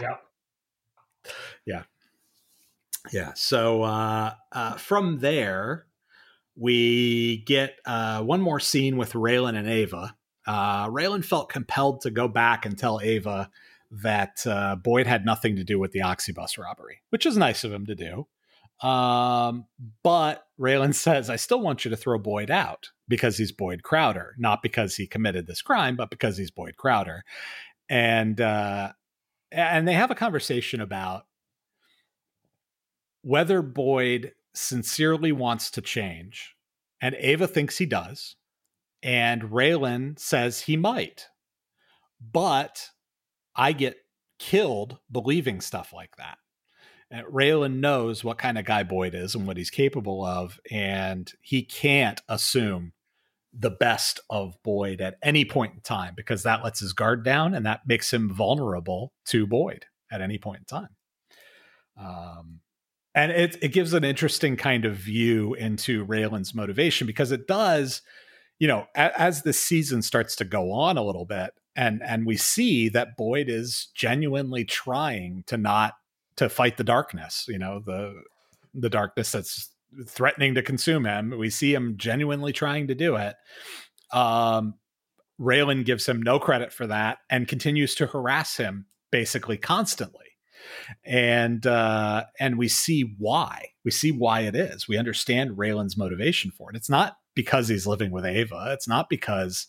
yeah, 0.00 0.16
yeah, 1.66 1.82
yeah. 3.12 3.32
So 3.34 3.82
uh, 3.82 4.34
uh, 4.52 4.76
from 4.76 5.18
there 5.18 5.86
we 6.56 7.38
get 7.46 7.76
uh, 7.86 8.22
one 8.22 8.40
more 8.40 8.60
scene 8.60 8.96
with 8.96 9.12
Raylan 9.12 9.56
and 9.56 9.68
Ava. 9.68 10.16
Uh, 10.46 10.88
Raylan 10.88 11.24
felt 11.24 11.48
compelled 11.48 12.02
to 12.02 12.10
go 12.10 12.28
back 12.28 12.66
and 12.66 12.76
tell 12.76 13.00
Ava 13.00 13.50
that 13.90 14.46
uh, 14.46 14.76
Boyd 14.76 15.06
had 15.06 15.24
nothing 15.24 15.56
to 15.56 15.64
do 15.64 15.78
with 15.78 15.92
the 15.92 16.00
Oxybus 16.00 16.58
robbery, 16.58 17.02
which 17.10 17.26
is 17.26 17.36
nice 17.36 17.64
of 17.64 17.72
him 17.72 17.86
to 17.86 17.94
do. 17.94 18.26
Um, 18.86 19.66
but 20.02 20.44
Raylan 20.58 20.94
says, 20.94 21.30
I 21.30 21.36
still 21.36 21.60
want 21.60 21.84
you 21.84 21.90
to 21.90 21.96
throw 21.96 22.18
Boyd 22.18 22.50
out 22.50 22.90
because 23.08 23.36
he's 23.36 23.52
Boyd 23.52 23.82
Crowder, 23.82 24.34
not 24.38 24.62
because 24.62 24.96
he 24.96 25.06
committed 25.06 25.46
this 25.46 25.62
crime, 25.62 25.96
but 25.96 26.10
because 26.10 26.36
he's 26.36 26.50
Boyd 26.50 26.76
Crowder. 26.76 27.24
And 27.88 28.40
uh, 28.40 28.92
and 29.50 29.86
they 29.86 29.92
have 29.92 30.10
a 30.10 30.14
conversation 30.14 30.80
about 30.80 31.26
whether 33.20 33.60
Boyd 33.60 34.32
sincerely 34.54 35.32
wants 35.32 35.70
to 35.72 35.80
change, 35.80 36.54
and 37.00 37.14
Ava 37.18 37.46
thinks 37.46 37.78
he 37.78 37.86
does, 37.86 38.36
and 39.02 39.42
Raylan 39.42 40.18
says 40.18 40.62
he 40.62 40.76
might. 40.76 41.28
But 42.20 42.90
I 43.56 43.72
get 43.72 43.96
killed 44.38 44.98
believing 45.10 45.60
stuff 45.60 45.92
like 45.92 46.16
that. 46.16 46.38
And 47.10 47.26
Raylan 47.26 47.80
knows 47.80 48.24
what 48.24 48.38
kind 48.38 48.56
of 48.56 48.64
guy 48.64 48.84
Boyd 48.84 49.14
is 49.14 49.34
and 49.34 49.46
what 49.46 49.56
he's 49.56 49.70
capable 49.70 50.24
of, 50.24 50.58
and 50.70 51.30
he 51.42 51.62
can't 51.62 52.20
assume 52.28 52.92
the 53.52 53.70
best 53.70 54.18
of 54.30 54.56
Boyd 54.62 55.00
at 55.02 55.18
any 55.22 55.44
point 55.44 55.74
in 55.74 55.80
time 55.80 56.14
because 56.16 56.42
that 56.42 56.64
lets 56.64 56.80
his 56.80 56.94
guard 56.94 57.22
down 57.22 57.54
and 57.54 57.66
that 57.66 57.86
makes 57.86 58.12
him 58.12 58.32
vulnerable 58.32 59.12
to 59.26 59.46
Boyd 59.46 59.84
at 60.10 60.22
any 60.22 60.38
point 60.38 60.60
in 60.60 60.64
time. 60.64 60.88
Um, 61.98 62.60
and 63.14 63.32
it 63.32 63.56
it 63.62 63.72
gives 63.72 63.92
an 63.92 64.04
interesting 64.04 64.56
kind 64.56 64.84
of 64.84 64.94
view 64.94 65.54
into 65.54 66.06
Raylan's 66.06 66.54
motivation 66.54 67.06
because 67.06 67.32
it 67.32 67.46
does, 67.46 68.02
you 68.58 68.66
know, 68.68 68.86
a, 68.96 69.20
as 69.20 69.42
the 69.42 69.52
season 69.52 70.02
starts 70.02 70.36
to 70.36 70.44
go 70.44 70.72
on 70.72 70.96
a 70.96 71.04
little 71.04 71.26
bit, 71.26 71.50
and 71.76 72.02
and 72.02 72.26
we 72.26 72.36
see 72.36 72.88
that 72.90 73.16
Boyd 73.16 73.48
is 73.48 73.88
genuinely 73.94 74.64
trying 74.64 75.44
to 75.46 75.56
not 75.56 75.94
to 76.36 76.48
fight 76.48 76.76
the 76.78 76.84
darkness, 76.84 77.44
you 77.48 77.58
know, 77.58 77.80
the 77.84 78.22
the 78.74 78.90
darkness 78.90 79.32
that's 79.32 79.68
threatening 80.06 80.54
to 80.54 80.62
consume 80.62 81.04
him. 81.04 81.34
We 81.38 81.50
see 81.50 81.74
him 81.74 81.96
genuinely 81.98 82.52
trying 82.52 82.86
to 82.88 82.94
do 82.94 83.16
it. 83.16 83.36
Um, 84.10 84.74
Raylan 85.38 85.84
gives 85.84 86.06
him 86.06 86.22
no 86.22 86.38
credit 86.38 86.72
for 86.72 86.86
that 86.86 87.18
and 87.28 87.48
continues 87.48 87.94
to 87.96 88.06
harass 88.06 88.56
him 88.56 88.86
basically 89.10 89.58
constantly 89.58 90.31
and 91.04 91.66
uh, 91.66 92.24
and 92.38 92.58
we 92.58 92.68
see 92.68 93.14
why. 93.18 93.68
We 93.84 93.90
see 93.90 94.12
why 94.12 94.40
it 94.40 94.54
is. 94.54 94.86
We 94.88 94.98
understand 94.98 95.56
Raylan's 95.56 95.96
motivation 95.96 96.50
for 96.50 96.70
it. 96.70 96.76
It's 96.76 96.90
not 96.90 97.16
because 97.34 97.68
he's 97.68 97.86
living 97.86 98.10
with 98.10 98.24
Ava. 98.24 98.70
It's 98.72 98.88
not 98.88 99.08
because 99.08 99.66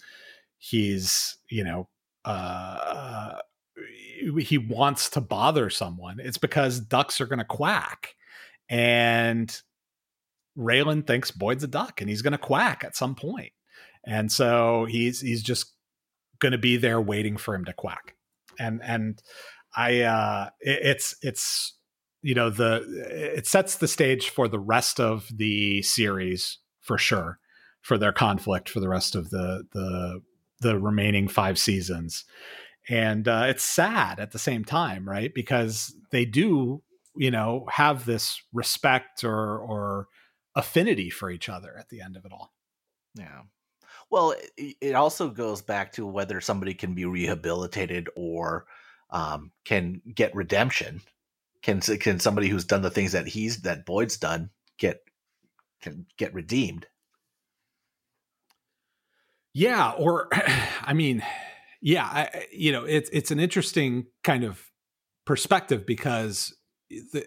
he's 0.57 1.37
you 1.49 1.63
know 1.63 1.89
uh, 2.25 3.39
he 4.39 4.57
wants 4.57 5.09
to 5.11 5.21
bother 5.21 5.69
someone. 5.69 6.19
It's 6.19 6.37
because 6.37 6.79
ducks 6.79 7.19
are 7.19 7.25
going 7.25 7.39
to 7.39 7.45
quack, 7.45 8.15
and 8.69 9.55
Raylan 10.57 11.05
thinks 11.05 11.31
Boyd's 11.31 11.63
a 11.63 11.67
duck, 11.67 12.01
and 12.01 12.09
he's 12.09 12.21
going 12.21 12.31
to 12.31 12.37
quack 12.37 12.83
at 12.85 12.95
some 12.95 13.15
point, 13.15 13.51
and 14.05 14.31
so 14.31 14.85
he's 14.85 15.21
he's 15.21 15.43
just 15.43 15.73
going 16.39 16.51
to 16.51 16.57
be 16.57 16.77
there 16.77 17.01
waiting 17.01 17.37
for 17.37 17.55
him 17.55 17.65
to 17.65 17.73
quack, 17.73 18.15
and 18.59 18.81
and 18.83 19.21
I 19.75 20.01
uh, 20.01 20.49
it, 20.59 20.79
it's 20.83 21.15
it's 21.21 21.73
you 22.21 22.35
know 22.35 22.49
the 22.49 22.83
it 23.35 23.47
sets 23.47 23.77
the 23.77 23.87
stage 23.87 24.29
for 24.29 24.47
the 24.47 24.59
rest 24.59 24.99
of 24.99 25.29
the 25.33 25.81
series 25.81 26.59
for 26.79 26.97
sure 26.97 27.39
for 27.81 27.97
their 27.97 28.13
conflict 28.13 28.69
for 28.69 28.79
the 28.79 28.89
rest 28.89 29.15
of 29.15 29.29
the 29.29 29.65
the 29.73 30.21
the 30.61 30.79
remaining 30.79 31.27
five 31.27 31.59
seasons. 31.59 32.23
And 32.89 33.27
uh, 33.27 33.45
it's 33.47 33.63
sad 33.63 34.19
at 34.19 34.31
the 34.31 34.39
same 34.39 34.65
time 34.65 35.07
right? 35.07 35.33
Because 35.33 35.95
they 36.11 36.25
do 36.25 36.81
you 37.15 37.31
know 37.31 37.65
have 37.69 38.05
this 38.05 38.41
respect 38.53 39.23
or 39.23 39.57
or 39.57 40.07
affinity 40.55 41.09
for 41.09 41.29
each 41.29 41.49
other 41.49 41.75
at 41.77 41.89
the 41.89 42.01
end 42.01 42.15
of 42.15 42.25
it 42.25 42.31
all. 42.31 42.53
Yeah. 43.15 43.41
Well, 44.09 44.35
it, 44.57 44.75
it 44.79 44.93
also 44.93 45.29
goes 45.29 45.61
back 45.61 45.93
to 45.93 46.05
whether 46.05 46.39
somebody 46.39 46.73
can 46.73 46.93
be 46.93 47.05
rehabilitated 47.05 48.09
or 48.15 48.65
um, 49.13 49.51
can 49.63 50.01
get 50.13 50.35
redemption. 50.35 51.01
Can 51.61 51.79
can 51.79 52.19
somebody 52.19 52.49
who's 52.49 52.65
done 52.65 52.81
the 52.81 52.89
things 52.89 53.13
that 53.13 53.27
he's 53.27 53.61
that 53.61 53.85
Boyd's 53.85 54.17
done 54.17 54.49
get 54.77 54.99
can 55.81 56.05
get 56.17 56.33
redeemed? 56.33 56.87
Yeah, 59.53 59.91
or 59.91 60.27
I 60.81 60.93
mean, 60.93 61.23
yeah, 61.81 62.03
I, 62.03 62.45
you 62.51 62.73
know, 62.73 62.83
it's 62.83 63.09
it's 63.13 63.31
an 63.31 63.39
interesting 63.39 64.07
kind 64.23 64.43
of 64.43 64.61
perspective 65.25 65.85
because 65.85 66.53
the, 66.89 67.23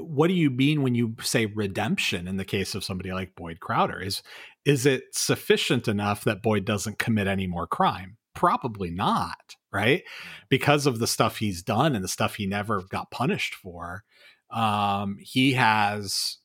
what 0.00 0.28
do 0.28 0.34
you 0.34 0.50
mean 0.50 0.82
when 0.82 0.94
you 0.94 1.14
say 1.20 1.46
redemption 1.46 2.26
in 2.26 2.36
the 2.36 2.44
case 2.44 2.74
of 2.74 2.84
somebody 2.84 3.12
like 3.12 3.36
Boyd 3.36 3.60
Crowder? 3.60 4.00
Is 4.00 4.22
is 4.64 4.86
it 4.86 5.04
sufficient 5.12 5.86
enough 5.88 6.24
that 6.24 6.42
Boyd 6.42 6.64
doesn't 6.64 6.98
commit 6.98 7.26
any 7.26 7.46
more 7.46 7.66
crime? 7.66 8.16
Probably 8.34 8.90
not, 8.90 9.54
right? 9.74 10.02
Because 10.48 10.86
of 10.86 11.00
the 11.00 11.06
stuff 11.06 11.38
he's 11.38 11.62
done 11.62 11.94
and 11.94 12.04
the 12.04 12.08
stuff 12.08 12.36
he 12.36 12.46
never 12.46 12.82
got 12.88 13.10
punished 13.10 13.54
for. 13.54 14.04
Um, 14.50 15.18
he 15.20 15.54
has 15.54 16.38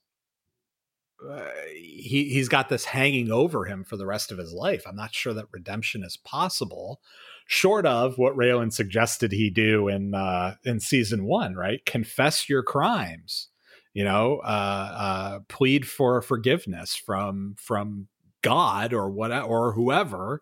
uh, 1.27 1.45
he 1.73 2.30
he's 2.30 2.49
got 2.49 2.69
this 2.69 2.85
hanging 2.85 3.31
over 3.31 3.65
him 3.65 3.84
for 3.84 3.97
the 3.97 4.06
rest 4.06 4.31
of 4.31 4.38
his 4.38 4.53
life. 4.53 4.84
I'm 4.88 4.95
not 4.95 5.14
sure 5.14 5.34
that 5.34 5.45
redemption 5.51 6.03
is 6.03 6.18
possible, 6.18 7.01
short 7.45 7.85
of 7.85 8.18
what 8.18 8.35
Raylan 8.35 8.72
suggested 8.72 9.31
he 9.31 9.49
do 9.49 9.88
in 9.88 10.15
uh, 10.15 10.56
in 10.64 10.80
season 10.80 11.26
one. 11.26 11.56
Right, 11.56 11.85
confess 11.85 12.49
your 12.49 12.64
crimes. 12.64 13.49
You 13.93 14.06
know, 14.06 14.39
uh, 14.45 14.47
uh, 14.47 15.39
plead 15.49 15.88
for 15.88 16.22
forgiveness 16.22 16.95
from 16.95 17.56
from 17.57 18.07
God 18.41 18.93
or 18.93 19.10
what 19.10 19.31
or 19.31 19.73
whoever, 19.73 20.41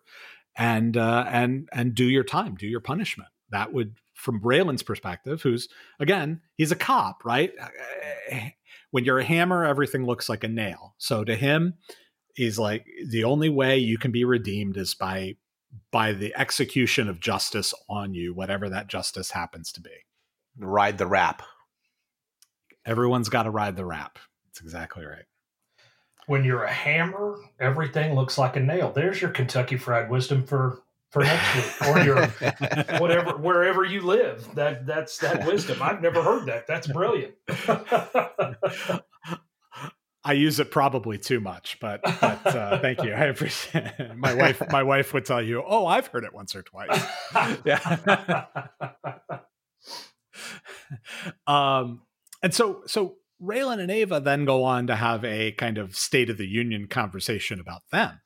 and 0.58 0.96
uh, 0.96 1.24
and 1.28 1.68
and 1.72 1.94
do 1.94 2.04
your 2.04 2.24
time, 2.24 2.56
do 2.56 2.66
your 2.66 2.80
punishment. 2.80 3.30
That 3.50 3.72
would, 3.72 3.96
from 4.14 4.40
Raylan's 4.40 4.82
perspective, 4.82 5.40
who's 5.40 5.68
again 6.00 6.42
he's 6.56 6.72
a 6.72 6.76
cop, 6.76 7.24
right? 7.24 7.52
Uh, 7.58 7.68
eh, 8.02 8.36
eh, 8.36 8.50
when 8.90 9.04
you're 9.04 9.20
a 9.20 9.24
hammer, 9.24 9.64
everything 9.64 10.04
looks 10.04 10.28
like 10.28 10.44
a 10.44 10.48
nail. 10.48 10.94
So 10.98 11.24
to 11.24 11.36
him, 11.36 11.74
he's 12.34 12.58
like 12.58 12.84
the 13.08 13.24
only 13.24 13.48
way 13.48 13.78
you 13.78 13.96
can 13.96 14.10
be 14.10 14.24
redeemed 14.24 14.76
is 14.76 14.94
by 14.94 15.36
by 15.92 16.12
the 16.12 16.34
execution 16.36 17.08
of 17.08 17.20
justice 17.20 17.72
on 17.88 18.14
you, 18.14 18.34
whatever 18.34 18.68
that 18.68 18.88
justice 18.88 19.30
happens 19.30 19.70
to 19.72 19.80
be. 19.80 19.90
Ride 20.58 20.98
the 20.98 21.06
rap. 21.06 21.42
Everyone's 22.84 23.28
got 23.28 23.44
to 23.44 23.50
ride 23.50 23.76
the 23.76 23.84
rap. 23.84 24.18
That's 24.46 24.60
exactly 24.60 25.04
right. 25.04 25.26
When 26.28 26.44
you're 26.44 26.64
a 26.64 26.72
hammer, 26.72 27.38
everything 27.58 28.14
looks 28.14 28.36
like 28.36 28.56
a 28.56 28.60
nail. 28.60 28.92
There's 28.92 29.20
your 29.20 29.30
Kentucky 29.30 29.78
Fried 29.78 30.10
Wisdom 30.10 30.44
for 30.44 30.82
for 31.10 31.22
next 31.22 31.56
week, 31.56 31.88
or 31.88 31.98
your 32.00 32.26
whatever 32.98 33.38
wherever 33.38 33.82
you 33.82 34.02
live. 34.02 34.54
That 34.54 34.86
that's 34.86 35.16
that 35.18 35.46
wisdom. 35.46 35.78
I've 35.80 36.02
never 36.02 36.22
heard 36.22 36.44
that. 36.46 36.66
That's 36.66 36.86
brilliant. 36.86 37.34
I 40.22 40.32
use 40.32 40.60
it 40.60 40.70
probably 40.70 41.16
too 41.16 41.40
much, 41.40 41.78
but, 41.80 42.02
but 42.02 42.46
uh, 42.46 42.78
thank 42.80 43.02
you. 43.02 43.12
I 43.12 43.24
appreciate 43.24 43.86
it. 43.98 44.14
My 44.14 44.34
wife, 44.34 44.60
my 44.70 44.82
wife 44.82 45.14
would 45.14 45.24
tell 45.24 45.40
you, 45.40 45.64
"Oh, 45.66 45.86
I've 45.86 46.08
heard 46.08 46.24
it 46.24 46.34
once 46.34 46.54
or 46.54 46.62
twice." 46.62 47.02
yeah. 47.64 48.44
um, 51.46 52.02
and 52.42 52.52
so, 52.52 52.82
so 52.86 53.16
Raylan 53.42 53.80
and 53.80 53.90
Ava 53.90 54.20
then 54.20 54.44
go 54.44 54.64
on 54.64 54.86
to 54.88 54.96
have 54.96 55.24
a 55.24 55.52
kind 55.52 55.78
of 55.78 55.96
State 55.96 56.30
of 56.30 56.38
the 56.38 56.48
Union 56.48 56.88
conversation 56.88 57.60
about 57.60 57.82
them, 57.92 58.20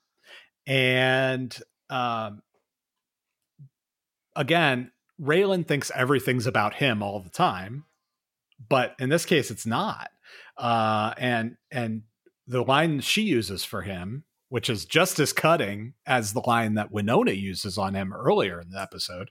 and 0.66 1.56
um, 1.90 2.42
again, 4.34 4.90
Raylan 5.20 5.66
thinks 5.66 5.90
everything's 5.94 6.46
about 6.46 6.74
him 6.74 7.02
all 7.02 7.20
the 7.20 7.30
time, 7.30 7.84
but 8.68 8.94
in 8.98 9.08
this 9.08 9.26
case, 9.26 9.50
it's 9.50 9.66
not. 9.66 10.10
Uh, 10.56 11.14
and 11.18 11.56
and 11.70 12.02
the 12.46 12.62
line 12.62 13.00
she 13.00 13.22
uses 13.22 13.64
for 13.64 13.82
him, 13.82 14.24
which 14.48 14.68
is 14.68 14.84
just 14.84 15.18
as 15.20 15.32
cutting 15.32 15.94
as 16.06 16.32
the 16.32 16.42
line 16.46 16.74
that 16.74 16.92
Winona 16.92 17.32
uses 17.32 17.78
on 17.78 17.94
him 17.94 18.12
earlier 18.12 18.60
in 18.60 18.70
the 18.70 18.80
episode, 18.80 19.30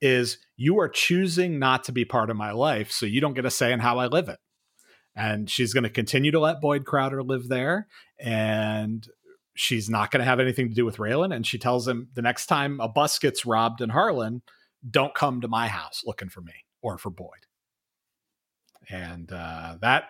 is 0.00 0.38
"You 0.56 0.78
are 0.80 0.88
choosing 0.88 1.58
not 1.58 1.84
to 1.84 1.92
be 1.92 2.04
part 2.04 2.30
of 2.30 2.36
my 2.36 2.52
life, 2.52 2.90
so 2.90 3.06
you 3.06 3.20
don't 3.20 3.34
get 3.34 3.44
a 3.46 3.50
say 3.50 3.72
in 3.72 3.80
how 3.80 3.98
I 3.98 4.06
live 4.06 4.28
it." 4.28 4.38
And 5.18 5.50
she's 5.50 5.74
going 5.74 5.82
to 5.82 5.90
continue 5.90 6.30
to 6.30 6.38
let 6.38 6.60
Boyd 6.60 6.84
Crowder 6.84 7.24
live 7.24 7.48
there, 7.48 7.88
and 8.20 9.04
she's 9.54 9.90
not 9.90 10.12
going 10.12 10.20
to 10.20 10.24
have 10.24 10.38
anything 10.38 10.68
to 10.68 10.74
do 10.74 10.84
with 10.84 10.98
Raylan. 10.98 11.34
And 11.34 11.44
she 11.44 11.58
tells 11.58 11.88
him 11.88 12.08
the 12.14 12.22
next 12.22 12.46
time 12.46 12.78
a 12.80 12.88
bus 12.88 13.18
gets 13.18 13.44
robbed 13.44 13.80
in 13.80 13.90
Harlan, 13.90 14.42
don't 14.88 15.14
come 15.14 15.40
to 15.40 15.48
my 15.48 15.66
house 15.66 16.02
looking 16.06 16.28
for 16.28 16.40
me 16.40 16.52
or 16.82 16.98
for 16.98 17.10
Boyd. 17.10 17.46
And 18.88 19.32
uh, 19.32 19.78
that 19.80 20.04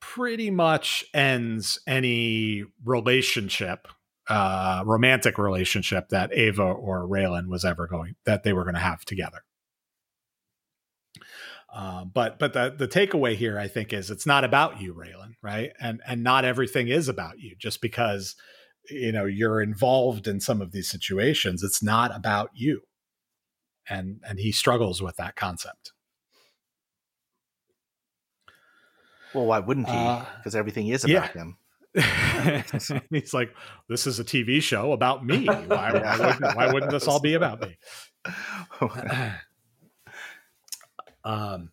pretty 0.00 0.50
much 0.50 1.04
ends 1.12 1.78
any 1.86 2.64
relationship, 2.82 3.88
uh, 4.28 4.82
romantic 4.86 5.36
relationship 5.36 6.08
that 6.08 6.32
Ava 6.32 6.62
or 6.62 7.06
Raylan 7.06 7.48
was 7.48 7.64
ever 7.64 7.86
going 7.86 8.16
that 8.24 8.42
they 8.42 8.54
were 8.54 8.64
going 8.64 8.74
to 8.74 8.80
have 8.80 9.04
together. 9.04 9.44
Uh, 11.74 12.04
but 12.04 12.38
but 12.38 12.52
the 12.52 12.72
the 12.76 12.86
takeaway 12.86 13.34
here, 13.34 13.58
I 13.58 13.66
think, 13.66 13.92
is 13.92 14.08
it's 14.08 14.26
not 14.26 14.44
about 14.44 14.80
you, 14.80 14.94
Raylan, 14.94 15.32
right? 15.42 15.72
And 15.80 16.00
and 16.06 16.22
not 16.22 16.44
everything 16.44 16.86
is 16.86 17.08
about 17.08 17.40
you. 17.40 17.56
Just 17.58 17.80
because 17.80 18.36
you 18.88 19.10
know 19.10 19.24
you're 19.24 19.60
involved 19.60 20.28
in 20.28 20.38
some 20.40 20.62
of 20.62 20.70
these 20.70 20.88
situations, 20.88 21.64
it's 21.64 21.82
not 21.82 22.14
about 22.14 22.50
you. 22.54 22.82
And 23.88 24.20
and 24.26 24.38
he 24.38 24.52
struggles 24.52 25.02
with 25.02 25.16
that 25.16 25.34
concept. 25.34 25.92
Well, 29.34 29.46
why 29.46 29.58
wouldn't 29.58 29.88
he? 29.88 29.96
Uh, 29.96 30.24
Because 30.36 30.54
everything 30.54 30.86
is 30.88 31.04
yeah. 31.04 31.24
about 31.24 31.32
him. 31.32 31.56
He's 33.10 33.34
like, 33.34 33.54
this 33.88 34.06
is 34.06 34.20
a 34.20 34.24
TV 34.24 34.62
show 34.62 34.92
about 34.92 35.24
me. 35.24 35.46
Why, 35.46 35.64
why, 35.66 36.16
wouldn't, 36.18 36.56
why 36.56 36.72
wouldn't 36.72 36.90
this 36.90 37.06
all 37.06 37.20
be 37.20 37.34
about 37.34 37.60
me? 37.60 37.76
um, 41.24 41.70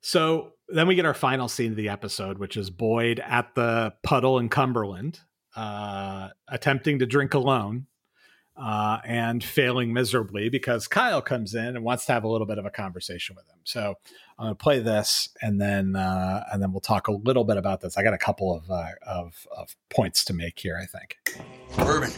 so 0.00 0.52
then 0.68 0.86
we 0.86 0.94
get 0.94 1.04
our 1.04 1.14
final 1.14 1.48
scene 1.48 1.72
of 1.72 1.76
the 1.76 1.88
episode, 1.88 2.38
which 2.38 2.56
is 2.56 2.70
Boyd 2.70 3.20
at 3.20 3.54
the 3.54 3.92
puddle 4.02 4.38
in 4.38 4.48
Cumberland, 4.48 5.20
uh, 5.56 6.28
attempting 6.48 7.00
to 7.00 7.06
drink 7.06 7.34
alone 7.34 7.86
uh, 8.56 8.98
and 9.04 9.42
failing 9.42 9.92
miserably 9.92 10.48
because 10.48 10.86
Kyle 10.86 11.22
comes 11.22 11.54
in 11.54 11.76
and 11.76 11.82
wants 11.82 12.04
to 12.06 12.12
have 12.12 12.24
a 12.24 12.28
little 12.28 12.46
bit 12.46 12.58
of 12.58 12.66
a 12.66 12.70
conversation 12.70 13.34
with 13.36 13.48
him. 13.48 13.58
So 13.64 13.94
I'm 14.38 14.46
going 14.46 14.56
to 14.56 14.62
play 14.62 14.78
this, 14.80 15.28
and 15.40 15.60
then 15.60 15.96
uh, 15.96 16.44
and 16.52 16.62
then 16.62 16.72
we'll 16.72 16.80
talk 16.80 17.08
a 17.08 17.12
little 17.12 17.44
bit 17.44 17.56
about 17.56 17.80
this. 17.80 17.96
I 17.96 18.02
got 18.02 18.14
a 18.14 18.18
couple 18.18 18.54
of 18.54 18.70
uh, 18.70 18.88
of, 19.06 19.46
of 19.56 19.76
points 19.88 20.24
to 20.26 20.34
make 20.34 20.58
here. 20.58 20.78
I 20.80 20.86
think. 20.86 21.16
Bourbon, 21.76 22.10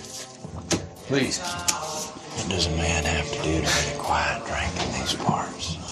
please. 1.07 1.39
What 1.39 2.49
does 2.49 2.67
a 2.67 2.71
man 2.71 3.05
have 3.05 3.31
to 3.31 3.43
do 3.43 3.57
to 3.57 3.61
get 3.61 3.95
a 3.95 3.99
quiet 3.99 4.45
drink 4.47 4.87
in 4.87 5.01
these 5.01 5.15
parts? 5.15 5.92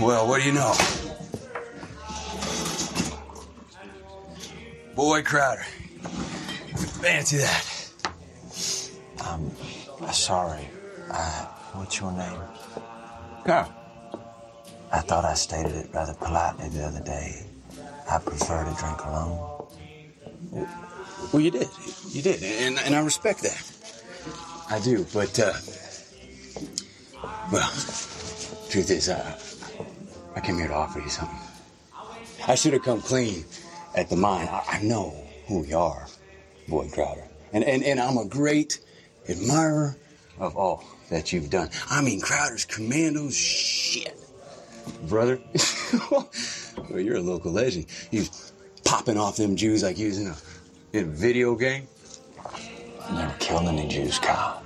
Well, 0.00 0.26
what 0.26 0.40
do 0.40 0.46
you 0.46 0.52
know? 0.52 0.74
Boyd 4.94 5.24
Crowder. 5.24 5.62
Fancy 7.00 7.38
that. 7.38 7.90
I'm 9.20 9.50
sorry. 10.12 10.68
Uh, 11.10 11.44
what's 11.74 11.98
your 12.00 12.12
name? 12.12 12.38
Kyle. 13.44 13.72
I 14.92 15.00
thought 15.00 15.24
I 15.24 15.34
stated 15.34 15.74
it 15.74 15.88
rather 15.94 16.14
politely 16.14 16.68
the 16.68 16.84
other 16.84 17.00
day. 17.00 17.46
I 18.10 18.18
prefer 18.18 18.64
to 18.64 18.74
drink 18.78 19.04
alone. 19.04 19.66
Well, 21.32 21.40
you 21.40 21.50
did. 21.50 21.68
You 22.10 22.20
did. 22.22 22.42
And, 22.42 22.78
and 22.80 22.94
I 22.94 23.00
respect 23.00 23.42
that. 23.42 23.72
I 24.68 24.80
do. 24.80 25.06
But, 25.14 25.38
uh, 25.38 25.52
well, 27.50 27.70
truth 28.68 28.90
is, 28.90 29.08
uh, 29.08 29.38
I 30.34 30.40
came 30.40 30.56
here 30.56 30.68
to 30.68 30.74
offer 30.74 31.00
you 31.00 31.08
something. 31.08 31.38
I 32.46 32.54
should 32.54 32.72
have 32.72 32.82
come 32.82 33.00
clean 33.00 33.44
at 33.94 34.08
the 34.08 34.16
mine. 34.16 34.48
I, 34.48 34.62
I 34.68 34.82
know 34.82 35.14
who 35.46 35.64
you 35.64 35.76
are, 35.76 36.06
Boyd 36.68 36.92
Crowder. 36.92 37.24
And, 37.52 37.64
and, 37.64 37.84
and 37.84 38.00
I'm 38.00 38.18
a 38.18 38.24
great 38.24 38.80
admirer 39.28 39.96
of 40.38 40.56
all 40.56 40.84
that 41.10 41.32
you've 41.32 41.50
done. 41.50 41.68
I 41.90 42.00
mean, 42.00 42.20
Crowder's 42.20 42.64
commandos, 42.64 43.36
shit. 43.36 44.18
Brother, 45.08 45.38
well, 46.10 46.28
you're 46.98 47.16
a 47.16 47.20
local 47.20 47.52
legend. 47.52 47.86
You 48.10 48.24
popping 48.84 49.16
off 49.16 49.36
them 49.36 49.54
Jews 49.54 49.82
like 49.82 49.98
in 49.98 50.28
a, 50.28 50.36
in 50.92 51.04
a 51.04 51.08
video 51.08 51.54
game. 51.54 51.86
Never 53.12 53.34
killed 53.38 53.66
any 53.66 53.86
Jews, 53.86 54.18
Kyle. 54.18 54.62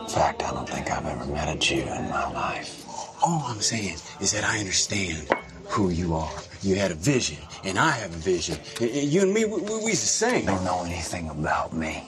In 0.00 0.08
fact, 0.08 0.42
I 0.42 0.50
don't 0.52 0.68
think 0.68 0.90
I've 0.90 1.06
ever 1.06 1.26
met 1.26 1.54
a 1.54 1.58
Jew 1.58 1.82
in 1.82 2.08
my 2.08 2.30
life. 2.32 2.81
All 3.24 3.44
I'm 3.46 3.60
saying 3.60 3.98
is 4.20 4.32
that 4.32 4.44
I 4.44 4.58
understand 4.58 5.28
who 5.68 5.90
you 5.90 6.14
are. 6.14 6.32
You 6.60 6.74
had 6.74 6.90
a 6.90 6.94
vision, 6.94 7.38
and 7.64 7.78
I 7.78 7.90
have 7.90 8.12
a 8.12 8.18
vision. 8.18 8.58
You 8.80 9.22
and 9.22 9.32
me, 9.32 9.44
we, 9.44 9.60
we, 9.60 9.84
we's 9.84 10.00
the 10.00 10.06
same. 10.06 10.46
Don't 10.46 10.64
know 10.64 10.82
anything 10.84 11.28
about 11.30 11.72
me 11.72 12.04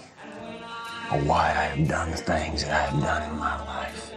or 1.13 1.19
why 1.21 1.51
I 1.51 1.65
have 1.75 1.89
done 1.89 2.11
the 2.11 2.17
things 2.17 2.65
that 2.65 2.73
I 2.73 2.87
have 2.87 3.03
done 3.03 3.31
in 3.31 3.39
my 3.39 3.65
life. 3.65 4.13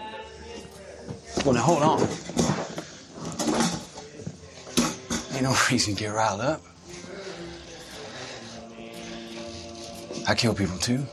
Well, 1.45 1.53
now 1.53 1.61
hold 1.61 1.83
on. 1.83 2.01
Ain't 5.33 5.43
no 5.43 5.55
reason 5.71 5.95
to 5.95 5.99
get 6.03 6.13
riled 6.13 6.41
up. 6.41 6.61
I 10.27 10.33
kill 10.35 10.55
people 10.55 10.77
too. 10.77 11.05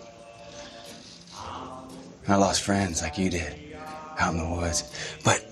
And 2.25 2.33
I 2.33 2.37
lost 2.37 2.63
friends 2.63 3.03
like 3.03 3.19
you 3.19 3.29
did 3.29 3.77
out 4.19 4.33
in 4.33 4.39
the 4.41 4.49
woods. 4.49 4.91
But 5.25 5.45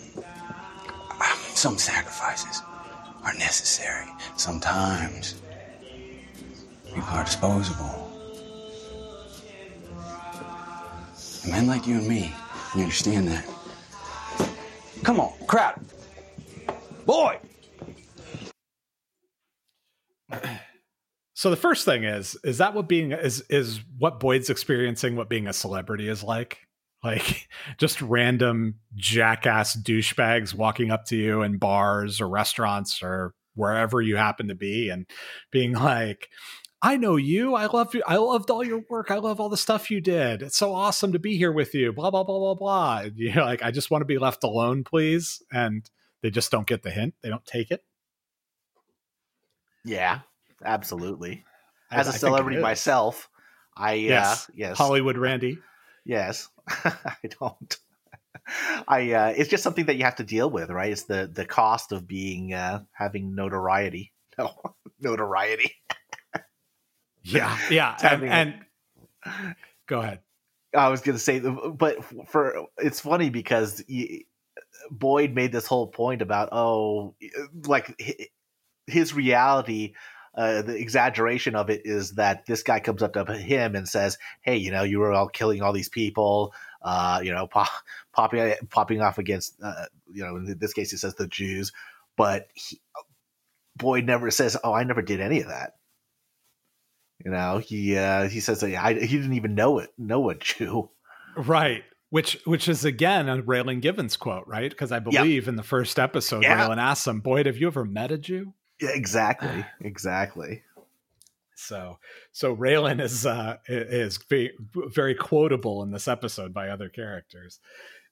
some 1.63 1.79
sacrifices 1.79 2.61
are 3.23 3.33
necessary. 3.35 4.09
Sometimes 4.37 5.41
people 6.87 7.05
are 7.05 7.23
disposable. 7.23 8.11
Men 11.49 11.69
like 11.69 11.87
you 11.87 11.99
and 11.99 12.09
me, 12.09 12.35
we 12.75 12.83
understand 12.83 13.29
that. 13.29 13.47
Come 15.05 15.21
on, 15.21 15.33
crowd. 15.47 15.81
Boy! 17.07 17.39
So 21.35 21.51
the 21.51 21.57
first 21.57 21.85
thing 21.85 22.03
is, 22.03 22.37
is 22.43 22.59
that 22.59 22.75
what 22.75 22.89
being 22.89 23.13
is 23.13 23.41
is 23.49 23.81
what 23.99 24.19
Boyd's 24.19 24.51
experiencing 24.51 25.15
what 25.15 25.29
being 25.29 25.47
a 25.47 25.53
celebrity 25.53 26.09
is 26.09 26.25
like? 26.25 26.59
Like 27.03 27.49
just 27.79 28.01
random 28.03 28.77
jackass 28.95 29.77
douchebags 29.77 30.55
walking 30.55 30.91
up 30.91 31.05
to 31.07 31.17
you 31.17 31.43
in 31.43 31.59
bars 31.59 32.21
or 32.21 32.29
restaurants 32.29 33.03
or 33.03 33.35
wherever 33.55 34.01
you 34.01 34.17
happen 34.17 34.49
to 34.49 34.55
be 34.55 34.89
and 34.89 35.07
being 35.51 35.73
like, 35.73 36.29
I 36.85 36.97
know 36.97 37.15
you. 37.15 37.55
I 37.55 37.67
love 37.67 37.95
you. 37.95 38.03
I 38.07 38.17
loved 38.17 38.51
all 38.51 38.65
your 38.65 38.83
work. 38.91 39.13
I 39.13 39.19
love 39.19 39.41
all 39.41 39.49
the 39.49 39.57
stuff 39.57 39.91
you 39.91 40.01
did. 40.01 40.43
It's 40.43 40.57
so 40.57 40.75
awesome 40.75 41.13
to 41.13 41.19
be 41.21 41.37
here 41.37 41.53
with 41.53 41.75
you. 41.75 41.93
Blah 41.93 42.11
blah 42.11 42.25
blah 42.25 42.39
blah 42.39 42.55
blah. 42.55 42.99
And 43.05 43.17
you're 43.17 43.45
like, 43.45 43.63
I 43.63 43.71
just 43.71 43.91
want 43.91 44.03
to 44.03 44.07
be 44.07 44.19
left 44.19 44.43
alone, 44.43 44.83
please. 44.83 45.43
And 45.53 45.89
they 46.23 46.31
just 46.31 46.51
don't 46.51 46.67
get 46.67 46.83
the 46.83 46.91
hint. 46.91 47.15
They 47.23 47.29
don't 47.29 47.47
take 47.47 47.71
it. 47.71 47.85
Yeah, 49.85 50.21
absolutely. 50.65 51.45
As 51.91 52.09
a 52.09 52.11
I 52.11 52.15
it 52.15 52.19
celebrity 52.19 52.59
myself, 52.61 53.29
I 53.77 53.95
Yes. 53.95 54.49
uh, 54.49 54.53
yes 54.57 54.79
Hollywood 54.79 55.19
Randy. 55.19 55.59
Yes, 56.05 56.49
I 56.69 57.17
don't. 57.41 57.77
I 58.89 59.13
uh, 59.13 59.35
it's 59.37 59.49
just 59.49 59.63
something 59.63 59.87
that 59.87 59.97
you 59.97 60.05
have 60.05 60.17
to 60.17 60.25
deal 60.25 60.51
with, 60.51 60.71
right? 60.71 60.91
It's 60.93 61.05
the 61.05 61.31
the 61.33 61.45
cost 61.45 61.93
of 61.93 62.09
being 62.09 62.55
uh, 62.55 62.85
having 62.93 63.35
notoriety. 63.35 64.13
No, 64.39 64.51
notoriety. 64.99 65.75
Yeah, 67.25 67.57
yeah, 67.71 67.97
and, 68.03 68.25
and 68.25 68.55
go 69.87 70.01
ahead. 70.01 70.21
I 70.77 70.89
was 70.89 71.03
going 71.03 71.17
to 71.17 71.23
say, 71.23 71.39
but 71.39 71.99
for 72.29 72.67
it's 72.79 72.99
funny 72.99 73.31
because 73.31 73.85
y 73.89 74.23
Boyd 74.91 75.35
made 75.35 75.53
this 75.53 75.67
whole 75.67 75.87
point 75.87 76.23
about 76.23 76.49
oh, 76.51 77.15
like 77.67 77.95
his 78.87 79.15
reality. 79.15 79.95
Uh, 80.35 80.63
the 80.63 80.77
exaggeration 80.77 81.55
of 81.55 81.69
it 81.69 81.83
is 81.85 82.13
that 82.13 82.47
this 82.47 82.63
guy 82.63 82.81
comes 82.81 83.03
up 83.03 83.13
to 83.13 83.25
him 83.37 83.75
and 83.75 83.87
says, 83.87 84.17
"Hey, 84.41 84.57
you 84.57 84.71
know, 84.71 84.83
you 84.83 84.99
were 84.99 85.13
all 85.13 85.29
killing 85.29 85.61
all 85.63 85.73
these 85.75 85.91
people, 85.91 86.55
uh, 86.81 87.21
you 87.23 87.33
know, 87.33 87.47
pop, 87.51 87.69
popping 88.13 88.55
popping 88.71 89.03
off 89.03 89.19
against, 89.19 89.57
uh, 89.63 89.87
you 90.11 90.23
know, 90.25 90.37
in 90.37 90.57
this 90.59 90.73
case, 90.73 90.91
he 90.91 90.97
says 90.97 91.15
the 91.15 91.27
Jews, 91.27 91.73
but 92.17 92.49
he, 92.55 92.81
Boyd 93.77 94.07
never 94.07 94.31
says, 94.31 94.57
"Oh, 94.65 94.73
I 94.73 94.85
never 94.85 95.03
did 95.03 95.21
any 95.21 95.41
of 95.41 95.49
that." 95.49 95.75
You 97.25 97.31
know, 97.31 97.59
he 97.59 97.97
uh, 97.97 98.29
he 98.29 98.41
says 98.41 98.61
that 98.61 98.75
I, 98.75 98.95
he 98.95 99.17
didn't 99.17 99.35
even 99.35 99.55
know 99.55 99.79
it, 99.79 99.91
know 99.99 100.31
a 100.31 100.35
Jew. 100.35 100.91
Right. 101.37 101.85
Which 102.11 102.39
which 102.45 102.69
is 102.69 102.85
again 102.85 103.29
a 103.29 103.43
Raylan 103.43 103.81
Givens 103.81 104.17
quote, 104.17 104.47
right? 104.47 104.71
Because 104.71 104.93
I 104.93 104.99
believe 104.99 105.49
in 105.49 105.57
the 105.57 105.63
first 105.63 105.99
episode, 105.99 106.43
Yeah. 106.43 106.69
Raylan 106.69 106.79
asks 106.79 107.07
him, 107.07 107.21
Boyd, 107.21 107.47
have 107.47 107.57
you 107.57 107.69
ever 107.69 107.85
met 107.85 108.11
a 108.13 108.19
Jew? 108.19 108.53
Yeah, 108.83 108.91
exactly, 108.91 109.65
exactly. 109.81 110.63
So 111.55 111.99
so 112.33 112.57
Raylan 112.57 113.01
is 113.01 113.25
uh 113.25 113.59
is 113.69 114.19
very, 114.29 114.53
very 114.75 115.15
quotable 115.15 115.85
in 115.85 115.93
this 115.93 116.09
episode 116.09 116.53
by 116.53 116.69
other 116.69 116.89
characters. 116.89 117.61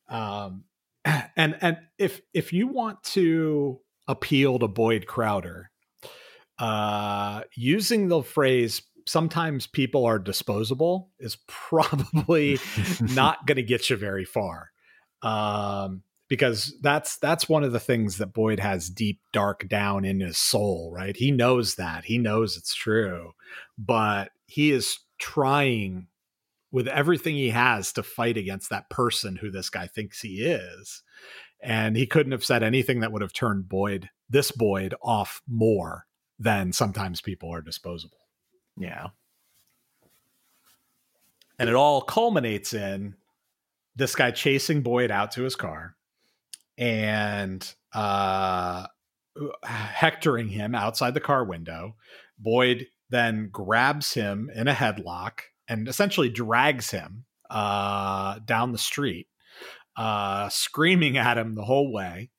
Um 0.09 0.65
and 1.05 1.57
and 1.61 1.79
if 1.99 2.21
if 2.33 2.53
you 2.53 2.69
want 2.69 3.03
to 3.03 3.81
appeal 4.07 4.61
to 4.61 4.69
Boyd 4.69 5.07
Crowder, 5.07 5.71
uh 6.61 7.43
using 7.57 8.07
the 8.07 8.23
phrase 8.23 8.83
sometimes 9.07 9.67
people 9.67 10.05
are 10.05 10.21
disposable 10.21 11.11
is 11.19 11.37
probably 11.49 12.61
not 13.01 13.45
going 13.45 13.57
to 13.57 13.63
get 13.65 13.91
you 13.91 13.97
very 13.97 14.25
far. 14.25 14.71
Um 15.23 16.05
because 16.31 16.77
that's 16.81 17.19
that's 17.19 17.49
one 17.49 17.65
of 17.65 17.73
the 17.73 17.81
things 17.81 18.19
that 18.19 18.33
Boyd 18.33 18.61
has 18.61 18.89
deep 18.89 19.21
dark 19.33 19.69
down 19.69 20.05
in 20.05 20.21
his 20.21 20.39
soul, 20.39 20.93
right? 20.95 21.17
He 21.17 21.33
knows 21.33 21.75
that. 21.75 22.05
He 22.05 22.19
knows 22.19 22.57
it's 22.57 22.73
true, 22.73 23.33
but 23.77 24.31
he 24.47 24.71
is 24.71 25.01
trying 25.19 26.07
with 26.71 26.87
everything 26.87 27.35
he 27.35 27.51
has 27.51 27.93
to 27.95 28.05
fight 28.05 28.37
against 28.37 28.71
that 28.71 28.89
person 28.89 29.37
who 29.37 29.51
this 29.51 29.69
guy 29.71 29.89
thinks 29.89 30.21
he 30.21 30.45
is. 30.45 31.03
And 31.61 31.97
he 31.97 32.07
couldn't 32.07 32.33
have 32.33 32.45
said 32.45 32.63
anything 32.63 33.01
that 33.01 33.11
would 33.11 33.23
have 33.23 33.33
turned 33.33 33.69
Boyd, 33.69 34.09
this 34.31 34.53
Boyd, 34.53 34.95
off 35.03 35.43
more 35.49 36.07
than 36.39 36.73
sometimes 36.73 37.21
people 37.21 37.53
are 37.53 37.61
disposable. 37.61 38.19
Yeah. 38.79 39.09
And 41.59 41.69
it 41.69 41.75
all 41.75 42.01
culminates 42.01 42.73
in 42.73 43.17
this 43.97 44.15
guy 44.15 44.31
chasing 44.31 44.83
Boyd 44.83 45.11
out 45.11 45.33
to 45.33 45.43
his 45.43 45.57
car 45.57 45.97
and 46.81 47.75
uh, 47.95 48.87
hectoring 49.63 50.49
him 50.49 50.75
outside 50.75 51.15
the 51.15 51.21
car 51.21 51.45
window. 51.45 51.95
Boyd 52.39 52.87
then 53.11 53.51
grabs 53.53 54.15
him 54.15 54.51
in 54.55 54.67
a 54.67 54.73
headlock 54.73 55.41
and 55.69 55.87
essentially 55.87 56.31
drags 56.31 56.91
him 56.91 57.27
uh, 57.51 58.39
down 58.45 58.73
the 58.73 58.79
street, 58.79 59.29
uh, 59.97 60.49
screaming 60.49 61.19
at 61.19 61.37
him 61.37 61.55
the 61.55 61.65
whole 61.65 61.93
way 61.93 62.31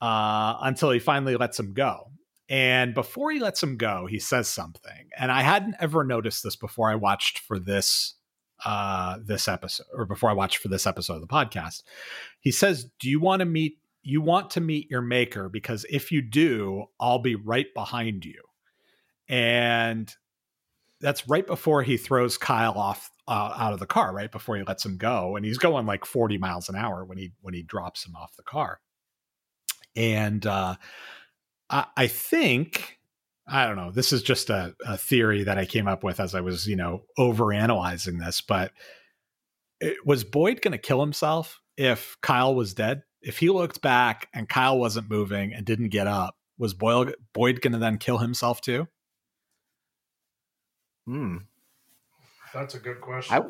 uh, 0.00 0.56
until 0.62 0.90
he 0.90 0.98
finally 0.98 1.36
lets 1.36 1.60
him 1.60 1.74
go. 1.74 2.10
And 2.48 2.94
before 2.94 3.30
he 3.30 3.38
lets 3.38 3.62
him 3.62 3.76
go, 3.76 4.06
he 4.08 4.18
says 4.18 4.48
something. 4.48 5.10
And 5.16 5.30
I 5.30 5.42
hadn't 5.42 5.76
ever 5.78 6.04
noticed 6.04 6.42
this 6.42 6.56
before 6.56 6.90
I 6.90 6.96
watched 6.96 7.38
for 7.38 7.58
this 7.58 8.14
uh 8.62 9.16
this 9.24 9.48
episode 9.48 9.86
or 9.94 10.04
before 10.04 10.28
I 10.28 10.34
watched 10.34 10.58
for 10.58 10.68
this 10.68 10.86
episode 10.86 11.14
of 11.14 11.20
the 11.22 11.26
podcast. 11.26 11.82
He 12.40 12.50
says, 12.50 12.90
"Do 12.98 13.08
you 13.08 13.18
want 13.18 13.40
to 13.40 13.46
meet 13.46 13.78
you 14.02 14.20
want 14.20 14.50
to 14.50 14.60
meet 14.60 14.90
your 14.90 15.02
maker 15.02 15.48
because 15.48 15.84
if 15.90 16.12
you 16.12 16.22
do, 16.22 16.86
I'll 16.98 17.18
be 17.18 17.34
right 17.34 17.66
behind 17.74 18.24
you." 18.24 18.42
And 19.28 20.12
that's 21.00 21.28
right 21.28 21.46
before 21.46 21.82
he 21.82 21.96
throws 21.96 22.36
Kyle 22.36 22.76
off 22.76 23.10
uh, 23.28 23.54
out 23.56 23.72
of 23.72 23.80
the 23.80 23.86
car, 23.86 24.12
right 24.12 24.30
before 24.30 24.56
he 24.56 24.64
lets 24.64 24.84
him 24.84 24.96
go, 24.96 25.36
and 25.36 25.44
he's 25.44 25.58
going 25.58 25.86
like 25.86 26.04
40 26.04 26.38
miles 26.38 26.68
an 26.68 26.76
hour 26.76 27.04
when 27.04 27.18
he 27.18 27.32
when 27.40 27.54
he 27.54 27.62
drops 27.62 28.04
him 28.04 28.16
off 28.16 28.36
the 28.36 28.42
car. 28.42 28.80
And 29.96 30.46
uh 30.46 30.76
I, 31.70 31.86
I 31.96 32.06
think 32.08 32.98
I 33.46 33.66
don't 33.66 33.76
know. 33.76 33.90
This 33.90 34.12
is 34.12 34.22
just 34.22 34.50
a, 34.50 34.74
a 34.86 34.96
theory 34.96 35.44
that 35.44 35.58
I 35.58 35.64
came 35.64 35.88
up 35.88 36.04
with 36.04 36.20
as 36.20 36.34
I 36.34 36.40
was, 36.40 36.68
you 36.68 36.76
know, 36.76 37.02
over 37.18 37.52
analyzing 37.52 38.18
this. 38.18 38.40
But 38.40 38.72
it, 39.80 39.96
was 40.06 40.22
Boyd 40.22 40.62
going 40.62 40.72
to 40.72 40.78
kill 40.78 41.00
himself 41.00 41.60
if 41.76 42.16
Kyle 42.20 42.54
was 42.54 42.74
dead? 42.74 43.02
If 43.22 43.38
he 43.38 43.50
looked 43.50 43.80
back 43.82 44.28
and 44.34 44.48
Kyle 44.48 44.78
wasn't 44.78 45.10
moving 45.10 45.52
and 45.52 45.64
didn't 45.66 45.88
get 45.90 46.06
up, 46.06 46.36
was 46.58 46.74
Boyle, 46.74 47.12
Boyd 47.32 47.60
going 47.60 47.72
to 47.72 47.78
then 47.78 47.98
kill 47.98 48.18
himself 48.18 48.60
too? 48.60 48.88
Hmm. 51.06 51.38
That's 52.52 52.74
a 52.74 52.78
good 52.78 53.00
question. 53.00 53.36
I, 53.36 53.42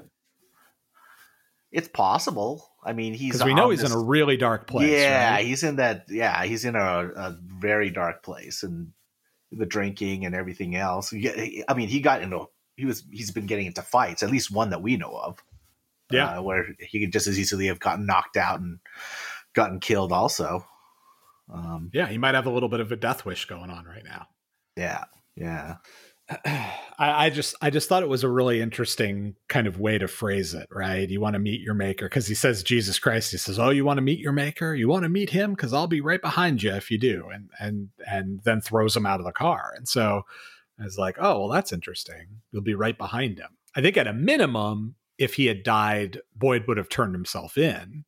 it's 1.73 1.89
possible. 1.89 2.67
I 2.85 2.93
mean, 2.93 3.15
he's 3.15 3.33
Because 3.33 3.45
we 3.45 3.55
know 3.55 3.71
he's 3.71 3.81
this- 3.81 3.91
in 3.93 3.97
a 3.97 4.01
really 4.03 4.37
dark 4.37 4.67
place. 4.67 4.91
yeah, 4.91 5.35
right? 5.35 5.47
he's 5.47 5.63
in 5.63 5.77
that. 5.77 6.07
Yeah, 6.09 6.45
he's 6.45 6.65
in 6.65 6.75
a, 6.77 6.81
a 6.81 7.39
very 7.43 7.91
dark 7.91 8.23
place, 8.23 8.63
and 8.63 8.93
the 9.53 9.67
drinking 9.67 10.25
and 10.27 10.35
everything 10.35 10.75
else. 10.77 11.13
I 11.13 11.75
mean, 11.77 11.89
he 11.89 12.01
got 12.01 12.23
into. 12.23 12.47
He 12.77 12.87
was. 12.87 13.05
He's 13.11 13.31
been 13.31 13.47
getting 13.47 13.67
into 13.67 13.83
fights, 13.83 14.23
at 14.23 14.31
least 14.31 14.51
one 14.51 14.71
that 14.71 14.83
we 14.83 14.97
know 14.97 15.13
of. 15.17 15.43
Yeah. 16.13 16.39
uh, 16.39 16.43
where 16.43 16.67
he 16.81 16.99
could 16.99 17.13
just 17.13 17.29
as 17.29 17.39
easily 17.39 17.67
have 17.69 17.79
gotten 17.79 18.05
knocked 18.05 18.37
out 18.37 18.59
and 18.59 18.81
gotten 19.61 19.81
killed. 19.81 20.13
Also. 20.13 20.67
Um, 21.53 21.91
yeah, 21.93 22.07
he 22.07 22.17
might 22.17 22.35
have 22.35 22.47
a 22.47 22.51
little 22.51 22.69
bit 22.69 22.81
of 22.81 22.93
a 22.93 22.97
death 22.97 23.25
wish 23.25 23.45
going 23.47 23.71
on 23.71 23.85
right 23.85 24.05
now. 24.05 24.27
yeah. 24.77 25.05
Yeah. 25.37 25.77
I, 26.45 27.27
I 27.27 27.31
just 27.31 27.55
I 27.61 27.71
just 27.71 27.89
thought 27.89 28.03
it 28.03 28.09
was 28.09 28.23
a 28.23 28.29
really 28.29 28.61
interesting 28.61 29.35
kind 29.49 29.67
of 29.67 29.81
way 29.81 29.99
to 29.99 30.07
phrase 30.07 30.55
it, 30.55 30.69
right? 30.71 31.09
You 31.09 31.21
want 31.21 31.35
to 31.35 31.41
meet 31.41 31.61
your 31.61 31.75
maker 31.75 32.07
because 32.07 32.27
he 32.29 32.35
says 32.35 32.63
Jesus 32.63 32.99
Christ. 32.99 33.33
He 33.33 33.37
says, 33.37 33.59
"Oh, 33.59 33.71
you 33.71 33.85
want 33.85 33.99
to 33.99 34.03
meet 34.03 34.21
your 34.21 34.33
maker? 34.33 34.75
You 34.75 34.89
want 34.89 35.03
to 35.05 35.09
meet 35.09 35.31
him? 35.31 35.53
Because 35.53 35.73
I'll 35.73 35.87
be 35.89 36.01
right 36.01 36.21
behind 36.23 36.63
you 36.63 36.73
if 36.73 36.91
you 36.91 36.99
do." 36.99 37.29
And 37.33 37.51
and 37.59 37.89
and 38.07 38.41
then 38.45 38.61
throws 38.61 38.97
him 38.97 39.07
out 39.07 39.19
of 39.19 39.27
the 39.27 39.33
car. 39.33 39.73
And 39.77 39.89
so 39.89 40.23
I 40.79 40.85
was 40.85 40.99
like, 40.99 41.17
"Oh, 41.19 41.41
well, 41.41 41.49
that's 41.49 41.73
interesting. 41.73 42.27
You'll 42.53 42.63
be 42.63 42.75
right 42.75 42.99
behind 42.99 43.39
him." 43.39 43.57
I 43.75 43.81
think 43.81 43.97
at 43.97 44.07
a 44.07 44.13
minimum, 44.13 44.95
if 45.19 45.35
he 45.35 45.47
had 45.47 45.63
died, 45.65 46.21
Boyd 46.37 46.65
would 46.69 46.77
have 46.77 46.89
turned 46.89 47.15
himself 47.15 47.59
in. 47.59 48.05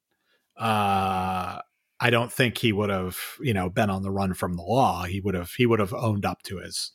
Uh, 0.57 1.61
I 2.01 2.11
don't 2.11 2.33
think 2.33 2.59
he 2.59 2.73
would 2.73 2.91
have, 2.91 3.17
you 3.41 3.55
know, 3.55 3.71
been 3.71 3.91
on 3.91 4.03
the 4.03 4.11
run 4.11 4.35
from 4.35 4.55
the 4.55 4.63
law. 4.63 5.05
He 5.05 5.21
would 5.21 5.35
have 5.35 5.53
he 5.53 5.67
would 5.67 5.81
have 5.81 5.95
owned 5.95 6.25
up 6.25 6.43
to 6.45 6.59
his 6.59 6.93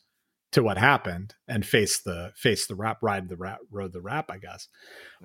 to 0.52 0.62
what 0.62 0.78
happened 0.78 1.34
and 1.46 1.64
faced 1.64 2.04
the 2.04 2.32
faced 2.36 2.68
the 2.68 2.74
rap 2.74 2.98
ride 3.02 3.28
the 3.28 3.36
rap 3.36 3.58
rode 3.70 3.92
the 3.92 4.00
rap, 4.00 4.30
I 4.30 4.38
guess. 4.38 4.68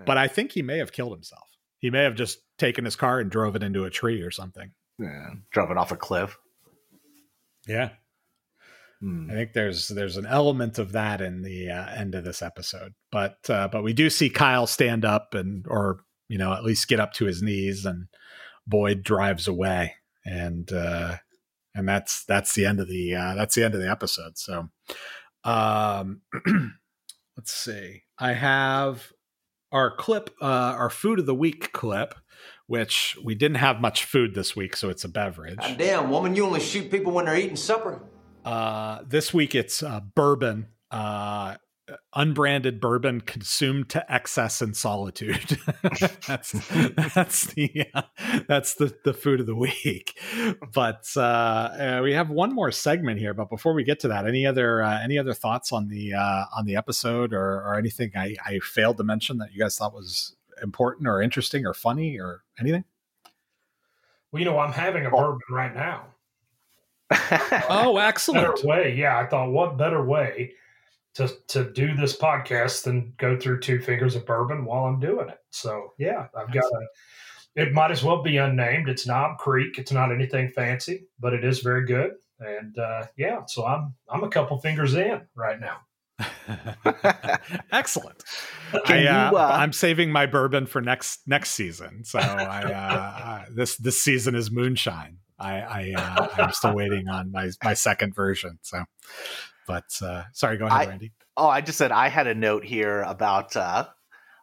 But 0.06 0.18
I 0.18 0.28
think 0.28 0.52
he 0.52 0.62
may 0.62 0.78
have 0.78 0.92
killed 0.92 1.14
himself. 1.14 1.48
He 1.80 1.90
may 1.90 2.04
have 2.04 2.16
just 2.16 2.40
taken 2.58 2.86
his 2.86 2.96
car 2.96 3.20
and 3.20 3.30
drove 3.30 3.56
it 3.56 3.64
into 3.64 3.84
a 3.84 3.90
tree 3.90 4.22
or 4.22 4.32
something. 4.32 4.72
Yeah. 4.98 5.32
Drove 5.52 5.70
it 5.70 5.78
off 5.78 5.92
a 5.92 5.98
cliff. 5.98 6.38
Yeah. 7.68 7.90
Hmm. 9.02 9.30
I 9.30 9.34
think 9.34 9.54
there's 9.54 9.90
there's 9.90 10.16
an 10.16 10.26
element 10.26 10.80
of 10.80 10.94
that 10.94 11.20
in 11.20 11.42
the 11.42 11.70
uh, 11.70 11.88
end 11.94 12.16
of 12.16 12.24
this 12.24 12.42
episode, 12.42 12.94
but 13.12 13.38
uh, 13.50 13.68
but 13.68 13.84
we 13.84 13.92
do 13.92 14.10
see 14.10 14.30
Kyle 14.30 14.66
stand 14.66 15.04
up 15.04 15.34
and 15.34 15.66
or 15.68 16.00
you 16.30 16.38
know 16.38 16.54
at 16.54 16.64
least 16.64 16.88
get 16.88 17.02
up 17.02 17.12
to 17.16 17.26
his 17.26 17.42
knees, 17.42 17.86
and 17.86 18.08
Boyd 18.68 19.04
drives 19.04 19.48
away, 19.48 19.96
and 20.26 20.72
uh, 20.72 21.18
and 21.76 21.88
that's 21.88 22.24
that's 22.26 22.54
the 22.54 22.66
end 22.66 22.80
of 22.80 22.88
the 22.88 23.16
uh, 23.16 23.36
that's 23.36 23.56
the 23.56 23.64
end 23.64 23.74
of 23.74 23.82
the 23.82 23.90
episode. 23.90 24.38
So, 24.38 24.70
um, 25.44 26.22
let's 27.38 27.54
see. 27.54 28.04
I 28.20 28.34
have 28.34 29.12
our 29.72 29.96
clip, 29.96 30.30
uh, 30.42 30.46
our 30.46 30.90
food 30.90 31.20
of 31.20 31.26
the 31.26 31.36
week 31.36 31.72
clip, 31.74 32.14
which 32.68 33.18
we 33.24 33.36
didn't 33.36 33.58
have 33.58 33.82
much 33.82 34.06
food 34.06 34.36
this 34.36 34.56
week, 34.56 34.76
so 34.76 34.90
it's 34.90 35.04
a 35.04 35.10
beverage. 35.10 35.58
God 35.58 35.78
damn, 35.78 36.10
woman, 36.10 36.36
you 36.36 36.46
only 36.46 36.60
shoot 36.60 36.90
people 36.92 37.12
when 37.12 37.26
they're 37.26 37.36
eating 37.36 37.56
supper. 37.56 38.02
Uh, 38.46 39.00
this 39.08 39.34
week 39.34 39.56
it's 39.56 39.82
uh, 39.82 40.02
bourbon, 40.16 40.68
uh, 40.92 41.56
unbranded 42.14 42.80
bourbon 42.80 43.22
consumed 43.22 43.90
to 43.90 44.14
excess 44.14 44.62
in 44.62 44.74
solitude. 44.74 45.60
that's 46.28 46.52
that's 47.14 47.48
the 47.54 47.88
uh, 47.94 48.02
that's 48.48 48.76
the 48.76 48.96
the 49.04 49.14
food 49.14 49.40
of 49.40 49.46
the 49.46 49.56
week. 49.56 50.18
But 50.74 51.06
uh, 51.16 51.20
uh, 51.22 52.00
we 52.04 52.14
have 52.14 52.30
one 52.30 52.54
more 52.54 52.72
segment 52.72 53.20
here. 53.20 53.34
But 53.34 53.50
before 53.50 53.74
we 53.74 53.84
get 53.84 54.00
to 54.02 54.08
that, 54.10 54.26
any 54.26 54.46
other 54.46 54.82
uh, 54.82 55.02
any 55.02 55.18
other 55.18 55.34
thoughts 55.34 55.72
on 55.72 55.90
the 55.90 56.14
uh, 56.14 56.46
on 56.56 56.66
the 56.66 56.76
episode 56.76 57.34
or 57.34 57.62
or 57.62 57.76
anything 57.76 58.12
I, 58.16 58.36
I 58.46 58.60
failed 58.60 58.98
to 58.98 59.04
mention 59.04 59.38
that 59.40 59.52
you 59.52 59.60
guys 59.60 59.78
thought 59.78 59.94
was 59.94 60.36
important 60.62 61.08
or 61.08 61.22
interesting 61.22 61.66
or 61.66 61.74
funny 61.74 62.20
or 62.20 62.44
anything? 62.60 62.86
Well, 64.32 64.40
you 64.40 64.46
know, 64.46 64.58
I'm 64.58 64.74
having 64.74 65.06
a 65.06 65.12
bourbon 65.12 65.42
right 65.50 65.76
now. 65.76 66.06
Oh, 67.70 67.98
excellent! 67.98 68.56
Better 68.56 68.68
way, 68.68 68.96
yeah. 68.96 69.20
I 69.20 69.28
thought, 69.28 69.52
what 69.52 69.78
better 69.78 70.04
way 70.04 70.54
to 71.16 71.30
to 71.48 71.72
do 71.72 71.96
this 71.96 72.18
podcast 72.18 72.84
than 72.84 73.14
go 73.18 73.38
through 73.38 73.60
two 73.60 73.80
fingers 73.80 74.16
of 74.16 74.26
bourbon 74.26 74.66
while 74.66 74.86
I'm 74.86 75.00
doing 75.00 75.30
it? 75.30 75.40
So, 75.52 75.94
yeah, 75.98 76.28
I've 76.36 76.54
got 76.54 76.64
a. 76.64 76.88
It 77.56 77.72
might 77.72 77.92
as 77.92 78.04
well 78.04 78.24
be 78.24 78.38
unnamed. 78.38 78.90
It's 78.90 79.06
Knob 79.06 79.38
Creek. 79.38 79.78
It's 79.78 79.92
not 79.92 80.12
anything 80.12 80.50
fancy, 80.50 81.06
but 81.20 81.34
it 81.34 81.44
is 81.44 81.60
very 81.60 81.86
good. 81.86 82.14
And 82.40 82.78
uh, 82.78 83.06
yeah, 83.16 83.42
so 83.48 83.66
I'm 83.66 83.94
I'm 84.10 84.24
a 84.24 84.30
couple 84.30 84.58
fingers 84.60 84.96
in 84.96 85.22
right 85.36 85.60
now. 85.60 85.78
Excellent. 87.72 88.24
Can 88.86 89.08
I, 89.08 89.28
uh, 89.28 89.32
you, 89.32 89.38
uh, 89.38 89.52
I'm 89.54 89.74
saving 89.74 90.12
my 90.12 90.26
bourbon 90.26 90.66
for 90.66 90.82
next 90.82 91.22
next 91.28 91.52
season. 91.52 92.04
So 92.04 92.20
I, 92.20 92.64
uh, 92.64 93.24
uh, 93.24 93.46
this 93.54 93.78
this 93.78 94.02
season 94.02 94.36
is 94.36 94.52
moonshine. 94.52 95.18
I, 95.40 95.60
I 95.60 95.94
uh, 95.96 96.28
I'm 96.38 96.52
still 96.52 96.76
waiting 96.76 97.08
on 97.10 97.32
my 97.32 97.50
my 97.64 97.74
second 97.74 98.16
version. 98.16 98.60
So, 98.62 98.84
but 99.68 99.86
uh, 100.02 100.24
sorry, 100.34 100.58
go 100.58 100.66
ahead, 100.66 100.88
I- 100.88 100.90
Randy. 100.90 101.12
Oh, 101.36 101.48
I 101.48 101.62
just 101.62 101.80
said 101.80 101.92
I 101.92 102.10
had 102.10 102.28
a 102.28 102.36
note 102.36 102.64
here 102.64 103.02
about 103.02 103.56
uh, 103.56 103.88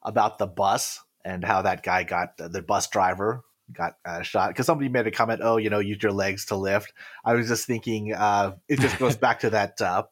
about 0.03 0.39
the 0.39 0.47
bus 0.47 1.01
and 1.25 1.45
how 1.45 1.63
that 1.63 1.83
guy 1.85 2.03
got 2.03 2.37
the 2.37 2.63
bus 2.63 2.89
driver 2.89 3.45
got 3.73 3.95
uh, 4.05 4.23
shot 4.23 4.49
because 4.51 4.67
somebody 4.67 4.89
made 4.89 5.07
a 5.07 5.11
comment. 5.11 5.41
Oh, 5.43 5.57
you 5.57 5.71
know, 5.71 5.79
use 5.79 6.03
your 6.03 6.13
legs 6.13 6.47
to 6.47 6.57
lift. 6.57 6.93
I 7.25 7.35
was 7.35 7.49
just 7.49 7.67
thinking 7.67 8.13
uh, 8.13 8.57
it 8.69 8.81
just 8.81 8.99
goes 8.99 9.17
back 9.17 9.41
to 9.41 9.51
that 9.51 9.81
uh, 9.81 10.05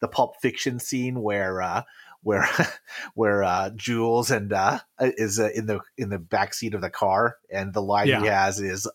the 0.00 0.08
Pulp 0.08 0.36
Fiction 0.42 0.78
scene 0.78 1.22
where 1.22 1.62
uh, 1.62 1.82
where 2.22 2.46
where 3.14 3.42
uh, 3.42 3.70
Jules 3.70 4.30
and 4.30 4.52
uh, 4.52 4.80
is 5.00 5.40
uh, 5.40 5.50
in 5.54 5.66
the 5.66 5.80
in 5.96 6.10
the 6.10 6.18
back 6.18 6.54
seat 6.54 6.74
of 6.74 6.80
the 6.80 6.90
car 6.90 7.36
and 7.50 7.72
the 7.72 7.82
line 7.82 8.08
he 8.20 8.26
has 8.26 8.60
is. 8.60 8.86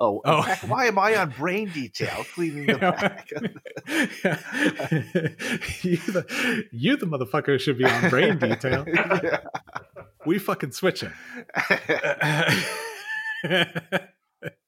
Oh, 0.00 0.20
Oh. 0.24 0.42
fact, 0.42 0.64
why 0.68 0.86
am 0.86 0.96
I 0.98 1.16
on 1.16 1.30
brain 1.36 1.70
detail 1.70 2.24
cleaning 2.34 2.66
the 2.66 2.78
back? 2.78 3.28
you, 5.82 5.96
the, 5.96 6.64
you 6.70 6.96
the 6.96 7.06
motherfucker 7.06 7.58
should 7.58 7.78
be 7.78 7.84
on 7.84 8.10
brain 8.10 8.38
detail. 8.38 8.84
We 10.26 10.38
fucking 10.38 10.72
switching. 10.72 11.12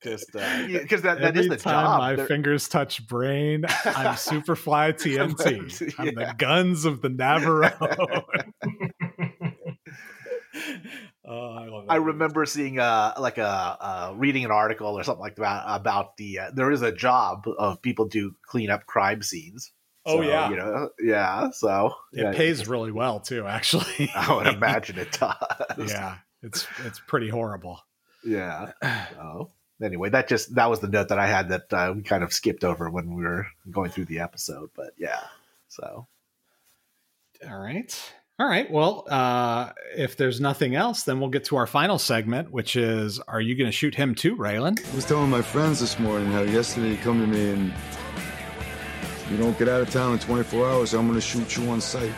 Just 0.03 0.35
uh, 0.35 0.67
because 0.69 1.03
that, 1.03 1.21
that 1.21 1.37
Every 1.37 1.49
the 1.49 1.57
time 1.57 1.85
job. 1.85 1.99
my 1.99 2.15
They're- 2.17 2.27
fingers 2.27 2.67
touch 2.69 3.07
brain, 3.07 3.65
I'm 3.85 4.15
Superfly 4.15 4.95
TNT. 4.95 5.95
I'm 5.99 6.15
the 6.15 6.35
guns 6.39 6.85
of 6.87 7.03
the 7.03 7.09
Navarone. 7.11 8.25
Oh, 11.31 11.57
I 11.59 11.67
love 11.67 11.87
that. 11.87 11.93
I 11.93 11.97
remember 11.97 12.45
seeing 12.47 12.79
uh 12.79 13.15
like 13.19 13.39
a 13.39 13.45
uh, 13.47 14.15
reading 14.17 14.45
an 14.45 14.51
article 14.51 14.99
or 14.99 15.03
something 15.05 15.21
like 15.23 15.37
that 15.37 15.63
about 15.67 16.17
the 16.17 16.39
uh, 16.41 16.51
there 16.55 16.71
is 16.71 16.83
a 16.83 16.93
job 16.93 17.45
of 17.59 17.81
people 17.83 18.07
do 18.09 18.35
clean 18.43 18.69
up 18.71 18.87
crime 18.87 19.23
scenes. 19.23 19.73
Oh, 20.07 20.23
So, 20.23 20.29
yeah. 20.29 20.51
you 20.51 20.57
know, 20.57 20.91
yeah. 21.03 21.51
So 21.51 21.95
It 22.13 22.23
yeah, 22.23 22.33
pays 22.33 22.67
really 22.67 22.91
well 22.93 23.21
too, 23.21 23.47
actually. 23.47 24.11
I 24.15 24.35
would 24.35 24.47
imagine 24.55 24.99
it 24.99 25.13
does. 25.13 25.37
yeah, 25.91 26.17
it's 26.43 26.67
it's 26.85 27.01
pretty 27.07 27.29
horrible. 27.29 27.81
yeah. 28.25 28.73
So 29.15 29.51
anyway, 29.83 30.11
that 30.11 30.29
just 30.29 30.55
that 30.57 30.69
was 30.71 30.81
the 30.81 30.89
note 30.89 31.09
that 31.09 31.19
I 31.19 31.27
had 31.27 31.49
that 31.51 31.73
uh, 31.73 31.93
we 31.97 32.03
kind 32.03 32.23
of 32.25 32.33
skipped 32.33 32.65
over 32.65 32.91
when 32.91 33.15
we 33.15 33.23
were 33.23 33.47
going 33.71 33.91
through 33.91 34.07
the 34.07 34.21
episode. 34.21 34.71
But 34.75 34.93
yeah, 34.99 35.21
so 35.69 36.07
All 37.49 37.59
right. 37.59 38.13
All 38.41 38.47
right. 38.47 38.71
Well, 38.71 39.05
uh, 39.11 39.69
if 39.95 40.17
there's 40.17 40.41
nothing 40.41 40.75
else, 40.75 41.03
then 41.03 41.21
we'll 41.21 41.29
get 41.29 41.45
to 41.45 41.57
our 41.57 41.67
final 41.67 41.99
segment, 41.99 42.51
which 42.51 42.75
is 42.75 43.21
Are 43.29 43.41
you 43.41 43.55
going 43.55 43.69
to 43.69 43.73
shoot 43.73 43.95
him 43.95 44.15
too, 44.15 44.35
Raylan? 44.35 44.83
I 44.83 44.95
was 44.97 45.05
telling 45.05 45.29
my 45.29 45.43
friends 45.43 45.79
this 45.79 45.99
morning 45.99 46.33
how 46.33 46.41
yesterday 46.41 46.93
you 46.93 46.97
come 46.97 47.21
to 47.21 47.27
me 47.27 47.51
and 47.51 47.73
you 49.31 49.37
don't 49.37 49.59
get 49.59 49.69
out 49.69 49.83
of 49.83 49.91
town 49.91 50.15
in 50.15 50.19
24 50.21 50.71
hours, 50.71 50.95
I'm 50.95 51.07
gonna 51.07 51.21
shoot 51.21 51.55
you 51.55 51.69
on 51.69 51.83
sight. 51.83 52.13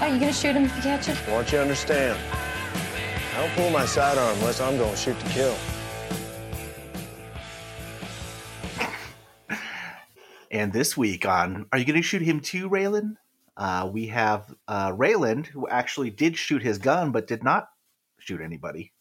Are 0.00 0.08
you 0.08 0.20
gonna 0.20 0.32
shoot 0.32 0.54
him 0.54 0.66
if 0.66 0.76
you 0.76 0.82
catch 0.82 1.08
it? 1.08 1.18
I 1.26 1.32
want 1.32 1.46
you 1.50 1.58
to 1.58 1.62
understand. 1.62 2.16
I 3.34 3.38
don't 3.38 3.52
pull 3.56 3.70
my 3.70 3.84
sidearm 3.86 4.38
unless 4.38 4.60
I'm 4.60 4.76
going 4.76 4.92
to 4.92 4.96
shoot 4.96 5.18
to 5.18 5.26
kill. 5.30 5.56
And 10.52 10.72
this 10.72 10.96
week 10.96 11.26
on 11.26 11.66
Are 11.72 11.78
You 11.78 11.84
Going 11.84 11.96
to 11.96 12.02
Shoot 12.02 12.22
Him 12.22 12.38
Too, 12.38 12.70
Raylan? 12.70 13.16
Uh, 13.56 13.88
we 13.92 14.06
have 14.08 14.52
uh, 14.66 14.90
Raylan, 14.92 15.46
who 15.46 15.68
actually 15.68 16.10
did 16.10 16.36
shoot 16.36 16.62
his 16.62 16.78
gun 16.78 17.12
but 17.12 17.26
did 17.26 17.44
not 17.44 17.68
shoot 18.18 18.40
anybody. 18.40 18.92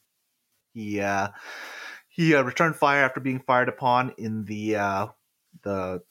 He 0.74 1.00
uh, 1.02 1.30
he 2.10 2.36
uh, 2.36 2.44
returned 2.44 2.76
fire 2.76 3.04
after 3.04 3.20
being 3.20 3.40
fired 3.40 3.70
upon 3.70 4.14
in 4.18 4.46
the 4.46 4.76
uh, 4.76 5.08
the 5.64 6.02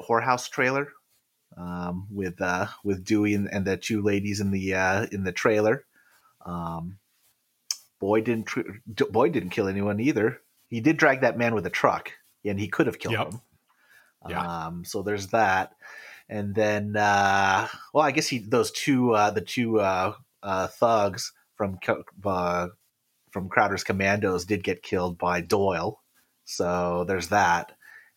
whorehouse 0.00 0.50
trailer 0.50 0.88
um, 1.56 2.06
with 2.10 2.40
uh, 2.42 2.66
with 2.84 3.04
Dewey 3.04 3.34
and, 3.34 3.48
and 3.52 3.64
the 3.66 3.76
two 3.76 4.02
ladies 4.02 4.40
in 4.40 4.50
the 4.50 4.74
uh, 4.74 5.06
in 5.12 5.24
the 5.24 5.32
trailer. 5.32 5.84
Um, 6.44 6.98
Boy 8.00 8.20
didn't 8.20 8.46
tr- 8.46 8.60
Boy 9.10 9.28
didn't 9.30 9.50
kill 9.50 9.66
anyone 9.68 9.98
either. 10.00 10.40
he 10.68 10.80
did 10.80 10.96
drag 10.98 11.22
that 11.22 11.36
man 11.38 11.54
with 11.54 11.66
a 11.66 11.70
truck, 11.70 12.12
and 12.44 12.60
he 12.60 12.68
could 12.68 12.86
have 12.86 12.98
killed 12.98 13.14
Yep. 13.14 13.32
him. 13.32 13.40
Yeah. 14.28 14.66
Um, 14.66 14.84
so 14.84 15.02
there's 15.02 15.28
that, 15.28 15.74
and 16.28 16.54
then 16.54 16.96
uh, 16.96 17.68
well, 17.92 18.04
I 18.04 18.10
guess 18.10 18.28
he 18.28 18.38
those 18.38 18.70
two 18.70 19.14
uh, 19.14 19.30
the 19.30 19.40
two 19.40 19.80
uh, 19.80 20.14
uh, 20.42 20.66
thugs 20.68 21.32
from 21.56 21.78
uh, 22.24 22.68
from 23.30 23.48
Crowder's 23.48 23.84
Commandos 23.84 24.44
did 24.44 24.62
get 24.64 24.82
killed 24.82 25.18
by 25.18 25.40
Doyle. 25.40 26.02
So 26.44 27.04
there's 27.06 27.28
that. 27.28 27.72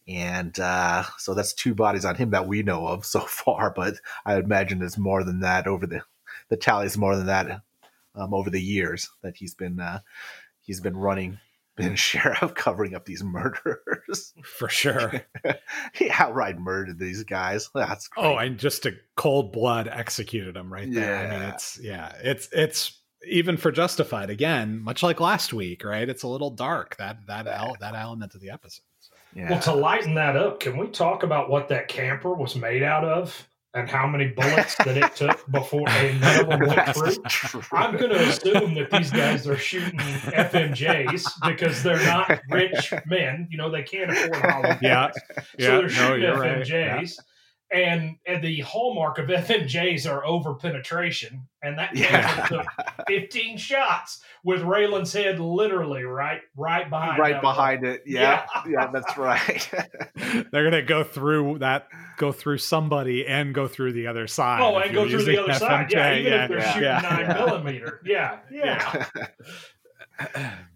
And 0.07 0.57
uh, 0.59 1.03
so 1.17 1.33
that's 1.33 1.53
two 1.53 1.75
bodies 1.75 2.05
on 2.05 2.15
him 2.15 2.31
that 2.31 2.47
we 2.47 2.63
know 2.63 2.87
of 2.87 3.05
so 3.15 3.21
far, 3.21 3.71
but 3.75 3.95
I 4.25 4.37
imagine 4.37 4.79
there's 4.79 4.97
more 4.97 5.23
than 5.23 5.41
that 5.41 5.67
over 5.67 5.85
the 5.85 6.01
the 6.49 6.57
tally's 6.57 6.97
more 6.97 7.15
than 7.15 7.27
that 7.27 7.61
um, 8.15 8.33
over 8.33 8.49
the 8.49 8.61
years 8.61 9.09
that 9.21 9.35
he's 9.37 9.55
been 9.55 9.79
uh, 9.79 9.99
he's 10.59 10.81
been 10.81 10.97
running 10.97 11.39
been 11.75 11.95
sheriff 11.95 12.53
covering 12.55 12.95
up 12.95 13.05
these 13.05 13.23
murders. 13.23 14.33
For 14.43 14.69
sure. 14.69 15.25
he 15.93 16.09
outright 16.11 16.59
murdered 16.59 16.99
these 16.99 17.23
guys. 17.23 17.69
That's 17.73 18.09
oh, 18.17 18.21
great. 18.21 18.31
Oh, 18.33 18.37
and 18.37 18.57
just 18.57 18.85
a 18.85 18.93
cold 19.15 19.51
blood 19.51 19.87
executed 19.87 20.55
them 20.55 20.71
right 20.71 20.91
there. 20.91 21.17
I 21.17 21.29
mean, 21.29 21.41
Yeah. 21.41 21.53
it's 21.53 21.79
yeah, 21.81 22.13
it's 22.21 22.49
it's 22.51 23.01
even 23.27 23.57
for 23.57 23.71
Justified 23.71 24.29
again, 24.29 24.79
much 24.81 25.03
like 25.03 25.19
last 25.19 25.53
week, 25.53 25.83
right? 25.83 26.07
It's 26.09 26.23
a 26.23 26.27
little 26.27 26.49
dark 26.51 26.97
that 26.97 27.17
that 27.27 27.47
el- 27.47 27.77
that 27.79 27.95
element 27.95 28.35
of 28.35 28.41
the 28.41 28.49
episode. 28.49 28.83
Well, 29.33 29.61
to 29.61 29.73
lighten 29.73 30.15
that 30.15 30.35
up, 30.35 30.59
can 30.59 30.75
we 30.75 30.87
talk 30.87 31.23
about 31.23 31.49
what 31.49 31.69
that 31.69 31.87
camper 31.87 32.33
was 32.33 32.55
made 32.57 32.83
out 32.83 33.05
of 33.05 33.47
and 33.73 33.89
how 33.89 34.05
many 34.07 34.27
bullets 34.27 34.75
that 34.75 34.97
it 34.97 35.15
took 35.15 35.49
before 35.51 35.87
and 35.89 36.19
none 36.21 36.39
of 36.41 36.49
them 36.49 36.59
went 36.67 36.95
through? 36.95 37.61
I'm 37.71 37.95
going 37.97 38.11
to 38.11 38.19
assume 38.27 38.73
that 38.75 38.91
these 38.91 39.11
guys 39.11 39.47
are 39.47 39.57
shooting 39.57 39.97
FMJs 39.99 41.25
because 41.47 41.81
they're 41.83 42.03
not 42.05 42.41
rich 42.49 42.93
men. 43.05 43.47
You 43.49 43.57
know, 43.57 43.69
they 43.71 43.83
can't 43.83 44.11
afford 44.11 44.35
Hollywood. 44.35 44.79
Yeah. 44.81 45.11
So 45.11 45.41
Yeah. 45.57 45.77
they're 45.77 45.89
shooting 45.89 46.21
you're 46.23 46.39
right. 46.39 46.61
FMJs. 46.63 47.17
And, 47.73 48.17
and 48.25 48.43
the 48.43 48.59
hallmark 48.59 49.17
of 49.17 49.27
FMJs 49.29 50.09
are 50.11 50.25
over 50.25 50.55
penetration, 50.55 51.47
and 51.63 51.77
that 51.79 51.95
Yeah. 51.95 52.21
camper 52.47 52.63
took 52.63 53.07
15 53.07 53.57
shots 53.57 54.21
with 54.43 54.61
Raylan's 54.61 55.13
head 55.13 55.39
literally 55.39 56.03
right 56.03 56.41
right 56.57 56.89
behind 56.89 57.17
right 57.19 57.33
that 57.35 57.41
behind 57.41 57.85
it. 57.85 58.03
Yeah, 58.05 58.45
yeah, 58.67 58.87
that's 58.93 59.17
right. 59.17 59.69
They're 60.51 60.63
gonna 60.65 60.81
go 60.81 61.03
through 61.05 61.59
that, 61.59 61.87
go 62.17 62.33
through 62.33 62.57
somebody, 62.57 63.25
and 63.25 63.53
go 63.53 63.67
through 63.69 63.93
the 63.93 64.07
other 64.07 64.27
side. 64.27 64.59
Oh, 64.61 64.77
if 64.79 64.87
and 64.87 64.93
go 64.93 65.07
through 65.07 65.23
the 65.23 65.31
using 65.31 65.39
other 65.49 65.53
side. 65.53 65.91
Yeah, 65.93 66.11
FMJ, 66.13 66.19
even 66.19 66.33
if 66.33 66.49
they're 66.49 66.57
yeah, 66.59 66.73
shooting 66.73 66.83
yeah, 66.89 67.01
nine 67.01 67.19
yeah. 67.21 67.45
millimeter. 67.45 68.01
Yeah, 68.03 68.39
yeah. 68.51 69.05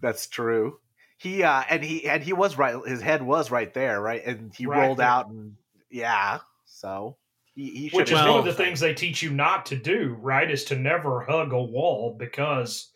That's 0.00 0.26
true. 0.28 0.78
He 1.18 1.42
uh 1.42 1.62
and 1.68 1.82
he 1.82 2.06
and 2.08 2.22
he 2.22 2.32
was 2.32 2.56
right 2.58 2.76
his 2.86 3.00
head 3.00 3.22
was 3.22 3.50
right 3.50 3.72
there, 3.74 4.00
right? 4.00 4.24
And 4.24 4.54
he 4.54 4.66
Right 4.66 4.86
rolled 4.86 4.98
there. 4.98 5.06
out 5.06 5.28
and 5.28 5.54
yeah. 5.90 6.38
So 6.76 7.16
he, 7.54 7.70
he 7.70 7.96
Which 7.96 8.08
should 8.08 8.18
is 8.18 8.26
one 8.26 8.38
of 8.38 8.44
the 8.44 8.52
things 8.52 8.80
they 8.80 8.92
teach 8.92 9.22
you 9.22 9.30
not 9.30 9.64
to 9.66 9.76
do, 9.76 10.14
right? 10.20 10.50
Is 10.50 10.64
to 10.64 10.76
never 10.76 11.22
hug 11.22 11.54
a 11.54 11.62
wall 11.62 12.14
because 12.18 12.90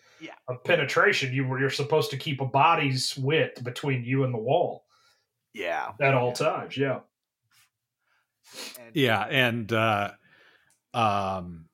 of 0.49 0.63
penetration. 0.65 1.33
You 1.33 1.47
were 1.47 1.59
you're 1.59 1.71
supposed 1.71 2.11
to 2.11 2.19
keep 2.19 2.43
a 2.43 2.47
body's 2.47 3.17
width 3.17 3.65
between 3.65 4.05
you 4.05 4.25
and 4.25 4.35
the 4.35 4.39
wall 4.39 4.85
Yeah. 5.55 5.93
at 5.99 6.13
all 6.13 6.33
times. 6.33 6.77
Yeah. 6.77 7.01
yeah 8.93 9.23
and 9.25 9.73
uh 9.73 10.11
um 10.93 11.70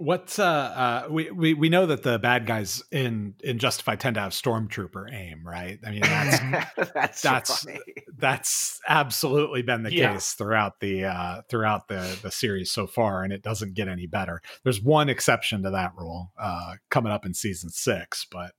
what's 0.00 0.38
uh 0.38 0.44
uh 0.44 1.06
we, 1.10 1.30
we 1.30 1.52
we 1.52 1.68
know 1.68 1.84
that 1.84 2.02
the 2.02 2.18
bad 2.18 2.46
guys 2.46 2.82
in 2.90 3.34
in 3.44 3.58
justified 3.58 4.00
tend 4.00 4.14
to 4.14 4.20
have 4.20 4.32
stormtrooper 4.32 5.12
aim 5.12 5.46
right 5.46 5.78
i 5.86 5.90
mean 5.90 6.00
that's 6.00 6.40
that's 6.94 7.20
that's 7.20 7.66
right. 7.66 7.82
that's 8.16 8.80
absolutely 8.88 9.60
been 9.60 9.82
the 9.82 9.92
Yeah. 9.92 10.14
case 10.14 10.32
throughout 10.32 10.80
the 10.80 11.04
uh 11.04 11.42
throughout 11.50 11.88
the 11.88 12.18
the 12.22 12.30
series 12.30 12.70
so 12.70 12.86
far 12.86 13.22
and 13.22 13.30
it 13.30 13.42
doesn't 13.42 13.74
get 13.74 13.88
any 13.88 14.06
better 14.06 14.40
there's 14.64 14.80
one 14.80 15.10
exception 15.10 15.62
to 15.64 15.70
that 15.70 15.92
rule 15.94 16.32
uh 16.40 16.76
coming 16.90 17.12
up 17.12 17.26
in 17.26 17.34
season 17.34 17.68
six 17.68 18.26
but 18.32 18.52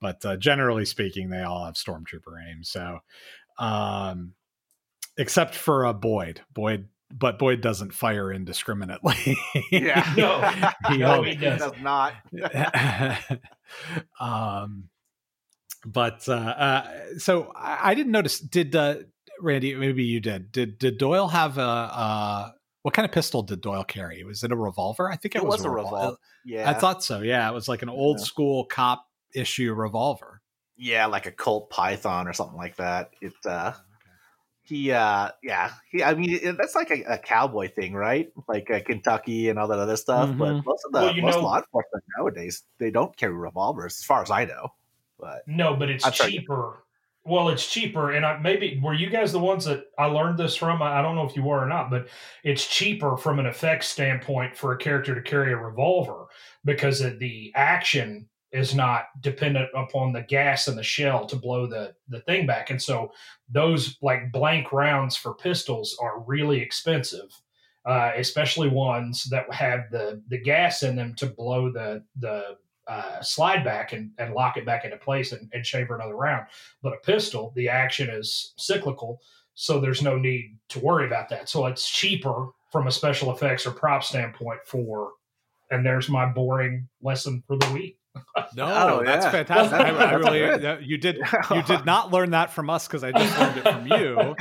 but 0.00 0.24
uh, 0.24 0.36
generally 0.36 0.84
speaking 0.84 1.30
they 1.30 1.42
all 1.42 1.64
have 1.64 1.74
stormtrooper 1.74 2.36
aim 2.48 2.62
so 2.62 3.00
um 3.58 4.34
except 5.18 5.56
for 5.56 5.84
uh, 5.84 5.92
boyd 5.92 6.42
boyd 6.54 6.86
but 7.12 7.38
boyd 7.38 7.60
doesn't 7.60 7.92
fire 7.94 8.32
indiscriminately 8.32 9.36
Yeah. 9.70 10.04
No. 10.16 10.40
He 10.90 10.98
No, 10.98 11.22
he 11.22 11.34
doesn't. 11.36 11.72
does 11.74 11.82
not. 11.82 12.14
um 14.20 14.88
but 15.84 16.28
uh, 16.28 16.32
uh 16.32 16.88
so 17.18 17.52
I, 17.54 17.90
I 17.90 17.94
didn't 17.94 18.12
notice 18.12 18.40
did 18.40 18.74
uh 18.74 18.96
randy 19.40 19.74
maybe 19.74 20.04
you 20.04 20.20
did 20.20 20.50
did 20.52 20.78
did 20.78 20.98
doyle 20.98 21.28
have 21.28 21.58
a 21.58 21.60
uh 21.62 22.50
what 22.82 22.94
kind 22.94 23.04
of 23.06 23.12
pistol 23.12 23.42
did 23.42 23.60
doyle 23.60 23.84
carry 23.84 24.24
was 24.24 24.42
it 24.44 24.52
a 24.52 24.56
revolver 24.56 25.10
i 25.10 25.16
think 25.16 25.34
it, 25.34 25.38
It 25.38 25.46
was 25.46 25.64
a 25.64 25.68
revol- 25.68 25.76
revolver. 25.84 26.16
Yeah. 26.44 26.68
i 26.70 26.74
thought 26.74 27.04
so 27.04 27.20
yeah 27.20 27.48
it 27.48 27.54
was 27.54 27.68
like 27.68 27.82
an 27.82 27.88
old 27.88 28.18
Yeah. 28.18 28.24
school 28.24 28.64
cop 28.64 29.06
issue 29.34 29.72
revolver 29.74 30.40
Yeah, 30.78 31.06
like 31.06 31.26
a 31.26 31.32
Colt 31.32 31.70
Python 31.70 32.28
or 32.28 32.32
something 32.34 32.56
like 32.56 32.76
that. 32.76 33.10
It 33.20 33.32
uh 33.44 33.72
he 34.66 34.90
uh 34.92 35.30
yeah, 35.42 35.70
he 35.90 36.02
I 36.02 36.14
mean 36.14 36.56
that's 36.56 36.74
like 36.74 36.90
a, 36.90 37.02
a 37.14 37.18
cowboy 37.18 37.70
thing, 37.72 37.94
right? 37.94 38.30
Like 38.48 38.70
uh, 38.70 38.80
Kentucky 38.84 39.48
and 39.48 39.58
all 39.58 39.68
that 39.68 39.78
other 39.78 39.96
stuff, 39.96 40.28
Mhm. 40.30 40.38
but 40.38 40.64
most 40.64 40.84
of 40.84 40.92
the 40.92 41.00
Well, 41.00 41.14
most 41.16 41.34
know- 41.36 41.42
law 41.42 41.56
enforcement 41.58 42.04
nowadays 42.18 42.62
they 42.78 42.90
don't 42.90 43.16
carry 43.16 43.34
revolvers 43.34 43.98
as 44.00 44.04
far 44.04 44.22
as 44.22 44.30
I 44.30 44.44
know. 44.44 44.68
But 45.18 45.42
No, 45.46 45.74
but 45.76 45.88
it's 45.90 46.04
I'm 46.04 46.12
sorry. 46.12 46.32
cheaper. 46.32 46.82
Well, 47.24 47.48
it's 47.48 47.68
cheaper, 47.68 48.12
and 48.12 48.24
I, 48.24 48.38
maybe 48.38 48.78
were 48.80 48.94
you 48.94 49.10
guys 49.10 49.32
the 49.32 49.40
ones 49.40 49.64
that 49.64 49.86
I 49.98 50.06
learned 50.06 50.38
this 50.38 50.54
from? 50.54 50.80
I, 50.80 51.00
I 51.00 51.02
don't 51.02 51.16
know 51.16 51.24
if 51.26 51.34
you 51.34 51.42
were 51.42 51.58
or 51.58 51.66
not, 51.66 51.90
but 51.90 52.06
it's 52.44 52.64
cheaper 52.68 53.16
from 53.16 53.40
an 53.40 53.46
effects 53.46 53.88
standpoint 53.88 54.56
for 54.56 54.72
a 54.72 54.78
character 54.78 55.12
to 55.12 55.22
carry 55.22 55.52
a 55.52 55.56
revolver 55.56 56.26
because 56.64 57.00
of 57.00 57.18
the 57.18 57.50
action 57.56 58.28
is 58.56 58.74
not 58.74 59.04
dependent 59.20 59.68
upon 59.74 60.12
the 60.12 60.22
gas 60.22 60.68
in 60.68 60.76
the 60.76 60.82
shell 60.82 61.26
to 61.26 61.36
blow 61.36 61.66
the 61.66 61.94
the 62.08 62.20
thing 62.20 62.46
back, 62.46 62.70
and 62.70 62.80
so 62.80 63.12
those 63.48 63.96
like 64.02 64.32
blank 64.32 64.72
rounds 64.72 65.16
for 65.16 65.34
pistols 65.34 65.96
are 66.00 66.20
really 66.20 66.60
expensive. 66.60 67.30
Uh, 67.84 68.10
especially 68.16 68.68
ones 68.68 69.24
that 69.30 69.52
have 69.52 69.84
the 69.92 70.20
the 70.28 70.38
gas 70.38 70.82
in 70.82 70.96
them 70.96 71.14
to 71.14 71.26
blow 71.26 71.70
the 71.70 72.02
the 72.18 72.56
uh, 72.88 73.20
slide 73.20 73.64
back 73.64 73.92
and, 73.92 74.10
and 74.18 74.34
lock 74.34 74.56
it 74.56 74.64
back 74.64 74.84
into 74.84 74.96
place 74.96 75.32
and, 75.32 75.48
and 75.52 75.64
chamber 75.64 75.94
another 75.94 76.16
round. 76.16 76.46
But 76.82 76.94
a 76.94 76.98
pistol, 76.98 77.52
the 77.56 77.68
action 77.68 78.08
is 78.10 78.54
cyclical, 78.56 79.20
so 79.54 79.80
there's 79.80 80.02
no 80.02 80.16
need 80.16 80.56
to 80.68 80.80
worry 80.80 81.06
about 81.06 81.28
that. 81.30 81.48
So 81.48 81.66
it's 81.66 81.88
cheaper 81.88 82.48
from 82.70 82.86
a 82.86 82.92
special 82.92 83.32
effects 83.32 83.66
or 83.66 83.70
prop 83.70 84.04
standpoint 84.04 84.60
for. 84.66 85.12
And 85.70 85.84
there's 85.84 86.08
my 86.08 86.26
boring 86.26 86.88
lesson 87.02 87.42
for 87.46 87.56
the 87.56 87.72
week. 87.72 87.98
no 88.56 88.66
Oh, 88.66 89.02
that's 89.04 89.24
yeah. 89.26 89.30
fantastic 89.30 89.78
I, 89.78 89.88
I 89.88 89.92
That's 89.92 90.24
really 90.24 90.58
that- 90.58 90.82
you 90.82 90.98
did 90.98 91.16
you 91.50 91.62
did 91.62 91.84
not 91.84 92.12
learn 92.12 92.30
that 92.30 92.52
from 92.52 92.70
us 92.70 92.86
because 92.86 93.02
i 93.04 93.12
just 93.12 93.38
learned 93.38 93.56
it 93.58 93.62
from 93.62 93.86
you 93.86 94.34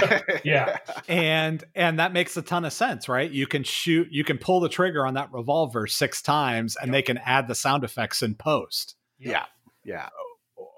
Yeah, 0.43 0.77
and 1.07 1.63
and 1.75 1.99
that 1.99 2.13
makes 2.13 2.35
a 2.37 2.41
ton 2.41 2.65
of 2.65 2.73
sense 2.73 3.07
right 3.09 3.29
you 3.29 3.47
can 3.47 3.63
shoot 3.63 4.07
you 4.11 4.23
can 4.23 4.37
pull 4.37 4.59
the 4.59 4.69
trigger 4.69 5.05
on 5.05 5.13
that 5.15 5.31
revolver 5.31 5.87
six 5.87 6.21
times 6.21 6.75
and 6.81 6.93
they 6.93 7.01
can 7.01 7.17
add 7.19 7.47
the 7.47 7.55
sound 7.55 7.83
effects 7.83 8.21
in 8.21 8.35
post 8.35 8.95
yeah, 9.17 9.45
yeah. 9.83 10.09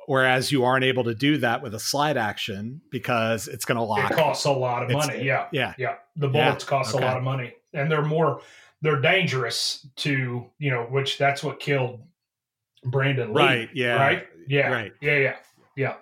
whereas 0.05 0.51
you 0.51 0.63
aren't 0.63 0.85
able 0.85 1.03
to 1.05 1.15
do 1.15 1.37
that 1.39 1.61
with 1.61 1.73
a 1.73 1.79
slide 1.79 2.17
action 2.17 2.81
because 2.91 3.47
it's 3.47 3.65
going 3.65 3.77
to 3.77 3.83
lock 3.83 4.11
it 4.11 4.15
costs 4.15 4.45
a 4.45 4.51
lot 4.51 4.83
of 4.83 4.89
It's- 4.89 5.07
money. 5.07 5.23
Yeah, 5.25 5.47
yeah 5.51 5.73
yeah. 5.77 5.95
The 6.15 6.29
Yeah, 6.29 6.45
bullets 6.49 6.63
cost 6.63 6.95
okay. 6.95 7.03
a 7.03 7.07
lot 7.07 7.17
of 7.17 7.23
money, 7.23 7.53
and 7.73 7.91
they're 7.91 8.01
more 8.05 8.41
they're 8.81 9.01
dangerous 9.01 9.87
to 9.97 10.45
you 10.59 10.69
know, 10.71 10.83
which 10.83 11.17
that's 11.17 11.43
what 11.43 11.59
killed 11.59 12.01
Brandon 12.85 13.33
Lee. 13.33 13.41
Right, 13.43 13.69
yeah, 13.73 13.95
Right. 13.95 14.27
Yeah. 14.47 14.69
right. 14.71 14.93
Yeah. 15.01 15.17
Yeah. 15.17 15.35
Yeah. 15.75 15.93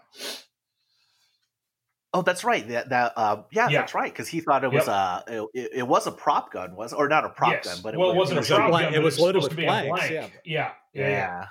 Oh, 2.13 2.21
that's 2.21 2.43
right. 2.45 2.65
That 2.69 2.89
that 2.89 3.13
uh, 3.17 3.43
yeah, 3.51 3.67
Yeah. 3.69 3.81
that's 3.81 3.93
right. 3.93 4.11
Because 4.11 4.27
he 4.29 4.39
thought 4.39 4.63
it 4.63 4.71
was 4.71 4.87
Yep. 4.87 4.95
a 4.95 5.23
it, 5.53 5.69
it 5.79 5.83
was 5.87 6.07
a 6.07 6.11
prop 6.11 6.51
gun, 6.51 6.75
was 6.75 6.93
or 6.93 7.09
not 7.09 7.25
a 7.25 7.29
prop 7.29 7.51
Yes. 7.51 7.65
gun, 7.65 7.77
but 7.83 7.93
it 7.93 7.97
well, 7.97 8.09
was, 8.09 8.15
it 8.15 8.35
wasn't 8.35 8.39
was 8.39 8.51
a 8.51 8.53
a 8.53 8.57
prop 8.57 8.71
gun. 8.71 8.93
it 8.93 9.01
was 9.03 9.15
it's 9.15 9.21
loaded 9.21 9.41
supposed 9.41 9.51
with 9.51 9.51
to 9.51 9.55
be 9.57 9.65
blanks, 9.65 9.89
blank. 9.89 10.11
yeah. 10.13 10.21
Yeah. 10.45 10.71
yeah. 10.93 11.01
Yeah. 11.01 11.09
yeah. 11.09 11.45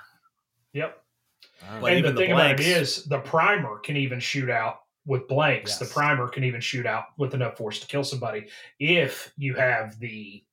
Yep. 0.73 1.01
But 1.81 1.87
and 1.91 1.99
even 1.99 2.03
the 2.15 2.19
the 2.19 2.25
thing 2.25 2.31
about 2.31 2.51
it 2.51 2.57
blanks- 2.57 2.97
is, 2.97 3.03
the 3.05 3.19
primer 3.19 3.77
can 3.79 3.95
even 3.97 4.19
shoot 4.19 4.49
out 4.49 4.79
with 5.05 5.27
blanks. 5.27 5.77
The 5.77 5.85
primer 5.85 6.27
can 6.27 6.43
even 6.43 6.61
shoot 6.61 6.85
out 6.87 7.05
with 7.17 7.33
enough 7.35 7.57
force 7.57 7.79
to 7.79 7.87
kill 7.87 8.03
somebody 8.03 8.47
if 8.79 9.31
you 9.37 9.53
have 9.53 9.99
the 9.99 10.43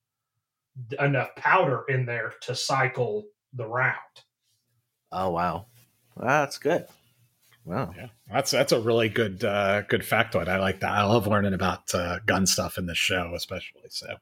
enough 1.00 1.34
powder 1.36 1.84
in 1.88 2.04
there 2.04 2.34
to 2.42 2.54
cycle 2.54 3.24
the 3.54 3.66
round. 3.66 3.96
Oh 5.12 5.30
wow, 5.30 5.66
that's 6.16 6.58
good. 6.58 6.86
Wow. 7.64 7.92
Yeah, 7.96 8.08
that's 8.30 8.50
that's 8.50 8.72
a 8.72 8.80
really 8.80 9.08
good 9.08 9.44
uh, 9.44 9.82
good 9.82 10.02
factoid. 10.02 10.48
I 10.48 10.58
like 10.58 10.80
that. 10.80 10.90
I 10.90 11.04
love 11.04 11.26
learning 11.26 11.54
about 11.54 11.94
uh, 11.94 12.18
gun 12.26 12.46
stuff 12.46 12.76
in 12.76 12.86
this 12.86 12.98
show, 12.98 13.32
especially. 13.36 13.82
So, 13.88 14.16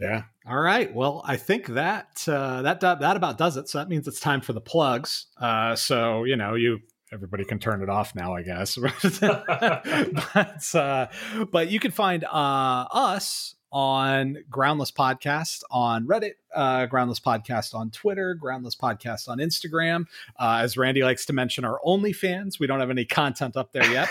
yeah. 0.00 0.22
All 0.48 0.58
right. 0.58 0.94
Well, 0.94 1.22
I 1.26 1.36
think 1.36 1.66
that 1.68 2.24
uh, 2.26 2.62
that 2.62 2.80
that 2.80 3.16
about 3.16 3.36
does 3.36 3.58
it. 3.58 3.68
So 3.68 3.78
that 3.78 3.88
means 3.88 4.08
it's 4.08 4.20
time 4.20 4.40
for 4.40 4.54
the 4.54 4.62
plugs. 4.62 5.26
Uh, 5.38 5.76
so 5.76 6.24
you 6.24 6.36
know, 6.36 6.54
you 6.54 6.78
everybody 7.12 7.44
can 7.44 7.58
turn 7.58 7.82
it 7.82 7.90
off 7.90 8.14
now, 8.14 8.34
I 8.34 8.42
guess. 8.42 8.76
but 9.20 10.74
uh, 10.74 11.06
but 11.50 11.70
you 11.70 11.80
can 11.80 11.90
find 11.90 12.24
uh, 12.24 12.86
us 12.92 13.55
on 13.72 14.38
Groundless 14.50 14.90
Podcast 14.90 15.62
on 15.70 16.06
Reddit, 16.06 16.32
uh, 16.54 16.86
Groundless 16.86 17.20
Podcast 17.20 17.74
on 17.74 17.90
Twitter, 17.90 18.34
Groundless 18.34 18.76
Podcast 18.76 19.28
on 19.28 19.38
Instagram. 19.38 20.06
Uh, 20.38 20.60
as 20.62 20.76
Randy 20.76 21.02
likes 21.02 21.26
to 21.26 21.32
mention, 21.32 21.64
our 21.64 21.80
OnlyFans. 21.86 22.58
We 22.58 22.66
don't 22.66 22.80
have 22.80 22.90
any 22.90 23.04
content 23.04 23.56
up 23.56 23.72
there 23.72 23.90
yet. 23.90 24.08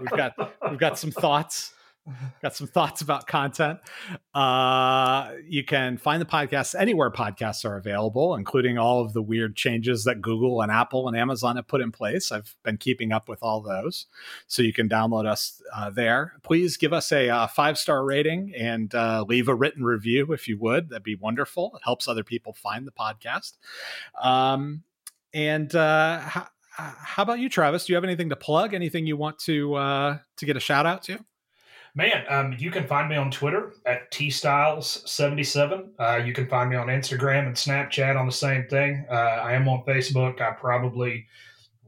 We've, 0.00 0.10
got 0.10 0.52
we've 0.70 0.78
got 0.78 0.98
some 0.98 1.10
thoughts 1.10 1.72
got 2.42 2.54
some 2.54 2.66
thoughts 2.66 3.00
about 3.00 3.26
content. 3.26 3.78
Uh, 4.34 5.32
you 5.46 5.64
can 5.64 5.98
find 5.98 6.20
the 6.20 6.26
podcast 6.26 6.78
anywhere 6.78 7.10
podcasts 7.10 7.64
are 7.64 7.76
available, 7.76 8.34
including 8.34 8.78
all 8.78 9.00
of 9.00 9.12
the 9.12 9.22
weird 9.22 9.56
changes 9.56 10.04
that 10.04 10.20
Google 10.20 10.62
and 10.62 10.70
Apple 10.70 11.08
and 11.08 11.16
Amazon 11.16 11.56
have 11.56 11.66
put 11.66 11.80
in 11.80 11.92
place. 11.92 12.32
I've 12.32 12.56
been 12.62 12.76
keeping 12.76 13.12
up 13.12 13.28
with 13.28 13.42
all 13.42 13.60
those. 13.60 14.06
So 14.46 14.62
you 14.62 14.72
can 14.72 14.88
download 14.88 15.26
us 15.26 15.62
uh, 15.74 15.90
there. 15.90 16.34
Please 16.42 16.76
give 16.76 16.92
us 16.92 17.12
a 17.12 17.28
uh, 17.28 17.46
five 17.46 17.78
star 17.78 18.04
rating 18.04 18.52
and 18.56 18.94
uh, 18.94 19.24
leave 19.26 19.48
a 19.48 19.54
written 19.54 19.84
review 19.84 20.32
if 20.32 20.48
you 20.48 20.58
would. 20.58 20.90
That'd 20.90 21.02
be 21.02 21.16
wonderful. 21.16 21.72
It 21.76 21.82
helps 21.84 22.08
other 22.08 22.24
people 22.24 22.52
find 22.52 22.86
the 22.86 22.92
podcast. 22.92 23.54
Um, 24.20 24.82
and 25.34 25.74
uh, 25.74 26.20
how, 26.20 26.48
how 26.78 27.22
about 27.22 27.40
you, 27.40 27.48
Travis? 27.48 27.86
Do 27.86 27.92
you 27.92 27.96
have 27.96 28.04
anything 28.04 28.28
to 28.30 28.36
plug? 28.36 28.72
Anything 28.72 29.06
you 29.06 29.16
want 29.16 29.38
to 29.40 29.74
uh, 29.74 30.18
to 30.36 30.46
get 30.46 30.56
a 30.56 30.60
shout 30.60 30.86
out 30.86 31.02
to? 31.04 31.18
Man, 31.98 32.24
um, 32.28 32.54
you 32.56 32.70
can 32.70 32.86
find 32.86 33.08
me 33.08 33.16
on 33.16 33.28
Twitter 33.28 33.72
at 33.84 34.08
tstyles77. 34.12 35.88
Uh, 35.98 36.22
you 36.24 36.32
can 36.32 36.46
find 36.46 36.70
me 36.70 36.76
on 36.76 36.86
Instagram 36.86 37.48
and 37.48 37.56
Snapchat 37.56 38.16
on 38.16 38.24
the 38.24 38.30
same 38.30 38.68
thing. 38.68 39.04
Uh, 39.10 39.14
I 39.14 39.54
am 39.54 39.66
on 39.68 39.82
Facebook. 39.82 40.40
I 40.40 40.52
probably 40.52 41.26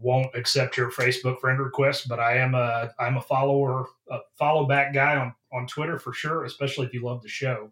won't 0.00 0.34
accept 0.34 0.76
your 0.76 0.90
Facebook 0.90 1.38
friend 1.38 1.60
request, 1.60 2.08
but 2.08 2.18
I 2.18 2.38
am 2.38 2.56
a 2.56 2.90
I'm 2.98 3.18
a 3.18 3.22
follower, 3.22 3.86
a 4.10 4.18
follow 4.36 4.66
back 4.66 4.92
guy 4.92 5.14
on 5.14 5.32
on 5.52 5.68
Twitter 5.68 5.96
for 5.96 6.12
sure, 6.12 6.44
especially 6.44 6.86
if 6.88 6.92
you 6.92 7.04
love 7.04 7.22
the 7.22 7.28
show. 7.28 7.70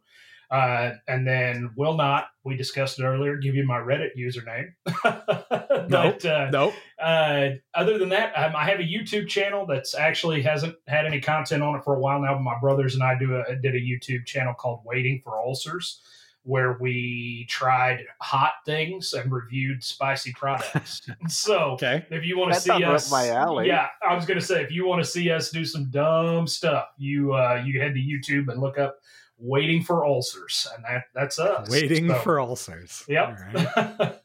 Uh, 0.50 0.92
and 1.06 1.26
then 1.26 1.70
will 1.76 1.94
not, 1.94 2.28
we 2.42 2.56
discussed 2.56 2.98
it 2.98 3.04
earlier, 3.04 3.36
give 3.36 3.54
you 3.54 3.66
my 3.66 3.78
Reddit 3.78 4.10
username. 4.16 4.72
but 5.02 5.68
Nope, 5.88 6.24
uh, 6.24 6.50
nope. 6.50 6.74
Uh, 6.98 7.50
other 7.74 7.98
than 7.98 8.10
that, 8.10 8.32
um, 8.36 8.54
I 8.56 8.64
have 8.64 8.80
a 8.80 8.82
YouTube 8.82 9.28
channel 9.28 9.66
that's 9.66 9.94
actually 9.94 10.42
hasn't 10.42 10.76
had 10.86 11.06
any 11.06 11.20
content 11.20 11.62
on 11.62 11.76
it 11.76 11.84
for 11.84 11.94
a 11.94 12.00
while 12.00 12.20
now. 12.20 12.34
But 12.34 12.42
my 12.42 12.58
brothers 12.60 12.94
and 12.94 13.02
I 13.02 13.18
do 13.18 13.36
a, 13.36 13.56
did 13.56 13.74
a 13.74 13.80
YouTube 13.80 14.26
channel 14.26 14.54
called 14.54 14.80
Waiting 14.84 15.20
for 15.22 15.38
Ulcers, 15.38 16.00
where 16.42 16.76
we 16.80 17.46
tried 17.48 18.04
hot 18.20 18.52
things 18.66 19.12
and 19.12 19.32
reviewed 19.32 19.82
spicy 19.82 20.32
products. 20.32 21.02
so 21.28 21.72
okay. 21.72 22.06
if 22.10 22.24
you 22.24 22.38
want 22.38 22.52
to 22.52 22.60
see 22.60 22.84
us, 22.84 23.10
my 23.10 23.28
alley. 23.30 23.66
yeah, 23.66 23.88
I 24.06 24.14
was 24.14 24.26
going 24.26 24.40
to 24.40 24.44
say 24.44 24.62
if 24.62 24.70
you 24.70 24.86
want 24.86 25.02
to 25.02 25.08
see 25.08 25.30
us 25.30 25.50
do 25.50 25.64
some 25.64 25.90
dumb 25.90 26.46
stuff, 26.46 26.88
you 26.98 27.34
uh, 27.34 27.62
you 27.64 27.80
head 27.80 27.94
to 27.94 28.00
YouTube 28.00 28.50
and 28.50 28.60
look 28.60 28.78
up 28.78 28.98
"Waiting 29.38 29.82
for 29.82 30.04
Ulcers," 30.04 30.66
and 30.74 30.84
that 30.84 31.04
that's 31.14 31.38
us. 31.38 31.70
Waiting 31.70 32.08
So, 32.08 32.14
for 32.20 32.40
ulcers. 32.40 33.04
Yep. 33.08 33.38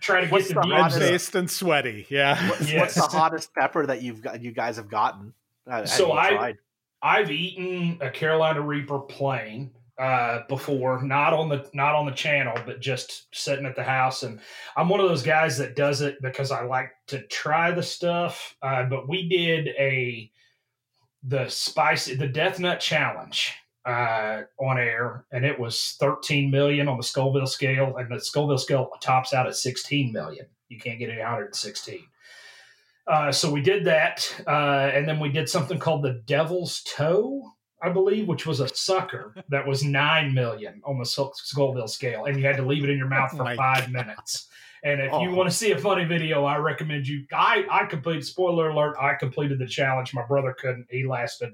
Try 0.00 0.20
to 0.22 0.26
get 0.26 0.32
What's 0.32 0.48
the 0.48 0.54
the 0.54 0.60
views 0.62 0.74
hottest- 0.76 0.96
up. 0.96 1.02
Faced 1.08 1.34
and 1.34 1.50
sweaty. 1.50 2.06
Yeah. 2.08 2.48
What's, 2.48 2.72
what's 2.72 2.94
the 2.94 3.02
hottest 3.02 3.54
pepper 3.54 3.84
that 3.86 4.00
you've 4.02 4.22
got? 4.22 4.40
You 4.42 4.50
guys 4.52 4.76
have 4.76 4.88
gotten? 4.88 5.34
Uh, 5.70 5.84
so 5.84 6.12
I 6.12 6.30
tried? 6.30 6.56
I've 7.02 7.30
eaten 7.30 7.98
a 8.00 8.10
Carolina 8.10 8.60
Reaper 8.62 8.98
plain 9.00 9.70
uh, 9.98 10.40
before, 10.48 11.02
not 11.02 11.34
on 11.34 11.50
the 11.50 11.68
not 11.74 11.94
on 11.94 12.06
the 12.06 12.12
channel, 12.12 12.54
but 12.64 12.80
just 12.80 13.26
sitting 13.34 13.66
at 13.66 13.76
the 13.76 13.84
house. 13.84 14.22
And 14.22 14.40
I'm 14.74 14.88
one 14.88 15.00
of 15.00 15.08
those 15.08 15.22
guys 15.22 15.58
that 15.58 15.76
does 15.76 16.00
it 16.00 16.16
because 16.22 16.50
I 16.50 16.62
like 16.64 16.92
to 17.08 17.20
try 17.26 17.70
the 17.70 17.82
stuff. 17.82 18.56
Uh, 18.62 18.84
but 18.84 19.06
we 19.08 19.28
did 19.28 19.68
a 19.78 20.30
the 21.22 21.46
spicy 21.50 22.14
the 22.14 22.26
Death 22.26 22.58
Nut 22.58 22.80
Challenge 22.80 23.52
uh, 23.86 24.42
on 24.58 24.78
air, 24.78 25.24
and 25.32 25.44
it 25.44 25.58
was 25.58 25.96
13 26.00 26.50
million 26.50 26.88
on 26.88 26.96
the 26.96 27.02
Scoville 27.02 27.46
scale, 27.46 27.96
and 27.96 28.10
the 28.10 28.20
Scoville 28.20 28.58
scale 28.58 28.90
tops 29.00 29.32
out 29.32 29.46
at 29.46 29.56
16 29.56 30.12
million. 30.12 30.46
You 30.68 30.78
can't 30.78 30.98
get 30.98 31.10
any 31.10 31.22
higher 31.22 31.44
than 31.44 31.52
16. 31.54 32.00
Uh, 33.06 33.32
so 33.32 33.50
we 33.50 33.60
did 33.60 33.84
that, 33.86 34.32
uh, 34.46 34.90
and 34.94 35.08
then 35.08 35.18
we 35.18 35.30
did 35.30 35.48
something 35.48 35.78
called 35.78 36.02
the 36.02 36.22
Devil's 36.26 36.82
Toe, 36.82 37.42
I 37.82 37.88
believe, 37.88 38.28
which 38.28 38.46
was 38.46 38.60
a 38.60 38.68
sucker 38.68 39.34
that 39.48 39.66
was 39.66 39.82
nine 39.82 40.32
million 40.34 40.80
on 40.84 40.98
the 40.98 41.04
Scoville 41.06 41.88
scale, 41.88 42.26
and 42.26 42.38
you 42.38 42.44
had 42.46 42.56
to 42.58 42.62
leave 42.64 42.84
it 42.84 42.90
in 42.90 42.98
your 42.98 43.08
mouth 43.08 43.30
for 43.36 43.54
five 43.56 43.90
minutes. 43.90 44.48
And 44.82 45.00
if 45.00 45.12
you 45.12 45.30
Oh. 45.30 45.34
want 45.34 45.50
to 45.50 45.54
see 45.54 45.72
a 45.72 45.78
funny 45.78 46.04
video, 46.04 46.44
I 46.44 46.56
recommend 46.56 47.06
you. 47.06 47.26
I 47.34 47.66
I 47.70 47.84
completed. 47.86 48.24
Spoiler 48.24 48.70
alert! 48.70 48.96
I 48.98 49.12
completed 49.14 49.58
the 49.58 49.66
challenge. 49.66 50.14
My 50.14 50.24
brother 50.24 50.54
couldn't. 50.58 50.86
He 50.90 51.04
lasted 51.06 51.52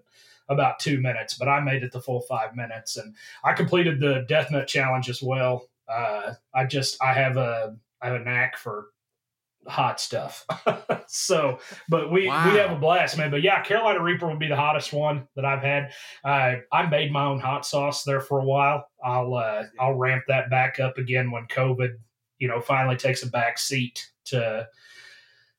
about 0.48 0.78
two 0.78 1.00
minutes, 1.00 1.34
but 1.34 1.48
I 1.48 1.60
made 1.60 1.82
it 1.82 1.92
the 1.92 2.00
full 2.00 2.20
five 2.22 2.54
minutes, 2.54 2.96
and 2.96 3.14
I 3.44 3.52
completed 3.52 4.00
the 4.00 4.24
Death 4.28 4.50
Nut 4.50 4.66
challenge 4.68 5.08
as 5.08 5.22
well. 5.22 5.68
Uh, 5.88 6.34
I 6.54 6.64
just 6.64 7.02
I 7.02 7.12
have 7.12 7.36
a 7.36 7.76
I 8.02 8.08
have 8.08 8.20
a 8.20 8.24
knack 8.24 8.56
for 8.56 8.86
hot 9.68 10.00
stuff. 10.00 10.46
so, 11.08 11.58
but 11.88 12.10
we 12.12 12.28
Wow. 12.28 12.50
we 12.52 12.58
have 12.58 12.70
a 12.70 12.76
blast, 12.76 13.18
man. 13.18 13.30
But 13.30 13.42
yeah, 13.42 13.62
Carolina 13.62 14.02
Reaper 14.02 14.28
would 14.28 14.38
be 14.38 14.48
the 14.48 14.56
hottest 14.56 14.92
one 14.92 15.26
that 15.34 15.44
I've 15.44 15.62
had. 15.62 15.92
Uh, 16.24 16.56
I 16.72 16.86
made 16.86 17.12
my 17.12 17.24
own 17.24 17.40
hot 17.40 17.66
sauce 17.66 18.04
there 18.04 18.20
for 18.20 18.40
a 18.40 18.44
while. 18.44 18.86
I'll 19.04 19.34
uh, 19.34 19.64
I'll 19.80 19.94
ramp 19.94 20.24
that 20.28 20.50
back 20.50 20.78
up 20.80 20.98
again 20.98 21.30
when 21.30 21.46
COVID, 21.46 21.96
you 22.38 22.48
know, 22.48 22.60
finally 22.60 22.96
takes 22.96 23.22
a 23.22 23.30
back 23.30 23.58
seat 23.58 24.08
to 24.26 24.68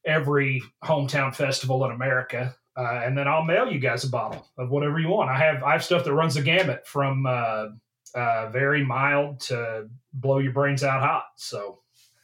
every 0.05 0.61
hometown 0.83 1.35
festival 1.35 1.83
in 1.85 1.91
America. 1.91 2.55
Uh, 2.77 3.01
and 3.03 3.17
then 3.17 3.27
I'll 3.27 3.43
mail 3.43 3.71
you 3.71 3.79
guys 3.79 4.03
a 4.03 4.09
bottle 4.09 4.47
of 4.57 4.69
whatever 4.69 4.99
you 4.99 5.09
want. 5.09 5.31
I 5.31 5.37
have 5.39 5.63
I 5.63 5.71
have 5.71 5.83
stuff 5.83 6.03
that 6.03 6.13
runs 6.13 6.35
the 6.35 6.43
gamut 6.43 6.85
from 6.85 7.25
uh, 7.25 7.69
uh, 8.13 8.49
very 8.49 8.85
mild 8.85 9.39
to 9.41 9.89
blow 10.13 10.37
your 10.37 10.51
brains 10.51 10.83
out 10.83 11.01
hot. 11.01 11.25
So 11.37 11.79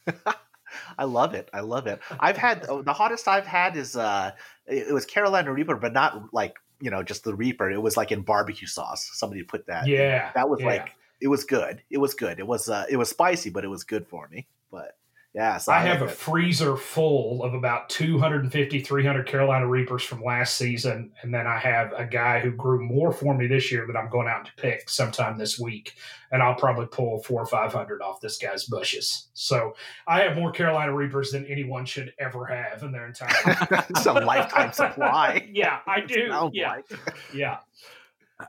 I 0.98 1.04
love 1.04 1.34
it. 1.34 1.50
I 1.52 1.60
love 1.60 1.86
it. 1.88 2.00
I've 2.20 2.36
had 2.36 2.66
oh, 2.68 2.82
the 2.82 2.92
hottest 2.92 3.26
I've 3.26 3.46
had 3.46 3.76
is 3.76 3.96
uh 3.96 4.32
it 4.66 4.88
it 4.88 4.92
was 4.92 5.04
Carolina 5.06 5.52
Reaper, 5.52 5.76
but 5.76 5.92
not 5.92 6.32
like 6.32 6.54
you 6.80 6.90
know 6.90 7.02
just 7.02 7.24
the 7.24 7.34
Reaper. 7.34 7.70
It 7.70 7.82
was 7.82 7.96
like 7.96 8.12
in 8.12 8.22
barbecue 8.22 8.68
sauce. 8.68 9.10
Somebody 9.14 9.42
put 9.42 9.66
that. 9.66 9.88
Yeah, 9.88 10.30
that 10.34 10.48
was 10.48 10.60
yeah. 10.60 10.66
like 10.66 10.92
it 11.20 11.28
was 11.28 11.44
good. 11.44 11.82
It 11.90 11.98
was 11.98 12.14
good. 12.14 12.38
It 12.38 12.46
was 12.46 12.68
uh 12.68 12.84
it 12.88 12.96
was 12.96 13.08
spicy, 13.08 13.50
but 13.50 13.64
it 13.64 13.68
was 13.68 13.82
good 13.82 14.06
for 14.06 14.28
me. 14.28 14.46
But 14.70 14.96
yeah, 15.34 15.56
so 15.58 15.72
I 15.72 15.80
have 15.80 16.00
a 16.00 16.04
it. 16.04 16.12
freezer 16.12 16.76
full 16.76 17.42
of 17.42 17.54
about 17.54 17.88
250, 17.88 18.80
300 18.82 19.26
Carolina 19.26 19.66
Reapers 19.66 20.04
from 20.04 20.22
last 20.22 20.56
season. 20.56 21.10
And 21.22 21.34
then 21.34 21.44
I 21.48 21.58
have 21.58 21.92
a 21.92 22.04
guy 22.04 22.38
who 22.38 22.52
grew 22.52 22.80
more 22.84 23.10
for 23.12 23.34
me 23.36 23.48
this 23.48 23.72
year 23.72 23.84
that 23.88 23.96
I'm 23.96 24.08
going 24.10 24.28
out 24.28 24.44
to 24.46 24.52
pick 24.56 24.88
sometime 24.88 25.36
this 25.36 25.58
week. 25.58 25.94
And 26.30 26.40
I'll 26.40 26.54
probably 26.54 26.86
pull 26.86 27.20
four 27.24 27.42
or 27.42 27.46
500 27.46 28.00
off 28.00 28.20
this 28.20 28.38
guy's 28.38 28.64
bushes. 28.66 29.26
So 29.34 29.74
I 30.06 30.20
have 30.20 30.36
more 30.36 30.52
Carolina 30.52 30.94
Reapers 30.94 31.32
than 31.32 31.44
anyone 31.46 31.84
should 31.84 32.12
ever 32.20 32.44
have 32.46 32.84
in 32.84 32.92
their 32.92 33.06
entire 33.08 33.34
life. 33.70 33.90
it's 33.90 34.06
a 34.06 34.12
lifetime 34.12 34.72
supply. 34.72 35.48
yeah, 35.52 35.80
I 35.86 36.00
do. 36.06 36.50
Yeah. 36.52 36.70
like. 36.70 36.86
Yeah. 37.34 37.58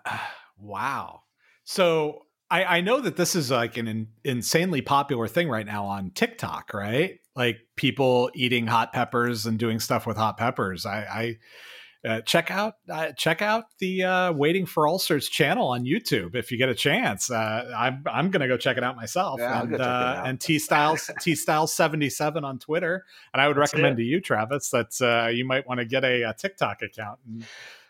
Wow. 0.58 1.24
So 1.66 2.25
I, 2.50 2.64
I 2.78 2.82
know 2.82 3.02
that 3.02 3.16
this 3.16 3.36
is 3.36 3.50
like 3.50 3.78
an 3.78 3.88
in, 3.88 4.08
insanely 4.24 4.82
popular 4.82 5.28
thing 5.28 5.50
right 5.50 5.66
now 5.66 5.86
on 5.86 6.12
TikTok, 6.12 6.74
right? 6.74 7.20
Like 7.36 7.58
people 7.76 8.30
eating 8.36 8.68
hot 8.68 8.94
peppers 8.94 9.46
and 9.46 9.58
doing 9.58 9.80
stuff 9.80 10.06
with 10.06 10.16
hot 10.16 10.38
peppers. 10.38 10.86
I, 10.86 11.38
I 12.04 12.08
uh, 12.08 12.22
check 12.22 12.52
out 12.52 12.76
uh, 12.88 13.12
check 13.14 13.42
out 13.42 13.66
the 13.80 14.04
uh, 14.04 14.32
Waiting 14.32 14.68
for 14.68 14.88
Ulcers 14.88 15.28
channel 15.28 15.70
on 15.70 15.86
YouTube 15.86 16.36
if 16.36 16.52
you 16.52 16.58
get 16.60 16.70
a 16.70 16.76
chance. 16.76 17.32
Uh, 17.32 17.74
I'm 17.76 18.04
I'm 18.06 18.30
gonna 18.30 18.48
go 18.48 18.58
check 18.58 18.78
it 18.78 18.84
out 18.84 18.96
myself. 18.96 19.40
Yeah, 19.40 19.62
and 19.62 19.70
go 19.70 19.76
it 19.76 19.82
uh, 19.82 19.84
out. 19.84 20.28
and 20.28 20.40
T 20.40 20.60
Styles 20.60 21.10
T 21.20 21.34
Styles 21.34 21.74
seventy 21.74 22.12
seven 22.12 22.46
on 22.46 22.60
Twitter. 22.60 23.06
And 23.34 23.42
I 23.42 23.48
would 23.48 23.58
That's 23.58 23.74
recommend 23.74 24.00
it. 24.00 24.04
to 24.04 24.08
you, 24.08 24.22
Travis, 24.22 24.70
that 24.70 24.92
uh, 25.02 25.30
you 25.30 25.46
might 25.46 25.68
want 25.68 25.80
to 25.80 25.86
get 25.86 26.04
a, 26.04 26.26
uh 26.26 26.34
TikTok 26.34 26.84
account. 26.84 27.20
And, 27.28 27.46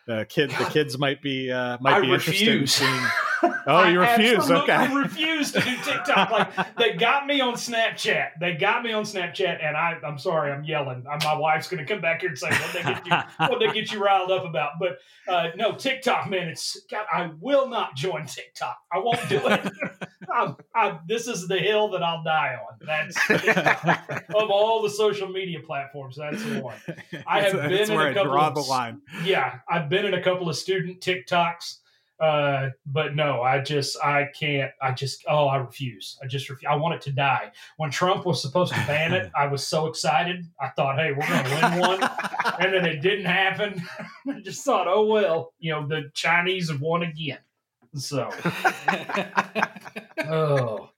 uh, 0.08 0.24
kid, 0.30 0.52
the 0.52 0.66
kids 0.66 0.98
might 0.98 1.22
be 1.22 1.52
uh, 1.52 1.78
might 1.82 1.96
I 1.96 2.02
be 2.02 2.14
interested 2.14 2.62
in 2.62 2.68
seeing. 2.68 3.06
Oh, 3.68 3.88
you 3.88 4.00
refuse? 4.00 4.50
Okay. 4.50 4.94
refuse 4.96 5.52
to 5.54 5.60
do 5.60 5.76
TikTok. 5.84 6.30
Like 6.30 6.76
they 6.78 6.94
got 6.94 7.26
me 7.26 7.42
on 7.42 7.56
Snapchat. 7.56 8.32
They 8.40 8.54
got 8.54 8.84
me 8.84 8.94
on 8.94 9.04
Snapchat, 9.04 9.64
and 9.66 9.76
I, 9.76 9.98
I'm 10.06 10.18
sorry, 10.20 10.52
I'm 10.52 10.64
yelling. 10.64 11.04
Uh, 11.10 11.18
My 11.24 11.36
wife's 11.36 11.68
going 11.68 11.84
to 11.86 11.92
come 11.92 12.02
back 12.02 12.22
here 12.22 12.30
and 12.30 12.38
say, 12.38 12.50
"What 12.50 12.74
they 12.74 12.84
get 12.84 13.06
you? 13.08 13.14
What 13.48 13.60
they 13.60 13.72
get 13.74 13.92
you 13.92 14.04
riled 14.04 14.32
up 14.32 14.46
about?" 14.46 14.74
But 14.80 15.00
uh, 15.28 15.48
no, 15.56 15.74
TikTok, 15.74 16.30
man. 16.30 16.48
It's 16.50 16.80
God. 16.92 17.06
I 17.12 17.32
will 17.40 17.68
not 17.68 17.96
join 17.96 18.26
TikTok. 18.28 18.78
I 18.92 19.00
won't 19.00 19.28
do 19.30 19.42
it. 19.44 19.72
I'm, 20.34 20.56
I, 20.76 21.00
this 21.08 21.28
is 21.28 21.48
the 21.48 21.58
hill 21.58 21.90
that 21.92 22.04
I'll 22.04 22.24
die 22.24 22.56
on. 22.56 22.78
That's 22.86 23.16
of 24.34 24.50
all 24.50 24.82
the 24.84 24.90
social 24.90 25.30
media 25.30 25.60
platforms. 25.66 26.18
That's 26.18 26.44
the 26.44 26.62
one. 26.62 26.76
I 27.28 27.42
have 27.42 27.54
That's- 27.54 27.70
been 27.70 27.78
that's 27.78 27.90
in 27.90 27.98
a 28.00 28.04
I 28.04 28.14
couple 28.14 28.32
draw 28.32 28.48
of 28.50 28.56
the 28.56 28.62
line. 28.62 29.02
yeah, 29.24 29.60
I've 29.70 29.90
been 29.90 30.06
in 30.06 30.14
a 30.14 30.22
couple 30.22 30.50
of 30.50 30.56
student 30.56 31.00
TikToks. 31.02 31.78
Uh, 32.20 32.70
but 32.86 33.14
no, 33.14 33.42
I 33.42 33.60
just 33.60 33.98
I 34.02 34.30
can't. 34.40 34.72
I 34.82 34.92
just 34.94 35.26
oh 35.28 35.48
I 35.48 35.58
refuse. 35.58 36.18
I 36.24 36.28
just 36.28 36.50
refuse. 36.50 36.70
I 36.70 36.76
want 36.76 36.96
it 36.96 37.02
to 37.02 37.12
die. 37.12 37.52
When 37.76 37.92
Trump 37.92 38.26
was 38.26 38.42
supposed 38.42 38.74
to 38.74 38.80
ban 38.88 39.14
it, 39.14 39.30
I 39.38 39.48
was 39.48 39.68
so 39.68 39.88
excited. 39.88 40.46
I 40.60 40.70
thought, 40.70 40.98
hey, 40.98 41.12
we're 41.12 41.28
going 41.28 41.44
to 41.44 41.50
win 41.50 41.80
one, 41.80 42.10
and 42.60 42.74
then 42.74 42.86
it 42.86 43.02
didn't 43.02 43.26
happen. 43.26 43.84
I 44.30 44.40
just 44.40 44.64
thought, 44.64 44.88
oh 44.88 45.06
well, 45.06 45.54
you 45.60 45.72
know, 45.72 45.86
the 45.86 46.10
Chinese 46.14 46.70
have 46.70 46.80
won 46.80 47.04
again. 47.04 47.40
So, 47.96 48.30
oh. 50.28 50.90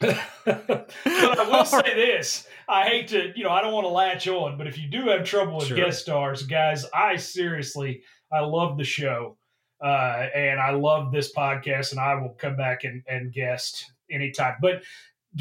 but 0.00 0.20
I 0.44 1.48
will 1.48 1.64
say 1.64 1.94
this. 1.94 2.46
I 2.68 2.84
hate 2.84 3.08
to, 3.08 3.32
you 3.36 3.44
know, 3.44 3.50
I 3.50 3.60
don't 3.60 3.72
want 3.72 3.84
to 3.84 3.90
latch 3.90 4.26
on, 4.26 4.58
but 4.58 4.66
if 4.66 4.78
you 4.78 4.88
do 4.88 5.08
have 5.08 5.24
trouble 5.24 5.58
with 5.58 5.68
Sure. 5.68 5.76
guest 5.76 6.02
stars, 6.02 6.42
guys, 6.42 6.84
I 6.92 7.16
seriously, 7.16 8.02
I 8.32 8.40
love 8.40 8.78
the 8.78 8.84
show. 8.84 9.36
Uh, 9.80 10.26
and 10.34 10.58
I 10.60 10.70
love 10.70 11.12
this 11.12 11.32
podcast, 11.34 11.90
and 11.92 12.00
I 12.00 12.14
will 12.14 12.30
come 12.38 12.56
back 12.56 12.84
and, 12.84 13.02
and 13.08 13.32
guest 13.32 13.92
anytime. 14.10 14.56
But 14.60 14.82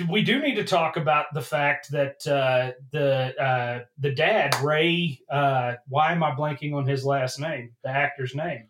we 0.09 0.21
do 0.23 0.39
need 0.41 0.55
to 0.55 0.63
talk 0.65 0.97
about 0.97 1.27
the 1.33 1.41
fact 1.41 1.89
that 1.91 2.27
uh, 2.27 2.71
the 2.91 3.33
uh, 3.41 3.83
the 3.99 4.11
dad 4.11 4.55
Ray. 4.61 5.19
Uh, 5.29 5.75
why 5.87 6.11
am 6.11 6.21
I 6.23 6.31
blanking 6.31 6.73
on 6.75 6.85
his 6.85 7.05
last 7.05 7.39
name? 7.39 7.71
The 7.83 7.89
actor's 7.89 8.35
name 8.35 8.67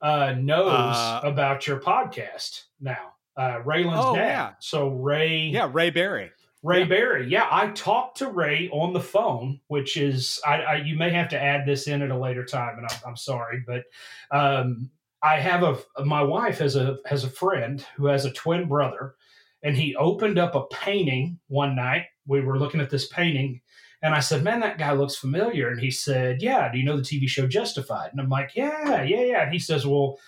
uh, 0.00 0.34
knows 0.38 0.70
Uh, 0.96 1.20
about 1.24 1.66
your 1.66 1.80
podcast 1.80 2.62
now. 2.80 3.14
Uh, 3.36 3.60
Raylan's 3.64 4.04
Oh, 4.04 4.14
dad. 4.14 4.26
yeah. 4.26 4.52
So 4.60 4.88
Ray. 4.90 5.46
Yeah, 5.46 5.68
Ray 5.72 5.90
Barry. 5.90 6.30
Ray 6.62 6.84
Barry. 6.84 7.28
Yeah, 7.28 7.48
I 7.50 7.68
talked 7.68 8.18
to 8.18 8.28
Ray 8.28 8.68
on 8.72 8.92
the 8.92 9.00
phone, 9.00 9.60
which 9.66 9.96
is 9.96 10.40
I, 10.46 10.62
I 10.62 10.76
you 10.76 10.96
may 10.96 11.10
have 11.10 11.28
to 11.30 11.42
add 11.42 11.66
this 11.66 11.88
in 11.88 12.02
at 12.02 12.10
a 12.10 12.18
later 12.18 12.44
time, 12.44 12.78
and 12.78 12.86
I'm, 12.88 12.98
I'm 13.08 13.16
sorry, 13.16 13.64
but 13.66 13.84
um, 14.30 14.90
I 15.22 15.38
have 15.38 15.64
a 15.64 16.04
my 16.04 16.22
wife 16.22 16.58
has 16.58 16.76
a 16.76 16.98
has 17.06 17.24
a 17.24 17.30
friend 17.30 17.84
who 17.96 18.06
has 18.06 18.24
a 18.24 18.32
twin 18.32 18.68
brother, 18.68 19.16
and 19.64 19.76
he 19.76 19.96
opened 19.96 20.38
up 20.38 20.54
a 20.54 20.66
painting 20.66 21.40
one 21.48 21.74
night. 21.74 22.06
We 22.26 22.40
were 22.40 22.58
looking 22.58 22.80
at 22.80 22.90
this 22.90 23.08
painting, 23.08 23.60
and 24.00 24.14
I 24.14 24.20
said, 24.20 24.44
"Man, 24.44 24.60
that 24.60 24.78
guy 24.78 24.92
looks 24.92 25.16
familiar." 25.16 25.68
And 25.68 25.80
he 25.80 25.90
said, 25.90 26.42
"Yeah, 26.42 26.70
do 26.70 26.78
you 26.78 26.84
know 26.84 26.96
the 26.96 27.02
TV 27.02 27.28
show 27.28 27.48
Justified?" 27.48 28.10
And 28.12 28.20
I'm 28.20 28.28
like, 28.28 28.52
"Yeah, 28.54 29.02
yeah, 29.02 29.22
yeah." 29.22 29.42
And 29.42 29.52
he 29.52 29.58
says, 29.58 29.86
"Well." 29.86 30.18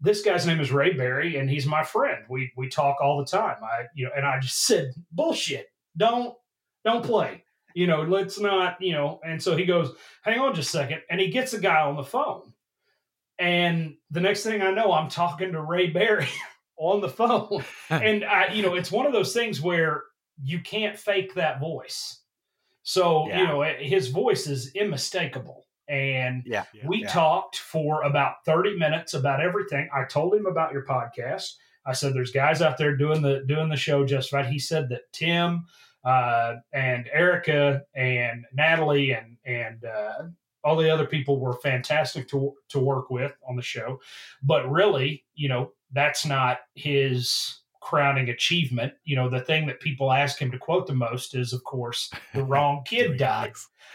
This 0.00 0.20
guy's 0.20 0.46
name 0.46 0.60
is 0.60 0.70
Ray 0.70 0.92
Barry, 0.92 1.36
and 1.36 1.48
he's 1.48 1.64
my 1.64 1.82
friend. 1.82 2.24
We 2.28 2.52
we 2.58 2.68
talk 2.68 2.98
all 3.00 3.18
the 3.18 3.24
time. 3.24 3.56
I 3.62 3.84
you 3.94 4.04
know, 4.04 4.10
and 4.14 4.26
I 4.26 4.38
just 4.38 4.60
said 4.66 4.92
bullshit. 5.12 5.68
Don't 5.96 6.34
don't 6.84 7.04
play. 7.04 7.44
You 7.74 7.86
know, 7.88 8.02
let's 8.02 8.38
not, 8.38 8.80
you 8.80 8.92
know. 8.92 9.20
And 9.26 9.42
so 9.42 9.56
he 9.56 9.64
goes, 9.64 9.94
hang 10.22 10.38
on 10.38 10.54
just 10.54 10.68
a 10.74 10.78
second. 10.78 11.02
And 11.10 11.20
he 11.20 11.28
gets 11.30 11.54
a 11.54 11.60
guy 11.60 11.80
on 11.80 11.96
the 11.96 12.04
phone. 12.04 12.52
And 13.38 13.96
the 14.10 14.20
next 14.20 14.44
thing 14.44 14.62
I 14.62 14.70
know, 14.70 14.92
I'm 14.92 15.08
talking 15.08 15.52
to 15.52 15.60
Ray 15.60 15.88
Barry 15.90 16.28
on 16.78 17.00
the 17.00 17.08
phone. 17.08 17.64
and 17.90 18.24
I, 18.24 18.52
you 18.52 18.62
know, 18.62 18.74
it's 18.74 18.92
one 18.92 19.06
of 19.06 19.12
those 19.12 19.32
things 19.32 19.60
where 19.60 20.04
you 20.42 20.60
can't 20.60 20.96
fake 20.98 21.34
that 21.34 21.58
voice. 21.58 22.20
So, 22.84 23.26
you 23.38 23.44
know, 23.46 23.62
eh, 23.62 23.76
his 23.82 24.08
voice 24.08 24.46
is 24.46 24.72
unmistakable. 24.80 25.64
And 25.88 26.42
Yeah. 26.46 26.64
we 26.84 27.02
Yeah. 27.02 27.08
talked 27.08 27.56
for 27.56 28.02
about 28.02 28.36
30 28.44 28.76
minutes 28.78 29.14
about 29.14 29.40
everything. 29.40 29.88
I 29.92 30.04
told 30.04 30.34
him 30.34 30.46
about 30.46 30.72
your 30.72 30.84
podcast. 30.86 31.54
I 31.86 31.92
said 31.92 32.14
there's 32.14 32.32
guys 32.32 32.62
out 32.62 32.78
there 32.78 32.96
doing 32.96 33.22
the 33.22 33.44
doing 33.46 33.68
the 33.68 33.76
show 33.76 34.04
just 34.04 34.32
right. 34.32 34.46
He 34.46 34.58
said 34.58 34.88
that 34.88 35.12
Tim 35.12 35.66
uh, 36.04 36.56
and 36.72 37.08
Erica 37.12 37.82
and 37.94 38.44
Natalie 38.52 39.12
and 39.12 39.36
and 39.44 39.84
uh, 39.84 40.24
all 40.62 40.76
the 40.76 40.90
other 40.90 41.06
people 41.06 41.38
were 41.38 41.54
fantastic 41.54 42.28
to 42.28 42.54
to 42.70 42.78
work 42.78 43.10
with 43.10 43.32
on 43.48 43.56
the 43.56 43.62
show. 43.62 44.00
But 44.42 44.70
really, 44.70 45.24
you 45.34 45.48
know, 45.48 45.72
that's 45.92 46.24
not 46.24 46.58
his 46.74 47.60
crowning 47.84 48.30
achievement. 48.30 48.94
You 49.04 49.14
know, 49.16 49.28
the 49.28 49.40
thing 49.40 49.66
that 49.66 49.78
people 49.80 50.10
ask 50.10 50.38
him 50.40 50.50
to 50.50 50.58
quote 50.58 50.86
the 50.86 50.94
most 50.94 51.34
is, 51.36 51.52
of 51.52 51.62
course, 51.64 52.10
the 52.34 52.42
wrong 52.42 52.82
kid 52.86 53.18
died. 53.18 53.52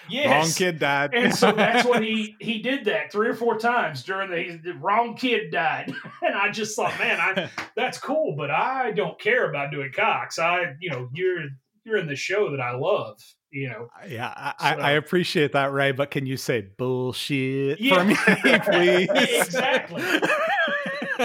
Yes. 0.08 0.30
Wrong 0.46 0.52
kid 0.56 0.80
died. 0.80 1.14
And 1.14 1.36
so 1.36 1.52
that's 1.52 1.88
what 1.88 2.04
he 2.04 2.36
he 2.40 2.62
did 2.62 2.86
that 2.86 3.12
three 3.12 3.28
or 3.28 3.34
four 3.34 3.58
times 3.58 4.04
during 4.04 4.30
the, 4.32 4.58
the 4.72 4.78
wrong 4.78 5.16
kid 5.16 5.52
died, 5.52 5.94
and 6.22 6.36
I 6.36 6.52
just 6.52 6.76
thought, 6.76 6.98
man, 7.00 7.20
I 7.20 7.50
that's 7.76 8.00
cool, 8.00 8.36
but 8.38 8.52
I 8.52 8.92
don't 8.92 9.20
care 9.20 9.50
about 9.50 9.72
doing 9.72 9.92
cocks. 9.94 10.40
I, 10.40 10.76
you 10.80 10.90
know, 10.92 11.10
you're 11.14 11.46
you're 11.84 11.98
in 11.98 12.08
the 12.08 12.16
show 12.16 12.52
that 12.52 12.62
I 12.62 12.76
love, 12.76 13.20
you 13.52 13.70
know. 13.70 13.88
Yeah, 14.08 14.32
I, 14.36 14.54
I, 14.60 14.76
So- 14.76 14.82
I 14.82 14.92
appreciate 14.92 15.54
that, 15.54 15.72
Ray. 15.72 15.92
But 15.92 16.12
can 16.12 16.26
you 16.26 16.38
say 16.38 16.62
bullshit 16.78 17.80
Yeah. 17.82 17.96
for 17.96 18.06
me, 18.06 18.16
please? 18.60 19.10
exactly. 19.48 20.04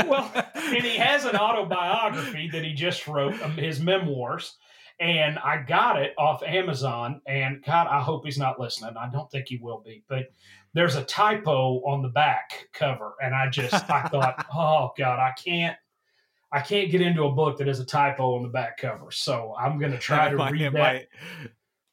well, 0.09 0.31
and 0.65 0.85
he 0.85 0.97
has 0.97 1.25
an 1.25 1.37
autobiography 1.37 2.49
that 2.53 2.65
he 2.65 2.73
just 2.73 3.07
wrote, 3.07 3.41
um, 3.43 3.53
his 3.53 3.81
memoirs, 3.81 4.57
and 5.01 5.39
I 5.39 5.63
got 5.63 6.01
it 6.01 6.15
off 6.19 6.43
Amazon. 6.43 7.21
And 7.27 7.63
God, 7.65 7.87
I 7.89 8.01
hope 8.01 8.25
he's 8.25 8.39
not 8.39 8.61
listening. 8.61 8.97
I 8.97 9.09
don't 9.11 9.31
think 9.31 9.49
he 9.49 9.57
will 9.59 9.83
be, 9.85 10.05
but 10.09 10.33
there's 10.73 10.97
a 10.97 11.05
typo 11.05 11.81
on 11.87 12.03
the 12.03 12.09
back 12.09 12.69
cover, 12.73 13.15
and 13.23 13.35
I 13.35 13.49
just 13.51 13.75
I 13.91 14.03
thought, 14.09 14.47
oh 14.55 14.93
God, 14.97 15.19
I 15.19 15.33
can't. 15.43 15.77
I 16.53 16.61
can't 16.61 16.89
get 16.89 17.01
into 17.01 17.25
a 17.25 17.33
book 17.33 17.59
that 17.59 17.67
has 17.67 17.81
a 17.81 17.85
typo 17.85 18.37
on 18.37 18.45
the 18.45 18.49
back 18.49 18.77
cover, 18.79 19.11
so 19.11 19.57
I'm 19.59 19.77
going 19.81 19.91
to 19.91 19.99
try 19.99 20.29
to 20.31 20.37
read 20.53 20.61
that. 20.75 20.79
might- 20.79 21.09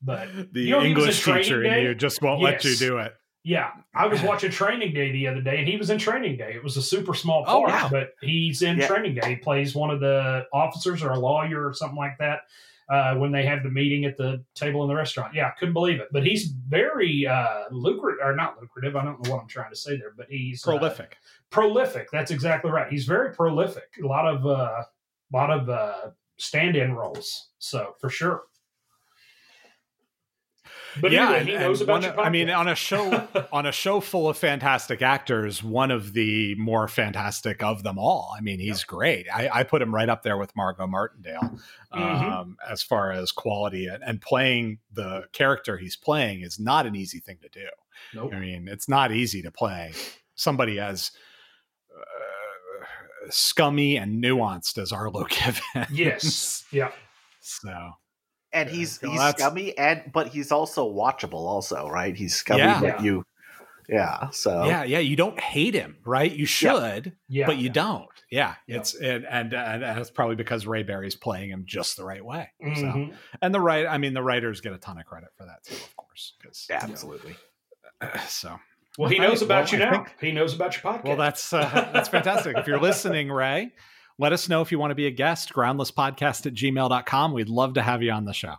But 0.04 0.54
the 0.54 0.62
you 0.62 0.70
know, 0.72 0.82
he 0.82 0.94
was 0.94 1.04
in 1.06 1.10
English 1.10 1.26
teacher 1.44 1.64
in 1.64 1.84
you 1.84 1.96
just 1.96 2.22
won't 2.22 2.42
let 2.44 2.64
you 2.64 2.76
do 2.76 2.98
it. 3.00 3.16
Yeah, 3.44 3.72
I 3.96 4.08
was 4.08 4.22
watching 4.24 4.52
Training 4.52 4.94
Day 4.94 5.12
the 5.12 5.28
other 5.28 5.42
day, 5.42 5.58
and 5.60 5.68
he 5.68 5.78
was 5.78 5.90
in 5.90 5.98
Training 5.98 6.38
Day. 6.38 6.54
It 6.56 6.64
was 6.64 6.78
a 6.78 6.82
super 6.82 7.14
small 7.14 7.44
Oh, 7.48 7.62
part, 7.66 7.70
wow. 7.70 7.90
but 7.92 8.14
he's 8.22 8.62
in 8.62 8.78
Yeah. 8.78 8.88
Training 8.88 9.16
Day. 9.16 9.30
He 9.30 9.36
plays 9.36 9.74
one 9.76 9.90
of 9.90 10.00
the 10.00 10.46
officers 10.54 11.02
or 11.04 11.12
a 11.12 11.20
lawyer 11.20 11.68
or 11.68 11.74
something 11.74 11.98
like 11.98 12.18
that 12.20 12.42
uh, 12.90 13.16
when 13.16 13.32
they 13.32 13.44
have 13.46 13.64
the 13.64 13.70
meeting 13.70 14.06
at 14.06 14.18
the 14.18 14.44
table 14.54 14.84
in 14.84 14.90
the 14.90 14.96
restaurant. 14.96 15.34
Yeah, 15.34 15.48
I 15.48 15.52
couldn't 15.58 15.74
believe 15.74 16.00
it. 16.00 16.10
But 16.12 16.26
he's 16.26 16.46
very 16.68 17.26
uh, 17.26 17.64
lucrative, 17.72 18.20
or 18.24 18.36
not 18.36 18.60
lucrative. 18.62 18.96
I 18.96 19.04
don't 19.04 19.26
know 19.26 19.32
what 19.32 19.42
I'm 19.42 19.48
trying 19.48 19.72
to 19.72 19.76
say 19.78 19.98
there, 19.98 20.14
but 20.16 20.28
he's 20.30 20.62
uh, 20.68 20.72
Prolific. 20.72 21.18
prolific. 21.50 22.10
That's 22.12 22.32
exactly 22.32 22.70
right. 22.70 22.92
He's 22.92 23.06
very 23.06 23.34
prolific. 23.34 23.90
A 24.04 24.06
lot 24.06 24.28
of 24.28 24.46
uh, 24.46 24.84
lot 25.34 25.50
of 25.50 25.70
uh, 25.70 26.12
stand-in 26.38 26.94
roles. 26.94 27.50
So 27.60 27.96
for 28.00 28.10
sure. 28.10 28.44
But 31.00 31.12
yeah, 31.12 31.24
anyway, 31.26 31.40
and- 31.40 31.48
he 31.50 31.56
and 31.56 31.64
knows 31.64 31.82
about 31.82 31.94
one 31.94 32.02
your 32.02 32.12
of- 32.14 32.20
I 32.20 32.30
mean, 32.30 32.50
on 32.50 32.68
a 32.68 32.76
show 32.76 33.28
on 33.54 33.66
a 33.66 33.72
show 33.72 34.00
full 34.02 34.28
of 34.28 34.38
fantastic 34.38 35.02
actors, 35.02 35.64
one 35.64 35.92
of 35.92 36.14
the 36.14 36.56
more 36.56 36.88
fantastic 36.88 37.64
of 37.64 37.84
them 37.84 37.98
all. 37.98 38.34
I 38.38 38.42
mean, 38.42 38.60
he's 38.60 38.84
great. 38.84 39.28
I, 39.34 39.50
I 39.52 39.64
put 39.64 39.82
him 39.82 39.94
right 39.96 40.10
up 40.10 40.24
there 40.24 40.38
with 40.38 40.56
Margot 40.56 40.88
Martindale 40.88 41.60
Mm-hmm. 41.94 42.30
um, 42.32 42.58
as 42.70 42.82
far 42.82 43.12
as 43.12 43.34
quality 43.34 43.86
and, 43.88 44.02
and 44.02 44.22
playing 44.22 44.80
the 44.94 45.26
character 45.34 45.76
he's 45.78 45.98
playing 45.98 46.40
is 46.42 46.58
not 46.58 46.86
an 46.86 46.96
easy 46.96 47.20
thing 47.20 47.38
to 47.42 47.50
do. 47.50 47.68
Nope. 48.14 48.34
I 48.34 48.40
mean, 48.40 48.68
it's 48.70 48.88
not 48.88 49.12
easy 49.12 49.42
to 49.42 49.52
play 49.52 49.92
somebody 50.36 50.80
as 50.80 51.12
uh, 51.94 52.86
scummy 53.30 53.98
and 53.98 54.24
nuanced 54.24 54.78
as 54.78 54.92
Arlo 54.92 55.26
Given. 55.30 55.88
Yes. 55.92 56.64
Yeah. 56.72 56.92
So 57.42 57.92
and 58.54 58.70
he's 58.70 59.00
so 59.00 59.10
he's 59.10 59.20
that's- 59.20 59.42
scummy 59.42 59.78
and 59.78 60.12
but 60.14 60.28
he's 60.28 60.52
also 60.52 60.92
watchable 60.92 61.34
also 61.46 61.88
right 61.90 62.16
he's 62.16 62.36
scummy 62.36 62.60
Yeah. 62.62 62.80
but 62.82 63.02
you 63.04 63.26
yeah 63.90 64.30
so 64.30 64.64
yeah, 64.66 64.84
yeah, 64.84 65.00
you 65.00 65.16
don't 65.18 65.38
hate 65.40 65.74
him, 65.74 65.98
right? 66.06 66.32
You 66.32 66.46
should, 66.46 67.14
Yeah. 67.28 67.46
but 67.48 67.58
you 67.58 67.70
don't. 67.70 68.08
Yeah, 68.30 68.54
Yeah. 68.66 68.78
it's 68.78 68.94
and, 68.94 69.26
and 69.26 69.54
and 69.54 69.82
that's 69.84 70.10
probably 70.12 70.36
because 70.38 70.66
Ray 70.66 70.84
Barry's 70.84 71.16
playing 71.16 71.50
him 71.50 71.64
just 71.66 71.98
the 71.98 72.06
right 72.06 72.24
way. 72.24 72.52
So, 72.62 72.68
Mhm. 72.70 73.16
and 73.42 73.54
the 73.54 73.60
right, 73.60 73.86
I 73.86 73.98
mean, 73.98 74.14
the 74.14 74.22
writers 74.24 74.62
get 74.62 74.72
a 74.72 74.78
ton 74.78 74.98
of 74.98 75.06
credit 75.06 75.30
for 75.36 75.46
that 75.46 75.64
too, 75.66 75.76
of 75.76 75.96
course. 75.98 76.34
'cause, 76.42 76.68
yeah, 76.70 76.80
absolutely 76.84 77.36
So, 78.28 78.58
Well, 78.98 79.10
he 79.10 79.20
knows 79.20 79.42
about 79.42 79.72
well, 79.72 79.80
you 79.80 79.86
now. 79.86 79.92
think- 80.06 80.16
he 80.22 80.32
knows 80.32 80.54
about 80.56 80.74
your 80.82 80.94
podcast. 80.94 81.04
well, 81.04 81.18
that's 81.18 81.52
uh, 81.52 81.90
that's 81.92 82.08
fantastic. 82.10 82.56
if 82.58 82.68
you're 82.68 82.80
listening, 82.80 83.30
Ray, 83.30 83.74
let 84.22 84.34
us 84.34 84.48
know 84.48 84.62
if 84.62 84.72
you 84.72 84.78
want 84.78 84.92
to 84.92 84.96
be 84.96 85.08
a 85.08 85.12
guest. 85.12 85.52
Groundlesspodcast 85.52 86.46
at 86.46 86.54
gmail.com. 86.54 87.34
We'd 87.34 87.50
love 87.50 87.74
to 87.74 87.82
have 87.82 88.04
you 88.04 88.12
on 88.12 88.26
the 88.26 88.34
show. 88.34 88.54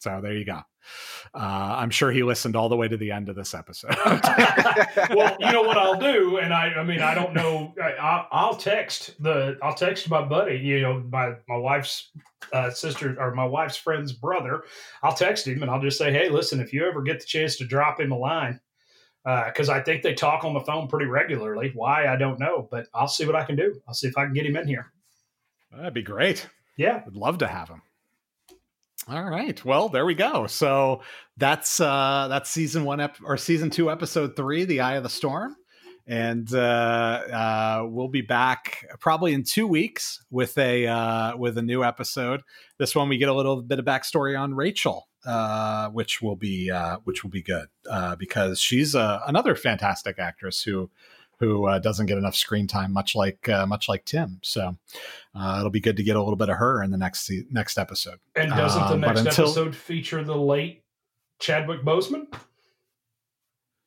So 0.00 0.18
there 0.20 0.34
you 0.34 0.44
go. 0.44 0.58
Uh, 1.32 1.76
I'm 1.78 1.90
sure 1.90 2.10
he 2.10 2.24
listened 2.24 2.56
all 2.56 2.68
the 2.68 2.76
way 2.76 2.88
to 2.88 2.96
the 2.96 3.12
end 3.12 3.28
of 3.28 3.36
this 3.36 3.54
episode. 3.54 3.94
well, 5.14 5.36
you 5.38 5.52
know 5.52 5.62
what 5.62 5.76
I'll 5.76 6.00
do, 6.00 6.38
and 6.38 6.52
I, 6.52 6.72
I 6.72 6.82
mean, 6.82 7.00
I 7.00 7.14
don't 7.14 7.32
know. 7.32 7.74
I, 7.80 7.92
I'll, 7.92 8.26
I'll 8.32 8.56
text 8.56 9.22
the, 9.22 9.56
I'll 9.62 9.74
text 9.74 10.10
my 10.10 10.22
buddy, 10.22 10.56
you 10.56 10.80
know, 10.80 11.04
my 11.12 11.34
my 11.48 11.56
wife's 11.56 12.10
uh, 12.52 12.70
sister 12.70 13.16
or 13.20 13.34
my 13.34 13.44
wife's 13.44 13.76
friend's 13.76 14.12
brother. 14.12 14.64
I'll 15.02 15.14
text 15.14 15.46
him 15.46 15.62
and 15.62 15.70
I'll 15.70 15.82
just 15.82 15.98
say, 15.98 16.10
hey, 16.10 16.28
listen, 16.28 16.60
if 16.60 16.72
you 16.72 16.88
ever 16.88 17.02
get 17.02 17.20
the 17.20 17.26
chance 17.26 17.56
to 17.58 17.66
drop 17.66 18.00
him 18.00 18.10
a 18.10 18.18
line, 18.18 18.58
because 19.24 19.68
I 19.68 19.80
think 19.82 20.02
they 20.02 20.14
talk 20.14 20.44
on 20.44 20.54
the 20.54 20.60
phone 20.60 20.88
pretty 20.88 21.06
regularly. 21.06 21.72
Why 21.74 22.06
I 22.06 22.16
don't 22.16 22.38
know, 22.38 22.68
but 22.70 22.86
I'll 22.94 23.08
see 23.08 23.26
what 23.26 23.36
I 23.36 23.44
can 23.44 23.56
do. 23.56 23.80
I'll 23.86 23.94
see 23.94 24.08
if 24.08 24.16
I 24.16 24.24
can 24.24 24.32
get 24.34 24.46
him 24.46 24.56
in 24.56 24.66
here. 24.66 24.92
That'd 25.72 25.94
be 25.94 26.02
great. 26.02 26.48
Yeah. 26.76 27.02
Would 27.04 27.16
love 27.16 27.38
to 27.38 27.46
have 27.46 27.68
him. 27.68 27.82
All 29.08 29.24
right. 29.24 29.62
Well, 29.64 29.88
there 29.88 30.04
we 30.06 30.14
go. 30.14 30.46
So 30.46 31.02
that's 31.36 31.80
uh 31.80 32.26
that's 32.28 32.50
season 32.50 32.84
one 32.84 33.00
ep- 33.00 33.16
or 33.24 33.36
season 33.36 33.70
two, 33.70 33.90
episode 33.90 34.36
three, 34.36 34.64
The 34.64 34.80
I 34.80 34.94
of 34.94 35.02
the 35.02 35.08
Storm. 35.08 35.56
and 36.06 36.52
uh, 36.54 36.58
uh, 36.58 37.86
we'll 37.88 38.08
be 38.08 38.20
back 38.22 38.86
probably 39.00 39.32
in 39.32 39.42
two 39.44 39.66
weeks 39.66 40.24
with 40.30 40.56
a 40.58 40.86
uh, 40.86 41.36
with 41.36 41.56
a 41.58 41.62
new 41.62 41.84
episode. 41.84 42.40
This 42.78 42.94
one 42.94 43.08
we 43.08 43.16
get 43.18 43.28
a 43.28 43.34
little 43.34 43.62
bit 43.62 43.78
of 43.78 43.84
backstory 43.84 44.38
on 44.38 44.54
Rachel, 44.54 45.08
uh, 45.26 45.88
which 45.90 46.22
will 46.22 46.36
be 46.36 46.70
uh, 46.70 46.98
which 47.04 47.22
will 47.22 47.30
be 47.30 47.42
good 47.42 47.68
uh, 47.90 48.16
because 48.16 48.58
she's 48.60 48.94
uh, 48.94 49.20
another 49.26 49.54
fantastic 49.54 50.18
actress 50.18 50.62
who 50.62 50.90
who 51.38 51.66
uh, 51.66 51.78
doesn't 51.78 52.04
get 52.06 52.18
enough 52.18 52.36
screen 52.36 52.66
time, 52.66 52.92
much 52.92 53.14
like 53.16 53.48
uh, 53.48 53.64
much 53.66 53.88
like 53.88 54.04
Tim. 54.04 54.40
So 54.42 54.76
uh, 55.34 55.56
it'll 55.58 55.70
be 55.70 55.80
good 55.80 55.96
to 55.96 56.02
get 56.02 56.16
a 56.16 56.20
little 56.20 56.36
bit 56.36 56.48
of 56.50 56.56
her 56.58 56.82
in 56.82 56.90
the 56.90 56.98
next 56.98 57.30
next 57.50 57.78
episode. 57.78 58.18
And 58.36 58.50
doesn't 58.50 58.80
the 58.88 58.94
Um, 58.94 59.00
but 59.00 59.14
next 59.14 59.20
until- 59.20 59.44
episode 59.46 59.74
feature 59.76 60.22
the 60.22 60.36
late 60.36 60.84
Chadwick 61.38 61.82
Boseman? 61.82 62.26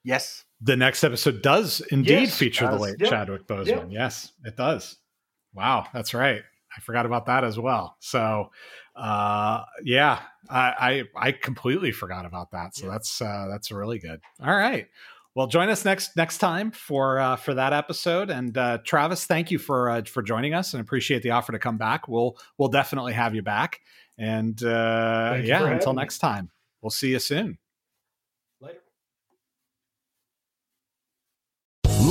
Yes. 0.04 0.44
The 0.62 0.76
next 0.76 1.04
episode 1.04 1.42
does 1.42 1.82
indeed 1.92 2.22
Yes, 2.22 2.38
feature 2.38 2.68
the 2.68 2.78
late 2.78 2.96
Yep. 3.00 3.10
Chadwick 3.10 3.48
Boseman. 3.48 3.68
Yep. 3.68 3.88
Yes, 3.90 4.32
it 4.44 4.56
does. 4.58 4.98
Wow, 5.54 5.86
that's 5.94 6.14
right. 6.14 6.42
I 6.76 6.80
forgot 6.82 7.06
about 7.06 7.28
that 7.28 7.44
as 7.44 7.60
well. 7.60 7.96
So, 8.00 8.50
uh, 8.96 9.64
yeah, 9.84 10.20
I, 10.50 11.04
I 11.18 11.28
I 11.28 11.32
completely 11.32 11.92
forgot 11.92 12.26
about 12.26 12.52
that. 12.52 12.76
So 12.76 12.90
that's 12.90 13.22
uh, 13.22 13.48
that's 13.50 13.72
really 13.72 14.00
good. 14.00 14.22
All 14.42 14.56
right. 14.56 14.88
Well, 15.36 15.48
join 15.48 15.70
us 15.70 15.84
next 15.84 16.16
next 16.16 16.38
time 16.38 16.72
for 16.72 17.20
uh, 17.20 17.36
for 17.38 17.56
that 17.56 17.74
episode. 17.74 18.30
And 18.30 18.56
uh, 18.56 18.78
Travis, 18.86 19.26
thank 19.26 19.50
you 19.50 19.58
for 19.58 19.90
uh, 19.90 20.04
for 20.04 20.22
joining 20.22 20.54
us, 20.54 20.74
and 20.74 20.82
appreciate 20.82 21.24
the 21.24 21.32
offer 21.32 21.52
to 21.52 21.60
come 21.60 21.78
back. 21.78 22.08
We'll 22.08 22.38
we'll 22.58 22.70
definitely 22.70 23.14
have 23.14 23.34
you 23.34 23.42
back. 23.42 23.80
And 24.18 24.62
uh, 24.64 25.32
Thank 25.32 25.48
yeah, 25.48 25.68
until 25.68 25.94
me. 25.94 26.02
next 26.02 26.20
time, 26.20 26.52
we'll 26.82 26.92
see 26.92 27.12
you 27.12 27.20
soon. 27.20 27.58